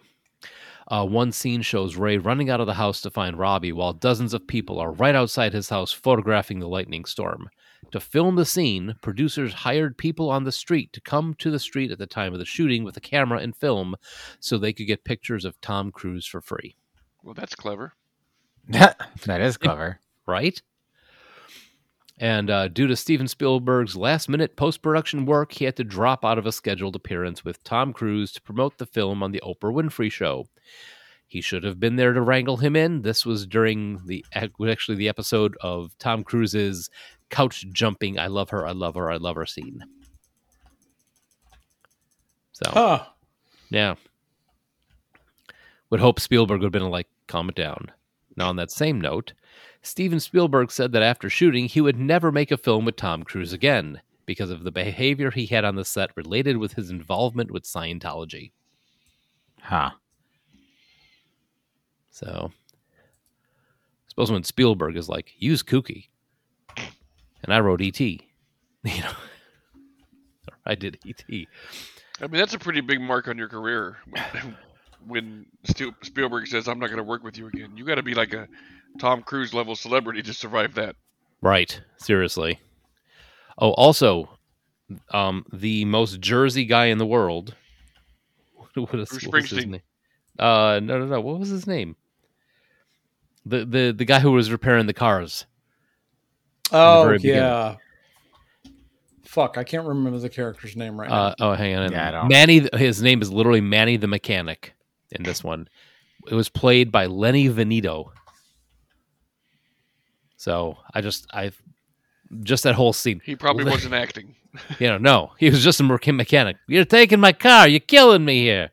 Uh, 0.87 1.05
one 1.05 1.31
scene 1.31 1.61
shows 1.61 1.95
Ray 1.95 2.17
running 2.17 2.49
out 2.49 2.61
of 2.61 2.67
the 2.67 2.75
house 2.75 3.01
to 3.01 3.09
find 3.09 3.39
Robbie 3.39 3.71
while 3.71 3.93
dozens 3.93 4.33
of 4.33 4.47
people 4.47 4.79
are 4.79 4.91
right 4.91 5.15
outside 5.15 5.53
his 5.53 5.69
house 5.69 5.91
photographing 5.91 6.59
the 6.59 6.67
lightning 6.67 7.05
storm. 7.05 7.49
To 7.91 7.99
film 7.99 8.35
the 8.35 8.45
scene, 8.45 8.95
producers 9.01 9.53
hired 9.53 9.97
people 9.97 10.29
on 10.29 10.43
the 10.43 10.51
street 10.51 10.93
to 10.93 11.01
come 11.01 11.33
to 11.35 11.49
the 11.49 11.59
street 11.59 11.91
at 11.91 11.97
the 11.97 12.07
time 12.07 12.33
of 12.33 12.39
the 12.39 12.45
shooting 12.45 12.83
with 12.83 12.97
a 12.97 13.01
camera 13.01 13.39
and 13.39 13.55
film 13.55 13.95
so 14.39 14.57
they 14.57 14.73
could 14.73 14.87
get 14.87 15.03
pictures 15.03 15.45
of 15.45 15.59
Tom 15.61 15.91
Cruise 15.91 16.25
for 16.25 16.41
free. 16.41 16.75
Well, 17.23 17.33
that's 17.33 17.55
clever. 17.55 17.93
that 18.67 19.41
is 19.41 19.57
clever. 19.57 19.99
Right? 20.27 20.61
And 22.17 22.49
uh, 22.49 22.69
due 22.69 22.87
to 22.87 22.95
Steven 22.95 23.27
Spielberg's 23.27 23.95
last 23.95 24.29
minute 24.29 24.55
post 24.55 24.81
production 24.81 25.25
work, 25.25 25.51
he 25.51 25.65
had 25.65 25.75
to 25.75 25.83
drop 25.83 26.23
out 26.23 26.37
of 26.37 26.45
a 26.45 26.51
scheduled 26.51 26.95
appearance 26.95 27.43
with 27.43 27.61
Tom 27.63 27.91
Cruise 27.91 28.31
to 28.33 28.41
promote 28.41 28.77
the 28.77 28.85
film 28.85 29.21
on 29.21 29.31
The 29.31 29.41
Oprah 29.45 29.73
Winfrey 29.73 30.11
Show. 30.11 30.45
He 31.27 31.41
should 31.41 31.63
have 31.63 31.79
been 31.79 31.97
there 31.97 32.13
to 32.13 32.21
wrangle 32.21 32.57
him 32.57 32.75
in. 32.75 33.01
This 33.01 33.25
was 33.25 33.45
during 33.45 33.99
the 34.05 34.23
actually 34.33 34.95
the 34.95 35.09
episode 35.09 35.57
of 35.59 35.97
Tom 35.97 36.23
Cruise's 36.23 36.89
couch 37.29 37.65
jumping 37.71 38.17
I 38.17 38.27
love 38.27 38.51
her, 38.51 38.65
I 38.65 38.71
love 38.71 38.95
her, 38.95 39.11
I 39.11 39.17
love 39.17 39.35
her 39.35 39.45
scene. 39.45 39.83
So 42.53 42.71
Huh. 42.71 43.05
yeah. 43.69 43.95
Would 45.89 45.99
hope 45.99 46.19
Spielberg 46.19 46.61
would 46.61 46.65
have 46.65 46.71
been 46.71 46.89
like, 46.89 47.07
calm 47.27 47.49
it 47.49 47.55
down. 47.55 47.91
Now, 48.35 48.49
on 48.49 48.55
that 48.57 48.71
same 48.71 48.99
note, 48.99 49.33
Steven 49.81 50.19
Spielberg 50.19 50.71
said 50.71 50.91
that 50.91 51.03
after 51.03 51.29
shooting, 51.29 51.67
he 51.67 51.81
would 51.81 51.99
never 51.99 52.31
make 52.31 52.51
a 52.51 52.57
film 52.57 52.85
with 52.85 52.95
Tom 52.95 53.23
Cruise 53.23 53.53
again 53.53 54.01
because 54.25 54.49
of 54.49 54.63
the 54.63 54.71
behavior 54.71 55.31
he 55.31 55.45
had 55.45 55.63
on 55.63 55.75
the 55.75 55.85
set 55.85 56.09
related 56.15 56.57
with 56.57 56.73
his 56.73 56.89
involvement 56.89 57.51
with 57.51 57.63
Scientology. 57.63 58.51
Huh. 59.61 59.91
So, 62.09 62.51
I 62.51 64.09
suppose 64.09 64.31
when 64.31 64.43
Spielberg 64.43 64.97
is 64.97 65.09
like, 65.09 65.33
use 65.37 65.63
kooky, 65.63 66.07
and 67.43 67.53
I 67.53 67.59
wrote 67.59 67.81
E.T., 67.81 68.27
you 68.83 69.01
know, 69.01 69.11
I 70.65 70.75
did 70.75 70.97
E 71.05 71.09
E.T. 71.09 71.47
I 72.21 72.27
mean, 72.27 72.39
that's 72.39 72.53
a 72.53 72.59
pretty 72.59 72.81
big 72.81 73.01
mark 73.01 73.27
on 73.27 73.37
your 73.37 73.49
career. 73.49 73.97
When, 75.07 75.45
when 75.77 75.95
Spielberg 76.01 76.47
says, 76.47 76.67
"I'm 76.67 76.79
not 76.79 76.87
going 76.87 76.97
to 76.97 77.03
work 77.03 77.23
with 77.23 77.37
you 77.37 77.47
again," 77.47 77.75
you 77.75 77.85
got 77.85 77.95
to 77.95 78.03
be 78.03 78.13
like 78.13 78.33
a 78.33 78.47
Tom 78.99 79.21
Cruise 79.21 79.53
level 79.53 79.75
celebrity 79.75 80.21
to 80.23 80.33
survive 80.33 80.75
that. 80.75 80.95
Right. 81.41 81.79
Seriously. 81.97 82.59
Oh, 83.57 83.71
also, 83.71 84.37
um, 85.11 85.45
the 85.53 85.85
most 85.85 86.19
Jersey 86.19 86.65
guy 86.65 86.85
in 86.85 86.97
the 86.97 87.05
world. 87.05 87.55
what 88.73 88.95
is, 88.95 89.09
Bruce 89.09 89.23
what 89.25 89.33
was 89.33 89.49
his 89.49 89.65
Springsteen. 89.65 89.69
name? 89.69 89.81
Uh, 90.37 90.79
no, 90.83 90.99
no, 90.99 91.05
no. 91.05 91.21
What 91.21 91.39
was 91.39 91.49
his 91.49 91.67
name? 91.67 91.95
The 93.45 93.63
the 93.65 93.93
the 93.95 94.05
guy 94.05 94.19
who 94.19 94.31
was 94.31 94.51
repairing 94.51 94.87
the 94.87 94.93
cars. 94.93 95.45
Oh 96.71 97.03
very 97.05 97.17
beginning. 97.17 97.41
yeah. 97.41 97.75
Fuck, 99.23 99.57
I 99.57 99.63
can't 99.63 99.85
remember 99.85 100.17
the 100.17 100.29
character's 100.29 100.75
name 100.75 100.99
right 100.99 101.11
Uh, 101.11 101.35
oh, 101.39 101.53
hang 101.53 101.75
on. 101.75 101.91
Yeah, 101.91 102.25
Manny. 102.29 102.69
His 102.73 103.01
name 103.01 103.21
is 103.21 103.31
literally 103.31 103.61
Manny 103.61 103.97
the 103.97 104.07
mechanic 104.07 104.74
in 105.15 105.23
this 105.23 105.43
one. 105.43 105.67
It 106.27 106.33
was 106.33 106.49
played 106.49 106.91
by 106.91 107.05
Lenny 107.05 107.49
Venito. 107.49 108.11
So 110.37 110.77
I 110.93 111.01
just 111.01 111.27
I 111.33 111.51
just 112.43 112.63
that 112.63 112.75
whole 112.75 112.93
scene. 112.93 113.21
He 113.23 113.35
probably 113.35 113.65
wasn't 113.71 113.93
acting. 113.93 114.35
You 114.79 114.87
know, 114.87 114.97
no, 114.97 115.31
he 115.37 115.49
was 115.49 115.63
just 115.63 115.79
a 115.79 115.83
mechanic. 115.83 116.57
You're 116.67 116.85
taking 116.85 117.19
my 117.19 117.33
car. 117.33 117.67
You're 117.67 117.79
killing 117.81 118.23
me 118.23 118.41
here, 118.43 118.71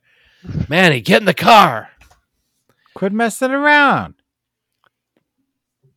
Manny. 0.68 1.00
Get 1.00 1.22
in 1.22 1.26
the 1.26 1.34
car. 1.34 1.90
Quit 2.94 3.12
messing 3.12 3.50
around. 3.50 4.14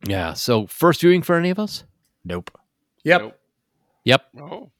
Yeah. 0.06 0.32
So 0.32 0.66
first 0.66 1.00
viewing 1.00 1.22
for 1.22 1.36
any 1.36 1.50
of 1.50 1.58
us? 1.58 1.84
Nope. 2.24 2.50
Yep. 3.04 3.20
Nope. 3.20 3.38
Yep. 4.04 4.26
Oh, 4.40 4.70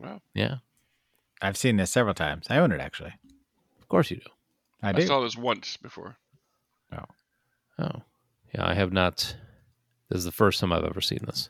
wow. 0.00 0.20
Yeah. 0.34 0.56
I've 1.40 1.56
seen 1.56 1.76
this 1.76 1.90
several 1.90 2.14
times. 2.14 2.46
I 2.50 2.58
own 2.58 2.72
it 2.72 2.80
actually. 2.80 3.14
Of 3.80 3.88
course 3.88 4.10
you 4.10 4.18
do. 4.18 4.26
I 4.84 4.92
I, 4.96 5.04
saw 5.04 5.20
this 5.20 5.36
once 5.36 5.76
before. 5.76 6.16
Oh. 6.92 7.04
Oh, 7.78 8.02
yeah. 8.54 8.68
I 8.68 8.74
have 8.74 8.92
not. 8.92 9.34
This 10.10 10.18
is 10.18 10.24
the 10.24 10.32
first 10.32 10.60
time 10.60 10.72
I've 10.72 10.84
ever 10.84 11.00
seen 11.00 11.20
this. 11.26 11.48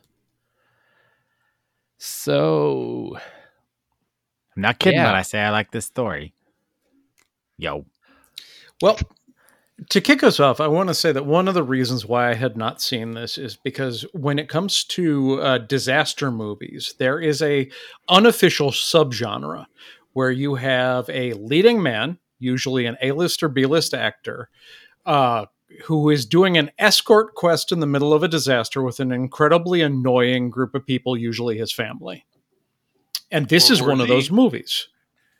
So 1.98 3.16
I'm 4.56 4.62
not 4.62 4.78
kidding 4.78 4.98
Yeah. 4.98 5.06
when 5.06 5.14
I 5.14 5.22
say 5.22 5.40
I 5.40 5.50
like 5.50 5.70
this 5.70 5.86
story. 5.86 6.34
Yo. 7.58 7.84
Well, 8.82 8.98
To 9.90 10.00
kick 10.00 10.22
us 10.22 10.38
off, 10.38 10.60
I 10.60 10.68
want 10.68 10.88
to 10.88 10.94
say 10.94 11.10
that 11.10 11.26
one 11.26 11.48
of 11.48 11.54
the 11.54 11.62
reasons 11.64 12.06
why 12.06 12.30
I 12.30 12.34
had 12.34 12.56
not 12.56 12.80
seen 12.80 13.10
this 13.12 13.36
is 13.36 13.56
because 13.56 14.02
when 14.12 14.38
it 14.38 14.48
comes 14.48 14.84
to 14.84 15.40
uh, 15.42 15.58
disaster 15.58 16.30
movies, 16.30 16.94
there 16.98 17.18
is 17.20 17.42
a 17.42 17.68
unofficial 18.08 18.70
subgenre 18.70 19.66
where 20.12 20.30
you 20.30 20.54
have 20.54 21.10
a 21.10 21.32
leading 21.32 21.82
man, 21.82 22.18
usually 22.38 22.86
an 22.86 22.96
A-list 23.02 23.42
or 23.42 23.48
B-list 23.48 23.94
actor, 23.94 24.48
uh, 25.06 25.46
who 25.84 26.10
is 26.10 26.26
doing 26.26 26.56
an 26.56 26.70
escort 26.78 27.34
quest 27.34 27.72
in 27.72 27.80
the 27.80 27.86
middle 27.86 28.12
of 28.12 28.22
a 28.22 28.28
disaster 28.28 28.82
with 28.82 29.00
an 29.00 29.12
incredibly 29.12 29.80
annoying 29.82 30.50
group 30.50 30.74
of 30.74 30.86
people, 30.86 31.16
usually 31.16 31.58
his 31.58 31.72
family. 31.72 32.24
And 33.30 33.48
this 33.48 33.64
World 33.64 33.72
is 33.72 33.80
War 33.80 33.90
one 33.90 34.00
of 34.00 34.08
those 34.08 34.30
movies. 34.30 34.88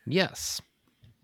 Yes. 0.06 0.60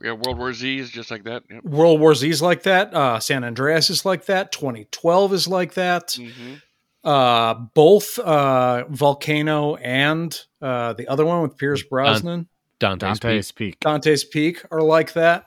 Yeah, 0.03 0.13
World 0.13 0.39
War 0.39 0.53
Z 0.53 0.79
is 0.79 0.91
just 0.91 1.11
like 1.11 1.25
that. 1.25 1.43
Yep. 1.51 1.65
World 1.65 2.01
War 2.01 2.15
Z 2.15 2.29
is 2.29 2.41
like 2.41 2.63
that. 2.63 2.95
Uh, 2.95 3.21
San 3.21 3.45
Andreas 3.45 3.91
is 3.91 4.05
like 4.05 4.27
that. 4.27 4.53
2012 4.53 5.33
is 5.35 5.49
like 5.49 5.75
that. 5.75 6.17
hmm 6.19 6.55
Uh, 7.03 7.55
both 7.75 8.19
uh, 8.19 8.85
Volcano 8.91 9.75
and 9.77 10.39
uh, 10.61 10.93
the 10.93 11.09
other 11.09 11.25
one 11.25 11.41
with 11.43 11.57
Pierce 11.57 11.83
Brosnan, 11.83 12.47
Dante's, 12.79 13.19
Dante's 13.19 13.53
Peak. 13.53 13.75
Peak. 13.75 13.81
Dante's 13.81 14.25
Peak, 14.25 14.63
are 14.71 14.83
like 14.83 15.15
that. 15.15 15.47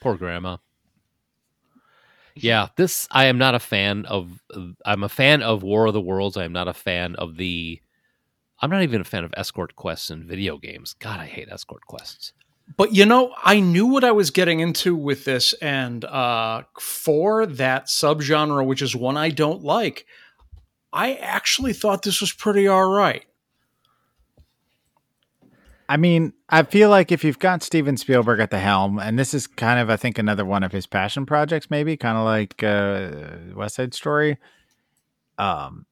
Poor 0.00 0.16
grandma. 0.16 0.56
Yeah, 2.34 2.68
this 2.76 3.08
I 3.10 3.26
am 3.26 3.38
not 3.38 3.54
a 3.54 3.58
fan 3.58 4.06
of. 4.06 4.42
I'm 4.84 5.02
a 5.02 5.08
fan 5.08 5.42
of 5.42 5.62
War 5.62 5.86
of 5.86 5.94
the 5.94 6.00
Worlds. 6.00 6.36
I 6.36 6.44
am 6.44 6.52
not 6.52 6.68
a 6.68 6.74
fan 6.74 7.14
of 7.16 7.36
the. 7.36 7.80
I'm 8.62 8.70
not 8.70 8.82
even 8.82 9.00
a 9.00 9.04
fan 9.04 9.24
of 9.24 9.34
escort 9.36 9.76
quests 9.76 10.10
in 10.10 10.26
video 10.26 10.58
games. 10.58 10.94
God, 10.94 11.18
I 11.18 11.26
hate 11.26 11.48
escort 11.50 11.86
quests. 11.86 12.32
But 12.76 12.94
you 12.94 13.04
know, 13.04 13.34
I 13.42 13.60
knew 13.60 13.86
what 13.86 14.04
I 14.04 14.12
was 14.12 14.30
getting 14.30 14.60
into 14.60 14.94
with 14.94 15.24
this, 15.24 15.52
and 15.54 16.04
uh, 16.04 16.62
for 16.78 17.46
that 17.46 17.86
subgenre, 17.86 18.64
which 18.64 18.82
is 18.82 18.94
one 18.94 19.16
I 19.16 19.30
don't 19.30 19.62
like, 19.62 20.06
I 20.92 21.14
actually 21.14 21.72
thought 21.72 22.02
this 22.02 22.20
was 22.20 22.32
pretty 22.32 22.68
all 22.68 22.88
right. 22.88 23.24
I 25.90 25.96
mean, 25.96 26.34
I 26.48 26.62
feel 26.62 26.88
like 26.88 27.10
if 27.10 27.24
you've 27.24 27.40
got 27.40 27.64
Steven 27.64 27.96
Spielberg 27.96 28.38
at 28.38 28.52
the 28.52 28.60
helm, 28.60 29.00
and 29.00 29.18
this 29.18 29.34
is 29.34 29.48
kind 29.48 29.80
of, 29.80 29.90
I 29.90 29.96
think, 29.96 30.18
another 30.18 30.44
one 30.44 30.62
of 30.62 30.70
his 30.70 30.86
passion 30.86 31.26
projects, 31.26 31.68
maybe 31.68 31.96
kind 31.96 32.16
of 32.16 32.24
like 32.24 32.62
uh, 32.62 33.56
West 33.56 33.74
Side 33.74 33.92
Story. 33.92 34.38
Um, 35.36 35.86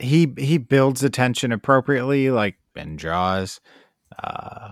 he 0.00 0.34
he 0.36 0.58
builds 0.58 1.00
the 1.00 1.10
tension 1.10 1.52
appropriately, 1.52 2.28
like 2.30 2.56
in 2.74 2.98
Jaws. 2.98 3.60
Uh, 4.20 4.70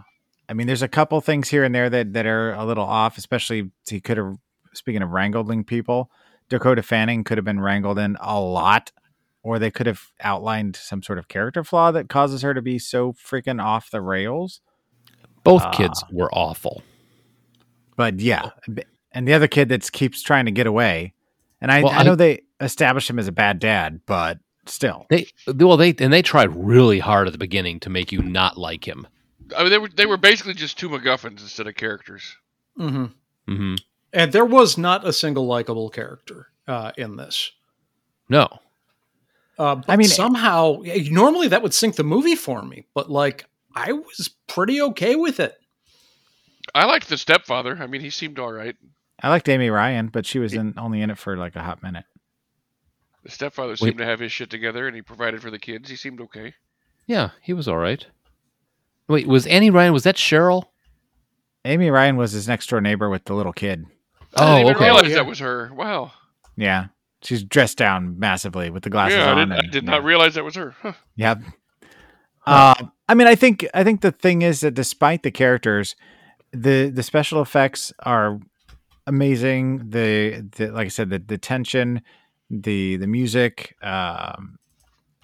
I 0.49 0.55
mean, 0.55 0.67
there's 0.67 0.83
a 0.83 0.89
couple 0.89 1.21
things 1.21 1.51
here 1.51 1.63
and 1.63 1.73
there 1.73 1.89
that 1.89 2.15
that 2.15 2.27
are 2.27 2.53
a 2.55 2.65
little 2.65 2.83
off. 2.83 3.17
Especially 3.17 3.71
he 3.89 4.01
could 4.01 4.17
have. 4.17 4.39
Speaking 4.73 5.03
of 5.03 5.11
wrangling 5.11 5.63
people, 5.63 6.11
Dakota 6.49 6.83
Fanning 6.83 7.23
could 7.23 7.39
have 7.39 7.45
been 7.45 7.61
wrangled 7.61 8.01
in 8.01 8.17
a 8.21 8.41
lot 8.41 8.91
or 9.45 9.59
they 9.61 9.71
could 9.71 9.87
have 9.87 10.01
outlined 10.21 10.75
some 10.75 11.03
sort 11.03 11.19
of 11.21 11.29
character 11.29 11.63
flaw 11.63 11.93
that 11.93 12.09
causes 12.09 12.43
her 12.43 12.53
to 12.55 12.63
be 12.63 12.79
so 12.81 13.13
freaking 13.13 13.63
off 13.63 13.91
the 13.91 14.01
rails. 14.01 14.61
Both 15.45 15.63
Ah. 15.63 15.71
kids 15.71 16.03
were 16.11 16.35
awful. 16.35 16.83
But 17.97 18.19
yeah, 18.19 18.51
and 19.13 19.29
the 19.29 19.35
other 19.35 19.47
kid 19.47 19.69
that 19.69 19.93
keeps 19.93 20.23
trying 20.23 20.47
to 20.47 20.51
get 20.51 20.67
away, 20.67 21.15
and 21.61 21.71
I, 21.71 21.83
Well, 21.83 21.93
I 21.93 21.99
I- 21.99 22.03
know 22.03 22.17
they 22.17 22.41
established 22.61 23.09
him 23.09 23.19
as 23.21 23.29
a 23.29 23.33
bad 23.33 23.59
dad, 23.61 24.01
but 24.07 24.39
still, 24.67 25.07
They 25.11 25.27
well 25.55 25.77
they 25.77 25.95
and 26.01 26.13
they 26.13 26.23
tried 26.23 26.57
really 26.57 26.99
hard 26.99 27.27
at 27.29 27.33
the 27.33 27.39
beginning 27.39 27.79
to 27.81 27.91
make 27.91 28.11
you 28.11 28.23
not 28.23 28.57
like 28.59 28.89
him. 28.89 29.07
I 29.57 29.63
mean, 29.63 29.71
they 29.71 29.79
were 29.79 29.89
they 29.89 30.07
were 30.07 30.17
basically 30.17 30.55
just 30.55 30.79
two 30.79 30.89
MacGuffins 30.89 31.41
instead 31.43 31.67
of 31.69 31.75
characters. 31.77 32.37
hmm 32.77 33.07
hmm 33.47 33.75
And 34.13 34.33
there 34.33 34.45
was 34.47 34.77
not 34.79 35.07
a 35.07 35.13
single 35.13 35.47
likable 35.47 35.91
character 35.91 36.49
uh, 36.67 36.93
in 36.97 37.17
this. 37.17 37.53
No, 38.29 38.49
Uh, 39.59 39.77
but 39.77 39.91
I 39.91 39.97
mean- 39.97 40.09
somehow, 40.09 40.79
normally 41.11 41.49
that 41.49 41.63
would 41.63 41.75
sink 41.75 41.97
the 41.97 42.05
movie 42.05 42.35
for 42.37 42.63
me, 42.63 42.87
but 42.95 43.11
like 43.11 43.47
I 43.75 43.93
was 43.93 44.31
pretty 44.49 44.81
okay 44.83 45.15
with 45.17 45.41
it. 45.41 45.57
I 46.75 46.87
liked 46.87 47.09
the 47.09 47.19
stepfather. 47.19 47.77
I 47.81 47.87
mean, 47.87 48.01
he 48.01 48.11
seemed 48.11 48.39
all 48.39 48.53
right. 48.53 48.75
I 49.23 49.29
liked 49.29 49.49
Amy 49.49 49.71
Ryan, 49.71 50.09
but 50.09 50.27
she 50.27 50.39
was 50.39 50.55
in 50.55 50.75
only 50.77 51.01
in 51.03 51.11
it 51.11 51.19
for 51.19 51.37
like 51.37 51.55
a 51.57 51.63
hot 51.63 51.83
minute. 51.83 52.05
The 53.23 53.31
stepfather 53.31 53.71
Wait. 53.73 53.79
seemed 53.79 53.99
to 53.99 54.05
have 54.05 54.21
his 54.21 54.33
shit 54.33 54.51
together, 54.51 54.87
and 54.87 54.95
he 54.97 55.03
provided 55.03 55.41
for 55.41 55.51
the 55.51 55.59
kids. 55.59 55.89
He 55.89 55.97
seemed 55.97 56.21
okay. 56.21 56.55
yeah, 57.07 57.31
he 57.43 57.53
was 57.53 57.69
all 57.69 57.79
right. 57.79 58.05
Wait, 59.09 59.27
was 59.27 59.47
Annie 59.47 59.71
Ryan? 59.71 59.93
Was 59.93 60.03
that 60.05 60.17
Cheryl? 60.17 60.65
Amy 61.65 61.91
Ryan 61.91 62.17
was 62.17 62.33
his 62.33 62.49
next 62.49 62.69
door 62.69 62.81
neighbor 62.81 63.09
with 63.09 63.25
the 63.25 63.35
little 63.35 63.53
kid. 63.53 63.87
I 64.37 64.41
didn't 64.41 64.49
Oh, 64.49 64.59
even 64.61 64.77
okay. 64.77 64.85
realize 64.85 65.09
yeah. 65.09 65.15
that 65.17 65.27
was 65.27 65.39
her. 65.39 65.71
Wow. 65.75 66.13
Yeah, 66.57 66.87
she's 67.25 67.43
dressed 67.43 67.79
down 67.79 68.19
massively 68.19 68.71
with 68.71 68.83
the 68.83 68.91
glasses 68.91 69.19
yeah, 69.19 69.27
I, 69.27 69.33
on. 69.33 69.49
did, 69.49 69.53
I 69.53 69.59
and- 69.59 69.71
did 69.71 69.85
yeah. 69.85 69.91
not 69.91 70.05
realize 70.05 70.35
that 70.35 70.45
was 70.45 70.55
her. 70.57 70.75
Huh. 70.83 70.93
Yep. 71.17 71.41
Uh, 72.47 72.75
I 73.09 73.15
mean, 73.15 73.27
I 73.27 73.35
think 73.35 73.67
I 73.73 73.85
think 73.85 74.03
the 74.03 74.13
thing 74.13 74.43
is 74.43 74.61
that 74.61 74.75
despite 74.75 75.23
the 75.23 75.31
characters, 75.31 75.97
the 76.53 76.91
the 76.91 77.03
special 77.03 77.41
effects 77.41 77.93
are 78.01 78.39
amazing. 79.07 79.91
The, 79.91 80.47
the 80.57 80.71
like 80.71 80.87
I 80.87 80.89
said, 80.89 81.11
the 81.11 81.19
the 81.19 81.39
tension, 81.39 82.03
the 82.51 82.97
the 82.97 83.07
music. 83.07 83.75
Um, 83.83 84.59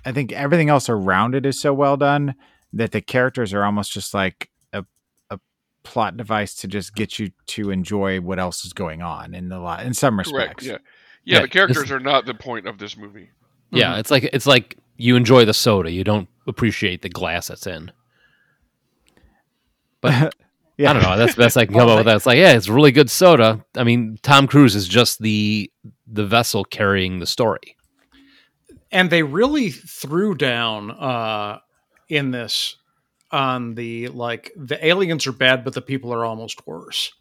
I 0.05 0.13
think 0.13 0.33
everything 0.33 0.71
else 0.71 0.89
around 0.89 1.35
it 1.35 1.45
is 1.45 1.61
so 1.61 1.75
well 1.75 1.99
done 1.99 2.35
that 2.73 2.93
the 2.93 3.03
characters 3.03 3.53
are 3.53 3.65
almost 3.65 3.93
just 3.93 4.15
like 4.15 4.49
a 4.73 4.85
a 5.29 5.39
plot 5.83 6.17
device 6.17 6.55
to 6.57 6.69
just 6.69 6.95
get 6.95 7.19
you 7.19 7.33
to 7.49 7.71
enjoy 7.71 8.21
what 8.21 8.39
else 8.39 8.65
is 8.65 8.73
going 8.73 9.03
on 9.03 9.35
in 9.35 9.51
the 9.51 9.59
lot 9.59 9.85
in 9.85 9.93
some 9.93 10.17
Correct. 10.17 10.63
respects. 10.63 10.65
Yeah. 10.65 10.79
Yeah. 11.31 11.37
Yeah, 11.37 11.43
the 11.43 11.49
characters 11.49 11.83
this- 11.85 11.91
are 11.93 12.01
not 12.01 12.27
the 12.27 12.35
point 12.35 12.67
of 12.67 12.79
this 12.79 12.97
movie. 12.97 13.31
Yeah, 13.71 13.99
it's 13.99 14.11
like 14.11 14.25
it's 14.25 14.47
like 14.47 14.77
you 14.97 15.17
enjoy 15.17 15.45
the 15.45 15.55
soda, 15.55 15.91
you 15.91 16.03
don't 16.05 16.29
appreciate 16.47 17.03
the 17.03 17.09
glass 17.09 17.49
that's 17.49 17.67
in. 17.67 17.93
But 20.01 20.35
Yeah. 20.77 20.91
I 20.91 20.93
don't 20.95 21.03
know. 21.03 21.19
That's 21.19 21.35
the 21.35 21.43
best 21.43 21.59
I 21.59 21.67
can 21.67 21.75
come 21.75 21.91
up 21.91 21.99
with. 21.99 22.07
That 22.07 22.17
it's 22.17 22.25
like, 22.25 22.39
yeah, 22.39 22.55
it's 22.55 22.71
really 22.71 22.91
good 22.91 23.11
soda. 23.11 23.63
I 23.77 23.85
mean, 23.85 24.17
Tom 24.23 24.47
Cruise 24.47 24.75
is 24.75 24.89
just 24.89 25.19
the 25.21 25.71
the 26.07 26.25
vessel 26.25 26.65
carrying 26.65 27.19
the 27.19 27.27
story. 27.27 27.77
and 28.91 29.11
they 29.11 29.23
really 29.23 29.71
threw 29.71 30.35
down 30.35 30.91
uh 30.91 31.59
in 32.09 32.31
this 32.31 32.77
on 33.31 33.75
the 33.75 34.09
like 34.09 34.51
the 34.57 34.85
aliens 34.85 35.27
are 35.27 35.33
bad 35.33 35.63
but 35.65 35.75
the 35.75 35.83
people 35.83 36.13
are 36.15 36.25
almost 36.25 36.67
worse 36.67 37.13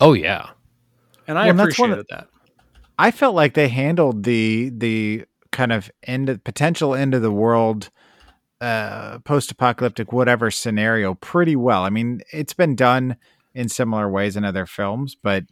Oh 0.00 0.12
yeah, 0.12 0.50
and 1.26 1.36
i 1.38 1.42
Well, 1.42 1.50
and 1.50 1.58
that's 1.58 1.78
one 1.78 1.90
appreciated 1.90 2.00
of- 2.00 2.06
that 2.28 2.28
I 2.98 3.10
felt 3.10 3.34
like 3.34 3.54
they 3.54 3.68
handled 3.68 4.24
the 4.24 4.70
the 4.70 5.24
kind 5.50 5.72
of 5.72 5.90
end 6.04 6.28
of, 6.28 6.42
potential 6.44 6.94
end 6.94 7.14
of 7.14 7.22
the 7.22 7.30
world 7.30 7.90
uh 8.60 9.18
post-apocalyptic 9.20 10.12
whatever 10.12 10.50
scenario 10.50 11.14
pretty 11.14 11.56
well. 11.56 11.82
I 11.82 11.90
mean, 11.90 12.22
it's 12.32 12.54
been 12.54 12.76
done 12.76 13.16
in 13.54 13.68
similar 13.68 14.08
ways 14.08 14.36
in 14.36 14.44
other 14.44 14.66
films, 14.66 15.16
but 15.20 15.44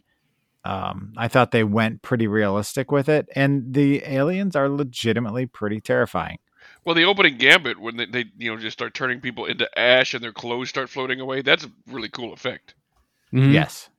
um 0.65 1.13
I 1.17 1.27
thought 1.27 1.51
they 1.51 1.63
went 1.65 2.01
pretty 2.01 2.27
realistic 2.27 2.91
with 2.91 3.09
it 3.09 3.29
and 3.35 3.73
the 3.73 4.03
aliens 4.05 4.55
are 4.55 4.69
legitimately 4.69 5.47
pretty 5.47 5.81
terrifying. 5.81 6.39
Well, 6.85 6.95
the 6.95 7.05
opening 7.05 7.37
gambit 7.37 7.79
when 7.79 7.97
they, 7.97 8.05
they 8.05 8.25
you 8.37 8.51
know 8.51 8.57
just 8.61 8.77
start 8.77 8.93
turning 8.93 9.21
people 9.21 9.45
into 9.45 9.67
ash 9.79 10.13
and 10.13 10.23
their 10.23 10.33
clothes 10.33 10.69
start 10.69 10.89
floating 10.89 11.19
away. 11.19 11.41
That's 11.41 11.65
a 11.65 11.71
really 11.87 12.09
cool 12.09 12.33
effect. 12.33 12.75
Mhm. 13.33 13.53
Yes. 13.53 13.89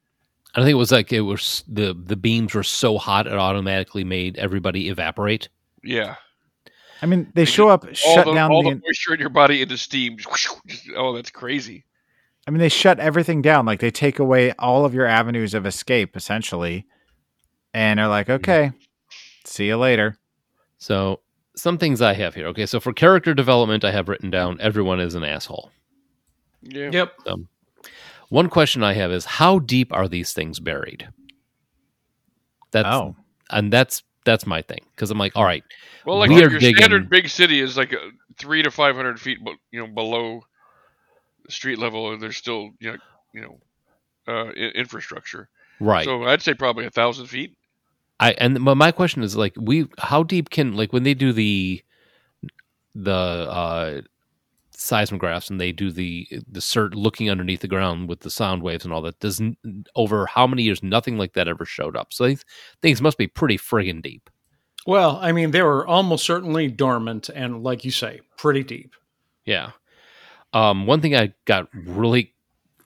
I 0.54 0.60
think 0.60 0.70
it 0.70 0.74
was 0.74 0.92
like 0.92 1.12
it 1.12 1.22
was 1.22 1.64
the 1.66 1.94
the 1.94 2.16
beams 2.16 2.54
were 2.54 2.62
so 2.62 2.96
hot 2.98 3.26
it 3.26 3.32
automatically 3.32 4.04
made 4.04 4.36
everybody 4.38 4.88
evaporate. 4.88 5.48
Yeah. 5.82 6.16
I 7.02 7.06
mean, 7.06 7.30
they 7.34 7.44
show 7.44 7.68
up 7.68 7.84
All 7.84 7.92
shut 7.92 8.24
the, 8.24 8.34
down 8.34 8.52
all 8.52 8.62
the 8.62 8.70
the 8.70 8.80
moisture 8.86 9.14
in 9.14 9.20
your 9.20 9.30
body 9.30 9.62
into 9.62 9.76
steam. 9.76 10.16
Oh, 10.96 11.14
that's 11.14 11.30
crazy. 11.30 11.84
I 12.46 12.50
mean, 12.50 12.60
they 12.60 12.68
shut 12.68 13.00
everything 13.00 13.42
down. 13.42 13.66
Like 13.66 13.80
they 13.80 13.90
take 13.90 14.18
away 14.18 14.52
all 14.52 14.84
of 14.84 14.94
your 14.94 15.06
avenues 15.06 15.54
of 15.54 15.66
escape, 15.66 16.16
essentially, 16.16 16.86
and 17.72 17.98
are 17.98 18.08
like, 18.08 18.26
mm-hmm. 18.28 18.36
"Okay, 18.36 18.72
see 19.44 19.66
you 19.66 19.76
later." 19.76 20.18
So 20.78 21.20
some 21.56 21.78
things 21.78 22.00
I 22.00 22.14
have 22.14 22.34
here. 22.34 22.46
Okay, 22.48 22.66
so 22.66 22.80
for 22.80 22.92
character 22.92 23.34
development, 23.34 23.84
I 23.84 23.90
have 23.90 24.08
written 24.08 24.30
down 24.30 24.58
everyone 24.60 25.00
is 25.00 25.14
an 25.14 25.24
asshole. 25.24 25.70
Yeah. 26.62 26.90
yep 26.92 27.12
One 28.34 28.48
question 28.48 28.82
I 28.82 28.94
have 28.94 29.12
is 29.12 29.24
how 29.24 29.60
deep 29.60 29.92
are 29.92 30.08
these 30.08 30.32
things 30.32 30.58
buried? 30.58 31.06
That's 32.72 32.88
oh, 32.88 33.14
and 33.48 33.72
that's 33.72 34.02
that's 34.24 34.44
my 34.44 34.60
thing 34.60 34.80
because 34.90 35.12
I'm 35.12 35.18
like, 35.18 35.36
all 35.36 35.44
right, 35.44 35.62
Well, 36.04 36.18
like 36.18 36.30
We 36.30 36.40
your 36.40 36.48
digging- 36.48 36.74
standard 36.74 37.08
big 37.08 37.28
city 37.28 37.60
is 37.60 37.76
like 37.76 37.92
a 37.92 38.10
three 38.36 38.60
to 38.64 38.72
five 38.72 38.96
hundred 38.96 39.20
feet, 39.20 39.38
be- 39.44 39.54
you 39.70 39.78
know, 39.78 39.86
below 39.86 40.40
street 41.48 41.78
level, 41.78 42.12
and 42.12 42.20
there's 42.20 42.36
still 42.36 42.70
you 42.80 42.90
know, 42.94 42.98
you 43.32 43.40
know, 43.42 43.58
uh, 44.26 44.48
i- 44.48 44.72
infrastructure. 44.74 45.48
right. 45.78 46.04
So 46.04 46.24
I'd 46.24 46.42
say 46.42 46.54
probably 46.54 46.86
a 46.86 46.90
thousand 46.90 47.26
feet. 47.26 47.56
I 48.18 48.32
and 48.32 48.58
my 48.58 48.74
my 48.74 48.90
question 48.90 49.22
is 49.22 49.36
like, 49.36 49.54
we 49.56 49.86
how 49.98 50.24
deep 50.24 50.50
can 50.50 50.74
like 50.74 50.92
when 50.92 51.04
they 51.04 51.14
do 51.14 51.32
the 51.32 51.84
the 52.96 53.12
uh 53.12 54.00
seismographs 54.84 55.50
and 55.50 55.60
they 55.60 55.72
do 55.72 55.90
the 55.90 56.28
the 56.30 56.60
cert 56.60 56.94
looking 56.94 57.30
underneath 57.30 57.60
the 57.60 57.68
ground 57.68 58.08
with 58.08 58.20
the 58.20 58.30
sound 58.30 58.62
waves 58.62 58.84
and 58.84 58.92
all 58.92 59.02
that. 59.02 59.18
Doesn't 59.20 59.58
over 59.96 60.26
how 60.26 60.46
many 60.46 60.62
years 60.62 60.82
nothing 60.82 61.18
like 61.18 61.32
that 61.32 61.48
ever 61.48 61.64
showed 61.64 61.96
up. 61.96 62.12
So 62.12 62.26
these 62.26 62.44
things 62.82 63.02
must 63.02 63.18
be 63.18 63.26
pretty 63.26 63.58
friggin' 63.58 64.02
deep. 64.02 64.30
Well, 64.86 65.18
I 65.22 65.32
mean, 65.32 65.50
they 65.50 65.62
were 65.62 65.86
almost 65.86 66.26
certainly 66.26 66.68
dormant 66.68 67.30
and, 67.30 67.62
like 67.62 67.84
you 67.84 67.90
say, 67.90 68.20
pretty 68.36 68.62
deep. 68.62 68.94
Yeah. 69.46 69.70
Um, 70.52 70.86
one 70.86 71.00
thing 71.00 71.16
I 71.16 71.32
got 71.46 71.68
really 71.72 72.34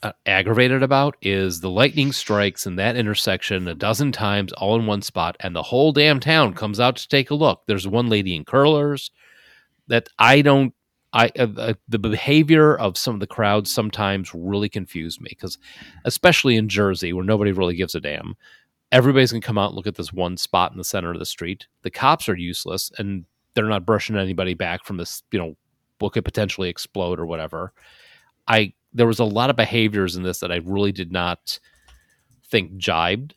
uh, 0.02 0.12
aggravated 0.24 0.82
about 0.84 1.16
is 1.22 1.60
the 1.60 1.70
lightning 1.70 2.12
strikes 2.12 2.66
in 2.66 2.76
that 2.76 2.96
intersection 2.96 3.66
a 3.66 3.74
dozen 3.74 4.12
times 4.12 4.52
all 4.52 4.78
in 4.78 4.86
one 4.86 5.02
spot, 5.02 5.36
and 5.40 5.56
the 5.56 5.62
whole 5.62 5.92
damn 5.92 6.20
town 6.20 6.54
comes 6.54 6.78
out 6.78 6.96
to 6.96 7.08
take 7.08 7.30
a 7.30 7.34
look. 7.34 7.62
There's 7.66 7.86
one 7.86 8.08
lady 8.08 8.36
in 8.36 8.44
curlers 8.44 9.10
that 9.88 10.08
I 10.18 10.40
don't. 10.42 10.72
I 11.12 11.30
uh, 11.39 11.74
the 11.89 11.98
behavior 11.98 12.76
of 12.76 12.98
some 12.98 13.14
of 13.14 13.20
the 13.20 13.26
crowds 13.26 13.72
sometimes 13.72 14.35
really 14.35 14.68
confused 14.68 15.20
me 15.20 15.28
because, 15.30 15.59
especially 16.05 16.56
in 16.56 16.68
Jersey 16.68 17.12
where 17.12 17.24
nobody 17.24 17.52
really 17.52 17.76
gives 17.76 17.94
a 17.94 18.01
damn, 18.01 18.35
everybody's 18.93 19.32
gonna 19.32 19.40
come 19.40 19.59
out 19.59 19.68
and 19.68 19.76
look 19.76 19.86
at 19.86 19.94
this 19.94 20.12
one 20.12 20.36
spot 20.36 20.72
in 20.72 20.78
the 20.78 20.85
center 20.85 21.12
of 21.12 21.18
the 21.18 21.26
street. 21.26 21.66
The 21.82 21.90
cops 21.90 22.28
are 22.28 22.36
useless 22.36 22.90
and 22.98 23.24
they're 23.55 23.64
not 23.64 23.86
brushing 23.86 24.16
anybody 24.16 24.55
back 24.55 24.85
from 24.85 24.98
this, 24.98 25.22
you 25.32 25.39
know, 25.39 25.56
what 25.98 26.12
could 26.12 26.24
potentially 26.24 26.68
explode 26.68 27.18
or 27.18 27.26
whatever. 27.26 27.72
I 28.47 28.74
there 28.93 29.06
was 29.06 29.18
a 29.18 29.24
lot 29.24 29.51
of 29.51 29.56
behaviors 29.56 30.16
in 30.16 30.22
this 30.22 30.40
that 30.40 30.52
I 30.52 30.56
really 30.56 30.93
did 30.93 31.12
not 31.12 31.59
think 32.51 32.76
jibed. 32.76 33.35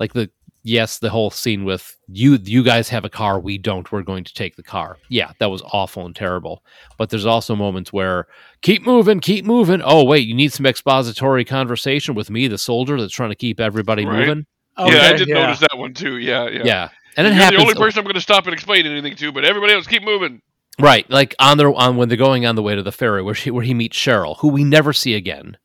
Like 0.00 0.12
the 0.12 0.30
yes, 0.64 0.98
the 0.98 1.10
whole 1.10 1.30
scene 1.30 1.64
with 1.64 1.96
you 2.08 2.38
you 2.42 2.64
guys 2.64 2.88
have 2.88 3.04
a 3.04 3.10
car, 3.10 3.38
we 3.38 3.58
don't, 3.58 3.92
we're 3.92 4.02
going 4.02 4.24
to 4.24 4.34
take 4.34 4.56
the 4.56 4.62
car. 4.62 4.96
Yeah, 5.08 5.32
that 5.38 5.50
was 5.50 5.62
awful 5.72 6.04
and 6.04 6.16
terrible. 6.16 6.64
But 6.98 7.10
there's 7.10 7.26
also 7.26 7.54
moments 7.54 7.92
where 7.92 8.26
keep 8.62 8.84
moving, 8.84 9.20
keep 9.20 9.44
moving. 9.44 9.80
Oh, 9.84 10.02
wait, 10.02 10.26
you 10.26 10.34
need 10.34 10.52
some 10.52 10.66
expository 10.66 11.44
conversation 11.44 12.14
with 12.14 12.30
me, 12.30 12.48
the 12.48 12.58
soldier 12.58 13.00
that's 13.00 13.12
trying 13.12 13.30
to 13.30 13.36
keep 13.36 13.60
everybody 13.60 14.04
Right. 14.04 14.26
moving. 14.26 14.46
Oh, 14.76 14.90
yeah, 14.90 15.02
I 15.02 15.12
did 15.12 15.28
yeah. 15.28 15.34
notice 15.34 15.60
that 15.60 15.78
one 15.78 15.94
too. 15.94 16.16
Yeah, 16.16 16.48
yeah. 16.48 16.62
Yeah. 16.64 16.88
And 17.16 17.28
it 17.28 17.30
You're 17.30 17.42
happens 17.42 17.58
the 17.58 17.62
only 17.68 17.74
person 17.74 18.00
I'm 18.00 18.04
going 18.04 18.14
to 18.14 18.20
stop 18.20 18.46
and 18.46 18.52
explain 18.52 18.86
anything 18.86 19.14
to, 19.16 19.30
but 19.30 19.44
everybody 19.44 19.72
else 19.72 19.86
keep 19.86 20.02
moving. 20.02 20.42
Right, 20.80 21.08
like 21.08 21.36
on 21.38 21.58
their 21.58 21.72
on 21.72 21.96
when 21.96 22.08
they're 22.08 22.18
going 22.18 22.44
on 22.44 22.56
the 22.56 22.62
way 22.62 22.74
to 22.74 22.82
the 22.82 22.90
ferry, 22.90 23.22
where 23.22 23.34
she 23.34 23.52
where 23.52 23.62
he 23.62 23.74
meets 23.74 23.96
Cheryl, 23.96 24.38
who 24.38 24.48
we 24.48 24.64
never 24.64 24.92
see 24.92 25.14
again. 25.14 25.56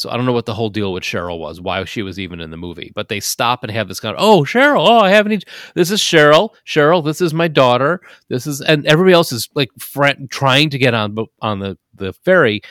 So 0.00 0.10
I 0.10 0.16
don't 0.16 0.26
know 0.26 0.32
what 0.32 0.46
the 0.46 0.54
whole 0.54 0.70
deal 0.70 0.92
with 0.92 1.02
Cheryl 1.02 1.38
was, 1.38 1.60
why 1.60 1.84
she 1.84 2.02
was 2.02 2.18
even 2.18 2.40
in 2.40 2.50
the 2.50 2.56
movie. 2.56 2.92
But 2.94 3.08
they 3.08 3.20
stop 3.20 3.62
and 3.62 3.70
have 3.70 3.88
this 3.88 4.00
kind 4.00 4.16
of, 4.16 4.22
oh 4.22 4.42
Cheryl, 4.42 4.86
oh 4.88 4.98
I 5.00 5.10
haven't. 5.10 5.44
This 5.74 5.90
is 5.90 6.00
Cheryl, 6.00 6.50
Cheryl. 6.66 7.04
This 7.04 7.20
is 7.20 7.34
my 7.34 7.48
daughter. 7.48 8.00
This 8.28 8.46
is, 8.46 8.60
and 8.60 8.86
everybody 8.86 9.12
else 9.12 9.32
is 9.32 9.48
like 9.54 9.70
fr- 9.78 10.08
trying 10.30 10.70
to 10.70 10.78
get 10.78 10.94
on 10.94 11.16
on 11.42 11.58
the 11.60 11.78
the 11.94 12.12
ferry. 12.12 12.62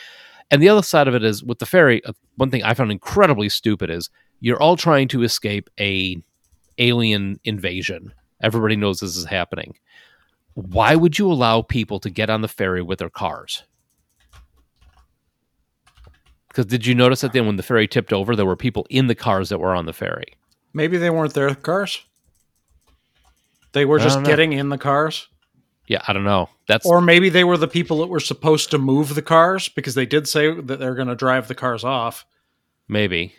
And 0.52 0.62
the 0.62 0.70
other 0.70 0.82
side 0.82 1.08
of 1.08 1.14
it 1.14 1.24
is 1.24 1.44
with 1.44 1.60
the 1.60 1.66
ferry. 1.68 2.04
uh, 2.06 2.14
One 2.38 2.50
thing 2.50 2.64
I 2.64 2.74
found 2.74 2.92
incredibly 2.92 3.50
stupid 3.50 3.90
is 3.92 4.10
you're 4.40 4.62
all 4.62 4.76
trying 4.76 5.08
to 5.10 5.22
escape 5.22 5.70
a 5.80 6.18
alien 6.80 7.40
invasion. 7.44 8.14
Everybody 8.42 8.76
knows 8.76 9.00
this 9.00 9.18
is 9.18 9.26
happening 9.26 9.76
why 10.56 10.96
would 10.96 11.18
you 11.18 11.32
allow 11.32 11.62
people 11.62 12.00
to 12.02 12.10
get 12.10 12.30
on 12.30 12.42
the 12.42 12.48
ferry 12.48 12.82
with 12.82 13.00
their 13.00 13.10
cars? 13.10 13.64
Because 16.60 16.72
did 16.72 16.86
you 16.86 16.94
notice 16.94 17.22
that 17.22 17.32
then 17.32 17.46
when 17.46 17.56
the 17.56 17.64
ferry 17.64 17.88
tipped 17.88 18.12
over, 18.12 18.36
there 18.36 18.46
were 18.46 18.58
people 18.58 18.86
in 18.90 19.08
the 19.08 19.16
cars 19.16 19.48
that 19.48 19.60
were 19.60 19.74
on 19.74 19.86
the 19.86 19.94
ferry? 19.94 20.36
Maybe 20.74 20.98
they 20.98 21.10
weren't 21.10 21.34
their 21.34 21.56
cars. 21.56 22.04
They 23.72 23.86
were 23.86 23.98
just 23.98 24.26
getting 24.26 24.52
in 24.52 24.68
the 24.68 24.78
cars. 24.78 25.30
Yeah, 25.88 26.02
I 26.06 26.12
don't 26.12 26.26
know. 26.26 26.50
That's 26.68 26.86
Or 26.86 27.00
maybe 27.00 27.30
they 27.30 27.46
were 27.46 27.56
the 27.56 27.70
people 27.70 28.00
that 28.00 28.08
were 28.08 28.20
supposed 28.20 28.72
to 28.72 28.78
move 28.78 29.16
the 29.16 29.22
cars 29.22 29.70
because 29.70 29.96
they 29.96 30.06
did 30.06 30.28
say 30.28 30.54
that 30.54 30.80
they're 30.80 30.96
going 30.96 31.08
to 31.08 31.16
drive 31.16 31.48
the 31.48 31.56
cars 31.56 31.86
off. 31.86 32.26
maybe. 32.90 33.34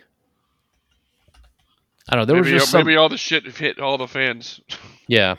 I 2.09 2.15
don't 2.15 2.21
know. 2.21 2.25
There 2.25 2.41
maybe, 2.41 2.53
was 2.53 2.61
just 2.63 2.71
some, 2.71 2.83
maybe 2.83 2.95
all 2.97 3.07
the 3.07 3.17
shit 3.17 3.45
hit 3.45 3.77
all 3.77 3.99
the 3.99 4.07
fans. 4.07 4.61
yeah. 5.07 5.35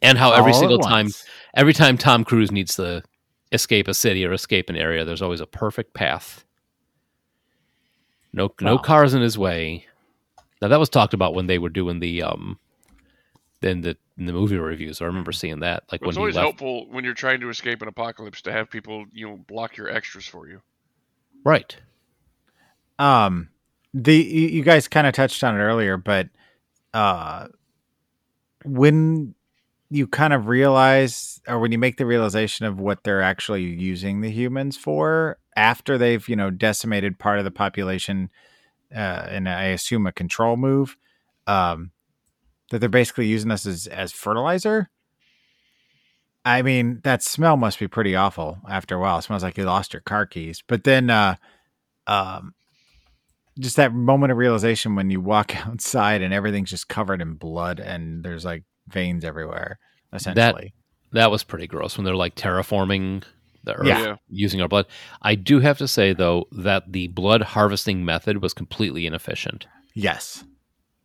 and 0.00 0.16
how 0.16 0.32
every 0.32 0.52
All 0.52 0.58
single 0.58 0.78
time, 0.78 1.06
once. 1.08 1.26
every 1.54 1.74
time 1.74 1.98
Tom 1.98 2.24
Cruise 2.24 2.50
needs 2.50 2.76
to 2.76 3.02
escape 3.52 3.88
a 3.88 3.94
city 3.94 4.24
or 4.24 4.32
escape 4.32 4.68
an 4.70 4.76
area, 4.76 5.04
there's 5.04 5.22
always 5.22 5.40
a 5.40 5.46
perfect 5.46 5.94
path. 5.94 6.44
No, 8.32 8.52
no 8.60 8.78
cars 8.78 9.14
in 9.14 9.22
his 9.22 9.38
way. 9.38 9.86
Now 10.60 10.68
that 10.68 10.78
was 10.78 10.88
talked 10.90 11.14
about 11.14 11.34
when 11.34 11.46
they 11.46 11.58
were 11.58 11.68
doing 11.70 12.00
the 12.00 12.22
um, 12.22 12.58
then 13.60 13.80
the 13.80 13.96
in 14.18 14.26
the 14.26 14.32
movie 14.32 14.56
reviews. 14.58 15.00
I 15.00 15.04
remember 15.06 15.32
seeing 15.32 15.60
that, 15.60 15.84
like 15.90 16.00
It's 16.02 16.06
when 16.06 16.14
he 16.14 16.18
always 16.20 16.34
left. 16.34 16.44
helpful 16.44 16.86
when 16.90 17.04
you're 17.04 17.14
trying 17.14 17.40
to 17.40 17.48
escape 17.48 17.80
an 17.82 17.88
apocalypse 17.88 18.42
to 18.42 18.52
have 18.52 18.68
people, 18.68 19.06
you 19.12 19.28
know, 19.28 19.36
block 19.36 19.76
your 19.76 19.88
extras 19.88 20.26
for 20.26 20.48
you. 20.48 20.60
Right. 21.44 21.76
um 22.98 23.48
the 23.94 24.14
you, 24.16 24.48
you 24.48 24.62
guys 24.62 24.88
kind 24.88 25.06
of 25.06 25.14
touched 25.14 25.42
on 25.42 25.54
it 25.54 25.60
earlier 25.60 25.96
but 25.96 26.28
uh 26.92 27.46
when 28.64 29.34
you 29.90 30.06
kind 30.06 30.32
of 30.32 30.48
realize 30.48 31.40
or 31.48 31.58
when 31.58 31.72
you 31.72 31.78
make 31.78 31.96
the 31.96 32.06
realization 32.06 32.66
of 32.66 32.78
what 32.78 33.04
they're 33.04 33.22
actually 33.22 33.62
using 33.62 34.20
the 34.20 34.30
humans 34.30 34.76
for 34.76 35.38
after 35.56 35.96
they've 35.96 36.28
you 36.28 36.36
know 36.36 36.50
decimated 36.50 37.18
part 37.18 37.38
of 37.38 37.44
the 37.44 37.50
population 37.50 38.28
uh 38.94 39.26
and 39.28 39.48
i 39.48 39.64
assume 39.64 40.06
a 40.06 40.12
control 40.12 40.56
move 40.56 40.96
um 41.46 41.90
that 42.70 42.78
they're 42.78 42.88
basically 42.88 43.26
using 43.26 43.50
us 43.50 43.66
as 43.66 43.86
as 43.86 44.12
fertilizer? 44.12 44.90
I 46.44 46.62
mean 46.62 47.00
that 47.04 47.22
smell 47.22 47.56
must 47.56 47.78
be 47.78 47.88
pretty 47.88 48.14
awful 48.14 48.58
after 48.68 48.96
a 48.96 49.00
while. 49.00 49.18
It 49.18 49.22
smells 49.22 49.42
like 49.42 49.58
you 49.58 49.64
lost 49.64 49.92
your 49.92 50.02
car 50.02 50.26
keys. 50.26 50.62
But 50.66 50.84
then 50.84 51.10
uh 51.10 51.36
um 52.06 52.54
just 53.58 53.76
that 53.76 53.92
moment 53.92 54.30
of 54.30 54.38
realization 54.38 54.94
when 54.94 55.10
you 55.10 55.20
walk 55.20 55.56
outside 55.66 56.22
and 56.22 56.32
everything's 56.32 56.70
just 56.70 56.88
covered 56.88 57.20
in 57.20 57.34
blood 57.34 57.80
and 57.80 58.24
there's 58.24 58.44
like 58.44 58.64
veins 58.92 59.24
everywhere 59.24 59.78
essentially 60.12 60.72
That 61.12 61.30
was 61.30 61.42
pretty 61.44 61.66
gross 61.66 61.96
when 61.96 62.04
they're 62.04 62.14
like 62.14 62.34
terraforming 62.34 63.24
the 63.64 63.74
earth 63.74 63.86
Yeah. 63.86 64.00
Yeah. 64.02 64.16
using 64.28 64.60
our 64.62 64.68
blood. 64.68 64.86
I 65.22 65.34
do 65.34 65.60
have 65.60 65.78
to 65.78 65.88
say 65.88 66.12
though 66.12 66.46
that 66.52 66.92
the 66.92 67.08
blood 67.08 67.42
harvesting 67.42 68.04
method 68.04 68.42
was 68.42 68.54
completely 68.54 69.06
inefficient. 69.06 69.66
yes 69.94 70.44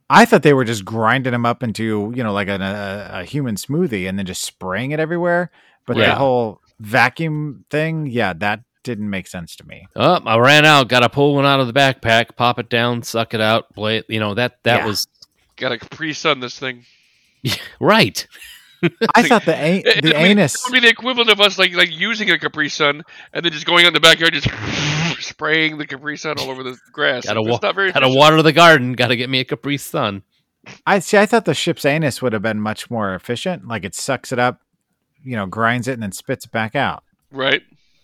i 0.09 0.25
thought 0.25 0.43
they 0.43 0.53
were 0.53 0.65
just 0.65 0.83
grinding 0.85 1.31
them 1.31 1.45
up 1.45 1.63
into 1.63 2.11
you 2.15 2.23
know 2.23 2.33
like 2.33 2.49
an, 2.49 2.61
a, 2.61 3.09
a 3.13 3.23
human 3.23 3.55
smoothie 3.55 4.07
and 4.07 4.19
then 4.19 4.25
just 4.25 4.43
spraying 4.43 4.91
it 4.91 4.99
everywhere 4.99 5.49
but 5.87 5.95
the 5.95 6.01
Yeah. 6.03 6.15
whole 6.15 6.59
vacuum 6.79 7.65
thing 7.69 8.07
yeah 8.07 8.33
that 8.33 8.61
didn't 8.83 9.09
make 9.09 9.27
sense 9.27 9.55
to 9.55 9.63
me 9.65 9.87
Oh, 9.95 10.19
I 10.25 10.37
ran 10.37 10.65
out. 10.65 10.89
Got 10.89 10.99
to 10.99 11.09
pull 11.09 11.35
one 11.35 11.45
out 11.45 11.61
of 11.61 11.67
the 11.67 11.73
backpack, 11.73 12.35
pop 12.35 12.59
it 12.59 12.69
down, 12.69 13.01
suck 13.01 13.33
it 13.33 13.39
out, 13.39 13.73
play 13.73 13.97
it. 13.99 14.05
You 14.09 14.19
know 14.19 14.33
that 14.33 14.61
that 14.63 14.79
Yeah. 14.79 14.87
was 14.87 15.07
Got 15.55 15.69
to 15.79 15.89
pre-sun 15.89 16.41
this 16.41 16.59
thing. 16.59 16.83
right. 17.79 18.27
i 19.15 19.23
thought 19.23 19.45
the, 19.45 19.55
a- 19.55 19.81
the 20.01 20.13
I 20.15 20.23
mean, 20.23 20.31
anus 20.31 20.55
It 20.55 20.61
would 20.65 20.73
be 20.73 20.79
the 20.81 20.89
equivalent 20.89 21.29
of 21.29 21.39
us 21.39 21.57
like 21.57 21.73
like 21.73 21.89
using 21.97 22.29
a 22.31 22.37
Capri 22.37 22.67
Sun 22.69 23.03
and 23.33 23.45
then 23.45 23.51
just 23.51 23.65
going 23.65 23.85
out 23.85 23.89
in 23.89 23.93
the 23.93 23.99
backyard 24.01 24.33
just 24.33 24.49
spraying 25.25 25.77
the 25.77 25.87
Capri 25.87 26.17
Sun 26.17 26.39
all 26.39 26.49
over 26.49 26.63
the 26.63 26.77
grass. 26.91 27.25
Got 27.25 27.35
to 27.35 27.39
It's 27.41 27.49
wa- 27.49 27.59
not 27.63 27.75
very 27.75 27.91
got 27.91 27.99
to 28.01 28.05
efficient. 28.07 28.19
water 28.19 28.41
the 28.41 28.51
garden. 28.53 28.93
Got 28.93 29.07
to 29.07 29.15
get 29.15 29.29
me 29.29 29.39
a 29.39 29.45
Capri 29.45 29.77
Sun. 29.77 30.23
i 30.85 30.99
see 30.99 31.17
i 31.17 31.25
thought 31.25 31.45
the 31.45 31.53
ship's 31.53 31.85
anus 31.85 32.21
would 32.21 32.33
have 32.33 32.41
been 32.41 32.59
much 32.59 32.89
more 32.89 33.13
efficient 33.15 33.67
like 33.67 33.83
it 33.83 33.93
sucks 33.95 34.31
it 34.31 34.39
up 34.39 34.61
you 35.23 35.35
know 35.35 35.45
grinds 35.45 35.87
it 35.87 35.93
and 35.93 36.03
then 36.03 36.11
spits 36.11 36.45
it 36.45 36.51
back 36.51 36.75
out 36.75 37.03
Right. 37.31 37.61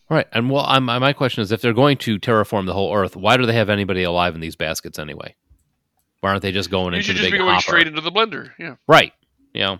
Right. 0.09 0.25
And 0.33 0.49
well, 0.49 0.65
I'm, 0.67 0.85
my 0.85 1.13
question 1.13 1.43
is, 1.43 1.51
if 1.51 1.61
they're 1.61 1.71
going 1.71 1.97
to 1.99 2.17
terraform 2.17 2.65
the 2.65 2.73
whole 2.73 2.91
Earth, 2.95 3.15
why 3.15 3.37
do 3.37 3.45
they 3.45 3.53
have 3.53 3.69
anybody 3.69 4.01
alive 4.01 4.33
in 4.33 4.41
these 4.41 4.55
baskets 4.55 4.97
anyway? 4.97 5.35
Why 6.21 6.31
aren't 6.31 6.41
they 6.41 6.51
just 6.51 6.71
going 6.71 6.93
You 6.93 6.97
into 6.97 7.03
should 7.03 7.15
the 7.17 7.19
just 7.19 7.25
big 7.27 7.33
be 7.33 7.37
going 7.37 7.51
hopper? 7.51 7.61
straight 7.61 7.85
into 7.87 8.01
the 8.01 8.11
blender. 8.11 8.49
Yeah. 8.57 8.77
Right. 8.87 9.13
You 9.53 9.61
know. 9.61 9.79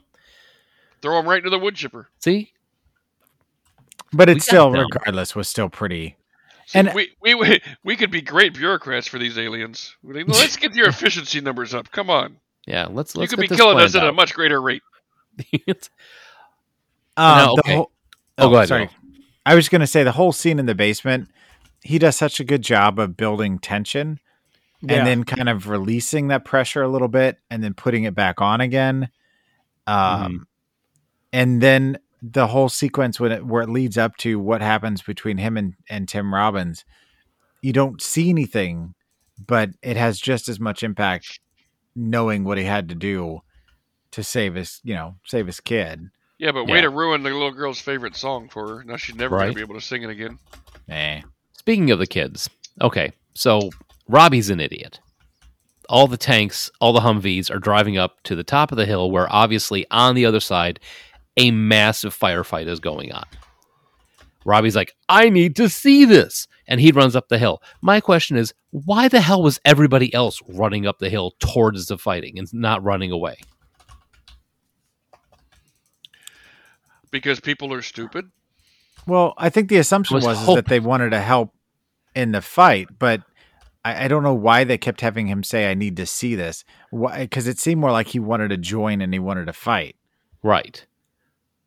Throw 1.02 1.16
them 1.18 1.28
right 1.30 1.38
into 1.38 1.50
the 1.50 1.60
wood 1.60 1.76
chipper. 1.76 2.10
See, 2.20 2.52
but 4.12 4.28
We 4.28 4.36
it 4.36 4.42
still 4.42 4.72
them. 4.72 4.82
regardless 4.92 5.36
was 5.36 5.48
still 5.48 5.70
pretty 5.70 6.18
See, 6.66 6.80
And- 6.80 6.92
we, 6.94 7.12
we 7.22 7.34
we 7.36 7.62
we 7.84 7.96
could 7.96 8.12
be 8.12 8.22
great 8.22 8.54
bureaucrats 8.54 9.08
for 9.08 9.18
these 9.18 9.38
aliens. 9.38 9.96
Let's 10.04 10.56
get 10.58 10.76
your 10.76 10.88
efficiency 10.90 11.42
numbers 11.42 11.74
up. 11.74 11.90
Come 11.92 12.10
on, 12.10 12.38
yeah. 12.68 12.88
Let's 12.90 13.16
you 13.16 13.22
let's 13.22 13.32
could 13.32 13.38
get 13.38 13.42
be 13.44 13.48
this 13.48 13.58
killing 13.58 13.80
us 13.80 13.92
planned 13.94 14.06
at 14.06 14.10
a 14.10 14.14
much 14.14 14.34
greater 14.34 14.62
rate. 14.62 14.84
Um, 17.18 17.38
No, 17.38 17.54
okay. 17.60 17.76
whole- 17.76 17.92
Oh, 18.38 18.50
go 18.50 18.56
ahead, 18.56 18.68
Sorry, 18.70 18.84
Will. 18.84 18.92
I 19.46 19.56
was 19.56 19.68
going 19.68 19.82
to 19.82 19.88
say 19.88 20.04
the 20.04 20.14
whole 20.14 20.32
scene 20.32 20.60
in 20.60 20.66
the 20.66 20.76
basement. 20.76 21.30
He 21.82 22.00
does 22.00 22.16
such 22.16 22.40
a 22.40 22.44
good 22.46 22.62
job 22.62 22.98
of 23.00 23.18
building 23.18 23.60
tension 23.60 24.20
Yeah. 24.82 24.96
and 24.98 25.08
then 25.08 25.24
kind 25.26 25.50
of 25.50 25.68
releasing 25.68 26.30
that 26.30 26.46
pressure 26.46 26.82
a 26.82 26.88
little 26.88 27.08
bit 27.10 27.40
and 27.50 27.62
then 27.64 27.74
putting 27.74 28.04
it 28.06 28.16
back 28.16 28.40
on 28.42 28.62
again. 28.62 29.10
Um, 29.90 30.32
Mm-hmm. 30.32 30.44
and 31.34 31.62
then 31.62 31.98
the 32.22 32.48
whole 32.48 32.70
sequence 32.70 33.20
when 33.20 33.32
it, 33.32 33.46
where 33.46 33.62
it 33.64 33.70
leads 33.70 33.98
up 33.98 34.18
to 34.18 34.40
what 34.40 34.62
happens 34.62 35.02
between 35.02 35.38
him 35.38 35.56
and, 35.58 35.74
and 35.90 36.08
Tim 36.08 36.34
Robbins, 36.34 36.84
you 37.62 37.72
don't 37.74 38.02
see 38.02 38.30
anything, 38.30 38.94
but 39.48 39.70
it 39.82 39.96
has 39.98 40.20
just 40.20 40.50
as 40.50 40.60
much 40.60 40.84
impact 40.84 41.40
knowing 41.96 42.44
what 42.44 42.58
he 42.58 42.66
had 42.66 42.90
to 42.90 42.96
do 42.96 43.40
to 44.12 44.24
save 44.24 44.56
his, 44.56 44.82
you 44.84 44.94
know, 44.94 45.16
save 45.26 45.46
his 45.48 45.60
kid. 45.60 46.10
Yeah, 46.38 46.52
but 46.52 46.66
way 46.66 46.82
to 46.82 46.90
ruin 46.90 47.24
the 47.24 47.30
little 47.32 47.52
girl's 47.52 47.80
favorite 47.82 48.16
song 48.16 48.50
for 48.50 48.68
her. 48.78 48.84
Now 48.84 48.96
she's 48.98 49.16
never 49.16 49.36
Right. 49.36 49.46
gonna 49.46 49.56
be 49.56 49.62
able 49.62 49.76
to 49.76 49.82
sing 49.82 50.04
it 50.04 50.10
again. 50.10 50.40
Eh. 50.90 51.22
Speaking 51.58 51.92
of 51.92 52.00
the 52.00 52.08
kids, 52.08 52.50
okay, 52.82 53.12
so 53.34 53.70
Robbie's 54.08 54.50
an 54.50 54.60
idiot. 54.60 55.00
All 55.90 56.08
the 56.08 56.18
tanks, 56.18 56.70
all 56.80 56.94
the 56.94 57.00
Humvees 57.00 57.50
are 57.50 57.58
driving 57.58 57.98
up 57.98 58.22
to 58.24 58.36
the 58.36 58.44
top 58.44 58.72
of 58.72 58.78
the 58.78 58.86
hill 58.86 59.10
where 59.10 59.28
obviously 59.34 59.88
on 59.90 60.14
the 60.14 60.26
other 60.26 60.40
side 60.40 60.80
a 61.36 61.50
massive 61.50 62.18
firefight 62.18 62.68
is 62.68 62.80
going 62.80 63.12
on. 63.12 63.26
Robbie's 64.46 64.76
like, 64.76 64.96
I 65.10 65.30
need 65.30 65.56
to 65.56 65.68
see 65.68 66.06
this. 66.06 66.48
And 66.68 66.80
he 66.80 66.92
runs 66.92 67.16
up 67.16 67.28
the 67.28 67.40
hill. 67.40 67.64
My 67.82 68.00
question 68.00 68.38
is, 68.38 68.54
why 68.70 69.08
the 69.08 69.20
hell 69.20 69.42
was 69.42 69.60
everybody 69.66 70.14
else 70.14 70.40
running 70.48 70.86
up 70.86 71.00
the 71.00 71.10
hill 71.10 71.34
towards 71.40 71.88
the 71.88 71.98
fighting 71.98 72.38
and 72.38 72.48
not 72.54 72.84
running 72.84 73.12
away? 73.12 73.38
Because 77.10 77.40
people 77.40 77.74
are 77.74 77.82
stupid. 77.82 78.30
Well, 79.08 79.34
I 79.38 79.50
think 79.50 79.70
the 79.70 79.78
assumption 79.78 80.18
Was 80.18 80.26
was, 80.26 80.56
that 80.56 80.68
they 80.68 80.80
wanted 80.80 81.10
to 81.10 81.20
help 81.20 81.56
in 82.14 82.32
the 82.32 82.42
fight, 82.42 82.88
but 83.00 83.24
I, 83.90 84.06
I 84.06 84.08
don't 84.08 84.24
know 84.24 84.34
why 84.34 84.64
they 84.64 84.78
kept 84.78 85.02
having 85.02 85.28
him 85.28 85.44
say, 85.44 85.70
"I 85.70 85.74
need 85.74 85.98
to 85.98 86.06
see 86.06 86.36
this," 86.36 86.64
because 86.92 87.48
it 87.48 87.60
seemed 87.60 87.82
more 87.82 87.92
like 87.92 88.08
he 88.08 88.20
wanted 88.20 88.50
to 88.50 88.58
join 88.58 89.02
and 89.02 89.14
he 89.14 89.20
wanted 89.20 89.46
to 89.46 89.54
fight. 89.54 89.96
Right. 90.44 90.86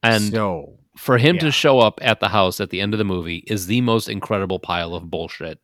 And 0.03 0.31
so, 0.33 0.79
for 0.97 1.19
him 1.19 1.37
Yeah. 1.37 1.43
to 1.43 1.51
show 1.53 1.79
up 1.79 1.99
at 2.03 2.21
the 2.21 2.29
house 2.29 2.61
at 2.61 2.71
the 2.71 2.81
end 2.81 2.95
of 2.95 2.99
the 2.99 3.05
movie 3.05 3.45
is 3.47 3.67
the 3.67 3.81
most 3.81 4.09
incredible 4.09 4.59
pile 4.59 4.95
of 4.95 5.11
bullshit 5.11 5.59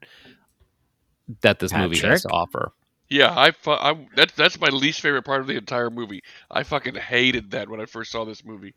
that 1.42 1.58
this 1.58 1.72
movie 1.72 1.98
has 1.98 2.22
to 2.22 2.28
offer. 2.28 2.72
Yeah, 3.10 3.32
I, 3.34 3.50
fu- 3.52 3.70
I 3.70 4.06
that's 4.16 4.34
that's 4.34 4.60
my 4.60 4.68
least 4.68 5.00
favorite 5.00 5.24
part 5.24 5.40
of 5.40 5.46
the 5.46 5.56
entire 5.56 5.88
movie. 5.90 6.22
I 6.50 6.62
fucking 6.62 6.94
hated 6.94 7.52
that 7.52 7.68
when 7.68 7.80
I 7.80 7.86
first 7.86 8.12
saw 8.12 8.24
this 8.24 8.44
movie. 8.44 8.74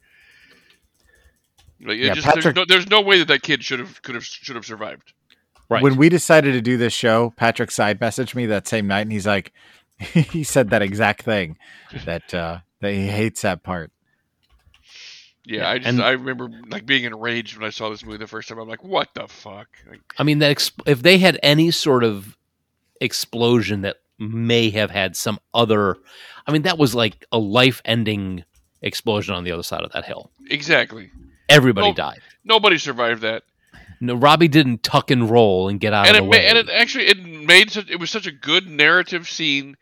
Like, 1.83 1.97
Yeah, 1.97 2.13
just, 2.13 2.25
there's, 2.27 2.35
Patrick- 2.45 2.55
no, 2.55 2.65
there's 2.67 2.87
no 2.89 3.01
way 3.01 3.19
that 3.19 3.27
that 3.27 3.41
kid 3.43 3.63
should 3.63 3.79
have 3.79 4.01
could 4.01 4.15
have 4.15 4.23
should 4.23 4.55
have 4.55 4.65
survived. 4.65 5.13
Right. 5.71 5.81
when 5.83 5.95
we 5.95 6.09
decided 6.09 6.51
to 6.53 6.61
do 6.61 6.77
this 6.77 6.93
show, 6.93 7.33
Patrick 7.37 7.71
side 7.71 7.99
messaged 7.99 8.35
me 8.35 8.45
that 8.47 8.67
same 8.67 8.87
night, 8.87 9.01
and 9.01 9.11
he's 9.11 9.25
like, 9.27 9.53
he 9.99 10.43
said 10.43 10.69
that 10.71 10.81
exact 10.81 11.21
thing 11.23 11.57
that 12.05 12.33
uh, 12.33 12.59
that 12.81 12.93
he 12.93 13.07
hates 13.07 13.41
that 13.43 13.63
part. 13.63 13.91
Yeah, 15.45 15.57
Yeah, 15.59 15.69
I 15.69 15.77
just 15.77 15.87
and- 15.89 16.01
I 16.03 16.11
remember 16.11 16.49
like 16.67 16.85
being 16.85 17.03
enraged 17.05 17.57
when 17.57 17.65
I 17.65 17.69
saw 17.71 17.89
this 17.89 18.05
movie 18.05 18.17
the 18.17 18.27
first 18.27 18.49
time. 18.49 18.59
I'm 18.59 18.67
like, 18.67 18.83
what 18.83 19.09
the 19.13 19.27
fuck? 19.27 19.67
Like, 19.89 20.01
I 20.17 20.23
mean, 20.23 20.39
that 20.39 20.55
exp- 20.55 20.81
if 20.85 21.01
they 21.01 21.17
had 21.17 21.39
any 21.41 21.71
sort 21.71 22.03
of 22.03 22.37
explosion 22.99 23.81
that 23.81 23.97
may 24.19 24.69
have 24.71 24.91
had 24.91 25.15
some 25.15 25.39
other, 25.53 25.97
I 26.45 26.51
mean, 26.51 26.61
that 26.63 26.77
was 26.77 26.93
like 26.93 27.25
a 27.31 27.39
life-ending 27.39 28.43
explosion 28.81 29.33
on 29.33 29.43
the 29.43 29.51
other 29.51 29.63
side 29.63 29.81
of 29.81 29.91
that 29.93 30.05
hill. 30.05 30.31
exactly. 30.49 31.11
Everybody 31.49 31.87
Well, 31.87 31.93
died. 31.93 32.21
Nobody 32.45 32.77
survived 32.77 33.21
that. 33.23 33.43
No, 34.01 34.15
Robbie 34.15 34.47
didn't 34.47 34.83
tuck 34.83 35.11
and 35.11 35.29
roll 35.29 35.69
and 35.69 35.79
get 35.79 35.93
out 35.93 36.07
and 36.07 36.17
of 36.17 36.23
it 36.23 36.25
the 36.25 36.25
ma- 36.25 36.31
way. 36.31 36.47
and 36.47 36.57
it 36.57 36.69
actually 36.69 37.05
it 37.05 37.23
made 37.23 37.71
such 37.71 37.89
it 37.89 37.99
was 37.99 38.09
such 38.09 38.25
a 38.25 38.31
good 38.31 38.67
narrative 38.67 39.29
scene 39.29 39.77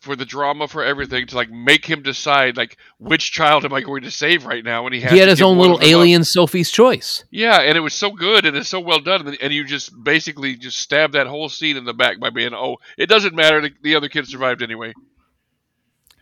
for 0.00 0.14
the 0.14 0.24
drama 0.24 0.68
for 0.68 0.84
everything 0.84 1.26
to 1.26 1.34
like 1.34 1.50
make 1.50 1.84
him 1.84 2.02
decide 2.02 2.56
like 2.56 2.76
which 2.98 3.32
child 3.32 3.64
am 3.64 3.74
I 3.74 3.80
going 3.80 4.02
to 4.02 4.12
save 4.12 4.46
right 4.46 4.64
now 4.64 4.86
and 4.86 4.94
he 4.94 5.00
has 5.00 5.10
he 5.10 5.18
had 5.18 5.28
his 5.28 5.42
own 5.42 5.58
little 5.58 5.74
of 5.74 5.80
them 5.80 5.88
up. 5.88 5.92
alien 5.92 6.22
Sophie's 6.22 6.70
choice. 6.70 7.24
Yeah, 7.30 7.60
and 7.60 7.76
it 7.76 7.80
was 7.80 7.94
so 7.94 8.12
good 8.12 8.46
and 8.46 8.56
it's 8.56 8.68
so 8.68 8.78
well 8.78 9.00
done, 9.00 9.26
and, 9.26 9.36
and 9.42 9.52
you 9.52 9.64
just 9.64 9.92
basically 10.02 10.54
just 10.54 10.78
stab 10.78 11.12
that 11.12 11.26
whole 11.26 11.48
scene 11.48 11.76
in 11.76 11.84
the 11.84 11.94
back 11.94 12.20
by 12.20 12.30
being, 12.30 12.54
oh, 12.54 12.76
it 12.96 13.08
doesn't 13.08 13.34
matter, 13.34 13.60
the, 13.60 13.72
the 13.82 13.96
other 13.96 14.08
kid 14.08 14.28
survived 14.28 14.62
anyway. 14.62 14.94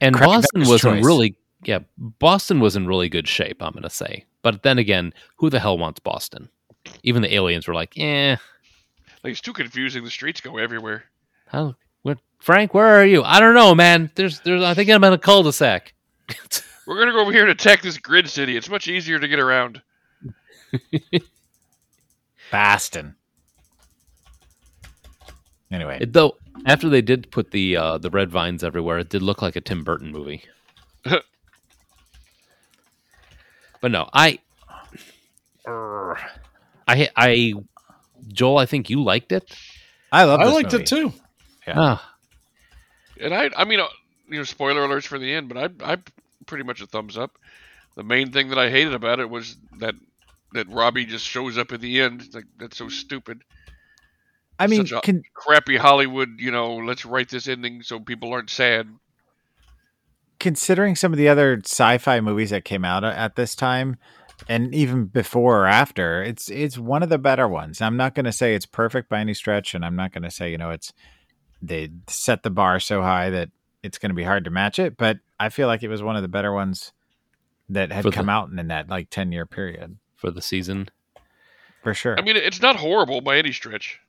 And 0.00 0.14
Craig 0.14 0.26
Boston 0.26 0.60
Becker's 0.60 0.70
was 0.70 0.84
in 0.84 1.02
really, 1.04 1.36
yeah, 1.64 1.80
Boston 1.98 2.60
was 2.60 2.76
in 2.76 2.86
really 2.86 3.10
good 3.10 3.28
shape. 3.28 3.62
I'm 3.62 3.72
going 3.72 3.82
to 3.82 3.90
say, 3.90 4.24
but 4.42 4.62
then 4.62 4.78
again, 4.78 5.12
who 5.36 5.50
the 5.50 5.60
hell 5.60 5.76
wants 5.76 6.00
Boston? 6.00 6.48
Even 7.02 7.22
the 7.22 7.34
aliens 7.34 7.66
were 7.68 7.74
like, 7.74 7.92
eh. 7.96 8.36
Like 9.22 9.32
it's 9.32 9.40
too 9.40 9.52
confusing. 9.52 10.04
The 10.04 10.10
streets 10.10 10.40
go 10.40 10.58
everywhere. 10.58 11.04
How, 11.46 11.74
what, 12.02 12.18
Frank, 12.38 12.74
where 12.74 12.86
are 12.86 13.04
you? 13.04 13.22
I 13.22 13.40
don't 13.40 13.54
know, 13.54 13.74
man. 13.74 14.10
There's, 14.14 14.40
there's. 14.40 14.62
I 14.62 14.74
think 14.74 14.90
I'm 14.90 15.02
in 15.04 15.12
a 15.12 15.18
cul-de-sac. 15.18 15.92
We're 16.86 16.98
gonna 16.98 17.12
go 17.12 17.20
over 17.20 17.32
here 17.32 17.42
and 17.42 17.50
attack 17.50 17.82
this 17.82 17.98
grid 17.98 18.28
city. 18.28 18.56
It's 18.56 18.68
much 18.68 18.86
easier 18.86 19.18
to 19.18 19.26
get 19.26 19.40
around. 19.40 19.82
Baston. 22.52 23.16
Anyway, 25.70 25.98
It, 26.00 26.12
though, 26.12 26.36
after 26.64 26.88
they 26.88 27.02
did 27.02 27.30
put 27.32 27.50
the 27.50 27.76
uh, 27.76 27.98
the 27.98 28.10
red 28.10 28.30
vines 28.30 28.62
everywhere, 28.62 28.98
it 29.00 29.08
did 29.08 29.22
look 29.22 29.42
like 29.42 29.56
a 29.56 29.60
Tim 29.60 29.82
Burton 29.82 30.12
movie. 30.12 30.42
but 33.80 33.90
no, 33.90 34.08
I, 34.12 34.38
I, 36.86 37.08
I, 37.16 37.54
Joel, 38.28 38.58
I 38.58 38.66
think 38.66 38.88
you 38.90 39.02
liked 39.02 39.32
it. 39.32 39.54
I 40.12 40.24
love. 40.24 40.40
It. 40.40 40.44
I 40.44 40.52
liked 40.52 40.72
movie. 40.72 40.82
it 40.84 40.86
too. 40.86 41.12
Yeah. 41.66 41.74
Ah, 41.76 42.14
And 43.20 43.34
I, 43.34 43.50
I 43.56 43.64
mean, 43.64 43.80
uh, 43.80 43.86
you 44.28 44.38
know, 44.38 44.44
spoiler 44.44 44.86
alerts 44.86 45.06
for 45.06 45.18
the 45.18 45.32
end, 45.32 45.48
but 45.48 45.58
I, 45.82 45.92
I 45.92 45.98
pretty 46.46 46.64
much 46.64 46.80
a 46.80 46.86
thumbs 46.86 47.18
up. 47.18 47.38
The 47.96 48.04
main 48.04 48.30
thing 48.30 48.50
that 48.50 48.58
I 48.58 48.70
hated 48.70 48.94
about 48.94 49.20
it 49.20 49.28
was 49.28 49.56
that 49.78 49.94
that 50.52 50.68
Robbie 50.68 51.06
just 51.06 51.26
shows 51.26 51.58
up 51.58 51.72
at 51.72 51.80
the 51.80 52.00
end. 52.00 52.22
It's 52.22 52.34
like 52.34 52.44
that's 52.58 52.76
so 52.76 52.88
stupid. 52.88 53.42
I 54.58 54.68
mean, 54.68 54.86
Such 54.86 54.98
a- 54.98 55.00
can, 55.02 55.22
Crappy 55.34 55.76
Hollywood, 55.76 56.38
you 56.38 56.50
know. 56.50 56.76
Let's 56.76 57.04
write 57.04 57.28
this 57.28 57.48
ending 57.48 57.82
so 57.82 57.98
people 57.98 58.32
aren't 58.32 58.48
sad. 58.50 58.88
considering 60.38 60.94
some 60.94 61.12
of 61.12 61.18
the 61.18 61.28
other 61.28 61.60
sci-fi 61.64 62.20
movies 62.20 62.50
that 62.50 62.64
came 62.64 62.84
out 62.84 63.04
at 63.04 63.36
this 63.36 63.54
time 63.54 63.96
and 64.48 64.74
even 64.74 65.06
before 65.06 65.62
or 65.62 65.66
after 65.66 66.22
it's 66.22 66.48
it's 66.50 66.78
one 66.78 67.02
of 67.02 67.08
the 67.08 67.18
better 67.18 67.48
ones 67.48 67.80
i'm 67.80 67.96
not 67.96 68.14
going 68.14 68.24
to 68.24 68.32
say 68.32 68.54
it's 68.54 68.66
perfect 68.66 69.08
by 69.08 69.18
any 69.20 69.34
stretch 69.34 69.74
and 69.74 69.84
i'm 69.84 69.96
not 69.96 70.12
going 70.12 70.22
to 70.22 70.30
say 70.30 70.50
you 70.50 70.58
know 70.58 70.70
it's 70.70 70.92
they 71.62 71.88
set 72.08 72.42
the 72.42 72.50
bar 72.50 72.78
so 72.78 73.02
high 73.02 73.30
that 73.30 73.50
it's 73.82 73.98
going 73.98 74.10
to 74.10 74.14
be 74.14 74.22
hard 74.24 74.44
to 74.44 74.50
match 74.50 74.78
it 74.78 74.96
but 74.96 75.18
i 75.40 75.48
feel 75.48 75.66
like 75.66 75.82
it 75.82 75.88
was 75.88 76.02
one 76.02 76.16
of 76.16 76.22
the 76.22 76.28
better 76.28 76.52
ones 76.52 76.92
that 77.68 77.90
had 77.90 78.02
For 78.04 78.10
the- 78.10 78.16
come 78.16 78.28
out 78.28 78.50
in 78.50 78.68
that 78.68 78.88
like 78.88 79.10
10 79.10 79.32
year 79.32 79.46
period 79.46 79.96
for 80.14 80.30
the 80.30 80.42
season. 80.42 80.88
for 81.82 81.92
sure 81.94 82.18
I 82.18 82.22
mean, 82.22 82.36
it's 82.36 82.62
not 82.62 82.76
horrible 82.76 83.20
by 83.20 83.36
any 83.38 83.52
stretch. 83.52 84.00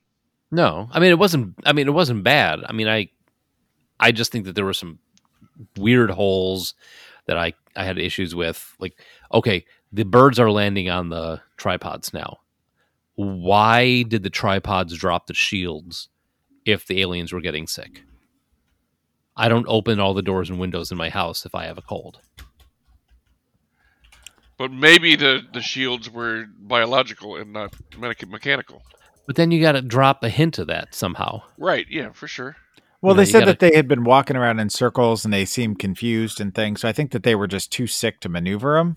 No, 0.50 0.88
I 0.92 0.98
mean 1.00 1.10
it 1.10 1.18
wasn't. 1.18 1.54
I 1.66 1.72
mean 1.74 1.86
it 1.88 1.92
wasn't 1.92 2.24
bad. 2.24 2.60
I 2.66 2.72
mean 2.72 2.88
I, 2.88 3.10
I 4.00 4.12
just 4.12 4.32
think 4.32 4.46
that 4.46 4.54
there 4.54 4.64
were 4.64 4.72
some 4.72 4.98
weird 5.76 6.10
holes 6.10 6.74
that 7.26 7.36
I 7.36 7.52
I 7.76 7.84
had 7.84 7.98
issues 7.98 8.34
with. 8.34 8.74
Like, 8.80 8.98
okay, 9.34 9.66
the 9.92 10.04
birds 10.04 10.38
are 10.38 10.50
landing 10.50 10.88
on 10.90 11.08
the 11.08 11.40
tripods 11.56 12.12
now. 12.12 12.38
Why 13.14 14.02
did 14.02 14.22
the 14.22 14.30
tripods 14.30 14.96
drop 14.96 15.26
the 15.26 15.34
shields 15.34 16.08
if 16.64 16.86
the 16.86 17.00
aliens 17.00 17.32
were 17.32 17.40
getting 17.40 17.66
sick? 17.66 18.02
I 19.36 19.48
don't 19.48 19.66
open 19.68 19.98
all 20.00 20.14
the 20.14 20.22
doors 20.22 20.50
and 20.50 20.58
windows 20.58 20.90
in 20.90 20.98
my 20.98 21.08
house 21.10 21.46
if 21.46 21.54
I 21.54 21.64
have 21.66 21.78
a 21.78 21.82
cold. 21.82 22.20
But 24.56 24.72
maybe 24.72 25.14
the, 25.14 25.42
the 25.52 25.60
shields 25.62 26.10
were 26.10 26.46
biological 26.58 27.36
and 27.36 27.52
not 27.52 27.72
mechanical. 27.96 28.82
But 29.26 29.36
then 29.36 29.50
you 29.50 29.60
got 29.60 29.72
to 29.72 29.82
drop 29.82 30.24
a 30.24 30.28
hint 30.28 30.58
of 30.58 30.66
that 30.66 30.94
somehow. 30.94 31.42
Right? 31.58 31.86
Yeah, 31.88 32.10
for 32.12 32.26
sure. 32.26 32.56
Well, 33.00 33.12
You 33.12 33.14
know, 33.14 33.16
they 33.22 33.22
you 33.28 33.32
said 33.32 33.38
gotta- 33.40 33.50
that 33.52 33.58
they 33.60 33.76
had 33.76 33.86
been 33.86 34.02
walking 34.02 34.36
around 34.36 34.58
in 34.58 34.70
circles 34.70 35.24
and 35.24 35.32
they 35.32 35.44
seemed 35.44 35.78
confused 35.78 36.40
and 36.40 36.52
things. 36.52 36.80
So 36.80 36.88
I 36.88 36.92
think 36.92 37.12
that 37.12 37.22
they 37.22 37.36
were 37.36 37.46
just 37.46 37.70
too 37.70 37.86
sick 37.86 38.18
to 38.20 38.28
maneuver 38.28 38.74
them, 38.78 38.96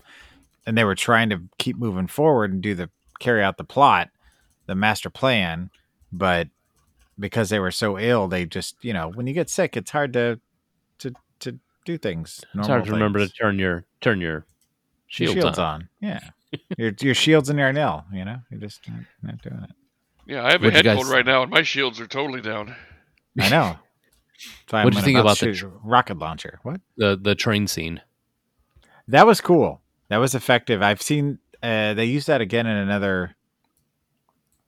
and 0.66 0.76
they 0.76 0.84
were 0.84 0.94
trying 0.94 1.30
to 1.30 1.42
keep 1.58 1.76
moving 1.76 2.06
forward 2.06 2.52
and 2.52 2.62
do 2.62 2.74
the 2.74 2.90
carry 3.20 3.42
out 3.42 3.56
the 3.56 3.64
plot, 3.64 4.10
the 4.66 4.74
master 4.74 5.10
plan. 5.10 5.70
But 6.12 6.48
because 7.18 7.50
they 7.50 7.58
were 7.58 7.70
so 7.70 7.98
ill, 7.98 8.28
they 8.28 8.44
just 8.46 8.76
you 8.82 8.92
know 8.92 9.10
when 9.14 9.26
you 9.26 9.34
get 9.34 9.48
sick, 9.50 9.76
it's 9.76 9.90
hard 9.90 10.12
to 10.14 10.40
to 10.98 11.12
to 11.40 11.58
do 11.84 11.98
things. 11.98 12.40
It's 12.44 12.54
normal 12.54 12.68
hard 12.70 12.84
to 12.86 12.92
remember 12.92 13.18
to 13.20 13.28
turn 13.28 13.58
your 13.58 13.84
turn 14.00 14.20
your 14.20 14.32
Your 14.34 14.44
shields, 15.08 15.32
shields 15.34 15.58
on. 15.58 15.64
on. 15.82 15.88
Yeah, 16.00 16.20
your 16.78 16.92
your 17.00 17.14
shields 17.14 17.50
in 17.50 17.58
your 17.58 17.72
nail. 17.72 18.04
You 18.12 18.24
know, 18.24 18.38
you're 18.50 18.60
just 18.60 18.88
not, 18.88 19.00
not 19.22 19.42
doing 19.42 19.62
it. 19.64 19.70
Yeah, 20.26 20.44
I 20.44 20.52
have 20.52 20.62
a 20.62 20.66
What'd 20.66 20.74
head 20.74 20.84
guys- 20.84 20.96
cold 20.96 21.08
right 21.08 21.26
now, 21.26 21.42
and 21.42 21.50
my 21.50 21.62
shields 21.62 22.00
are 22.00 22.06
totally 22.06 22.40
down. 22.40 22.74
I 23.38 23.48
know. 23.48 23.76
So 24.68 24.82
what 24.82 24.90
do 24.92 24.98
you 24.98 25.04
think 25.04 25.18
about 25.18 25.36
about 25.36 25.38
the 25.38 25.54
shoot 25.54 25.72
rocket 25.84 26.18
launcher? 26.18 26.58
What? 26.64 26.80
The 26.96 27.16
the 27.20 27.36
train 27.36 27.68
scene. 27.68 28.00
That 29.06 29.24
was 29.24 29.40
cool. 29.40 29.81
That 30.12 30.18
was 30.18 30.34
effective. 30.34 30.82
I've 30.82 31.00
seen 31.00 31.38
uh, 31.62 31.94
they 31.94 32.04
used 32.04 32.26
that 32.26 32.42
again 32.42 32.66
in 32.66 32.76
another. 32.76 33.34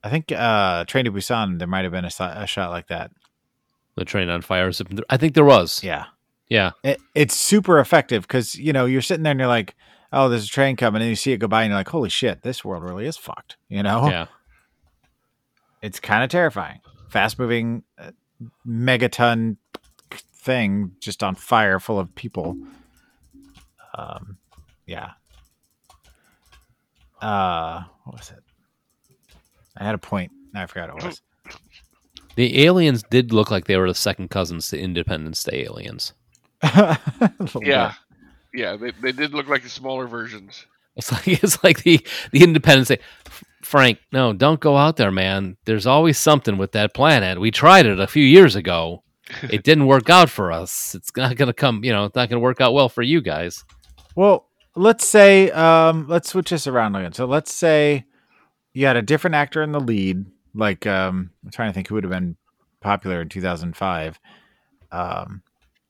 I 0.02 0.08
think 0.08 0.32
uh 0.32 0.84
Train 0.86 1.04
to 1.04 1.12
Busan. 1.12 1.58
There 1.58 1.68
might 1.68 1.84
have 1.84 1.92
been 1.92 2.06
a, 2.06 2.10
a 2.18 2.46
shot 2.46 2.70
like 2.70 2.88
that. 2.88 3.10
The 3.96 4.04
train 4.06 4.28
on 4.30 4.40
fire. 4.40 4.70
I 5.10 5.16
think 5.18 5.34
there 5.34 5.44
was. 5.44 5.84
Yeah, 5.84 6.06
Yeah. 6.48 6.70
it, 6.82 6.98
it's 7.14 7.36
super 7.36 7.78
effective 7.78 8.22
because 8.22 8.54
you 8.54 8.72
know 8.72 8.86
you're 8.86 9.02
sitting 9.02 9.22
there 9.22 9.32
and 9.32 9.38
you're 9.40 9.46
like, 9.48 9.74
oh, 10.12 10.28
there's 10.30 10.44
a 10.46 10.48
train 10.48 10.76
coming, 10.76 11.02
and 11.02 11.08
you 11.10 11.14
see 11.16 11.32
it 11.32 11.38
go 11.38 11.46
by, 11.46 11.62
and 11.62 11.70
you're 11.70 11.78
like, 11.78 11.88
holy 11.88 12.08
shit, 12.08 12.42
this 12.42 12.64
world 12.64 12.82
really 12.82 13.06
is 13.06 13.16
fucked. 13.16 13.56
You 13.68 13.82
know, 13.82 14.08
Yeah. 14.08 14.26
it's 15.82 16.00
kind 16.00 16.24
of 16.24 16.30
terrifying. 16.30 16.80
Fast 17.10 17.38
moving, 17.38 17.82
uh, 17.98 18.10
megaton 18.66 19.56
thing 20.10 20.92
just 21.00 21.22
on 21.22 21.34
fire, 21.34 21.78
full 21.78 21.98
of 22.00 22.14
people. 22.14 22.56
Um, 23.96 24.38
yeah, 24.86 25.12
uh, 27.24 27.84
what 28.04 28.18
was 28.18 28.30
it? 28.30 28.42
I 29.76 29.84
had 29.84 29.94
a 29.94 29.98
point. 29.98 30.30
I 30.54 30.66
forgot 30.66 30.92
what 30.94 31.04
it 31.04 31.06
was. 31.06 31.22
The 32.36 32.64
aliens 32.64 33.02
did 33.10 33.32
look 33.32 33.50
like 33.50 33.66
they 33.66 33.76
were 33.76 33.88
the 33.88 33.94
second 33.94 34.28
cousins 34.28 34.68
to 34.68 34.78
Independence 34.78 35.42
Day 35.44 35.64
aliens. 35.64 36.12
Yeah, 37.62 37.92
bit. 38.52 38.60
yeah, 38.60 38.76
they, 38.76 38.90
they 39.02 39.12
did 39.12 39.34
look 39.34 39.48
like 39.48 39.62
the 39.62 39.68
smaller 39.68 40.06
versions. 40.06 40.64
It's 40.96 41.12
like 41.12 41.28
it's 41.42 41.62
like 41.64 41.82
the 41.82 42.04
the 42.30 42.42
Independence 42.42 42.88
Day. 42.88 42.98
Frank, 43.62 43.98
no, 44.12 44.32
don't 44.32 44.60
go 44.60 44.76
out 44.76 44.96
there, 44.96 45.10
man. 45.10 45.56
There's 45.64 45.86
always 45.86 46.18
something 46.18 46.58
with 46.58 46.72
that 46.72 46.94
planet. 46.94 47.40
We 47.40 47.50
tried 47.50 47.86
it 47.86 47.98
a 47.98 48.06
few 48.06 48.24
years 48.24 48.56
ago. 48.56 49.02
It 49.50 49.62
didn't 49.62 49.86
work 49.86 50.10
out 50.10 50.28
for 50.28 50.52
us. 50.52 50.94
It's 50.94 51.10
not 51.16 51.36
going 51.36 51.46
to 51.46 51.54
come. 51.54 51.82
You 51.82 51.92
know, 51.92 52.04
it's 52.04 52.14
not 52.14 52.28
going 52.28 52.38
to 52.40 52.44
work 52.44 52.60
out 52.60 52.74
well 52.74 52.90
for 52.90 53.00
you 53.02 53.22
guys. 53.22 53.64
Well, 54.14 54.48
let's 54.76 55.06
say 55.06 55.50
um 55.50 56.06
let's 56.08 56.28
switch 56.30 56.50
this 56.50 56.66
around 56.66 56.96
again. 56.96 57.12
So 57.12 57.26
let's 57.26 57.52
say 57.52 58.04
you 58.72 58.86
had 58.86 58.96
a 58.96 59.02
different 59.02 59.36
actor 59.36 59.62
in 59.62 59.72
the 59.72 59.80
lead, 59.80 60.24
like 60.54 60.86
um 60.86 61.30
I'm 61.44 61.50
trying 61.50 61.70
to 61.70 61.74
think 61.74 61.88
who 61.88 61.94
would 61.94 62.04
have 62.04 62.12
been 62.12 62.36
popular 62.80 63.20
in 63.22 63.28
2005. 63.28 64.18
Um 64.92 65.42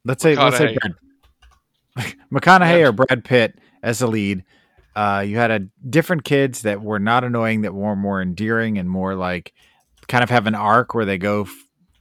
let's 0.05 0.23
say 0.23 0.36
let's 0.36 0.59
say 0.59 0.77
Brad, 1.97 2.15
McConaughey 2.32 2.81
Yeah. 2.81 2.89
or 2.89 2.93
Brad 2.93 3.24
Pitt 3.24 3.59
as 3.82 3.98
the 4.01 4.06
lead. 4.06 4.44
Uh 4.97 5.24
you 5.27 5.36
had 5.36 5.51
a 5.51 5.61
different 5.89 6.24
kids 6.24 6.62
that 6.62 6.82
were 6.82 6.98
not 6.98 7.24
annoying 7.24 7.62
that 7.62 7.74
were 7.74 7.97
more 7.97 8.20
endearing 8.23 8.78
and 8.78 8.89
more 8.89 9.15
like 9.15 9.52
kind 10.09 10.23
of 10.23 10.31
have 10.31 10.47
an 10.47 10.55
arc 10.55 10.94
where 10.94 11.05
they 11.06 11.19
go 11.19 11.43
f- 11.43 11.51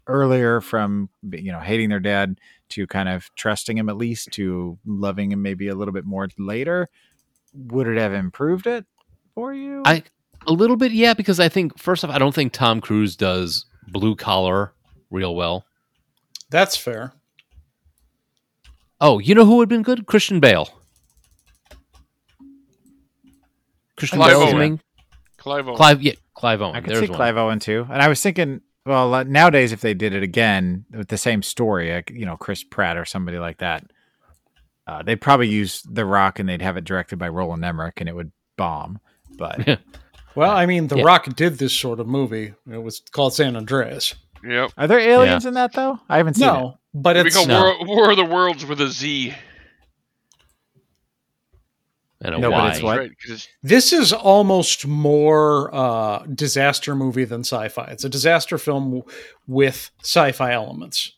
earlier 0.07 0.61
from 0.61 1.09
you 1.31 1.51
know 1.51 1.59
hating 1.59 1.89
their 1.89 1.99
dad 1.99 2.39
to 2.69 2.85
kind 2.87 3.07
of 3.09 3.29
trusting 3.35 3.77
him 3.77 3.89
at 3.89 3.97
least 3.97 4.31
to 4.31 4.77
loving 4.85 5.31
him 5.31 5.41
maybe 5.41 5.67
a 5.67 5.75
little 5.75 5.93
bit 5.93 6.05
more 6.05 6.27
later 6.37 6.89
would 7.53 7.87
it 7.87 7.97
have 7.97 8.13
improved 8.13 8.67
it 8.67 8.85
for 9.33 9.53
you 9.53 9.81
I 9.85 10.03
a 10.47 10.51
little 10.53 10.75
bit, 10.75 10.91
yeah, 10.91 11.13
because 11.13 11.39
I 11.39 11.49
think 11.49 11.77
first 11.77 12.03
off, 12.03 12.11
I 12.11 12.17
don't 12.17 12.35
think 12.35 12.53
Tom 12.53 12.81
Cruise 12.81 13.15
does 13.15 13.65
blue 13.87 14.15
collar 14.15 14.73
real 15.09 15.35
well. 15.35 15.65
That's 16.49 16.75
fair. 16.75 17.13
Oh, 19.01 19.19
you 19.19 19.35
know 19.35 19.45
who 19.45 19.57
would 19.57 19.63
have 19.63 19.69
been 19.69 19.83
good? 19.83 20.05
Christian 20.05 20.39
Bale. 20.39 20.69
Christian 23.97 24.19
Clive 24.19 24.31
Bale. 24.31 24.55
Owen. 24.55 24.81
Clive 25.37 25.67
Owen. 25.67 25.77
Clive, 25.77 26.01
yeah, 26.01 26.13
Clive 26.33 26.61
Owen. 26.61 26.75
i 26.75 26.81
could 26.81 26.89
There's 26.89 26.99
see 27.01 27.07
one. 27.09 27.17
clive 27.17 27.37
owen 27.37 27.59
too 27.59 27.85
and 27.89 28.01
i 28.01 28.07
was 28.07 28.21
thinking 28.21 28.61
well 28.85 29.13
uh, 29.13 29.23
nowadays 29.23 29.71
if 29.71 29.81
they 29.81 29.93
did 29.93 30.13
it 30.13 30.23
again 30.23 30.85
with 30.91 31.07
the 31.07 31.17
same 31.17 31.41
story 31.41 31.93
like 31.93 32.09
you 32.11 32.25
know 32.25 32.37
chris 32.37 32.63
pratt 32.63 32.97
or 32.97 33.05
somebody 33.05 33.37
like 33.39 33.57
that 33.59 33.83
uh, 34.87 35.01
they'd 35.01 35.21
probably 35.21 35.47
use 35.47 35.81
the 35.83 36.05
rock 36.05 36.39
and 36.39 36.49
they'd 36.49 36.61
have 36.61 36.75
it 36.77 36.83
directed 36.83 37.17
by 37.17 37.27
roland 37.29 37.63
emmerich 37.63 37.99
and 37.99 38.09
it 38.09 38.15
would 38.15 38.31
bomb 38.57 38.99
but 39.37 39.79
Well, 40.35 40.49
I 40.51 40.65
mean, 40.65 40.87
The 40.87 40.97
Yeah. 40.97 41.03
Rock 41.03 41.35
did 41.35 41.59
this 41.59 41.73
sort 41.73 41.99
of 41.99 42.07
movie. 42.07 42.55
It 42.67 42.77
was 42.81 43.01
called 43.11 43.35
San 43.35 43.55
Andreas. 43.55 44.15
Yep. 44.43 44.71
are 44.77 44.87
there 44.87 44.99
aliens 44.99 45.45
in 45.45 45.53
that 45.53 45.73
though 45.73 45.99
i 46.09 46.17
haven't 46.17 46.33
seen 46.33 46.47
it 46.49 46.51
No, 46.51 46.79
but 46.93 47.15
It'd 47.15 47.25
be 47.25 47.27
it's 47.27 47.35
called 47.37 47.47
No. 47.49 47.61
War, 47.61 47.85
War 47.85 48.11
of 48.11 48.17
the 48.17 48.25
Worlds 48.25 48.65
with 48.65 48.81
a 48.81 48.89
Z. 48.89 49.33
And 52.25 52.35
a 52.35 52.37
No, 52.39 52.49
but 52.51 52.57
Y. 52.59 52.71
it's 52.71 52.81
what? 52.81 52.97
Right, 52.99 53.11
'cause 53.19 53.31
it's- 53.31 53.47
This 53.61 53.91
is 53.93 54.13
almost 54.13 54.87
more 54.87 55.73
uh, 55.75 56.25
disaster 56.33 56.95
movie 56.95 57.25
than 57.25 57.41
sci-fi. 57.41 57.85
It's 57.91 58.03
a 58.05 58.09
disaster 58.09 58.57
film 58.57 59.03
with 59.47 59.91
sci-fi 60.01 60.53
elements. 60.53 61.11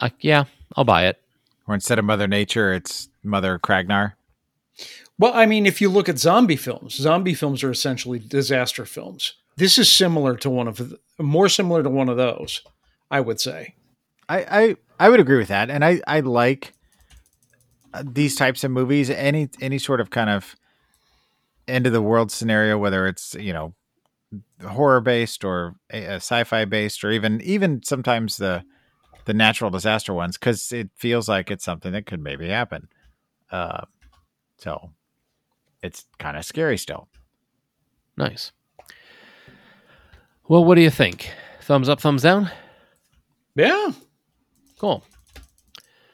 I, 0.00 0.12
yeah, 0.20 0.44
I'll 0.76 0.84
buy 0.84 1.06
it. 1.06 1.18
or 1.66 1.74
instead 1.74 1.98
of 1.98 2.04
mother 2.04 2.26
nature 2.26 2.72
it's 2.72 3.08
mother 3.22 3.58
kragnar 3.58 4.12
Well, 5.18 5.32
I 5.34 5.46
mean, 5.46 5.66
if 5.66 5.80
you 5.80 5.88
look 5.88 6.08
at 6.08 6.18
zombie 6.18 6.56
films, 6.56 6.94
zombie 6.96 7.34
films 7.34 7.62
are 7.62 7.70
essentially 7.70 8.18
disaster 8.18 8.84
films. 8.86 9.34
This 9.56 9.78
is 9.78 9.92
similar 9.92 10.36
to 10.36 10.48
one 10.50 10.66
of 10.68 10.76
the, 10.78 10.98
more 11.18 11.48
similar 11.48 11.82
to 11.82 11.90
one 11.90 12.08
of 12.08 12.16
those, 12.16 12.62
I 13.10 13.20
would 13.20 13.40
say. 13.40 13.74
I, 14.28 14.38
I 14.60 14.76
I 14.98 15.08
would 15.10 15.20
agree 15.20 15.36
with 15.38 15.48
that, 15.48 15.68
and 15.70 15.84
I 15.84 16.00
I 16.06 16.20
like 16.20 16.72
uh, 16.72 16.79
these 18.04 18.36
types 18.36 18.64
of 18.64 18.70
movies. 18.70 19.10
Any 19.10 19.48
any 19.60 19.78
sort 19.78 20.00
of 20.00 20.10
kind 20.10 20.30
of 20.30 20.56
end 21.68 21.86
of 21.86 21.92
the 21.92 22.02
world 22.02 22.30
scenario, 22.30 22.78
whether 22.78 23.06
it's 23.06 23.34
you 23.34 23.52
know 23.52 23.74
horror 24.66 25.00
based 25.00 25.44
or 25.44 25.74
a, 25.92 26.04
a 26.04 26.14
sci-fi 26.16 26.64
based, 26.64 27.04
or 27.04 27.10
even 27.10 27.40
even 27.42 27.82
sometimes 27.82 28.36
the 28.36 28.62
the 29.24 29.34
natural 29.34 29.70
disaster 29.70 30.14
ones, 30.14 30.36
because 30.36 30.72
it 30.72 30.90
feels 30.96 31.28
like 31.28 31.50
it's 31.50 31.64
something 31.64 31.92
that 31.92 32.06
could 32.06 32.20
maybe 32.20 32.48
happen. 32.48 32.88
Uh, 33.50 33.82
so 34.58 34.92
it's 35.82 36.06
kind 36.18 36.36
of 36.36 36.44
scary 36.44 36.78
still. 36.78 37.08
Nice. 38.16 38.52
Well, 40.48 40.64
what 40.64 40.74
do 40.74 40.80
you 40.80 40.90
think? 40.90 41.30
Thumbs 41.62 41.88
up, 41.88 42.00
thumbs 42.00 42.22
down? 42.22 42.50
Yeah. 43.54 43.92
Cool. 44.78 45.04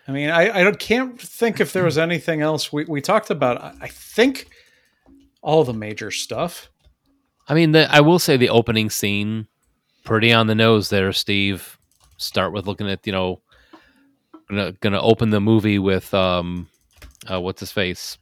I 0.08 0.12
mean, 0.12 0.30
I, 0.30 0.68
I 0.68 0.72
can't 0.72 1.20
think 1.20 1.60
if 1.60 1.72
there 1.72 1.84
was 1.84 1.98
anything 1.98 2.40
else 2.40 2.72
we, 2.72 2.84
we 2.84 3.00
talked 3.00 3.30
about. 3.30 3.60
I, 3.80 3.88
think 3.88 4.46
all 5.42 5.64
the 5.64 5.72
major 5.74 6.10
stuff. 6.10 6.70
I 7.48 7.54
mean, 7.54 7.72
the, 7.72 7.92
I 7.92 8.00
will 8.00 8.18
say 8.18 8.36
the 8.36 8.50
opening 8.50 8.88
scene, 8.90 9.48
pretty 10.04 10.32
on 10.32 10.46
the 10.46 10.54
nose 10.54 10.90
there, 10.90 11.12
Steve. 11.12 11.78
Start 12.18 12.52
with 12.52 12.66
looking 12.66 12.88
at, 12.88 13.04
you 13.06 13.12
know, 13.12 13.40
gonna, 14.48 14.72
gonna 14.72 15.00
open 15.00 15.30
the 15.30 15.40
movie 15.40 15.78
with, 15.78 16.14
um, 16.14 16.68
uh, 17.30 17.40
what's 17.40 17.60
his 17.60 17.72
face? 17.72 18.16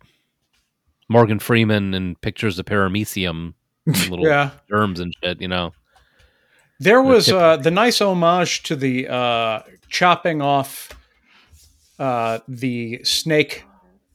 Morgan 1.08 1.38
Freeman 1.38 1.92
and 1.92 2.18
pictures 2.22 2.58
of 2.58 2.64
paramecium, 2.64 3.52
little 3.86 4.26
Yeah. 4.26 4.50
germs 4.70 5.00
and 5.00 5.14
shit, 5.22 5.40
you 5.40 5.48
know. 5.48 5.72
There 6.80 7.02
was 7.02 7.28
uh, 7.30 7.58
the 7.58 7.70
nice 7.70 8.00
homage 8.00 8.62
to 8.64 8.74
the 8.74 9.06
uh, 9.08 9.62
chopping 9.88 10.42
off 10.42 10.90
uh, 11.98 12.40
the 12.48 13.02
snake 13.04 13.64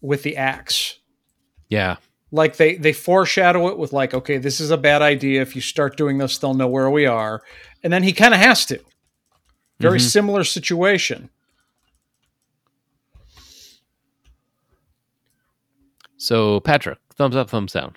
with 0.02 0.24
the 0.24 0.38
axe. 0.38 1.00
Yeah. 1.70 1.98
Like 2.32 2.58
they 2.58 2.76
they 2.76 2.94
foreshadow 2.94 3.68
it 3.70 3.78
with 3.78 3.92
like, 3.94 4.14
okay, 4.14 4.38
this 4.38 4.60
is 4.60 4.70
a 4.72 4.78
bad 4.78 5.02
idea. 5.02 5.42
If 5.42 5.56
you 5.56 5.62
start 5.62 5.98
doing 5.98 6.18
this, 6.20 6.38
they'll 6.38 6.54
know 6.54 6.68
where 6.68 6.90
we 6.90 7.06
are. 7.06 7.42
And 7.84 7.92
then 7.92 8.04
he 8.04 8.14
kind 8.14 8.34
of 8.34 8.40
has 8.40 8.66
to. 8.68 8.80
Very 9.80 10.00
Mhm. 10.00 10.10
similar 10.10 10.44
situation. 10.44 11.30
So, 16.18 16.60
Patrick, 16.60 17.00
thumbs 17.16 17.36
up, 17.36 17.50
thumbs 17.50 17.72
down. 17.74 17.96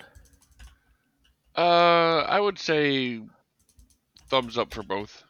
Uh, 1.57 2.21
I 2.27 2.39
would 2.39 2.57
say 2.57 3.21
thumbs 4.29 4.57
up 4.57 4.73
for 4.73 4.81
both. 4.81 5.23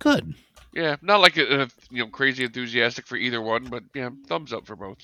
Good. 0.00 0.34
Yeah, 0.74 0.96
not 1.02 1.20
like 1.20 1.36
a, 1.36 1.62
a, 1.62 1.68
you 1.90 2.04
know 2.04 2.08
crazy 2.08 2.44
enthusiastic 2.44 3.06
for 3.06 3.16
either 3.16 3.40
one, 3.40 3.64
but 3.64 3.84
yeah, 3.94 4.10
thumbs 4.26 4.52
up 4.52 4.66
for 4.66 4.74
both. 4.74 4.98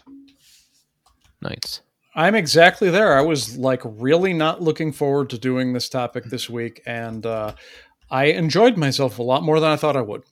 Nice. 1.40 1.82
I'm 2.14 2.34
exactly 2.34 2.90
there. 2.90 3.16
I 3.16 3.20
was 3.20 3.56
like 3.56 3.80
really 3.84 4.32
not 4.32 4.60
looking 4.60 4.90
forward 4.90 5.30
to 5.30 5.38
doing 5.38 5.72
this 5.72 5.88
topic 5.88 6.24
this 6.24 6.50
week, 6.50 6.82
and 6.86 7.24
uh, 7.24 7.54
I 8.10 8.26
enjoyed 8.26 8.76
myself 8.76 9.20
a 9.20 9.22
lot 9.22 9.44
more 9.44 9.60
than 9.60 9.70
I 9.70 9.76
thought 9.76 9.96
I 9.96 10.02
would. 10.02 10.24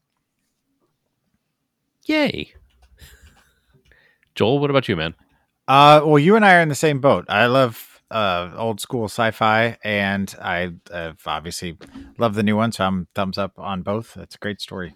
Yay. 2.07 2.53
Joel, 4.35 4.59
what 4.59 4.71
about 4.71 4.89
you, 4.89 4.97
man? 4.97 5.15
Uh, 5.69 6.01
well, 6.05 6.19
you 6.19 6.35
and 6.35 6.45
I 6.45 6.57
are 6.57 6.63
in 6.63 6.69
the 6.69 6.75
same 6.75 7.01
boat. 7.01 7.27
I 7.29 7.47
love 7.47 8.03
uh, 8.11 8.51
old 8.57 8.81
school 8.81 9.05
sci-fi, 9.05 9.79
and 9.85 10.35
I 10.41 10.73
uh, 10.91 11.13
obviously 11.27 11.79
love 12.19 12.35
the 12.35 12.43
new 12.43 12.57
one. 12.57 12.73
So 12.73 12.85
I'm 12.85 13.07
thumbs 13.15 13.39
up 13.39 13.53
on 13.57 13.83
both. 13.83 14.15
That's 14.15 14.35
a 14.35 14.39
great 14.39 14.61
story. 14.61 14.95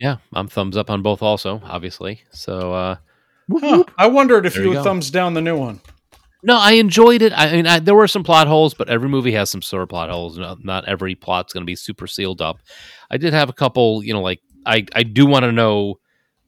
Yeah, 0.00 0.16
I'm 0.32 0.48
thumbs 0.48 0.76
up 0.76 0.90
on 0.90 1.02
both 1.02 1.22
also, 1.22 1.60
obviously. 1.64 2.22
So, 2.30 2.72
uh, 2.72 2.96
Huh. 3.52 3.84
I 3.98 4.06
wondered 4.06 4.46
if 4.46 4.54
There 4.54 4.62
you 4.62 4.70
you 4.70 4.76
would 4.76 4.84
thumbs 4.84 5.10
down 5.10 5.34
the 5.34 5.40
new 5.40 5.56
one. 5.56 5.80
No, 6.42 6.56
I 6.56 6.72
enjoyed 6.72 7.20
it. 7.20 7.32
I 7.36 7.52
mean, 7.52 7.66
I, 7.66 7.80
there 7.80 7.94
were 7.94 8.08
some 8.08 8.22
plot 8.22 8.46
holes, 8.46 8.72
but 8.74 8.88
every 8.88 9.08
movie 9.08 9.32
has 9.32 9.50
some 9.50 9.60
sort 9.60 9.82
of 9.82 9.88
plot 9.88 10.08
holes. 10.08 10.38
Not, 10.38 10.64
not 10.64 10.86
every 10.86 11.14
plot's 11.14 11.52
going 11.52 11.62
to 11.62 11.66
be 11.66 11.76
super 11.76 12.06
sealed 12.06 12.40
up. 12.40 12.60
I 13.10 13.18
did 13.18 13.32
have 13.34 13.48
a 13.50 13.52
couple, 13.52 14.02
you 14.02 14.12
know, 14.12 14.22
like 14.22 14.40
I, 14.64 14.86
I 14.94 15.02
do 15.02 15.26
want 15.26 15.44
to 15.44 15.52
know 15.52 15.98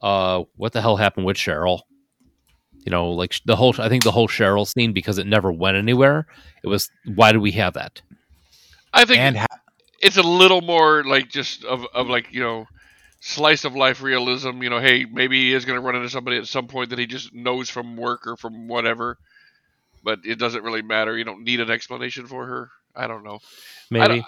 uh, 0.01 0.45
what 0.57 0.73
the 0.73 0.81
hell 0.81 0.97
happened 0.97 1.27
with 1.27 1.37
Cheryl. 1.37 1.81
You 2.87 2.91
know, 2.91 3.11
like 3.11 3.35
the 3.45 3.55
whole, 3.55 3.75
I 3.79 3.89
think 3.89 4.03
the 4.03 4.13
whole 4.13 4.29
Cheryl 4.29 4.67
scene 4.67 4.93
because 4.93 5.19
it 5.19 5.27
never 5.27 5.53
went 5.53 5.77
anywhere. 5.77 6.27
It 6.65 6.69
was 6.69 6.91
why 7.15 7.33
do 7.33 7.41
we 7.41 7.53
have 7.53 7.75
that? 7.75 8.01
I 8.95 9.05
think 9.05 9.19
And 9.19 9.37
ha- 9.37 9.47
it's 10.01 10.17
a 10.17 10.23
little 10.23 10.63
more 10.63 11.05
like 11.05 11.29
just 11.29 11.65
of, 11.65 11.85
of 11.95 12.09
like 12.09 12.33
you 12.33 12.41
know 12.41 12.67
slice 13.25 13.65
of 13.65 13.77
life 13.77 14.03
realism 14.03 14.63
you 14.65 14.69
know 14.69 14.81
hey 14.81 15.05
maybe 15.05 15.41
he 15.41 15.55
is 15.55 15.65
going 15.65 15.79
to 15.79 15.87
run 15.87 15.95
into 15.95 16.11
somebody 16.11 16.37
at 16.37 16.47
some 16.47 16.67
point 16.67 16.91
that 16.91 16.99
he 16.99 17.07
just 17.07 17.33
knows 17.33 17.71
from 17.71 17.97
work 17.97 18.27
or 18.27 18.37
from 18.37 18.67
whatever 18.67 19.17
but 20.03 20.19
it 20.25 20.41
doesn't 20.41 20.65
really 20.65 20.83
matter 20.83 21.17
you 21.17 21.23
don't 21.23 21.45
need 21.45 21.61
an 21.61 21.71
explanation 21.71 22.27
for 22.27 22.45
her 22.47 22.71
i 22.97 23.07
don't 23.07 23.23
know 23.23 23.39
Maybe. 23.93 24.07
don't- 24.17 24.25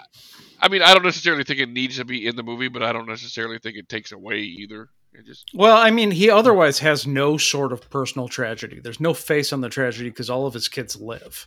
i 0.61 0.69
mean 0.69 0.81
i 0.81 0.93
don't 0.93 1.03
necessarily 1.03 1.43
think 1.43 1.59
it 1.59 1.67
needs 1.69 1.97
to 1.97 2.05
be 2.05 2.25
in 2.25 2.37
the 2.37 2.43
movie 2.43 2.69
but 2.69 2.83
i 2.83 2.93
don't 2.93 3.05
necessarily 3.07 3.59
think 3.59 3.75
it 3.75 3.89
takes 3.89 4.13
away 4.13 4.39
either 4.39 4.87
it 5.13 5.25
just 5.25 5.49
Well, 5.53 5.77
I 5.77 5.91
mean, 5.91 6.11
he 6.11 6.29
otherwise 6.29 6.79
has 6.79 7.07
no 7.07 7.37
sort 7.37 7.71
of 7.71 7.89
personal 7.89 8.27
tragedy. 8.27 8.81
There's 8.81 8.99
no 8.99 9.13
face 9.13 9.53
on 9.53 9.61
the 9.61 9.69
tragedy 9.69 10.09
because 10.09 10.29
all 10.29 10.45
of 10.45 10.53
his 10.53 10.67
kids 10.67 10.97
live. 10.97 11.45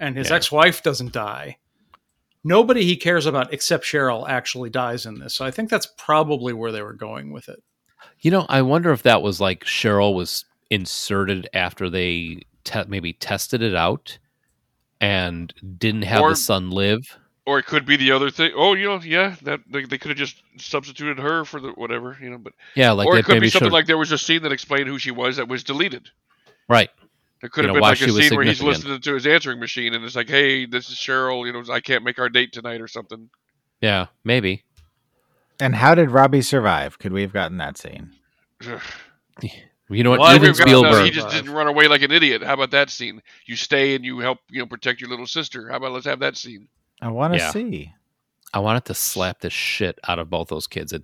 and 0.00 0.16
his 0.16 0.28
Yeah. 0.30 0.34
ex-wife 0.36 0.82
doesn't 0.82 1.12
die. 1.12 1.56
Nobody 2.46 2.84
he 2.84 2.96
cares 2.96 3.26
about 3.26 3.52
except 3.52 3.84
Cheryl 3.84 4.28
actually 4.28 4.70
dies 4.70 5.04
in 5.04 5.18
this. 5.18 5.34
So 5.34 5.44
I 5.44 5.50
think 5.50 5.68
that's 5.68 5.88
probably 5.98 6.52
where 6.52 6.70
they 6.70 6.82
were 6.82 6.92
going 6.92 7.32
with 7.32 7.48
it. 7.48 7.62
You 8.20 8.30
know, 8.30 8.46
I 8.48 8.62
wonder 8.62 8.92
if 8.92 9.02
that 9.02 9.20
was 9.20 9.40
like 9.40 9.64
Cheryl 9.64 10.14
was 10.14 10.44
inserted 10.70 11.48
after 11.52 11.90
they 11.90 12.42
te- 12.64 12.84
maybe 12.88 13.12
tested 13.14 13.62
it 13.62 13.74
out 13.74 14.18
and 15.00 15.52
didn't 15.78 16.02
have 16.02 16.22
Or- 16.22 16.30
the 16.30 16.36
son 16.36 16.70
live. 16.70 17.18
Or 17.48 17.60
it 17.60 17.66
could 17.66 17.86
be 17.86 17.96
the 17.96 18.10
other 18.10 18.28
thing. 18.28 18.50
Oh, 18.56 18.74
you 18.74 18.86
know, 18.86 19.00
yeah, 19.04 19.36
that 19.42 19.60
they, 19.70 19.84
they 19.84 19.98
could 19.98 20.08
have 20.08 20.18
just 20.18 20.42
substituted 20.58 21.18
her 21.20 21.44
for 21.44 21.60
the 21.60 21.68
whatever, 21.70 22.16
you 22.20 22.28
know. 22.28 22.38
But 22.38 22.54
Yeah, 22.74 22.90
like 22.90 23.06
or 23.06 23.16
it 23.18 23.24
could 23.24 23.34
maybe 23.34 23.46
be 23.46 23.50
something 23.50 23.66
showed- 23.68 23.72
like 23.72 23.86
there 23.86 23.98
was 23.98 24.10
a 24.10 24.18
scene 24.18 24.42
that 24.42 24.50
explained 24.50 24.88
who 24.88 24.98
she 24.98 25.12
was 25.12 25.36
that 25.36 25.46
was 25.48 25.62
deleted. 25.62 26.08
right. 26.68 26.90
There 27.40 27.50
could 27.50 27.64
You 27.64 27.68
have 27.68 27.74
know, 27.76 27.80
been 27.80 27.88
like 27.90 28.00
a 28.00 28.08
scene 28.28 28.34
where 28.36 28.44
he's 28.44 28.62
listening 28.62 29.00
to 29.00 29.14
his 29.14 29.26
answering 29.26 29.60
machine 29.60 29.94
and 29.94 30.04
it's 30.04 30.16
like, 30.16 30.28
"Hey, 30.28 30.64
this 30.66 30.88
is 30.88 30.96
Cheryl. 30.96 31.46
You 31.46 31.52
know, 31.52 31.72
I 31.72 31.80
can't 31.80 32.02
make 32.02 32.18
our 32.18 32.28
date 32.28 32.52
tonight 32.52 32.80
or 32.80 32.88
something." 32.88 33.28
Yeah, 33.80 34.06
maybe. 34.24 34.64
And 35.60 35.74
how 35.74 35.94
did 35.94 36.10
Robbie 36.10 36.42
survive? 36.42 36.98
Could 36.98 37.12
we 37.12 37.22
have 37.22 37.32
gotten 37.32 37.58
that 37.58 37.76
scene? 37.78 38.12
You 39.88 40.02
know 40.02 40.10
what? 40.10 40.18
Well, 40.18 40.34
Even 40.34 40.48
We've 40.48 40.58
got- 40.58 40.66
no, 40.66 40.82
Spielberg. 40.82 41.04
he 41.04 41.10
just 41.12 41.28
didn't 41.28 41.52
run 41.52 41.68
away 41.68 41.86
like 41.86 42.02
an 42.02 42.10
idiot. 42.10 42.42
How 42.42 42.54
about 42.54 42.72
that 42.72 42.90
scene? 42.90 43.22
You 43.44 43.54
stay 43.54 43.94
and 43.94 44.04
you 44.04 44.18
help, 44.18 44.40
you 44.50 44.58
know, 44.58 44.66
protect 44.66 45.00
your 45.00 45.08
little 45.08 45.28
sister. 45.28 45.68
How 45.68 45.76
about 45.76 45.92
let's 45.92 46.06
have 46.06 46.18
that 46.18 46.36
scene? 46.36 46.66
I 47.00 47.08
want 47.10 47.34
to 47.34 47.38
Yeah. 47.38 47.50
see. 47.52 47.92
I 48.52 48.58
wanted 48.58 48.84
to 48.86 48.94
slap 48.94 49.40
the 49.42 49.50
shit 49.50 50.00
out 50.08 50.18
of 50.18 50.28
both 50.28 50.48
those 50.48 50.66
kids 50.66 50.92
at 50.92 51.02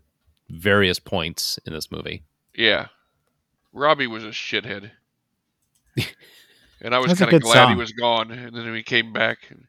various 0.49 0.99
points 0.99 1.61
in 1.65 1.73
this 1.73 1.93
movie. 1.93 2.25
Yeah, 2.57 2.89
Robbie 3.73 4.09
was 4.09 4.25
a 4.25 4.31
shithead, 4.31 4.91
and 6.81 6.95
I 6.95 6.99
was 6.99 7.19
kind 7.19 7.33
of 7.33 7.43
glad 7.43 7.69
he 7.71 7.75
was 7.75 7.93
gone. 7.93 8.31
And 8.31 8.55
then 8.55 8.75
he 8.75 8.83
came 8.83 9.13
back, 9.13 9.39
and, 9.51 9.65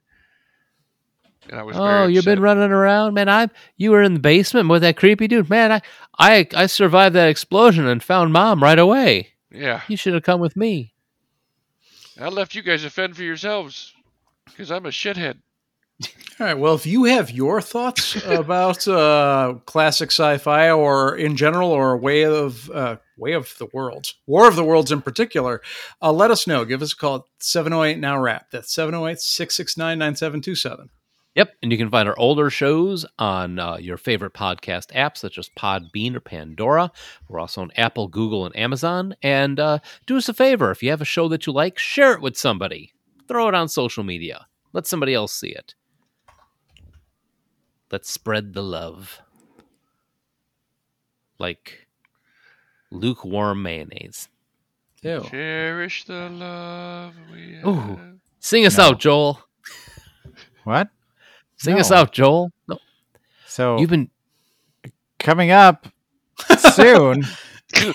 and 1.49 1.59
I 1.59 1.63
was. 1.63 1.75
Oh, 1.77 2.07
you've 2.07 2.25
been 2.25 2.41
running 2.41 2.71
around, 2.71 3.13
man. 3.13 3.29
I 3.29 3.49
you 3.77 3.91
were 3.91 4.01
in 4.01 4.13
the 4.13 4.19
basement 4.19 4.69
with 4.69 4.81
that 4.81 4.97
creepy 4.97 5.27
dude, 5.27 5.49
man. 5.49 5.71
I 5.71 5.81
I 6.17 6.47
I 6.55 6.65
survived 6.67 7.15
that 7.15 7.29
explosion 7.29 7.87
and 7.87 8.03
found 8.03 8.33
mom 8.33 8.61
right 8.63 8.79
away. 8.79 9.29
Yeah, 9.51 9.81
You 9.87 9.97
should 9.97 10.15
have 10.15 10.23
come 10.23 10.41
with 10.41 10.57
me. 10.57 10.93
I 12.19 12.27
left 12.29 12.55
you 12.55 12.63
guys 12.63 12.81
to 12.81 12.89
fend 12.89 13.15
for 13.15 13.23
yourselves 13.23 13.93
because 14.45 14.71
I'm 14.71 14.85
a 14.85 14.89
shithead. 14.89 15.37
All 16.39 16.47
right. 16.47 16.57
Well, 16.57 16.73
if 16.73 16.85
you 16.85 17.03
have 17.05 17.29
your 17.29 17.61
thoughts 17.61 18.15
about 18.25 18.87
uh, 18.87 19.55
classic 19.65 20.09
sci-fi, 20.11 20.71
or 20.71 21.15
in 21.15 21.35
general, 21.35 21.69
or 21.69 21.95
Way 21.95 22.25
of 22.25 22.69
uh, 22.71 22.97
Way 23.17 23.33
of 23.33 23.53
the 23.59 23.67
Worlds, 23.71 24.15
War 24.25 24.47
of 24.47 24.55
the 24.55 24.63
Worlds 24.63 24.91
in 24.91 25.01
particular, 25.01 25.61
uh, 26.01 26.11
let 26.11 26.31
us 26.31 26.47
know. 26.47 26.65
Give 26.65 26.81
us 26.81 26.93
a 26.93 26.97
call 26.97 27.15
at 27.17 27.21
708 27.39 27.99
Now 27.99 28.19
Wrap. 28.19 28.49
That's 28.51 28.73
708 28.73 29.19
669 29.19 29.99
9727. 29.99 30.89
Yep, 31.35 31.55
and 31.63 31.71
you 31.71 31.79
can 31.79 31.89
find 31.89 32.07
our 32.07 32.17
older 32.19 32.51
shows 32.51 33.05
on 33.17 33.57
uh, 33.57 33.77
your 33.77 33.97
favorite 33.97 34.33
podcast 34.33 34.91
apps 34.91 35.17
such 35.17 35.39
as 35.39 35.49
Podbean 35.57 36.15
or 36.15 36.19
Pandora. 36.19 36.91
We're 37.27 37.39
also 37.39 37.61
on 37.61 37.71
Apple, 37.75 38.07
Google, 38.07 38.45
and 38.45 38.55
Amazon. 38.55 39.15
And 39.23 39.59
uh, 39.59 39.79
do 40.05 40.17
us 40.17 40.29
a 40.29 40.33
favor 40.33 40.69
if 40.69 40.83
you 40.83 40.91
have 40.91 41.01
a 41.01 41.05
show 41.05 41.27
that 41.29 41.47
you 41.47 41.53
like, 41.53 41.79
share 41.79 42.13
it 42.13 42.21
with 42.21 42.37
somebody. 42.37 42.93
Throw 43.27 43.47
it 43.47 43.55
on 43.55 43.67
social 43.67 44.03
media. 44.03 44.45
Let 44.73 44.85
somebody 44.85 45.13
else 45.13 45.33
see 45.33 45.49
it. 45.49 45.73
Let's 47.93 48.09
spread 48.09 48.53
the 48.55 48.63
love. 48.63 49.21
Like 51.37 51.85
lukewarm 52.89 53.61
mayonnaise. 53.61 54.29
Ew. 55.03 55.23
Cherish 55.29 56.05
the 56.05 56.27
love 56.27 57.13
we 57.31 57.53
have. 57.53 57.67
Ooh. 57.67 57.99
Sing 58.39 58.65
us 58.65 58.79
No. 58.79 58.85
out, 58.85 58.99
Joel. 58.99 59.39
What? 60.63 60.89
Sing 61.57 61.77
us 61.79 61.91
out, 61.91 62.13
Joel. 62.13 62.51
No, 62.67 62.79
So 63.45 63.77
you've 63.77 63.91
been 63.91 64.09
coming 65.19 65.51
up 65.51 65.85
soon, 66.73 67.23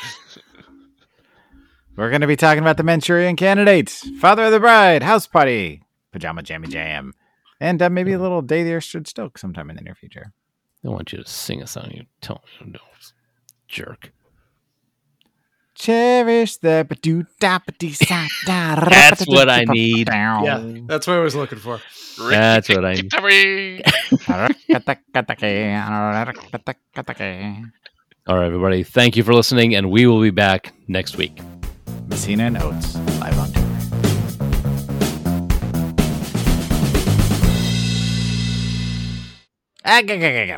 we're 1.96 2.08
going 2.10 2.20
to 2.20 2.28
be 2.28 2.36
talking 2.36 2.62
about 2.62 2.76
the 2.76 2.84
Manchurian 2.84 3.34
Candidate, 3.34 3.90
Father 4.20 4.44
of 4.44 4.52
the 4.52 4.60
Bride, 4.60 5.02
House 5.02 5.26
Party, 5.26 5.82
Pajama 6.12 6.44
Jammy 6.44 6.68
Jam, 6.68 7.14
and 7.60 7.80
uh, 7.82 7.88
maybe 7.90 8.12
a 8.12 8.18
little 8.18 8.42
Day 8.42 8.62
the 8.64 8.74
Earth 8.74 8.84
Stood 8.84 9.06
Still 9.08 9.30
sometime 9.36 9.70
in 9.70 9.76
the 9.76 9.82
near 9.82 9.94
future. 9.94 10.32
I 10.84 10.88
want 10.88 11.12
you 11.12 11.22
to 11.22 11.28
sing 11.28 11.60
a 11.62 11.66
song. 11.66 11.90
you. 11.92 12.04
Tell 12.20 12.42
me, 12.64 12.72
no, 12.72 12.78
jerk. 13.66 14.12
Cherish 15.74 16.56
the 16.56 16.84
ba-doo 16.88 17.24
da 17.38 17.58
ba-dee 17.64 17.92
sa 18.06 18.26
da 18.44 18.74
ra 18.74 18.88
That's 18.88 19.24
what 19.28 19.48
I 19.48 19.62
need. 19.68 20.08
Yeah, 20.08 20.60
that's 20.86 21.06
what 21.06 21.16
I 21.16 21.20
was 21.20 21.36
looking 21.36 21.58
for. 21.58 21.80
That's 22.28 22.68
what 22.68 22.84
I- 22.84 23.00
Rikki-tikki-tavi. 23.00 23.84
All 28.26 28.36
right, 28.36 28.46
everybody. 28.46 28.82
Thank 28.82 29.16
you 29.16 29.22
for 29.22 29.32
listening, 29.34 29.74
and 29.74 29.90
we 29.90 30.06
will 30.06 30.20
be 30.20 30.30
back 30.30 30.74
next 30.88 31.16
week. 31.16 31.38
Messina 32.08 32.44
and 32.44 32.58
Oates 32.58 32.96
live 33.20 33.38
on 33.38 33.57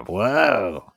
Whoa. 0.06 0.89